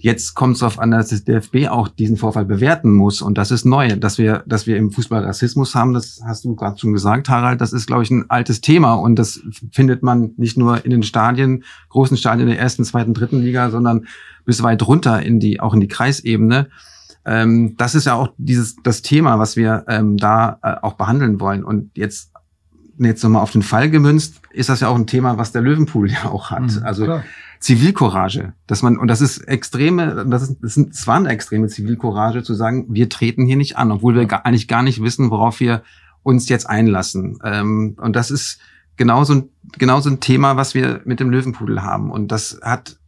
Jetzt 0.07 0.37
kommt 0.37 0.55
es 0.55 0.61
darauf 0.61 0.79
an, 0.79 0.93
dass 0.93 1.09
das 1.09 1.25
DFB 1.25 1.67
auch 1.69 1.89
diesen 1.89 2.17
Vorfall 2.17 2.45
bewerten 2.45 2.93
muss. 2.93 3.23
Und 3.23 3.37
das 3.39 3.51
ist 3.51 3.65
neu, 3.65 3.89
dass 3.97 4.19
wir, 4.19 4.45
dass 4.47 4.69
wir 4.69 4.77
im 4.77 4.93
Fußball 4.93 5.25
Rassismus 5.25 5.75
haben. 5.75 5.95
Das 5.95 6.21
hast 6.25 6.45
du 6.45 6.55
gerade 6.55 6.79
schon 6.79 6.93
gesagt, 6.93 7.29
Harald. 7.29 7.61
Das 7.61 7.73
ist, 7.73 7.89
glaube 7.89 8.05
ich, 8.05 8.13
ein 8.13 8.31
altes 8.31 8.61
Thema. 8.61 8.95
Und 8.95 9.17
das 9.17 9.41
findet 9.73 10.05
man 10.05 10.31
nicht 10.37 10.57
nur 10.57 10.85
in 10.85 10.93
den 10.93 11.03
Stadien, 11.03 11.65
großen 11.89 12.17
Stadien 12.17 12.47
der 12.47 12.57
ersten, 12.57 12.85
zweiten, 12.85 13.15
dritten 13.15 13.43
Liga, 13.43 13.69
sondern 13.71 14.07
bis 14.45 14.63
weit 14.63 14.87
runter 14.87 15.21
in 15.23 15.41
die, 15.41 15.59
auch 15.59 15.75
in 15.75 15.81
die 15.81 15.89
Kreisebene. 15.89 16.69
Ähm, 17.25 17.75
das 17.77 17.97
ist 17.97 18.05
ja 18.05 18.15
auch 18.15 18.29
dieses, 18.39 18.77
das 18.85 19.03
Thema, 19.03 19.41
was 19.41 19.57
wir 19.57 19.87
ähm, 19.89 20.19
da 20.19 20.61
äh, 20.63 20.77
auch 20.83 20.93
behandeln 20.93 21.41
wollen. 21.41 21.65
Und 21.65 21.91
jetzt 21.97 22.31
jetzt 22.99 23.25
nochmal 23.25 23.43
auf 23.43 23.51
den 23.51 23.63
Fall 23.63 23.91
gemünzt, 23.91 24.41
ist 24.53 24.69
das 24.69 24.81
ja 24.81 24.89
auch 24.89 24.95
ein 24.95 25.09
Thema, 25.09 25.37
was 25.37 25.51
der 25.51 25.63
Löwenpool 25.63 26.13
ja 26.13 26.27
auch 26.27 26.53
hat. 26.53 26.63
Mhm, 26.63 26.83
also 26.85 27.05
klar. 27.07 27.25
Zivilcourage, 27.61 28.53
dass 28.67 28.83
man 28.83 28.99
und 28.99 29.09
das 29.09 29.21
ist 29.21 29.39
extreme, 29.39 30.27
das 30.29 30.43
ist, 30.43 30.57
das, 30.61 30.77
ist, 30.77 30.91
das 30.91 31.07
war 31.07 31.17
eine 31.17 31.31
extreme 31.31 31.69
Zivilcourage 31.69 32.43
zu 32.43 32.55
sagen, 32.55 32.87
wir 32.89 33.09
treten 33.09 33.47
hier 33.47 33.57
nicht 33.57 33.77
an, 33.77 33.91
obwohl 33.91 34.15
wir 34.15 34.27
gar, 34.27 34.45
eigentlich 34.45 34.69
gar 34.69 34.83
nicht 34.83 35.03
wissen, 35.03 35.31
worauf 35.31 35.61
wir 35.61 35.83
uns 36.23 36.49
jetzt 36.49 36.69
einlassen. 36.69 37.39
Ähm, 37.45 37.97
und 38.01 38.17
das 38.17 38.31
ist 38.31 38.59
genauso 38.97 39.35
ein, 39.35 39.49
genauso 39.79 40.11
ein 40.11 40.21
Thema, 40.21 40.57
was 40.57 40.75
wir 40.75 41.01
mit 41.05 41.21
dem 41.21 41.31
Löwenpudel 41.31 41.83
haben. 41.83 42.11
Und 42.11 42.33
das 42.33 42.59
hat, 42.63 42.99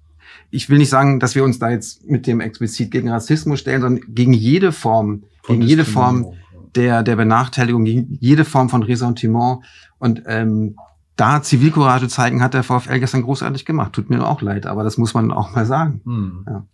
ich 0.50 0.70
will 0.70 0.78
nicht 0.78 0.90
sagen, 0.90 1.18
dass 1.18 1.34
wir 1.34 1.44
uns 1.44 1.58
da 1.58 1.70
jetzt 1.70 2.08
mit 2.08 2.26
dem 2.26 2.40
explizit 2.40 2.90
gegen 2.90 3.10
Rassismus 3.10 3.60
stellen, 3.60 3.82
sondern 3.82 4.14
gegen 4.14 4.32
jede 4.32 4.72
Form, 4.72 5.24
gegen 5.46 5.62
jede 5.62 5.84
Form 5.84 6.34
der, 6.74 7.02
der 7.02 7.16
Benachteiligung, 7.16 7.84
gegen 7.84 8.18
jede 8.20 8.44
Form 8.44 8.68
von 8.68 8.82
Ressentiment. 8.82 9.64
Und 9.98 10.22
ähm, 10.26 10.76
da 11.18 11.42
Zivilcourage 11.42 12.08
zeigen, 12.08 12.42
hat 12.42 12.54
der 12.54 12.62
VfL 12.62 13.00
gestern 13.00 13.22
großartig 13.22 13.64
gemacht. 13.64 13.92
Tut 13.92 14.08
mir 14.08 14.26
auch 14.26 14.40
leid, 14.40 14.66
aber 14.66 14.84
das 14.84 14.96
muss 14.96 15.14
man 15.14 15.32
auch 15.32 15.50
mal 15.50 15.66
sagen. 15.66 16.00
Hm. 16.04 16.46
Ja. 16.48 16.64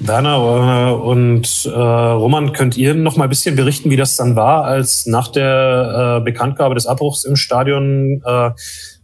Werner 0.00 0.36
äh, 0.36 0.92
und 0.92 1.66
äh, 1.66 1.70
Roman, 1.70 2.52
könnt 2.52 2.76
ihr 2.76 2.94
noch 2.94 3.16
mal 3.16 3.24
ein 3.24 3.30
bisschen 3.30 3.56
berichten, 3.56 3.90
wie 3.90 3.96
das 3.96 4.14
dann 4.14 4.36
war, 4.36 4.64
als 4.64 5.06
nach 5.06 5.28
der 5.28 6.18
äh, 6.18 6.24
Bekanntgabe 6.24 6.74
des 6.74 6.86
Abbruchs 6.86 7.24
im 7.24 7.34
Stadion 7.34 8.22
äh, 8.24 8.50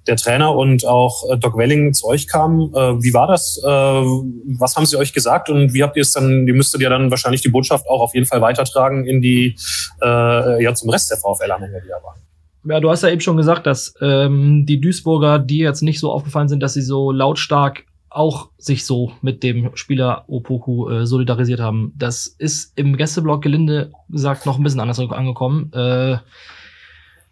der 0.07 0.16
Trainer 0.16 0.55
und 0.55 0.86
auch 0.86 1.30
äh, 1.30 1.38
Doc 1.38 1.57
Welling 1.57 1.94
zu 1.94 2.07
euch 2.07 2.28
kam? 2.28 2.70
Äh, 2.74 3.02
wie 3.02 3.14
war 3.14 3.26
das? 3.26 3.61
Äh, 3.64 3.68
was 3.68 4.76
haben 4.76 4.86
sie 4.86 4.96
euch 4.96 5.12
gesagt 5.12 5.48
und 5.48 5.72
wie 5.72 5.82
habt 5.82 5.96
ihr 5.96 6.02
es 6.02 6.12
dann, 6.12 6.46
ihr 6.46 6.55
müsstet 6.55 6.80
ja 6.80 6.90
dann 6.90 7.11
wahrscheinlich 7.11 7.42
die 7.42 7.48
Botschaft 7.48 7.88
auch 7.88 8.00
auf 8.00 8.14
jeden 8.14 8.26
Fall 8.26 8.40
weitertragen 8.40 9.07
in 9.07 9.20
die, 9.20 9.57
äh, 10.02 10.62
ja, 10.62 10.74
zum 10.74 10.90
Rest 10.90 11.11
der 11.11 11.16
VfL-Anhänger, 11.16 11.80
die 11.80 11.88
da 11.88 12.07
waren? 12.07 12.20
Ja, 12.66 12.80
du 12.80 12.90
hast 12.90 13.02
ja 13.02 13.10
eben 13.10 13.20
schon 13.20 13.36
gesagt, 13.36 13.66
dass 13.66 13.94
ähm, 14.00 14.64
die 14.66 14.80
Duisburger, 14.80 15.38
die 15.38 15.58
jetzt 15.58 15.82
nicht 15.82 16.00
so 16.00 16.10
aufgefallen 16.10 16.48
sind, 16.48 16.62
dass 16.62 16.74
sie 16.74 16.82
so 16.82 17.12
lautstark 17.12 17.84
auch 18.08 18.50
sich 18.58 18.86
so 18.86 19.12
mit 19.22 19.42
dem 19.42 19.70
Spieler 19.74 20.24
Opoku 20.28 20.88
äh, 20.88 21.06
solidarisiert 21.06 21.60
haben. 21.60 21.92
Das 21.96 22.26
ist 22.26 22.72
im 22.78 22.96
Gästeblock 22.96 23.42
gelinde 23.42 23.90
gesagt 24.08 24.46
noch 24.46 24.56
ein 24.56 24.62
bisschen 24.62 24.80
anders 24.80 25.00
angekommen. 25.00 25.72
Äh, 25.72 26.18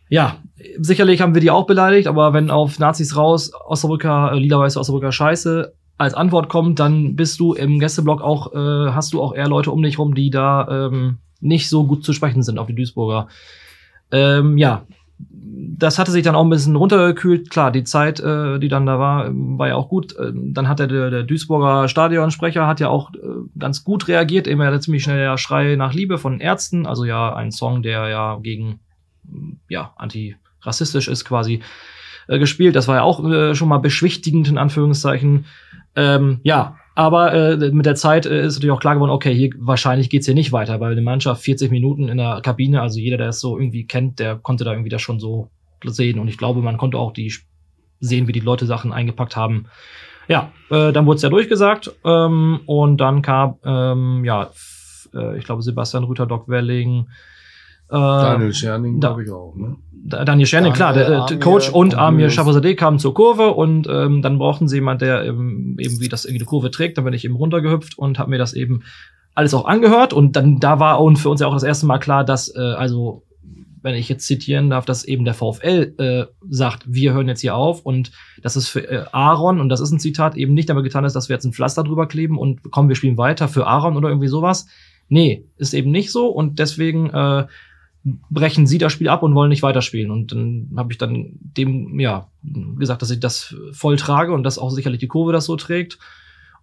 ja, 0.09 0.37
sicherlich 0.79 1.21
haben 1.23 1.35
wir 1.35 1.41
die 1.41 1.51
auch 1.51 1.67
beleidigt, 1.67 2.09
aber 2.09 2.35
wenn 2.35 2.51
auf 2.51 2.79
Nazis 2.79 3.17
raus, 3.17 3.53
Osnabrücker, 3.67 4.33
äh, 4.33 4.39
lila-weiße 4.39 4.79
Osnabrücker 4.79 5.13
Scheiße 5.13 5.73
als 5.99 6.15
Antwort 6.15 6.49
kommt, 6.49 6.81
dann 6.81 7.15
bist 7.15 7.39
du 7.39 7.55
im 7.55 7.79
Gästeblock 7.79 8.21
auch, 8.21 8.53
äh, 8.53 8.93
hast 8.93 9.13
du 9.13 9.23
auch 9.23 9.35
eher 9.35 9.49
Leute 9.49 9.71
um 9.71 9.83
dich 9.83 9.99
rum, 9.99 10.15
die 10.15 10.31
da 10.31 10.89
ähm, 10.89 11.19
nicht 11.41 11.69
so 11.69 11.87
gut 11.87 12.05
zu 12.05 12.13
sprechen 12.13 12.43
sind 12.43 12.59
auf 12.59 12.67
die 12.67 12.75
Duisburger. 12.75 13.29
Ähm, 14.11 14.59
ja, 14.59 14.85
das 15.29 15.99
hatte 15.99 16.11
sich 16.11 16.23
dann 16.23 16.35
auch 16.35 16.45
ein 16.45 16.51
bisschen 16.51 16.77
runtergekühlt. 16.77 17.51
Klar, 17.51 17.71
die 17.71 17.85
Zeit, 17.85 18.21
äh, 18.21 18.59
die 18.59 18.69
dann 18.69 18.87
da 18.87 18.99
war, 18.99 19.31
war 19.33 19.69
ja 19.69 19.75
auch 19.75 19.89
gut. 19.89 20.17
Äh, 20.17 20.33
dann 20.35 20.69
hat 20.69 20.79
der, 20.79 20.89
der 20.89 21.23
Duisburger 21.23 21.89
Stadionsprecher 21.89 22.67
hat 22.67 22.81
ja 22.81 22.89
auch 22.89 23.13
äh, 23.15 23.19
ganz 23.59 23.85
gut 23.85 24.09
reagiert. 24.09 24.47
Immer 24.47 24.71
ja 24.71 24.81
ziemlich 24.81 25.03
schnell 25.03 25.19
der 25.19 25.39
Schrei 25.39 25.77
nach 25.77 25.93
Liebe 25.93 26.19
von 26.19 26.41
Ärzten. 26.41 26.87
Also 26.87 27.05
ja, 27.05 27.35
ein 27.35 27.51
Song, 27.51 27.83
der 27.83 28.09
ja 28.09 28.39
gegen, 28.43 28.81
ja, 29.69 29.93
antirassistisch 29.97 31.09
ist 31.09 31.25
quasi 31.25 31.63
äh, 32.29 32.39
gespielt. 32.39 32.77
Das 32.77 32.89
war 32.89 32.97
ja 32.97 33.03
auch 33.03 33.25
äh, 33.25 33.55
schon 33.55 33.69
mal 33.69 33.79
beschwichtigend, 33.79 34.49
in 34.49 34.59
Anführungszeichen. 34.59 35.47
Ähm, 35.97 36.41
ja, 36.43 36.77
aber 36.95 37.33
äh, 37.33 37.71
mit 37.71 37.87
der 37.87 37.95
Zeit 37.95 38.27
äh, 38.27 38.45
ist 38.45 38.55
natürlich 38.55 38.73
auch 38.73 38.81
klar 38.81 38.95
geworden, 38.95 39.11
okay, 39.11 39.35
hier 39.35 39.51
wahrscheinlich 39.59 40.11
geht's 40.11 40.27
hier 40.27 40.35
nicht 40.35 40.53
weiter, 40.53 40.81
weil 40.81 40.93
eine 40.93 41.03
Mannschaft 41.03 41.43
40 41.43 41.71
Minuten 41.71 42.09
in 42.09 42.19
der 42.19 42.41
Kabine, 42.43 42.83
also 42.83 42.99
jeder, 42.99 43.17
der 43.17 43.29
es 43.29 43.41
so 43.41 43.59
irgendwie 43.59 43.87
kennt, 43.87 44.19
der 44.19 44.37
konnte 44.37 44.65
da 44.65 44.73
irgendwie 44.73 44.91
das 44.91 45.03
schon 45.03 45.19
so 45.19 45.49
sehen. 45.85 46.19
Und 46.19 46.29
ich 46.29 46.39
glaube, 46.39 46.61
man 46.61 46.77
konnte 46.77 46.99
auch 46.99 47.13
die 47.13 47.33
sehen, 48.01 48.29
wie 48.29 48.33
die 48.33 48.41
Leute 48.41 48.67
Sachen 48.67 48.93
eingepackt 48.93 49.37
haben. 49.37 49.67
Ja, 50.29 50.53
äh, 50.71 50.93
dann 50.93 51.07
wurde 51.07 51.17
es 51.17 51.23
ja 51.23 51.31
durchgesagt 51.31 51.93
ähm, 52.05 52.61
und 52.67 52.99
dann 52.99 53.23
kam, 53.23 53.57
ähm, 53.65 54.25
ja, 54.25 54.51
äh, 55.15 55.39
ich 55.39 55.45
glaube, 55.45 55.63
Sebastian 55.63 56.05
Rüther, 56.05 56.27
Doc 56.27 56.49
Welling, 56.49 57.09
Daniel 57.99 58.55
Scherning, 58.55 59.01
glaube 59.01 59.25
ich 59.25 59.31
auch. 59.31 59.55
Ne? 59.55 59.77
Daniel 60.05 60.47
Scherning, 60.47 60.73
klar, 60.73 60.93
der 60.93 61.27
äh, 61.31 61.37
Coach 61.37 61.71
und 61.71 61.95
Amir 61.95 62.31
Shafazadeh 62.31 62.75
kamen 62.75 62.99
zur 62.99 63.15
Kurve 63.15 63.51
und 63.51 63.87
ähm, 63.89 64.21
dann 64.21 64.39
brauchten 64.39 64.67
sie 64.67 64.77
jemand, 64.77 65.01
der 65.01 65.25
eben, 65.25 65.77
eben 65.79 66.01
wie 66.01 66.09
das 66.09 66.25
irgendwie 66.25 66.41
die 66.41 66.45
Kurve 66.45 66.71
trägt. 66.71 66.99
Dann 66.99 67.05
bin 67.05 67.15
ich 67.15 67.25
eben 67.25 67.37
runtergehüpft 67.37 67.97
und 67.99 68.19
habe 68.19 68.31
mir 68.31 68.39
das 68.39 68.53
eben 68.53 68.83
alles 69.35 69.55
auch 69.55 69.65
angehört 69.65 70.13
und 70.13 70.37
dann 70.37 70.59
da 70.59 70.81
war 70.81 71.01
und 71.01 71.17
für 71.17 71.31
uns 71.31 71.41
ja 71.41 71.47
auch 71.47 71.55
das 71.55 71.63
erste 71.63 71.87
Mal 71.87 71.99
klar, 71.99 72.25
dass 72.25 72.55
äh, 72.55 72.61
also 72.61 73.23
wenn 73.83 73.95
ich 73.95 74.09
jetzt 74.09 74.27
zitieren 74.27 74.71
darf, 74.71 74.85
dass 74.85 75.05
eben 75.05 75.25
der 75.25 75.35
VfL 75.35 75.95
äh, 75.99 76.25
sagt, 76.49 76.85
wir 76.87 77.13
hören 77.13 77.29
jetzt 77.29 77.41
hier 77.41 77.57
auf 77.57 77.81
und 77.81 78.13
dass 78.41 78.57
es 78.57 78.69
für 78.69 78.89
äh, 78.89 79.05
Aaron, 79.13 79.61
und 79.61 79.69
das 79.69 79.81
ist 79.81 79.91
ein 79.91 79.99
Zitat, 79.99 80.37
eben 80.37 80.55
nicht 80.55 80.69
damit 80.69 80.85
getan 80.85 81.05
ist, 81.05 81.15
dass 81.15 81.29
wir 81.29 81.35
jetzt 81.35 81.45
ein 81.45 81.53
Pflaster 81.53 81.83
drüber 81.83 82.07
kleben 82.07 82.39
und 82.39 82.71
kommen, 82.71 82.89
wir 82.89 82.97
spielen 82.97 83.19
weiter 83.19 83.49
für 83.49 83.67
Aaron 83.67 83.97
oder 83.97 84.09
irgendwie 84.09 84.29
sowas. 84.29 84.67
Nee, 85.09 85.45
ist 85.57 85.75
eben 85.75 85.91
nicht 85.91 86.13
so 86.13 86.29
und 86.29 86.59
deswegen 86.59 87.11
äh, 87.11 87.47
brechen 88.05 88.67
sie 88.67 88.79
das 88.79 88.93
Spiel 88.93 89.09
ab 89.09 89.23
und 89.23 89.35
wollen 89.35 89.49
nicht 89.49 89.63
weiterspielen. 89.63 90.11
Und 90.11 90.33
dann 90.33 90.71
habe 90.77 90.93
ich 90.93 90.99
dann 90.99 91.33
dem 91.41 92.01
ja 92.01 92.29
gesagt, 92.79 93.03
dass 93.03 93.11
ich 93.11 93.21
das 93.21 93.55
voll 93.73 93.97
trage 93.97 94.33
und 94.33 94.43
dass 94.43 94.59
auch 94.59 94.71
sicherlich 94.71 95.01
die 95.01 95.09
Kurve 95.09 95.33
das 95.33 95.45
so 95.45 95.57
trägt. 95.57 95.99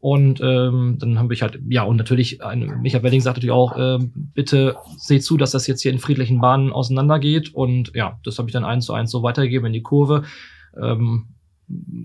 Und 0.01 0.39
ähm, 0.41 0.95
dann 0.97 1.19
habe 1.19 1.33
ich 1.33 1.41
halt, 1.41 1.59
ja, 1.67 1.83
und 1.83 1.97
natürlich, 1.97 2.41
ein, 2.41 2.81
Michael 2.81 3.03
Welling 3.03 3.19
sagt 3.19 3.37
natürlich 3.37 3.51
auch, 3.51 3.77
äh, 3.77 3.99
bitte 4.15 4.77
seht 4.97 5.23
zu, 5.23 5.35
dass 5.35 5.51
das 5.51 5.67
jetzt 5.67 5.81
hier 5.81 5.91
in 5.91 5.99
friedlichen 5.99 6.39
Bahnen 6.39 6.71
auseinandergeht. 6.71 7.53
Und 7.53 7.91
ja, 7.95 8.17
das 8.23 8.37
habe 8.37 8.47
ich 8.47 8.53
dann 8.53 8.63
eins 8.63 8.85
zu 8.85 8.93
eins 8.93 9.11
so 9.11 9.23
weitergegeben 9.23 9.67
in 9.67 9.73
die 9.73 9.83
Kurve. 9.83 10.23
Ähm, 10.81 11.27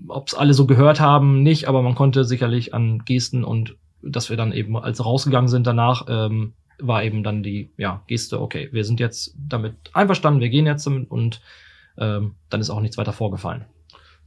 Ob 0.09 0.27
es 0.27 0.33
alle 0.33 0.53
so 0.53 0.65
gehört 0.65 0.99
haben, 0.99 1.41
nicht, 1.41 1.67
aber 1.69 1.81
man 1.81 1.95
konnte 1.95 2.25
sicherlich 2.25 2.73
an 2.73 3.03
Gesten 3.05 3.45
und 3.45 3.77
dass 4.01 4.29
wir 4.29 4.37
dann 4.37 4.51
eben, 4.51 4.77
als 4.77 5.03
rausgegangen 5.03 5.47
sind 5.47 5.65
danach, 5.65 6.05
ähm, 6.09 6.53
war 6.79 7.03
eben 7.03 7.23
dann 7.23 7.43
die 7.43 7.69
ja, 7.77 8.03
Geste, 8.07 8.41
okay, 8.41 8.69
wir 8.71 8.83
sind 8.83 8.99
jetzt 8.99 9.35
damit 9.37 9.75
einverstanden, 9.93 10.41
wir 10.41 10.49
gehen 10.49 10.65
jetzt 10.65 10.85
damit 10.85 11.09
und 11.09 11.41
ähm, 11.97 12.35
dann 12.49 12.61
ist 12.61 12.69
auch 12.69 12.81
nichts 12.81 12.97
weiter 12.97 13.13
vorgefallen. 13.13 13.65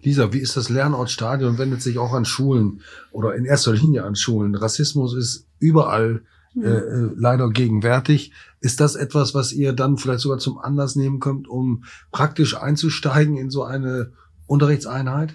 Lisa, 0.01 0.33
wie 0.33 0.39
ist 0.39 0.57
das 0.57 0.69
Lernortstadion? 0.69 1.59
Wendet 1.59 1.83
sich 1.83 1.99
auch 1.99 2.13
an 2.13 2.25
Schulen 2.25 2.83
oder 3.11 3.35
in 3.35 3.45
erster 3.45 3.73
Linie 3.73 4.05
an 4.05 4.15
Schulen. 4.15 4.55
Rassismus 4.55 5.15
ist 5.15 5.47
überall 5.59 6.23
äh, 6.57 6.69
äh, 6.69 7.11
leider 7.17 7.51
gegenwärtig. 7.51 8.33
Ist 8.61 8.81
das 8.81 8.97
etwas, 8.97 9.35
was 9.35 9.53
ihr 9.53 9.73
dann 9.73 9.99
vielleicht 9.99 10.21
sogar 10.21 10.39
zum 10.39 10.59
Anlass 10.59 10.97
nehmen 10.97 11.21
könnt, 11.21 11.49
um 11.49 11.85
praktisch 12.11 12.57
einzusteigen 12.57 13.37
in 13.37 13.51
so 13.51 13.65
eine 13.65 14.13
Unterrichtseinheit? 14.47 15.35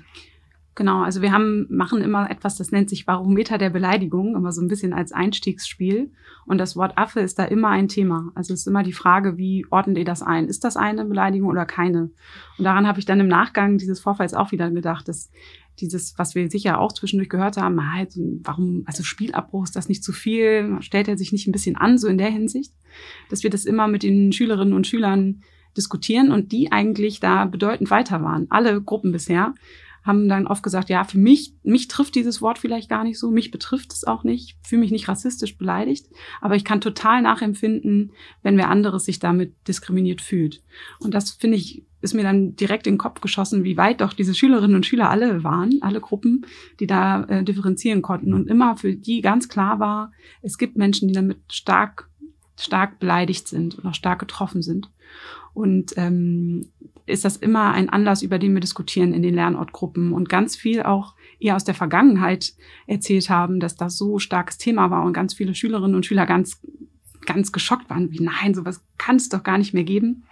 Genau, 0.76 1.04
also 1.04 1.22
wir 1.22 1.32
haben, 1.32 1.68
machen 1.70 2.02
immer 2.02 2.32
etwas, 2.32 2.58
das 2.58 2.72
nennt 2.72 2.90
sich 2.90 3.06
Barometer 3.06 3.60
der 3.60 3.70
Beleidigung, 3.70 4.36
immer 4.36 4.52
so 4.52 4.60
ein 4.60 4.68
bisschen 4.68 4.92
als 4.92 5.12
Einstiegsspiel. 5.12 6.12
Und 6.46 6.58
das 6.58 6.76
Wort 6.76 6.98
Affe 6.98 7.20
ist 7.20 7.38
da 7.38 7.46
immer 7.46 7.70
ein 7.70 7.88
Thema. 7.88 8.32
Also 8.34 8.54
es 8.54 8.62
ist 8.62 8.68
immer 8.68 8.82
die 8.82 8.94
Frage, 8.94 9.38
wie 9.38 9.68
ordnet 9.70 10.00
ihr 10.00 10.06
das 10.06 10.24
ein? 10.24 10.48
Ist 10.48 10.64
das 10.64 10.76
eine 10.76 11.06
Beleidigung 11.06 11.50
oder 11.50 11.66
keine? 11.66 12.10
Und 12.58 12.66
daran 12.66 12.88
habe 12.88 13.00
ich 13.00 13.06
dann 13.06 13.20
im 13.20 13.28
Nachgang 13.28 13.78
dieses 13.78 14.00
Vorfalls 14.00 14.34
auch 14.34 14.52
wieder 14.52 14.72
gedacht, 14.72 15.08
dass 15.08 15.30
dieses, 15.80 16.18
was 16.18 16.34
wir 16.34 16.50
sicher 16.50 16.80
auch 16.80 16.92
zwischendurch 16.92 17.30
gehört 17.30 17.58
haben, 17.58 17.94
halt, 17.94 18.14
warum, 18.44 18.84
also 18.86 19.04
Spielabbruch, 19.04 19.66
ist 19.66 19.76
das 19.76 19.90
nicht 19.90 20.04
zu 20.04 20.12
viel? 20.12 20.78
Stellt 20.82 21.08
er 21.08 21.18
sich 21.18 21.32
nicht 21.32 21.48
ein 21.48 21.52
bisschen 21.52 21.76
an, 21.76 22.00
so 22.00 22.08
in 22.08 22.18
der 22.18 22.30
Hinsicht? 22.30 22.74
Dass 23.30 23.44
wir 23.44 23.50
das 23.52 23.66
immer 23.66 23.88
mit 23.88 24.02
den 24.02 24.32
Schülerinnen 24.32 24.74
und 24.74 24.88
Schülern 24.88 25.42
diskutieren 25.78 26.32
und 26.32 26.52
die 26.52 26.72
eigentlich 26.72 27.20
da 27.20 27.46
bedeutend 27.46 27.90
weiter 27.90 28.22
waren. 28.22 28.48
Alle 28.50 28.82
Gruppen 28.82 29.12
bisher 29.12 29.54
haben 30.04 30.28
dann 30.28 30.48
oft 30.48 30.64
gesagt, 30.64 30.90
ja, 30.90 31.04
für 31.04 31.18
mich, 31.18 31.54
mich 31.64 31.88
trifft 31.88 32.16
dieses 32.16 32.42
Wort 32.42 32.60
vielleicht 32.60 32.90
gar 32.90 33.04
nicht 33.04 33.18
so, 33.18 33.32
mich 33.32 33.52
betrifft 33.52 33.94
es 33.94 34.04
auch 34.04 34.24
nicht, 34.24 34.58
fühle 34.62 34.82
mich 34.82 34.92
nicht 34.92 35.08
rassistisch 35.08 35.58
beleidigt, 35.58 36.08
aber 36.42 36.56
ich 36.56 36.66
kann 36.66 36.82
total 36.82 37.22
nachempfinden, 37.22 38.12
wenn 38.42 38.58
wer 38.58 38.70
anderes 38.70 39.06
sich 39.06 39.20
damit 39.20 39.56
diskriminiert 39.68 40.22
fühlt. 40.22 40.62
Und 41.00 41.14
das 41.14 41.32
finde 41.32 41.58
ich, 41.58 41.86
ist 42.02 42.14
mir 42.14 42.24
dann 42.24 42.56
direkt 42.56 42.86
in 42.86 42.96
den 42.96 43.00
Kopf 43.00 43.22
geschossen, 43.22 43.64
wie 43.64 43.78
weit 43.78 44.02
doch 44.02 44.12
diese 44.12 44.36
Schülerinnen 44.36 44.76
und 44.76 44.86
Schüler 44.86 45.10
alle 45.10 45.44
waren, 45.44 45.80
alle 45.82 46.02
Gruppen, 46.02 46.46
die 46.82 46.88
da 46.88 47.24
äh, 47.24 47.44
differenzieren 47.44 48.02
konnten 48.02 48.34
und 48.34 48.50
immer 48.50 48.76
für 48.76 48.94
die 48.94 49.22
ganz 49.22 49.48
klar 49.48 49.80
war, 49.80 50.12
es 50.42 50.58
gibt 50.58 50.76
Menschen, 50.76 51.08
die 51.08 51.14
damit 51.14 51.40
stark 51.50 52.10
stark 52.60 53.00
beleidigt 53.00 53.48
sind 53.48 53.78
und 53.78 53.86
auch 53.86 53.96
stark 53.96 54.20
getroffen 54.20 54.62
sind. 54.62 54.90
Und 55.54 55.94
ähm, 55.98 56.72
ist 57.06 57.26
das 57.26 57.38
immer 57.38 57.72
ein 57.72 57.90
Anlass, 57.90 58.22
über 58.22 58.40
den 58.40 58.54
wir 58.54 58.62
diskutieren 58.62 59.14
in 59.14 59.22
den 59.22 59.36
Lernortgruppen 59.36 60.14
und 60.14 60.30
ganz 60.30 60.56
viel 60.56 60.84
auch 60.84 61.16
eher 61.40 61.56
aus 61.56 61.66
der 61.66 61.76
Vergangenheit 61.76 62.54
erzählt 62.88 63.30
haben, 63.30 63.60
dass 63.60 63.76
das 63.76 63.98
so 63.98 64.20
starkes 64.20 64.58
Thema 64.58 64.90
war 64.90 65.04
und 65.04 65.14
ganz 65.14 65.34
viele 65.34 65.54
Schülerinnen 65.54 65.96
und 65.96 66.06
Schüler 66.06 66.26
ganz, 66.26 66.62
ganz 67.26 67.52
geschockt 67.52 67.90
waren, 67.90 68.12
wie 68.12 68.22
nein, 68.22 68.54
sowas 68.54 68.84
kann 68.98 69.18
es 69.18 69.30
doch 69.30 69.44
gar 69.44 69.58
nicht 69.58 69.74
mehr 69.74 69.84
geben. 69.84 70.24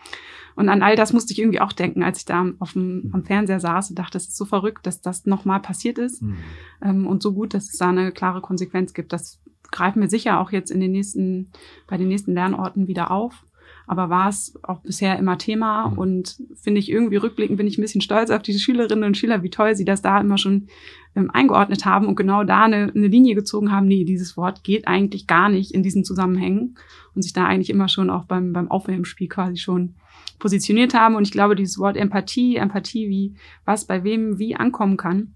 Und 0.55 0.69
an 0.69 0.81
all 0.81 0.95
das 0.95 1.13
musste 1.13 1.33
ich 1.33 1.39
irgendwie 1.39 1.61
auch 1.61 1.71
denken, 1.71 2.03
als 2.03 2.19
ich 2.19 2.25
da 2.25 2.45
auf 2.59 2.73
dem, 2.73 3.09
am 3.13 3.23
Fernseher 3.23 3.59
saß 3.59 3.89
und 3.89 3.99
dachte, 3.99 4.17
es 4.17 4.27
ist 4.27 4.37
so 4.37 4.45
verrückt, 4.45 4.85
dass 4.85 5.01
das 5.01 5.25
nochmal 5.25 5.61
passiert 5.61 5.97
ist. 5.97 6.21
Mhm. 6.21 6.37
Ähm, 6.81 7.07
und 7.07 7.23
so 7.23 7.33
gut, 7.33 7.53
dass 7.53 7.69
es 7.69 7.77
da 7.77 7.89
eine 7.89 8.11
klare 8.11 8.41
Konsequenz 8.41 8.93
gibt. 8.93 9.13
Das 9.13 9.41
greifen 9.71 10.01
wir 10.01 10.09
sicher 10.09 10.39
auch 10.39 10.51
jetzt 10.51 10.69
in 10.69 10.81
den 10.81 10.91
nächsten, 10.91 11.51
bei 11.87 11.97
den 11.97 12.09
nächsten 12.09 12.33
Lernorten 12.33 12.87
wieder 12.87 13.11
auf 13.11 13.45
aber 13.91 14.09
war 14.09 14.29
es 14.29 14.57
auch 14.63 14.79
bisher 14.79 15.19
immer 15.19 15.37
Thema 15.37 15.89
mhm. 15.89 15.97
und 15.97 16.41
finde 16.55 16.79
ich 16.79 16.89
irgendwie 16.89 17.17
rückblickend 17.17 17.57
bin 17.57 17.67
ich 17.67 17.77
ein 17.77 17.81
bisschen 17.81 17.99
stolz 17.99 18.29
auf 18.29 18.41
diese 18.41 18.59
Schülerinnen 18.59 19.03
und 19.03 19.17
Schüler, 19.17 19.43
wie 19.43 19.49
toll 19.49 19.75
sie 19.75 19.83
das 19.83 20.01
da 20.01 20.21
immer 20.21 20.37
schon 20.37 20.67
ähm, 21.13 21.29
eingeordnet 21.29 21.83
haben 21.83 22.07
und 22.07 22.15
genau 22.15 22.45
da 22.45 22.63
eine, 22.63 22.89
eine 22.95 23.07
Linie 23.07 23.35
gezogen 23.35 23.69
haben, 23.69 23.87
nee, 23.87 24.05
dieses 24.05 24.37
Wort 24.37 24.63
geht 24.63 24.87
eigentlich 24.87 25.27
gar 25.27 25.49
nicht 25.49 25.71
in 25.73 25.83
diesen 25.83 26.05
Zusammenhängen 26.05 26.75
und 27.15 27.21
sich 27.21 27.33
da 27.33 27.45
eigentlich 27.45 27.69
immer 27.69 27.89
schon 27.89 28.09
auch 28.09 28.23
beim, 28.23 28.53
beim 28.53 28.71
Aufwärmspiel 28.71 29.27
quasi 29.27 29.57
schon 29.57 29.95
positioniert 30.39 30.93
haben 30.93 31.15
und 31.15 31.27
ich 31.27 31.33
glaube, 31.33 31.57
dieses 31.57 31.77
Wort 31.77 31.97
Empathie, 31.97 32.55
Empathie, 32.55 33.09
wie 33.09 33.35
was 33.65 33.83
bei 33.83 34.05
wem 34.05 34.39
wie 34.39 34.55
ankommen 34.55 34.95
kann, 34.95 35.33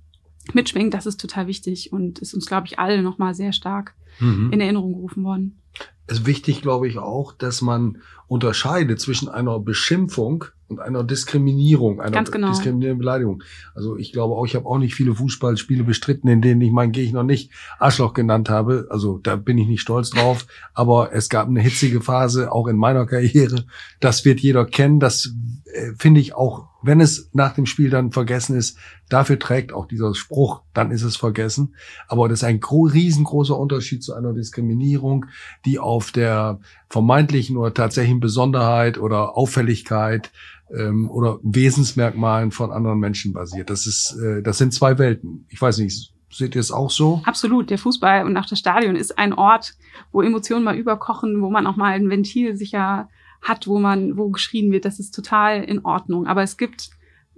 mitschwingt, 0.54 0.94
das 0.94 1.06
ist 1.06 1.20
total 1.20 1.48
wichtig 1.48 1.92
und 1.92 2.20
ist 2.20 2.34
uns, 2.34 2.46
glaube 2.46 2.68
ich, 2.68 2.80
alle 2.80 3.02
nochmal 3.02 3.36
sehr 3.36 3.52
stark 3.52 3.96
mhm. 4.20 4.52
in 4.52 4.62
Erinnerung 4.62 4.94
gerufen 4.94 5.24
worden. 5.24 5.62
Es 6.08 6.20
ist 6.20 6.26
wichtig, 6.26 6.62
glaube 6.62 6.88
ich, 6.88 7.00
auch, 7.00 7.34
dass 7.34 7.62
man 7.62 7.98
unterscheidet 8.28 9.00
zwischen 9.00 9.28
einer 9.28 9.60
Beschimpfung 9.60 10.46
und 10.68 10.80
einer 10.80 11.04
Diskriminierung, 11.04 12.00
einer 12.02 12.24
genau. 12.24 12.50
diskriminierenden 12.50 13.00
Beleidigung. 13.00 13.44
Also 13.76 13.98
ich 13.98 14.12
glaube 14.14 14.36
auch, 14.36 14.46
ich 14.46 14.56
habe 14.56 14.66
auch 14.68 14.78
nicht 14.78 14.96
viele 14.96 15.14
Fußballspiele 15.14 15.84
bestritten, 15.84 16.28
in 16.28 16.42
denen 16.42 16.62
ich 16.62 16.72
meinen 16.72 16.92
Gegner 16.92 17.24
nicht 17.24 17.52
Arschloch 17.80 18.14
genannt 18.14 18.50
habe. 18.50 18.88
Also 18.90 19.20
da 19.20 19.36
bin 19.36 19.58
ich 19.58 19.68
nicht 19.68 19.82
stolz 19.82 20.10
drauf. 20.12 20.48
Aber 20.74 21.12
es 21.14 21.30
gab 21.30 21.48
eine 21.48 21.62
hitzige 21.62 22.02
Phase, 22.02 22.52
auch 22.52 22.68
in 22.68 22.78
meiner 22.78 23.06
Karriere. 23.06 23.66
Das 24.00 24.26
wird 24.26 24.40
jeder 24.40 24.66
kennen. 24.66 25.00
Das 25.00 25.36
äh, 25.66 25.92
finde 25.98 26.22
ich 26.22 26.36
auch, 26.36 26.68
wenn 26.86 27.02
es 27.02 27.30
nach 27.34 27.54
dem 27.54 27.66
Spiel 27.66 27.90
dann 27.90 28.12
vergessen 28.12 28.56
ist, 28.56 28.78
dafür 29.10 29.40
trägt 29.40 29.74
auch 29.74 29.88
dieser 29.88 30.14
Spruch, 30.14 30.62
dann 30.74 30.92
ist 30.92 31.04
es 31.04 31.16
vergessen. 31.16 31.76
Aber 32.08 32.30
das 32.30 32.40
ist 32.40 32.44
ein 32.44 32.60
riesengroßer 32.64 33.58
Unterschied 33.58 34.04
zu 34.04 34.14
einer 34.14 34.34
Diskriminierung, 34.34 35.26
die 35.66 35.80
auf 35.80 36.12
der 36.12 36.60
vermeintlichen 36.90 37.58
oder 37.58 37.74
tatsächlichen 37.74 38.20
Besonderheit 38.20 38.98
oder 38.98 39.38
Auffälligkeit 39.38 40.32
ähm, 40.72 41.10
oder 41.10 41.40
Wesensmerkmalen 41.44 42.52
von 42.52 42.72
anderen 42.72 43.00
Menschen 43.00 43.34
basiert. 43.34 43.70
Das 43.70 43.88
ist, 43.88 44.18
äh, 44.22 44.42
das 44.42 44.58
sind 44.58 44.74
zwei 44.74 44.98
Welten. 44.98 45.46
Ich 45.50 45.62
weiß 45.62 45.80
nicht, 45.80 46.12
Seht 46.36 46.54
ihr 46.54 46.60
es 46.60 46.72
auch 46.72 46.92
so? 46.92 47.22
Absolut. 47.24 47.70
Der 47.70 47.78
Fußball 47.78 48.26
und 48.26 48.36
auch 48.36 48.46
das 48.46 48.60
Stadion 48.60 48.98
ist 48.98 49.18
ein 49.18 49.32
Ort, 49.32 49.76
wo 50.12 50.22
Emotionen 50.22 50.66
mal 50.66 50.76
überkochen, 50.76 51.42
wo 51.42 51.50
man 51.50 51.66
auch 51.66 51.78
mal 51.78 51.94
ein 51.94 52.10
Ventil 52.10 52.58
sicher 52.58 53.08
hat, 53.46 53.68
wo 53.68 53.80
man, 53.80 54.18
wo 54.18 54.30
geschrien 54.30 54.72
wird. 54.72 54.86
Das 54.86 55.00
ist 55.00 55.12
total 55.12 55.64
in 55.64 55.86
Ordnung. 55.86 56.28
Aber 56.28 56.44
es 56.44 56.58
gibt 56.58 56.90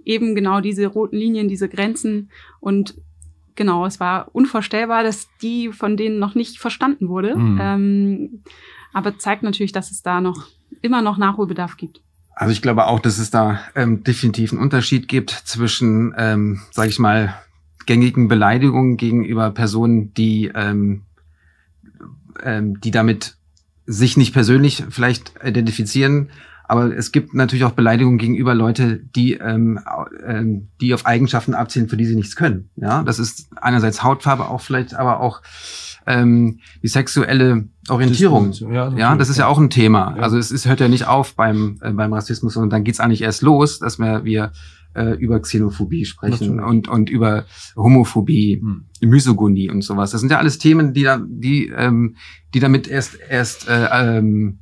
eben 0.04 0.34
genau 0.34 0.60
diese 0.60 0.86
roten 0.86 1.16
Linien, 1.16 1.48
diese 1.48 1.68
Grenzen 1.68 2.30
und 2.60 2.96
genau, 3.54 3.84
es 3.84 4.00
war 4.00 4.28
unvorstellbar, 4.34 5.02
dass 5.02 5.28
die 5.42 5.70
von 5.70 5.96
denen 5.96 6.18
noch 6.18 6.34
nicht 6.34 6.58
verstanden 6.58 7.08
wurde. 7.08 7.36
Mhm. 7.36 7.58
Ähm, 7.60 8.42
aber 8.94 9.18
zeigt 9.18 9.42
natürlich, 9.42 9.72
dass 9.72 9.90
es 9.90 10.02
da 10.02 10.20
noch 10.20 10.46
immer 10.80 11.02
noch 11.02 11.18
Nachholbedarf 11.18 11.76
gibt. 11.76 12.00
Also 12.34 12.52
ich 12.52 12.62
glaube 12.62 12.86
auch, 12.86 13.00
dass 13.00 13.18
es 13.18 13.30
da 13.30 13.60
ähm, 13.74 14.02
definitiv 14.02 14.52
einen 14.52 14.62
Unterschied 14.62 15.08
gibt 15.08 15.30
zwischen, 15.30 16.14
ähm, 16.16 16.60
sage 16.70 16.88
ich 16.88 16.98
mal, 16.98 17.34
gängigen 17.84 18.28
Beleidigungen 18.28 18.96
gegenüber 18.96 19.50
Personen, 19.50 20.14
die 20.14 20.50
ähm, 20.54 21.02
ähm, 22.42 22.80
die 22.80 22.90
damit 22.90 23.37
sich 23.88 24.16
nicht 24.16 24.32
persönlich 24.32 24.84
vielleicht 24.90 25.32
identifizieren, 25.42 26.28
aber 26.68 26.94
es 26.94 27.12
gibt 27.12 27.32
natürlich 27.32 27.64
auch 27.64 27.72
Beleidigungen 27.72 28.18
gegenüber 28.18 28.54
Leute, 28.54 29.00
die, 29.16 29.32
ähm, 29.32 29.80
ähm, 30.24 30.68
die 30.82 30.92
auf 30.92 31.06
Eigenschaften 31.06 31.54
abzielen, 31.54 31.88
für 31.88 31.96
die 31.96 32.04
sie 32.04 32.14
nichts 32.14 32.36
können. 32.36 32.68
Ja, 32.76 33.02
das 33.02 33.18
ist 33.18 33.48
einerseits 33.56 34.02
Hautfarbe, 34.02 34.48
auch 34.48 34.60
vielleicht, 34.60 34.94
aber 34.94 35.20
auch 35.20 35.40
ähm, 36.06 36.60
die 36.82 36.88
sexuelle 36.88 37.68
Orientierung. 37.88 38.52
Ja, 38.52 38.90
ja, 38.90 39.16
das 39.16 39.30
ist 39.30 39.38
ja 39.38 39.46
auch 39.46 39.58
ein 39.58 39.70
Thema. 39.70 40.14
Ja. 40.16 40.22
Also 40.22 40.36
es, 40.36 40.50
es 40.50 40.66
hört 40.66 40.80
ja 40.80 40.88
nicht 40.88 41.06
auf 41.06 41.34
beim 41.34 41.78
äh, 41.80 41.90
beim 41.90 42.12
Rassismus, 42.12 42.52
sondern 42.52 42.70
dann 42.70 42.84
geht's 42.84 43.00
eigentlich 43.00 43.22
erst 43.22 43.40
los, 43.40 43.78
dass 43.78 43.98
wir 43.98 44.24
wir 44.24 44.52
äh, 44.98 45.14
über 45.14 45.40
Xenophobie 45.40 46.04
sprechen 46.04 46.60
und 46.60 46.88
und 46.88 47.10
über 47.10 47.44
Homophobie, 47.76 48.60
hm. 48.60 48.84
Misogonie 49.00 49.70
und 49.70 49.82
sowas. 49.82 50.10
Das 50.10 50.20
sind 50.20 50.30
ja 50.30 50.38
alles 50.38 50.58
Themen, 50.58 50.92
die 50.92 51.04
da 51.04 51.20
die 51.24 51.68
ähm, 51.68 52.16
die 52.54 52.60
damit 52.60 52.88
erst 52.88 53.18
erst 53.28 53.68
äh, 53.68 53.88
ähm, 53.92 54.58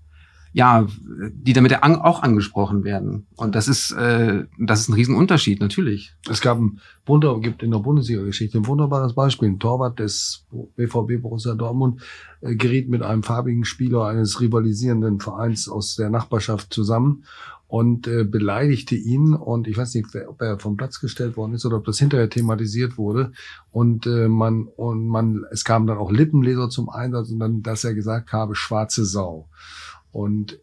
ja, 0.56 0.86
die 1.34 1.52
damit 1.52 1.82
auch 1.82 2.22
angesprochen 2.22 2.82
werden. 2.82 3.26
Und 3.36 3.54
das 3.54 3.68
ist, 3.68 3.90
äh, 3.90 4.44
das 4.58 4.80
ist 4.80 4.88
ein 4.88 4.94
Riesenunterschied, 4.94 5.60
natürlich. 5.60 6.14
Es 6.30 6.40
gab 6.40 6.58
ein 6.58 6.80
Wunder, 7.04 7.38
gibt 7.40 7.62
in 7.62 7.72
der 7.72 7.80
Bundesliga-Geschichte 7.80 8.56
ein 8.56 8.66
wunderbares 8.66 9.14
Beispiel. 9.14 9.50
Ein 9.50 9.58
Torwart 9.58 9.98
des 9.98 10.46
BVB 10.76 11.20
Borussia 11.20 11.52
Dortmund 11.52 12.00
äh, 12.40 12.54
geriet 12.56 12.88
mit 12.88 13.02
einem 13.02 13.22
farbigen 13.22 13.66
Spieler 13.66 14.06
eines 14.06 14.40
rivalisierenden 14.40 15.20
Vereins 15.20 15.68
aus 15.68 15.94
der 15.94 16.08
Nachbarschaft 16.08 16.72
zusammen 16.72 17.24
und 17.68 18.06
äh, 18.06 18.24
beleidigte 18.24 18.94
ihn 18.94 19.34
und 19.34 19.66
ich 19.66 19.76
weiß 19.76 19.94
nicht, 19.94 20.06
ob 20.28 20.40
er 20.40 20.58
vom 20.58 20.76
Platz 20.76 21.00
gestellt 21.00 21.36
worden 21.36 21.54
ist 21.54 21.66
oder 21.66 21.78
ob 21.78 21.84
das 21.84 21.98
hinterher 21.98 22.30
thematisiert 22.30 22.96
wurde 22.96 23.32
und 23.72 24.06
äh, 24.06 24.28
man 24.28 24.68
und 24.76 25.08
man 25.08 25.44
es 25.50 25.64
kamen 25.64 25.86
dann 25.86 25.98
auch 25.98 26.12
Lippenleser 26.12 26.68
zum 26.68 26.88
Einsatz 26.88 27.30
und 27.30 27.40
dann, 27.40 27.62
dass 27.62 27.84
er 27.84 27.94
gesagt 27.94 28.32
habe, 28.32 28.54
schwarze 28.54 29.04
Sau. 29.04 29.48
Und 30.12 30.58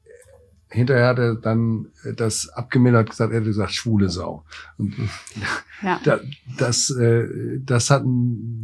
hinterher 0.74 1.08
hat 1.08 1.20
er 1.20 1.36
dann 1.36 1.88
das 2.16 2.50
abgemildert 2.50 3.10
gesagt, 3.10 3.32
er 3.32 3.40
hat 3.40 3.46
gesagt, 3.46 3.74
schwule 3.74 4.10
Sau. 4.10 4.44
Und 4.78 4.96
ja. 5.82 6.00
das, 6.58 6.90
äh, 6.90 7.60
das 7.64 7.90
hat 7.90 8.04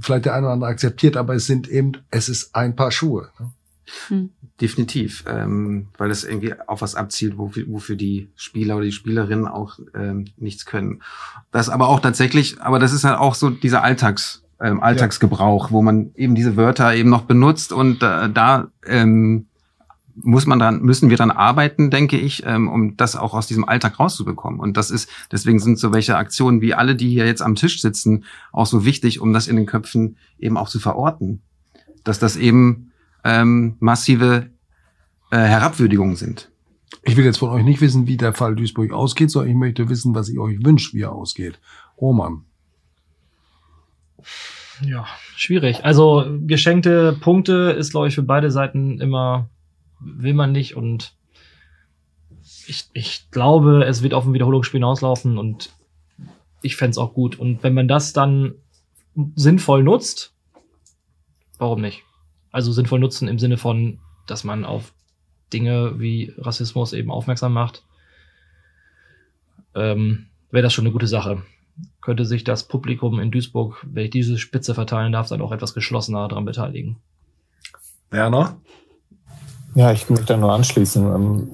vielleicht 0.02 0.26
der 0.26 0.34
eine 0.34 0.48
oder 0.48 0.54
andere 0.54 0.70
akzeptiert, 0.70 1.18
aber 1.18 1.36
es 1.36 1.46
sind 1.46 1.68
eben, 1.68 1.94
es 2.10 2.30
ist 2.30 2.56
ein 2.56 2.76
Paar 2.76 2.92
Schuhe. 2.92 3.30
Ne? 3.40 3.52
Hm. 4.08 4.30
Definitiv, 4.62 5.24
ähm, 5.28 5.88
weil 5.98 6.12
es 6.12 6.26
irgendwie 6.26 6.54
auf 6.68 6.82
was 6.82 6.96
abzielt, 6.96 7.38
wofür, 7.38 7.66
wofür 7.68 7.96
die 7.96 8.28
Spieler 8.36 8.76
oder 8.76 8.86
die 8.86 8.92
Spielerinnen 8.92 9.48
auch 9.48 9.80
ähm, 9.96 10.26
nichts 10.38 10.66
können. 10.66 11.02
Das 11.52 11.70
aber 11.70 11.88
auch 11.88 12.02
tatsächlich, 12.02 12.62
aber 12.62 12.78
das 12.78 12.92
ist 12.92 13.06
halt 13.06 13.18
auch 13.18 13.36
so 13.36 13.50
dieser 13.50 13.84
Alltags, 13.84 14.44
ähm, 14.62 14.84
Alltagsgebrauch, 14.84 15.68
ja. 15.68 15.72
wo 15.72 15.82
man 15.82 16.12
eben 16.16 16.36
diese 16.36 16.58
Wörter 16.58 16.94
eben 16.94 17.10
noch 17.10 17.22
benutzt 17.22 17.72
und 17.72 18.04
äh, 18.04 18.30
da 18.30 18.68
ähm, 18.86 19.46
muss 20.24 20.46
man 20.46 20.60
dann, 20.60 20.82
müssen 20.82 21.10
wir 21.10 21.18
dann 21.18 21.32
arbeiten, 21.32 21.90
denke 21.90 22.18
ich, 22.18 22.44
ähm, 22.46 22.68
um 22.68 22.98
das 22.98 23.16
auch 23.16 23.34
aus 23.34 23.48
diesem 23.48 23.64
Alltag 23.64 24.00
rauszubekommen. 24.00 24.60
Und 24.60 24.76
das 24.76 24.92
ist, 24.92 25.10
deswegen 25.32 25.60
sind 25.60 25.80
so 25.80 25.94
welche 25.94 26.18
Aktionen 26.18 26.60
wie 26.60 26.74
alle, 26.74 26.96
die 26.96 27.10
hier 27.10 27.26
jetzt 27.26 27.42
am 27.42 27.56
Tisch 27.56 27.82
sitzen, 27.82 28.26
auch 28.52 28.66
so 28.66 28.86
wichtig, 28.86 29.22
um 29.22 29.34
das 29.34 29.48
in 29.48 29.56
den 29.56 29.66
Köpfen 29.66 30.18
eben 30.38 30.58
auch 30.58 30.70
zu 30.70 30.80
verorten. 30.80 31.42
Dass 32.04 32.20
das 32.20 32.36
eben 32.36 32.89
ähm, 33.24 33.76
massive 33.80 34.50
äh, 35.32 35.38
Herabwürdigungen 35.38 36.16
sind. 36.16 36.50
Ich 37.04 37.16
will 37.18 37.26
jetzt 37.26 37.38
von 37.38 37.50
euch 37.50 37.64
nicht 37.64 37.82
wissen, 37.82 38.08
wie 38.08 38.18
der 38.18 38.34
Fall 38.34 38.56
Duisburg 38.56 38.92
ausgeht, 38.92 39.32
sondern 39.32 39.52
ich 39.52 39.58
möchte 39.58 39.90
wissen, 39.90 40.16
was 40.16 40.30
ihr 40.30 40.42
euch 40.42 40.64
wünscht, 40.64 40.94
wie 40.94 41.02
er 41.02 41.12
ausgeht. 41.12 41.60
Roman. 42.00 42.44
Ja, 44.82 45.06
schwierig. 45.36 45.84
Also 45.84 46.26
geschenkte 46.46 47.14
Punkte 47.14 47.76
ist, 47.78 47.92
glaube 47.92 48.08
ich, 48.08 48.16
für 48.16 48.24
beide 48.24 48.52
Seiten 48.52 49.00
immer 49.00 49.50
will 50.00 50.34
man 50.34 50.52
nicht 50.52 50.76
und 50.76 51.14
ich, 52.68 52.88
ich 52.94 53.32
glaube, 53.32 53.84
es 53.86 54.04
wird 54.04 54.14
auf 54.14 54.26
ein 54.26 54.34
Wiederholungsspiel 54.34 54.80
hinauslaufen 54.80 55.38
und 55.38 55.74
ich 56.62 56.76
fände 56.76 56.92
es 56.92 56.98
auch 56.98 57.14
gut. 57.14 57.38
Und 57.38 57.64
wenn 57.64 57.74
man 57.74 57.88
das 57.88 58.14
dann 58.14 58.56
sinnvoll 59.36 59.84
nutzt, 59.84 60.34
warum 61.58 61.82
nicht? 61.82 62.04
Also 62.52 62.72
sinnvoll 62.72 63.00
nutzen 63.00 63.28
im 63.28 63.40
Sinne 63.40 63.58
von, 63.58 64.00
dass 64.28 64.44
man 64.44 64.66
auf 64.66 64.94
Dinge 65.54 66.00
wie 66.00 66.34
Rassismus 66.38 66.94
eben 66.94 67.12
aufmerksam 67.12 67.54
macht, 67.54 67.84
ähm, 69.76 70.28
wäre 70.52 70.64
das 70.64 70.74
schon 70.74 70.86
eine 70.86 70.92
gute 70.92 71.08
Sache. 71.08 71.44
Könnte 72.02 72.26
sich 72.26 72.44
das 72.44 72.64
Publikum 72.64 73.20
in 73.20 73.32
Duisburg, 73.32 73.86
wenn 73.90 74.06
ich 74.06 74.12
diese 74.12 74.38
Spitze 74.38 74.74
verteilen 74.74 75.12
darf, 75.12 75.30
dann 75.30 75.42
auch 75.42 75.52
etwas 75.52 75.74
geschlossener 75.74 76.28
daran 76.28 76.46
beteiligen. 76.46 76.98
Werner? 78.10 78.58
Ja, 79.76 79.92
ich 79.92 80.10
möchte 80.10 80.26
da 80.26 80.38
nur 80.38 80.52
anschließen. 80.54 81.06
Ähm, 81.06 81.50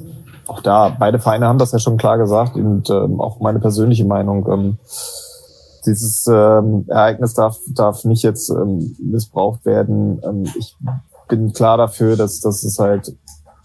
auch 0.47 0.61
da, 0.61 0.89
beide 0.89 1.19
Vereine 1.19 1.47
haben 1.47 1.59
das 1.59 1.71
ja 1.71 1.79
schon 1.79 1.97
klar 1.97 2.17
gesagt 2.17 2.55
und 2.55 2.89
ähm, 2.89 3.19
auch 3.19 3.39
meine 3.39 3.59
persönliche 3.59 4.05
Meinung. 4.05 4.47
Ähm, 4.49 4.77
dieses 5.85 6.27
ähm, 6.27 6.85
Ereignis 6.87 7.33
darf, 7.33 7.57
darf 7.73 8.03
nicht 8.05 8.23
jetzt 8.23 8.49
ähm, 8.49 8.95
missbraucht 8.99 9.65
werden. 9.65 10.21
Ähm, 10.23 10.43
ich 10.57 10.75
bin 11.27 11.53
klar 11.53 11.77
dafür, 11.77 12.15
dass, 12.15 12.39
dass 12.41 12.63
es 12.63 12.79
halt 12.79 13.15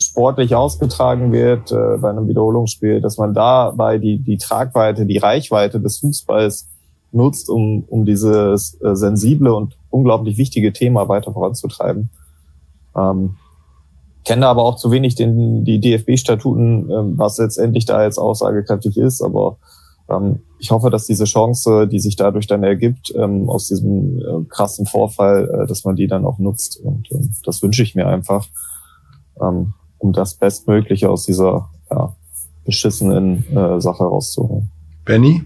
sportlich 0.02 0.54
ausgetragen 0.54 1.32
wird 1.32 1.72
äh, 1.72 1.98
bei 1.98 2.10
einem 2.10 2.28
Wiederholungsspiel, 2.28 3.00
dass 3.00 3.18
man 3.18 3.34
dabei 3.34 3.98
die, 3.98 4.18
die 4.18 4.38
Tragweite, 4.38 5.06
die 5.06 5.18
Reichweite 5.18 5.80
des 5.80 5.98
Fußballs 5.98 6.68
nutzt, 7.12 7.48
um, 7.50 7.84
um 7.88 8.04
dieses 8.04 8.80
äh, 8.82 8.94
sensible 8.94 9.54
und 9.54 9.76
unglaublich 9.90 10.36
wichtige 10.38 10.72
Thema 10.72 11.08
weiter 11.08 11.32
voranzutreiben. 11.32 12.10
Ähm, 12.96 13.36
kenne 14.24 14.46
aber 14.46 14.62
auch 14.62 14.76
zu 14.76 14.90
wenig 14.90 15.14
den, 15.14 15.64
die 15.64 15.80
DFB-Statuten, 15.80 16.90
ähm, 16.90 17.18
was 17.18 17.38
letztendlich 17.38 17.84
da 17.86 18.04
jetzt 18.04 18.18
aussagekräftig 18.18 18.96
ist. 18.96 19.22
Aber 19.22 19.56
ich 20.58 20.70
hoffe, 20.70 20.90
dass 20.90 21.06
diese 21.06 21.24
Chance, 21.24 21.88
die 21.88 22.00
sich 22.00 22.16
dadurch 22.16 22.46
dann 22.46 22.62
ergibt, 22.62 23.12
ähm, 23.16 23.48
aus 23.48 23.68
diesem 23.68 24.18
äh, 24.18 24.44
krassen 24.48 24.86
Vorfall, 24.86 25.48
äh, 25.48 25.66
dass 25.66 25.84
man 25.84 25.96
die 25.96 26.06
dann 26.06 26.24
auch 26.24 26.38
nutzt. 26.38 26.78
Und 26.82 27.10
äh, 27.12 27.28
das 27.44 27.62
wünsche 27.62 27.82
ich 27.82 27.94
mir 27.94 28.06
einfach, 28.06 28.46
ähm, 29.40 29.74
um 29.98 30.12
das 30.12 30.34
Bestmögliche 30.34 31.10
aus 31.10 31.24
dieser 31.24 31.70
ja, 31.90 32.14
beschissenen 32.64 33.44
äh, 33.56 33.80
Sache 33.80 34.04
rauszuholen. 34.04 34.70
Benny? 35.04 35.42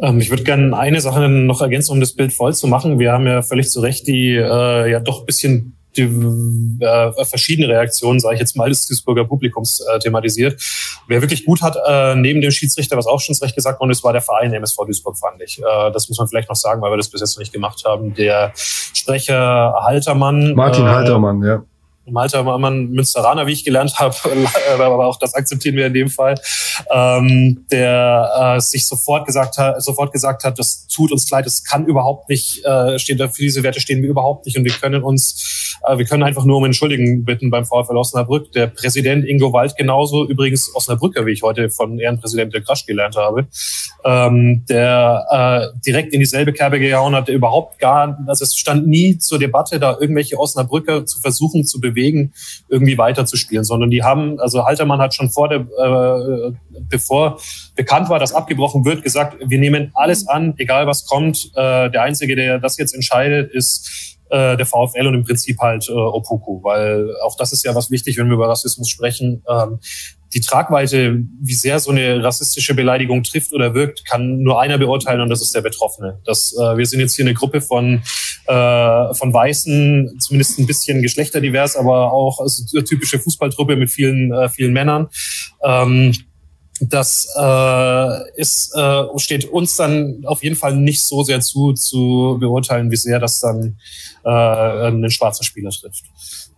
Ähm, 0.00 0.18
ich 0.18 0.30
würde 0.30 0.44
gerne 0.44 0.76
eine 0.76 1.00
Sache 1.00 1.28
noch 1.28 1.60
ergänzen, 1.60 1.92
um 1.92 2.00
das 2.00 2.14
Bild 2.14 2.32
voll 2.32 2.54
zu 2.54 2.66
machen. 2.66 2.98
Wir 2.98 3.12
haben 3.12 3.26
ja 3.26 3.42
völlig 3.42 3.70
zu 3.70 3.80
Recht 3.80 4.06
die 4.06 4.34
äh, 4.34 4.90
ja 4.90 5.00
doch 5.00 5.26
bisschen 5.26 5.76
die, 5.96 6.02
äh, 6.02 7.24
verschiedene 7.24 7.68
Reaktionen, 7.68 8.20
sage 8.20 8.34
ich 8.34 8.40
jetzt 8.40 8.56
mal, 8.56 8.68
des 8.68 8.86
Duisburger 8.86 9.24
Publikums 9.24 9.80
äh, 9.80 9.98
thematisiert. 9.98 10.60
Wer 11.08 11.20
wirklich 11.20 11.44
gut 11.44 11.62
hat, 11.62 11.76
äh, 11.86 12.14
neben 12.14 12.40
dem 12.40 12.50
Schiedsrichter, 12.50 12.96
was 12.96 13.06
auch 13.06 13.20
schon 13.20 13.34
recht 13.36 13.54
gesagt 13.54 13.80
worden 13.80 13.90
ist, 13.90 14.04
war 14.04 14.12
der 14.12 14.22
Verein 14.22 14.52
MSV 14.52 14.76
Duisburg, 14.86 15.18
fand 15.18 15.42
ich. 15.42 15.58
Äh, 15.58 15.90
das 15.92 16.08
muss 16.08 16.18
man 16.18 16.28
vielleicht 16.28 16.48
noch 16.48 16.56
sagen, 16.56 16.80
weil 16.82 16.92
wir 16.92 16.96
das 16.96 17.08
bis 17.08 17.20
jetzt 17.20 17.36
noch 17.36 17.40
nicht 17.40 17.52
gemacht 17.52 17.82
haben. 17.84 18.14
Der 18.14 18.52
Sprecher 18.54 19.74
Haltermann. 19.82 20.54
Martin 20.54 20.86
äh, 20.86 20.88
Haltermann, 20.88 21.42
ja. 21.42 21.62
Malta 22.10 22.42
Mann 22.42 22.90
Münsteraner, 22.90 23.46
wie 23.46 23.52
ich 23.52 23.64
gelernt 23.64 23.98
habe, 23.98 24.14
aber 24.78 25.06
auch 25.06 25.18
das 25.18 25.34
akzeptieren 25.34 25.76
wir 25.76 25.86
in 25.86 25.94
dem 25.94 26.08
Fall, 26.08 26.34
ähm, 26.90 27.66
der 27.70 28.56
äh, 28.56 28.60
sich 28.60 28.86
sofort 28.86 29.26
gesagt 29.26 29.58
hat, 29.58 29.82
sofort 29.82 30.12
gesagt 30.12 30.44
hat, 30.44 30.58
das 30.58 30.86
tut 30.86 31.12
uns 31.12 31.30
leid, 31.30 31.46
es 31.46 31.64
kann 31.64 31.86
überhaupt 31.86 32.28
nicht, 32.28 32.64
äh, 32.64 32.98
stehen 32.98 33.18
für 33.18 33.42
diese 33.42 33.62
Werte 33.62 33.80
stehen 33.80 34.02
wir 34.02 34.08
überhaupt 34.08 34.46
nicht 34.46 34.56
und 34.56 34.64
wir 34.64 34.72
können 34.72 35.02
uns 35.02 35.69
wir 35.98 36.04
können 36.04 36.22
einfach 36.22 36.44
nur 36.44 36.58
um 36.58 36.64
Entschuldigen 36.64 37.24
bitten 37.24 37.50
beim 37.50 37.64
VfL 37.64 37.96
Osnabrück. 37.96 38.52
Der 38.52 38.66
Präsident 38.66 39.24
Ingo 39.24 39.52
Wald 39.52 39.76
genauso, 39.76 40.26
übrigens 40.26 40.74
Osnabrücker, 40.74 41.26
wie 41.26 41.32
ich 41.32 41.42
heute 41.42 41.70
von 41.70 41.98
Ehrenpräsident 41.98 42.52
der 42.54 42.62
Krasch 42.62 42.86
gelernt 42.86 43.16
habe, 43.16 43.46
ähm, 44.04 44.64
der 44.68 45.72
äh, 45.72 45.80
direkt 45.84 46.12
in 46.12 46.20
dieselbe 46.20 46.52
Kerbe 46.52 46.78
gehauen 46.78 47.14
hat, 47.14 47.28
überhaupt 47.28 47.78
gar, 47.78 48.18
also 48.26 48.44
es 48.44 48.54
stand 48.56 48.86
nie 48.86 49.18
zur 49.18 49.38
Debatte, 49.38 49.78
da 49.78 49.96
irgendwelche 50.00 50.38
Osnabrücker 50.38 51.06
zu 51.06 51.20
versuchen 51.20 51.64
zu 51.64 51.80
bewegen, 51.80 52.32
irgendwie 52.68 52.98
weiterzuspielen, 52.98 53.64
sondern 53.64 53.90
die 53.90 54.02
haben, 54.02 54.38
also 54.40 54.64
Haltermann 54.64 55.00
hat 55.00 55.14
schon 55.14 55.30
vor 55.30 55.48
der, 55.48 55.60
äh, 55.60 56.52
bevor 56.88 57.40
bekannt 57.76 58.08
war, 58.08 58.18
dass 58.18 58.34
abgebrochen 58.34 58.84
wird, 58.84 59.02
gesagt, 59.02 59.36
wir 59.44 59.58
nehmen 59.58 59.90
alles 59.94 60.28
an, 60.28 60.54
egal 60.58 60.86
was 60.86 61.06
kommt. 61.06 61.50
Äh, 61.54 61.90
der 61.90 62.02
Einzige, 62.02 62.36
der 62.36 62.58
das 62.58 62.76
jetzt 62.76 62.94
entscheidet, 62.94 63.52
ist 63.52 64.18
äh, 64.30 64.56
der 64.56 64.66
VfL 64.66 65.06
und 65.06 65.14
im 65.14 65.24
Prinzip 65.24 65.58
halt 65.58 65.88
äh, 65.88 65.92
Opoku, 65.92 66.62
weil 66.62 67.14
auch 67.22 67.36
das 67.36 67.52
ist 67.52 67.64
ja 67.64 67.74
was 67.74 67.90
wichtig, 67.90 68.16
wenn 68.18 68.28
wir 68.28 68.34
über 68.34 68.48
Rassismus 68.48 68.88
sprechen. 68.88 69.42
Ähm, 69.48 69.78
die 70.32 70.40
Tragweite, 70.40 71.24
wie 71.40 71.54
sehr 71.54 71.80
so 71.80 71.90
eine 71.90 72.22
rassistische 72.22 72.74
Beleidigung 72.74 73.22
trifft 73.22 73.52
oder 73.52 73.74
wirkt, 73.74 74.04
kann 74.06 74.38
nur 74.38 74.60
einer 74.60 74.78
beurteilen 74.78 75.20
und 75.20 75.28
das 75.28 75.42
ist 75.42 75.54
der 75.54 75.60
Betroffene. 75.60 76.20
Das, 76.24 76.54
äh, 76.56 76.76
wir 76.76 76.86
sind 76.86 77.00
jetzt 77.00 77.16
hier 77.16 77.24
eine 77.24 77.34
Gruppe 77.34 77.60
von, 77.60 78.02
äh, 78.46 79.14
von 79.14 79.32
Weißen, 79.32 80.18
zumindest 80.20 80.58
ein 80.58 80.66
bisschen 80.66 81.02
geschlechterdivers, 81.02 81.76
aber 81.76 82.12
auch 82.12 82.40
also, 82.40 82.80
typische 82.82 83.18
Fußballtruppe 83.18 83.76
mit 83.76 83.90
vielen, 83.90 84.32
äh, 84.32 84.48
vielen 84.48 84.72
Männern. 84.72 85.08
Ähm, 85.64 86.14
das 86.80 87.28
äh, 87.36 88.40
ist, 88.40 88.74
äh, 88.74 89.04
steht 89.18 89.46
uns 89.46 89.76
dann 89.76 90.22
auf 90.24 90.42
jeden 90.42 90.56
Fall 90.56 90.76
nicht 90.76 91.06
so 91.06 91.22
sehr 91.22 91.40
zu, 91.40 91.74
zu 91.74 92.38
beurteilen, 92.40 92.90
wie 92.90 92.96
sehr 92.96 93.18
das 93.18 93.40
dann 93.40 93.76
äh, 94.24 94.28
einen 94.28 95.10
schwarzen 95.10 95.44
Spieler 95.44 95.70
trifft. 95.70 96.04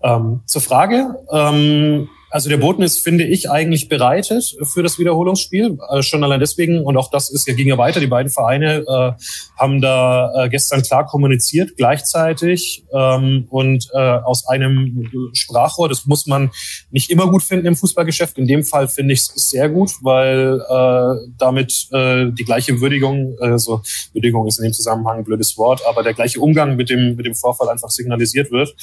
Ähm, 0.03 0.41
zur 0.47 0.63
Frage, 0.63 1.17
ähm, 1.31 2.09
also 2.33 2.49
der 2.49 2.57
Boden 2.57 2.83
ist, 2.83 3.01
finde 3.01 3.25
ich, 3.25 3.51
eigentlich 3.51 3.91
bereitet 3.91 4.57
für 4.63 4.83
das 4.83 4.99
Wiederholungsspiel. 4.99 5.79
Äh, 5.91 6.03
schon 6.03 6.25
allein 6.25 6.41
deswegen, 6.41 6.83
und 6.83 6.97
auch 6.97 7.11
das 7.11 7.29
ist 7.29 7.45
ging 7.45 7.69
ja 7.69 7.77
weiter, 7.77 8.01
die 8.01 8.07
beiden 8.07 8.33
Vereine 8.33 8.85
äh, 8.89 9.13
haben 9.59 9.83
da 9.83 10.33
äh, 10.35 10.49
gestern 10.49 10.83
klar 10.83 11.05
kommuniziert, 11.05 11.77
gleichzeitig 11.77 12.85
ähm, 12.95 13.47
und 13.51 13.87
äh, 13.93 13.99
aus 13.99 14.49
einem 14.49 15.11
Sprachrohr. 15.35 15.91
Das 15.91 16.07
muss 16.07 16.27
man 16.27 16.51
nicht 16.91 17.11
immer 17.11 17.31
gut 17.31 17.43
finden 17.43 17.67
im 17.67 17.77
Fußballgeschäft. 17.77 18.39
In 18.39 18.47
dem 18.47 18.65
Fall 18.65 18.89
finde 18.89 19.13
ich 19.13 19.21
es 19.21 19.51
sehr 19.51 19.69
gut, 19.69 19.91
weil 20.01 20.59
äh, 20.59 21.29
damit 21.37 21.89
äh, 21.93 22.31
die 22.33 22.45
gleiche 22.45 22.81
Würdigung, 22.81 23.37
also 23.41 23.83
Würdigung 24.15 24.47
ist 24.47 24.59
in 24.59 24.65
dem 24.65 24.73
Zusammenhang 24.73 25.19
ein 25.19 25.25
blödes 25.25 25.59
Wort, 25.59 25.83
aber 25.87 26.03
der 26.03 26.15
gleiche 26.15 26.41
Umgang 26.41 26.77
mit 26.77 26.89
dem, 26.89 27.15
mit 27.17 27.27
dem 27.27 27.35
Vorfall 27.35 27.69
einfach 27.69 27.91
signalisiert 27.91 28.51
wird. 28.51 28.75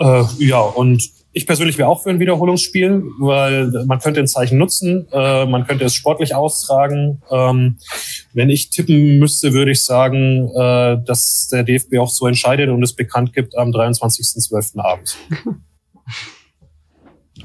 Äh, 0.00 0.24
ja, 0.38 0.60
und 0.60 1.10
ich 1.36 1.46
persönlich 1.46 1.76
wäre 1.76 1.90
auch 1.90 2.02
für 2.02 2.08
ein 2.08 2.18
Wiederholungsspiel, 2.18 3.04
weil 3.18 3.70
man 3.84 3.98
könnte 3.98 4.20
ein 4.20 4.26
Zeichen 4.26 4.56
nutzen, 4.56 5.06
äh, 5.12 5.44
man 5.44 5.66
könnte 5.66 5.84
es 5.84 5.94
sportlich 5.94 6.34
austragen. 6.34 7.20
Ähm, 7.30 7.76
wenn 8.32 8.48
ich 8.48 8.70
tippen 8.70 9.18
müsste, 9.18 9.52
würde 9.52 9.72
ich 9.72 9.84
sagen, 9.84 10.48
äh, 10.56 10.96
dass 11.04 11.48
der 11.52 11.62
DFB 11.62 11.98
auch 11.98 12.08
so 12.08 12.26
entscheidet 12.26 12.70
und 12.70 12.82
es 12.82 12.94
bekannt 12.94 13.34
gibt 13.34 13.54
am 13.58 13.70
23.12. 13.70 14.80
abends. 14.80 15.18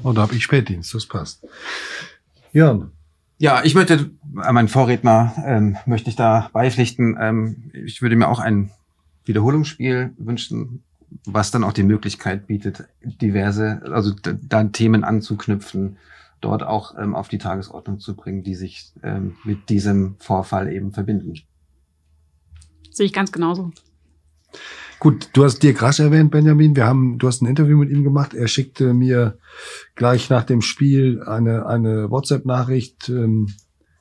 Oh, 0.04 0.14
da 0.14 0.22
habe 0.22 0.36
ich 0.36 0.44
Spätdienst, 0.44 0.94
das 0.94 1.06
passt. 1.06 1.46
Jörn. 2.54 2.92
Ja, 3.40 3.62
ich 3.64 3.76
möchte, 3.76 4.10
äh, 4.42 4.52
mein 4.54 4.70
Vorredner, 4.70 5.36
ähm, 5.46 5.76
möchte 5.86 6.10
ich 6.10 6.16
da 6.16 6.50
beipflichten. 6.54 7.18
Ähm, 7.20 7.72
ich 7.74 8.02
würde 8.02 8.16
mir 8.16 8.30
auch 8.30 8.40
ein 8.40 8.72
Wiederholungsspiel 9.26 10.14
wünschen, 10.18 10.82
was 11.26 11.52
dann 11.52 11.64
auch 11.64 11.74
die 11.74 11.84
Möglichkeit 11.84 12.48
bietet, 12.48 12.86
diverse, 13.04 13.82
also 13.92 14.14
da 14.14 14.64
Themen 14.66 15.04
anzuknüpfen, 15.04 15.98
dort 16.40 16.64
auch 16.64 16.98
ähm, 16.98 17.16
auf 17.16 17.28
die 17.28 17.38
Tagesordnung 17.38 18.00
zu 18.00 18.16
bringen, 18.16 18.44
die 18.44 18.56
sich 18.56 18.94
ähm, 19.04 19.36
mit 19.44 19.70
diesem 19.70 20.16
Vorfall 20.20 20.72
eben 20.72 20.92
verbinden. 20.92 21.34
Sehe 22.90 23.06
ich 23.06 23.14
ganz 23.14 23.32
genauso. 23.32 23.72
Gut, 25.00 25.30
du 25.34 25.44
hast 25.44 25.64
Dirk 25.64 25.82
Rasch 25.82 26.00
erwähnt, 26.00 26.30
Benjamin. 26.30 26.76
Wir 26.76 26.86
haben, 26.86 27.18
du 27.18 27.28
hast 27.28 27.42
ein 27.42 27.48
Interview 27.48 27.78
mit 27.78 27.90
ihm 27.90 28.04
gemacht. 28.04 28.34
Er 28.34 28.48
schickte 28.48 28.94
mir 28.94 29.40
gleich 29.96 30.30
nach 30.30 30.44
dem 30.44 30.62
Spiel 30.62 31.24
eine, 31.24 31.66
eine 31.66 32.12
WhatsApp-Nachricht. 32.12 33.10
Ähm, 33.10 33.48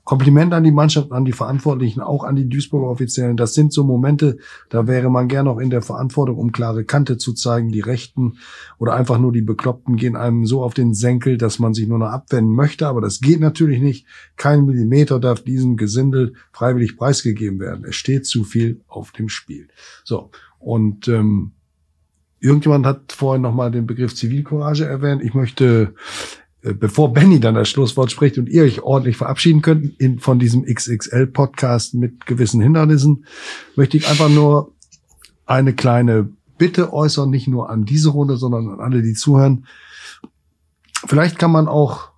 Kompliment 0.04 0.52
an 0.54 0.64
die 0.64 0.72
Mannschaft, 0.72 1.12
an 1.12 1.24
die 1.24 1.32
Verantwortlichen, 1.32 2.00
auch 2.00 2.24
an 2.24 2.34
die 2.34 2.48
Duisburger 2.48 2.88
Offiziellen. 2.88 3.36
Das 3.36 3.54
sind 3.54 3.72
so 3.72 3.84
Momente, 3.84 4.38
da 4.68 4.86
wäre 4.86 5.10
man 5.10 5.28
gern 5.28 5.44
noch 5.44 5.58
in 5.58 5.70
der 5.70 5.82
Verantwortung, 5.82 6.36
um 6.36 6.52
klare 6.52 6.84
Kante 6.84 7.18
zu 7.18 7.32
zeigen. 7.32 7.70
Die 7.70 7.80
Rechten 7.80 8.38
oder 8.78 8.94
einfach 8.94 9.18
nur 9.18 9.32
die 9.32 9.42
Bekloppten 9.42 9.96
gehen 9.96 10.16
einem 10.16 10.46
so 10.46 10.62
auf 10.62 10.74
den 10.74 10.94
Senkel, 10.94 11.38
dass 11.38 11.58
man 11.58 11.74
sich 11.74 11.86
nur 11.86 11.98
noch 11.98 12.10
abwenden 12.10 12.54
möchte. 12.54 12.86
Aber 12.86 13.00
das 13.00 13.20
geht 13.20 13.40
natürlich 13.40 13.80
nicht. 13.80 14.06
Kein 14.36 14.64
Millimeter 14.64 15.20
darf 15.20 15.42
diesem 15.42 15.76
Gesindel 15.76 16.34
freiwillig 16.52 16.96
preisgegeben 16.96 17.60
werden. 17.60 17.84
Es 17.84 17.96
steht 17.96 18.26
zu 18.26 18.44
viel 18.44 18.80
auf 18.88 19.12
dem 19.12 19.28
Spiel. 19.28 19.68
So. 20.04 20.30
Und 20.58 21.08
ähm, 21.08 21.52
irgendjemand 22.40 22.86
hat 22.86 23.12
vorhin 23.12 23.42
nochmal 23.42 23.70
den 23.70 23.86
Begriff 23.86 24.14
Zivilcourage 24.14 24.86
erwähnt. 24.86 25.22
Ich 25.22 25.34
möchte 25.34 25.94
bevor 26.62 27.12
Benny 27.12 27.40
dann 27.40 27.54
das 27.54 27.68
Schlusswort 27.68 28.10
spricht 28.10 28.38
und 28.38 28.48
ihr 28.48 28.64
euch 28.64 28.82
ordentlich 28.82 29.16
verabschieden 29.16 29.62
könnt 29.62 29.98
in, 29.98 30.18
von 30.18 30.38
diesem 30.38 30.64
XXL-Podcast 30.64 31.94
mit 31.94 32.26
gewissen 32.26 32.60
Hindernissen, 32.60 33.24
möchte 33.76 33.96
ich 33.96 34.08
einfach 34.08 34.28
nur 34.28 34.72
eine 35.46 35.72
kleine 35.72 36.28
Bitte 36.58 36.92
äußern, 36.92 37.30
nicht 37.30 37.48
nur 37.48 37.70
an 37.70 37.86
diese 37.86 38.10
Runde, 38.10 38.36
sondern 38.36 38.68
an 38.68 38.80
alle, 38.80 39.02
die 39.02 39.14
zuhören. 39.14 39.66
Vielleicht 41.06 41.38
kann 41.38 41.50
man 41.50 41.68
auch 41.68 42.10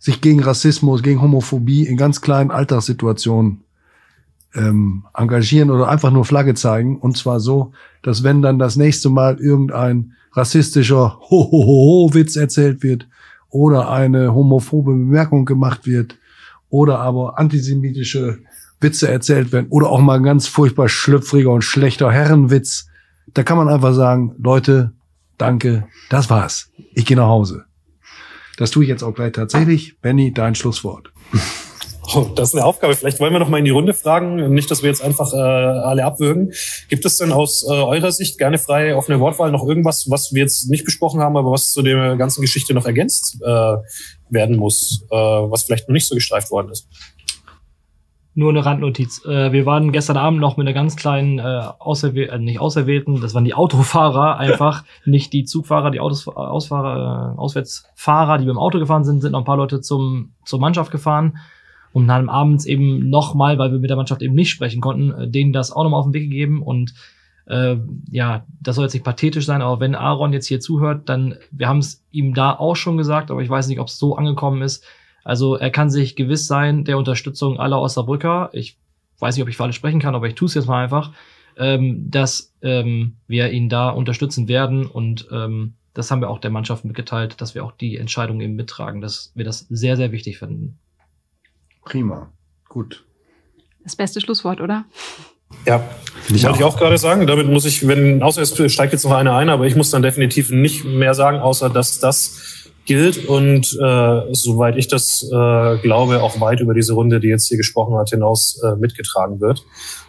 sich 0.00 0.20
gegen 0.20 0.42
Rassismus, 0.42 1.04
gegen 1.04 1.22
Homophobie 1.22 1.86
in 1.86 1.96
ganz 1.96 2.20
kleinen 2.20 2.50
Alltagssituationen 2.50 3.62
ähm, 4.54 5.04
engagieren 5.14 5.70
oder 5.70 5.88
einfach 5.88 6.10
nur 6.10 6.24
Flagge 6.24 6.54
zeigen. 6.54 6.98
Und 6.98 7.16
zwar 7.16 7.38
so, 7.38 7.72
dass 8.02 8.24
wenn 8.24 8.42
dann 8.42 8.58
das 8.58 8.74
nächste 8.74 9.10
Mal 9.10 9.38
irgendein 9.38 10.14
rassistischer 10.32 11.20
Ho-Ho-Ho-Witz 11.30 12.34
erzählt 12.34 12.82
wird, 12.82 13.06
oder 13.52 13.90
eine 13.90 14.34
homophobe 14.34 14.92
Bemerkung 14.92 15.44
gemacht 15.44 15.86
wird 15.86 16.16
oder 16.70 16.98
aber 16.98 17.38
antisemitische 17.38 18.40
Witze 18.80 19.08
erzählt 19.08 19.52
werden 19.52 19.66
oder 19.68 19.90
auch 19.90 20.00
mal 20.00 20.16
ein 20.16 20.22
ganz 20.24 20.48
furchtbar 20.48 20.88
schlüpfriger 20.88 21.50
und 21.50 21.62
schlechter 21.62 22.10
Herrenwitz, 22.10 22.88
da 23.34 23.42
kann 23.44 23.58
man 23.58 23.68
einfach 23.68 23.94
sagen, 23.94 24.34
Leute, 24.42 24.92
danke, 25.38 25.86
das 26.08 26.30
war's. 26.30 26.70
Ich 26.94 27.06
gehe 27.06 27.16
nach 27.16 27.28
Hause. 27.28 27.66
Das 28.56 28.70
tue 28.70 28.84
ich 28.84 28.88
jetzt 28.88 29.02
auch 29.02 29.14
gleich 29.14 29.32
tatsächlich. 29.32 29.98
Benny, 30.00 30.32
dein 30.32 30.54
Schlusswort. 30.54 31.12
Oh, 32.14 32.28
das 32.34 32.50
ist 32.50 32.54
eine 32.54 32.64
Aufgabe. 32.64 32.94
Vielleicht 32.94 33.20
wollen 33.20 33.32
wir 33.32 33.38
noch 33.38 33.48
mal 33.48 33.58
in 33.58 33.64
die 33.64 33.70
Runde 33.70 33.94
fragen, 33.94 34.52
nicht, 34.52 34.70
dass 34.70 34.82
wir 34.82 34.90
jetzt 34.90 35.02
einfach 35.02 35.32
äh, 35.32 35.36
alle 35.36 36.04
abwürgen. 36.04 36.52
Gibt 36.88 37.04
es 37.06 37.16
denn 37.16 37.32
aus 37.32 37.64
äh, 37.66 37.72
eurer 37.72 38.12
Sicht 38.12 38.38
gerne 38.38 38.58
frei 38.58 38.94
offene 38.94 39.18
Wortwahl 39.18 39.50
noch 39.50 39.66
irgendwas, 39.66 40.10
was 40.10 40.32
wir 40.34 40.42
jetzt 40.42 40.68
nicht 40.68 40.84
besprochen 40.84 41.20
haben, 41.20 41.36
aber 41.36 41.50
was 41.50 41.72
zu 41.72 41.80
der 41.80 42.16
ganzen 42.16 42.42
Geschichte 42.42 42.74
noch 42.74 42.84
ergänzt 42.84 43.38
äh, 43.42 43.76
werden 44.28 44.56
muss, 44.56 45.06
äh, 45.10 45.16
was 45.16 45.62
vielleicht 45.62 45.88
noch 45.88 45.94
nicht 45.94 46.06
so 46.06 46.14
gestreift 46.14 46.50
worden 46.50 46.70
ist? 46.70 46.86
Nur 48.34 48.50
eine 48.50 48.64
Randnotiz. 48.64 49.24
Äh, 49.24 49.52
wir 49.52 49.64
waren 49.64 49.90
gestern 49.92 50.18
Abend 50.18 50.40
noch 50.40 50.58
mit 50.58 50.66
einer 50.66 50.74
ganz 50.74 50.96
kleinen 50.96 51.38
äh, 51.38 51.62
auserwähl 51.78 52.28
äh, 52.28 52.38
nicht 52.38 52.60
Auserwählten, 52.60 53.22
das 53.22 53.34
waren 53.34 53.44
die 53.44 53.54
Autofahrer 53.54 54.36
einfach, 54.38 54.84
nicht 55.06 55.32
die 55.32 55.44
Zugfahrer, 55.44 55.90
die 55.90 56.00
Autos, 56.00 56.28
Ausfahrer, 56.28 57.34
äh, 57.36 57.38
Auswärtsfahrer, 57.38 58.36
die 58.36 58.46
beim 58.46 58.58
Auto 58.58 58.78
gefahren 58.78 59.04
sind, 59.04 59.22
sind 59.22 59.32
noch 59.32 59.40
ein 59.40 59.46
paar 59.46 59.56
Leute 59.56 59.80
zum, 59.80 60.34
zur 60.44 60.60
Mannschaft 60.60 60.90
gefahren 60.90 61.38
und 61.92 62.08
dann 62.08 62.28
abends 62.28 62.64
eben 62.64 63.10
nochmal, 63.10 63.58
weil 63.58 63.72
wir 63.72 63.78
mit 63.78 63.90
der 63.90 63.96
Mannschaft 63.96 64.22
eben 64.22 64.34
nicht 64.34 64.50
sprechen 64.50 64.80
konnten, 64.80 65.10
äh, 65.12 65.28
denen 65.28 65.52
das 65.52 65.72
auch 65.72 65.84
nochmal 65.84 66.00
auf 66.00 66.06
den 66.06 66.14
Weg 66.14 66.30
gegeben 66.30 66.62
und 66.62 66.94
äh, 67.46 67.76
ja, 68.10 68.46
das 68.60 68.76
soll 68.76 68.84
jetzt 68.84 68.94
nicht 68.94 69.04
pathetisch 69.04 69.46
sein, 69.46 69.62
aber 69.62 69.80
wenn 69.80 69.94
Aaron 69.94 70.32
jetzt 70.32 70.46
hier 70.46 70.60
zuhört, 70.60 71.08
dann, 71.08 71.36
wir 71.50 71.68
haben 71.68 71.78
es 71.78 72.04
ihm 72.10 72.34
da 72.34 72.52
auch 72.52 72.76
schon 72.76 72.96
gesagt, 72.96 73.30
aber 73.30 73.42
ich 73.42 73.50
weiß 73.50 73.68
nicht, 73.68 73.80
ob 73.80 73.88
es 73.88 73.98
so 73.98 74.16
angekommen 74.16 74.62
ist. 74.62 74.84
Also 75.24 75.56
er 75.56 75.70
kann 75.70 75.90
sich 75.90 76.16
gewiss 76.16 76.46
sein 76.46 76.84
der 76.84 76.98
Unterstützung 76.98 77.58
aller 77.58 77.80
Osnabrücker. 77.80 78.50
Ich 78.52 78.76
weiß 79.18 79.36
nicht, 79.36 79.42
ob 79.42 79.48
ich 79.48 79.56
für 79.56 79.64
alle 79.64 79.72
sprechen 79.72 80.00
kann, 80.00 80.14
aber 80.14 80.28
ich 80.28 80.34
tue 80.34 80.46
es 80.46 80.54
jetzt 80.54 80.66
mal 80.66 80.82
einfach, 80.82 81.12
ähm, 81.56 82.10
dass 82.10 82.54
ähm, 82.62 83.16
wir 83.26 83.50
ihn 83.50 83.68
da 83.68 83.90
unterstützen 83.90 84.48
werden 84.48 84.86
und 84.86 85.28
ähm, 85.32 85.74
das 85.94 86.10
haben 86.10 86.20
wir 86.20 86.30
auch 86.30 86.38
der 86.38 86.50
Mannschaft 86.50 86.84
mitgeteilt, 86.84 87.40
dass 87.40 87.54
wir 87.54 87.64
auch 87.64 87.72
die 87.72 87.98
Entscheidung 87.98 88.40
eben 88.40 88.54
mittragen, 88.54 89.00
dass 89.00 89.32
wir 89.34 89.44
das 89.44 89.66
sehr, 89.68 89.96
sehr 89.96 90.10
wichtig 90.10 90.38
finden. 90.38 90.78
Prima. 91.84 92.32
Gut. 92.68 93.04
Das 93.82 93.96
beste 93.96 94.20
Schlusswort, 94.20 94.60
oder? 94.60 94.84
Ja, 95.66 95.82
ich 96.28 96.44
wollte 96.44 96.58
ich 96.58 96.64
auch 96.64 96.76
gerade 96.76 96.98
sagen. 96.98 97.26
Damit 97.26 97.48
muss 97.48 97.64
ich, 97.64 97.86
wenn, 97.86 98.22
außer 98.22 98.42
es 98.42 98.72
steigt 98.72 98.92
jetzt 98.92 99.04
noch 99.04 99.12
einer 99.12 99.34
ein, 99.34 99.48
aber 99.50 99.66
ich 99.66 99.76
muss 99.76 99.90
dann 99.90 100.02
definitiv 100.02 100.50
nicht 100.50 100.84
mehr 100.84 101.14
sagen, 101.14 101.38
außer 101.38 101.68
dass 101.68 102.00
das 102.00 102.70
gilt 102.84 103.26
und 103.26 103.78
äh, 103.80 104.34
soweit 104.34 104.76
ich 104.76 104.88
das 104.88 105.22
äh, 105.22 105.78
glaube, 105.78 106.22
auch 106.22 106.40
weit 106.40 106.60
über 106.60 106.74
diese 106.74 106.94
Runde, 106.94 107.20
die 107.20 107.28
jetzt 107.28 107.46
hier 107.46 107.56
gesprochen 107.56 107.96
hat, 107.96 108.10
hinaus 108.10 108.60
äh, 108.62 108.76
mitgetragen 108.76 109.40
wird. 109.40 109.64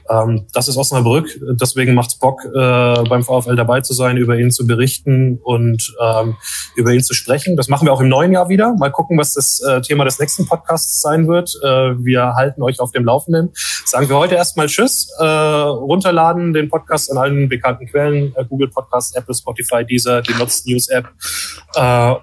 Ähm, 0.10 0.48
das 0.54 0.68
ist 0.68 0.78
Osnabrück, 0.78 1.28
deswegen 1.60 1.94
macht's 1.94 2.16
Bock, 2.16 2.44
äh, 2.46 3.04
beim 3.04 3.24
VfL 3.24 3.56
dabei 3.56 3.82
zu 3.82 3.94
sein, 3.94 4.18
über 4.18 4.38
ihn 4.38 4.52
zu 4.52 4.68
berichten 4.68 5.40
und 5.44 5.94
ähm, 6.02 6.36
über 6.76 6.92
ihn 6.92 7.04
zu 7.04 7.14
sprechen. 7.14 7.56
Das 7.56 7.70
machen 7.70 7.88
wir 7.88 7.94
auch 7.94 8.02
im 8.02 8.10
neuen 8.10 8.32
Jahr 8.32 8.50
wieder. 8.50 8.76
Mal 8.78 8.92
gucken, 8.92 9.18
was 9.18 9.34
das 9.34 9.62
äh, 9.62 9.82
Thema 9.82 10.06
des 10.06 10.20
nächsten 10.20 10.46
Podcasts 10.46 11.02
sein 11.02 11.28
wird. 11.28 11.54
Äh, 11.64 12.04
wir 12.04 12.36
halten 12.36 12.62
euch 12.62 12.80
auf 12.80 12.92
dem 12.92 13.06
Laufenden. 13.06 13.52
Sagen 13.86 14.10
wir 14.10 14.18
heute 14.18 14.36
erstmal 14.36 14.68
Tschüss. 14.68 15.10
Äh, 15.20 15.24
runterladen 15.26 16.54
den 16.54 16.70
Podcast 16.70 17.12
an 17.12 17.18
allen 17.18 17.48
bekannten 17.48 17.88
Quellen, 17.88 18.34
äh, 18.36 18.46
Google 18.46 18.70
Podcast, 18.70 19.16
Apple, 19.16 19.34
Spotify, 19.36 19.86
Deezer, 19.86 20.22
die 20.22 20.34
Nutz 20.34 20.66
News 20.66 20.90
App. 20.90 21.08
Äh, 21.76 22.16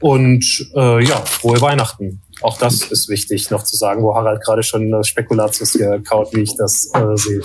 und 0.00 0.44
ja, 0.74 1.16
frohe 1.24 1.58
Weihnachten. 1.62 2.20
Auch 2.42 2.58
das 2.58 2.82
ist 2.90 3.08
wichtig 3.08 3.50
noch 3.50 3.62
zu 3.62 3.76
sagen, 3.76 4.02
wo 4.02 4.14
Harald 4.14 4.42
gerade 4.42 4.62
schon 4.62 4.92
äh, 4.92 5.04
Spekulatius 5.04 5.72
gekaut, 5.72 6.34
wie 6.34 6.42
ich 6.42 6.54
das 6.56 6.90
äh, 6.94 7.16
sehe. 7.16 7.42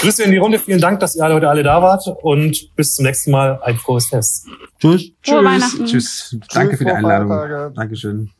Grüße 0.00 0.22
in 0.22 0.30
die 0.30 0.38
Runde. 0.38 0.58
Vielen 0.58 0.80
Dank, 0.80 1.00
dass 1.00 1.14
ihr 1.14 1.24
alle 1.24 1.34
heute 1.34 1.48
alle 1.48 1.62
da 1.62 1.82
wart 1.82 2.06
und 2.22 2.74
bis 2.74 2.94
zum 2.94 3.04
nächsten 3.04 3.30
Mal. 3.30 3.60
Ein 3.62 3.76
frohes 3.76 4.06
Fest. 4.06 4.46
Tschüss. 4.80 5.12
Weihnachten. 5.26 5.84
Tschüss. 5.84 6.36
Danke 6.54 6.76
für 6.78 6.84
die 6.84 6.90
Einladung. 6.90 7.74
Dankeschön. 7.74 8.30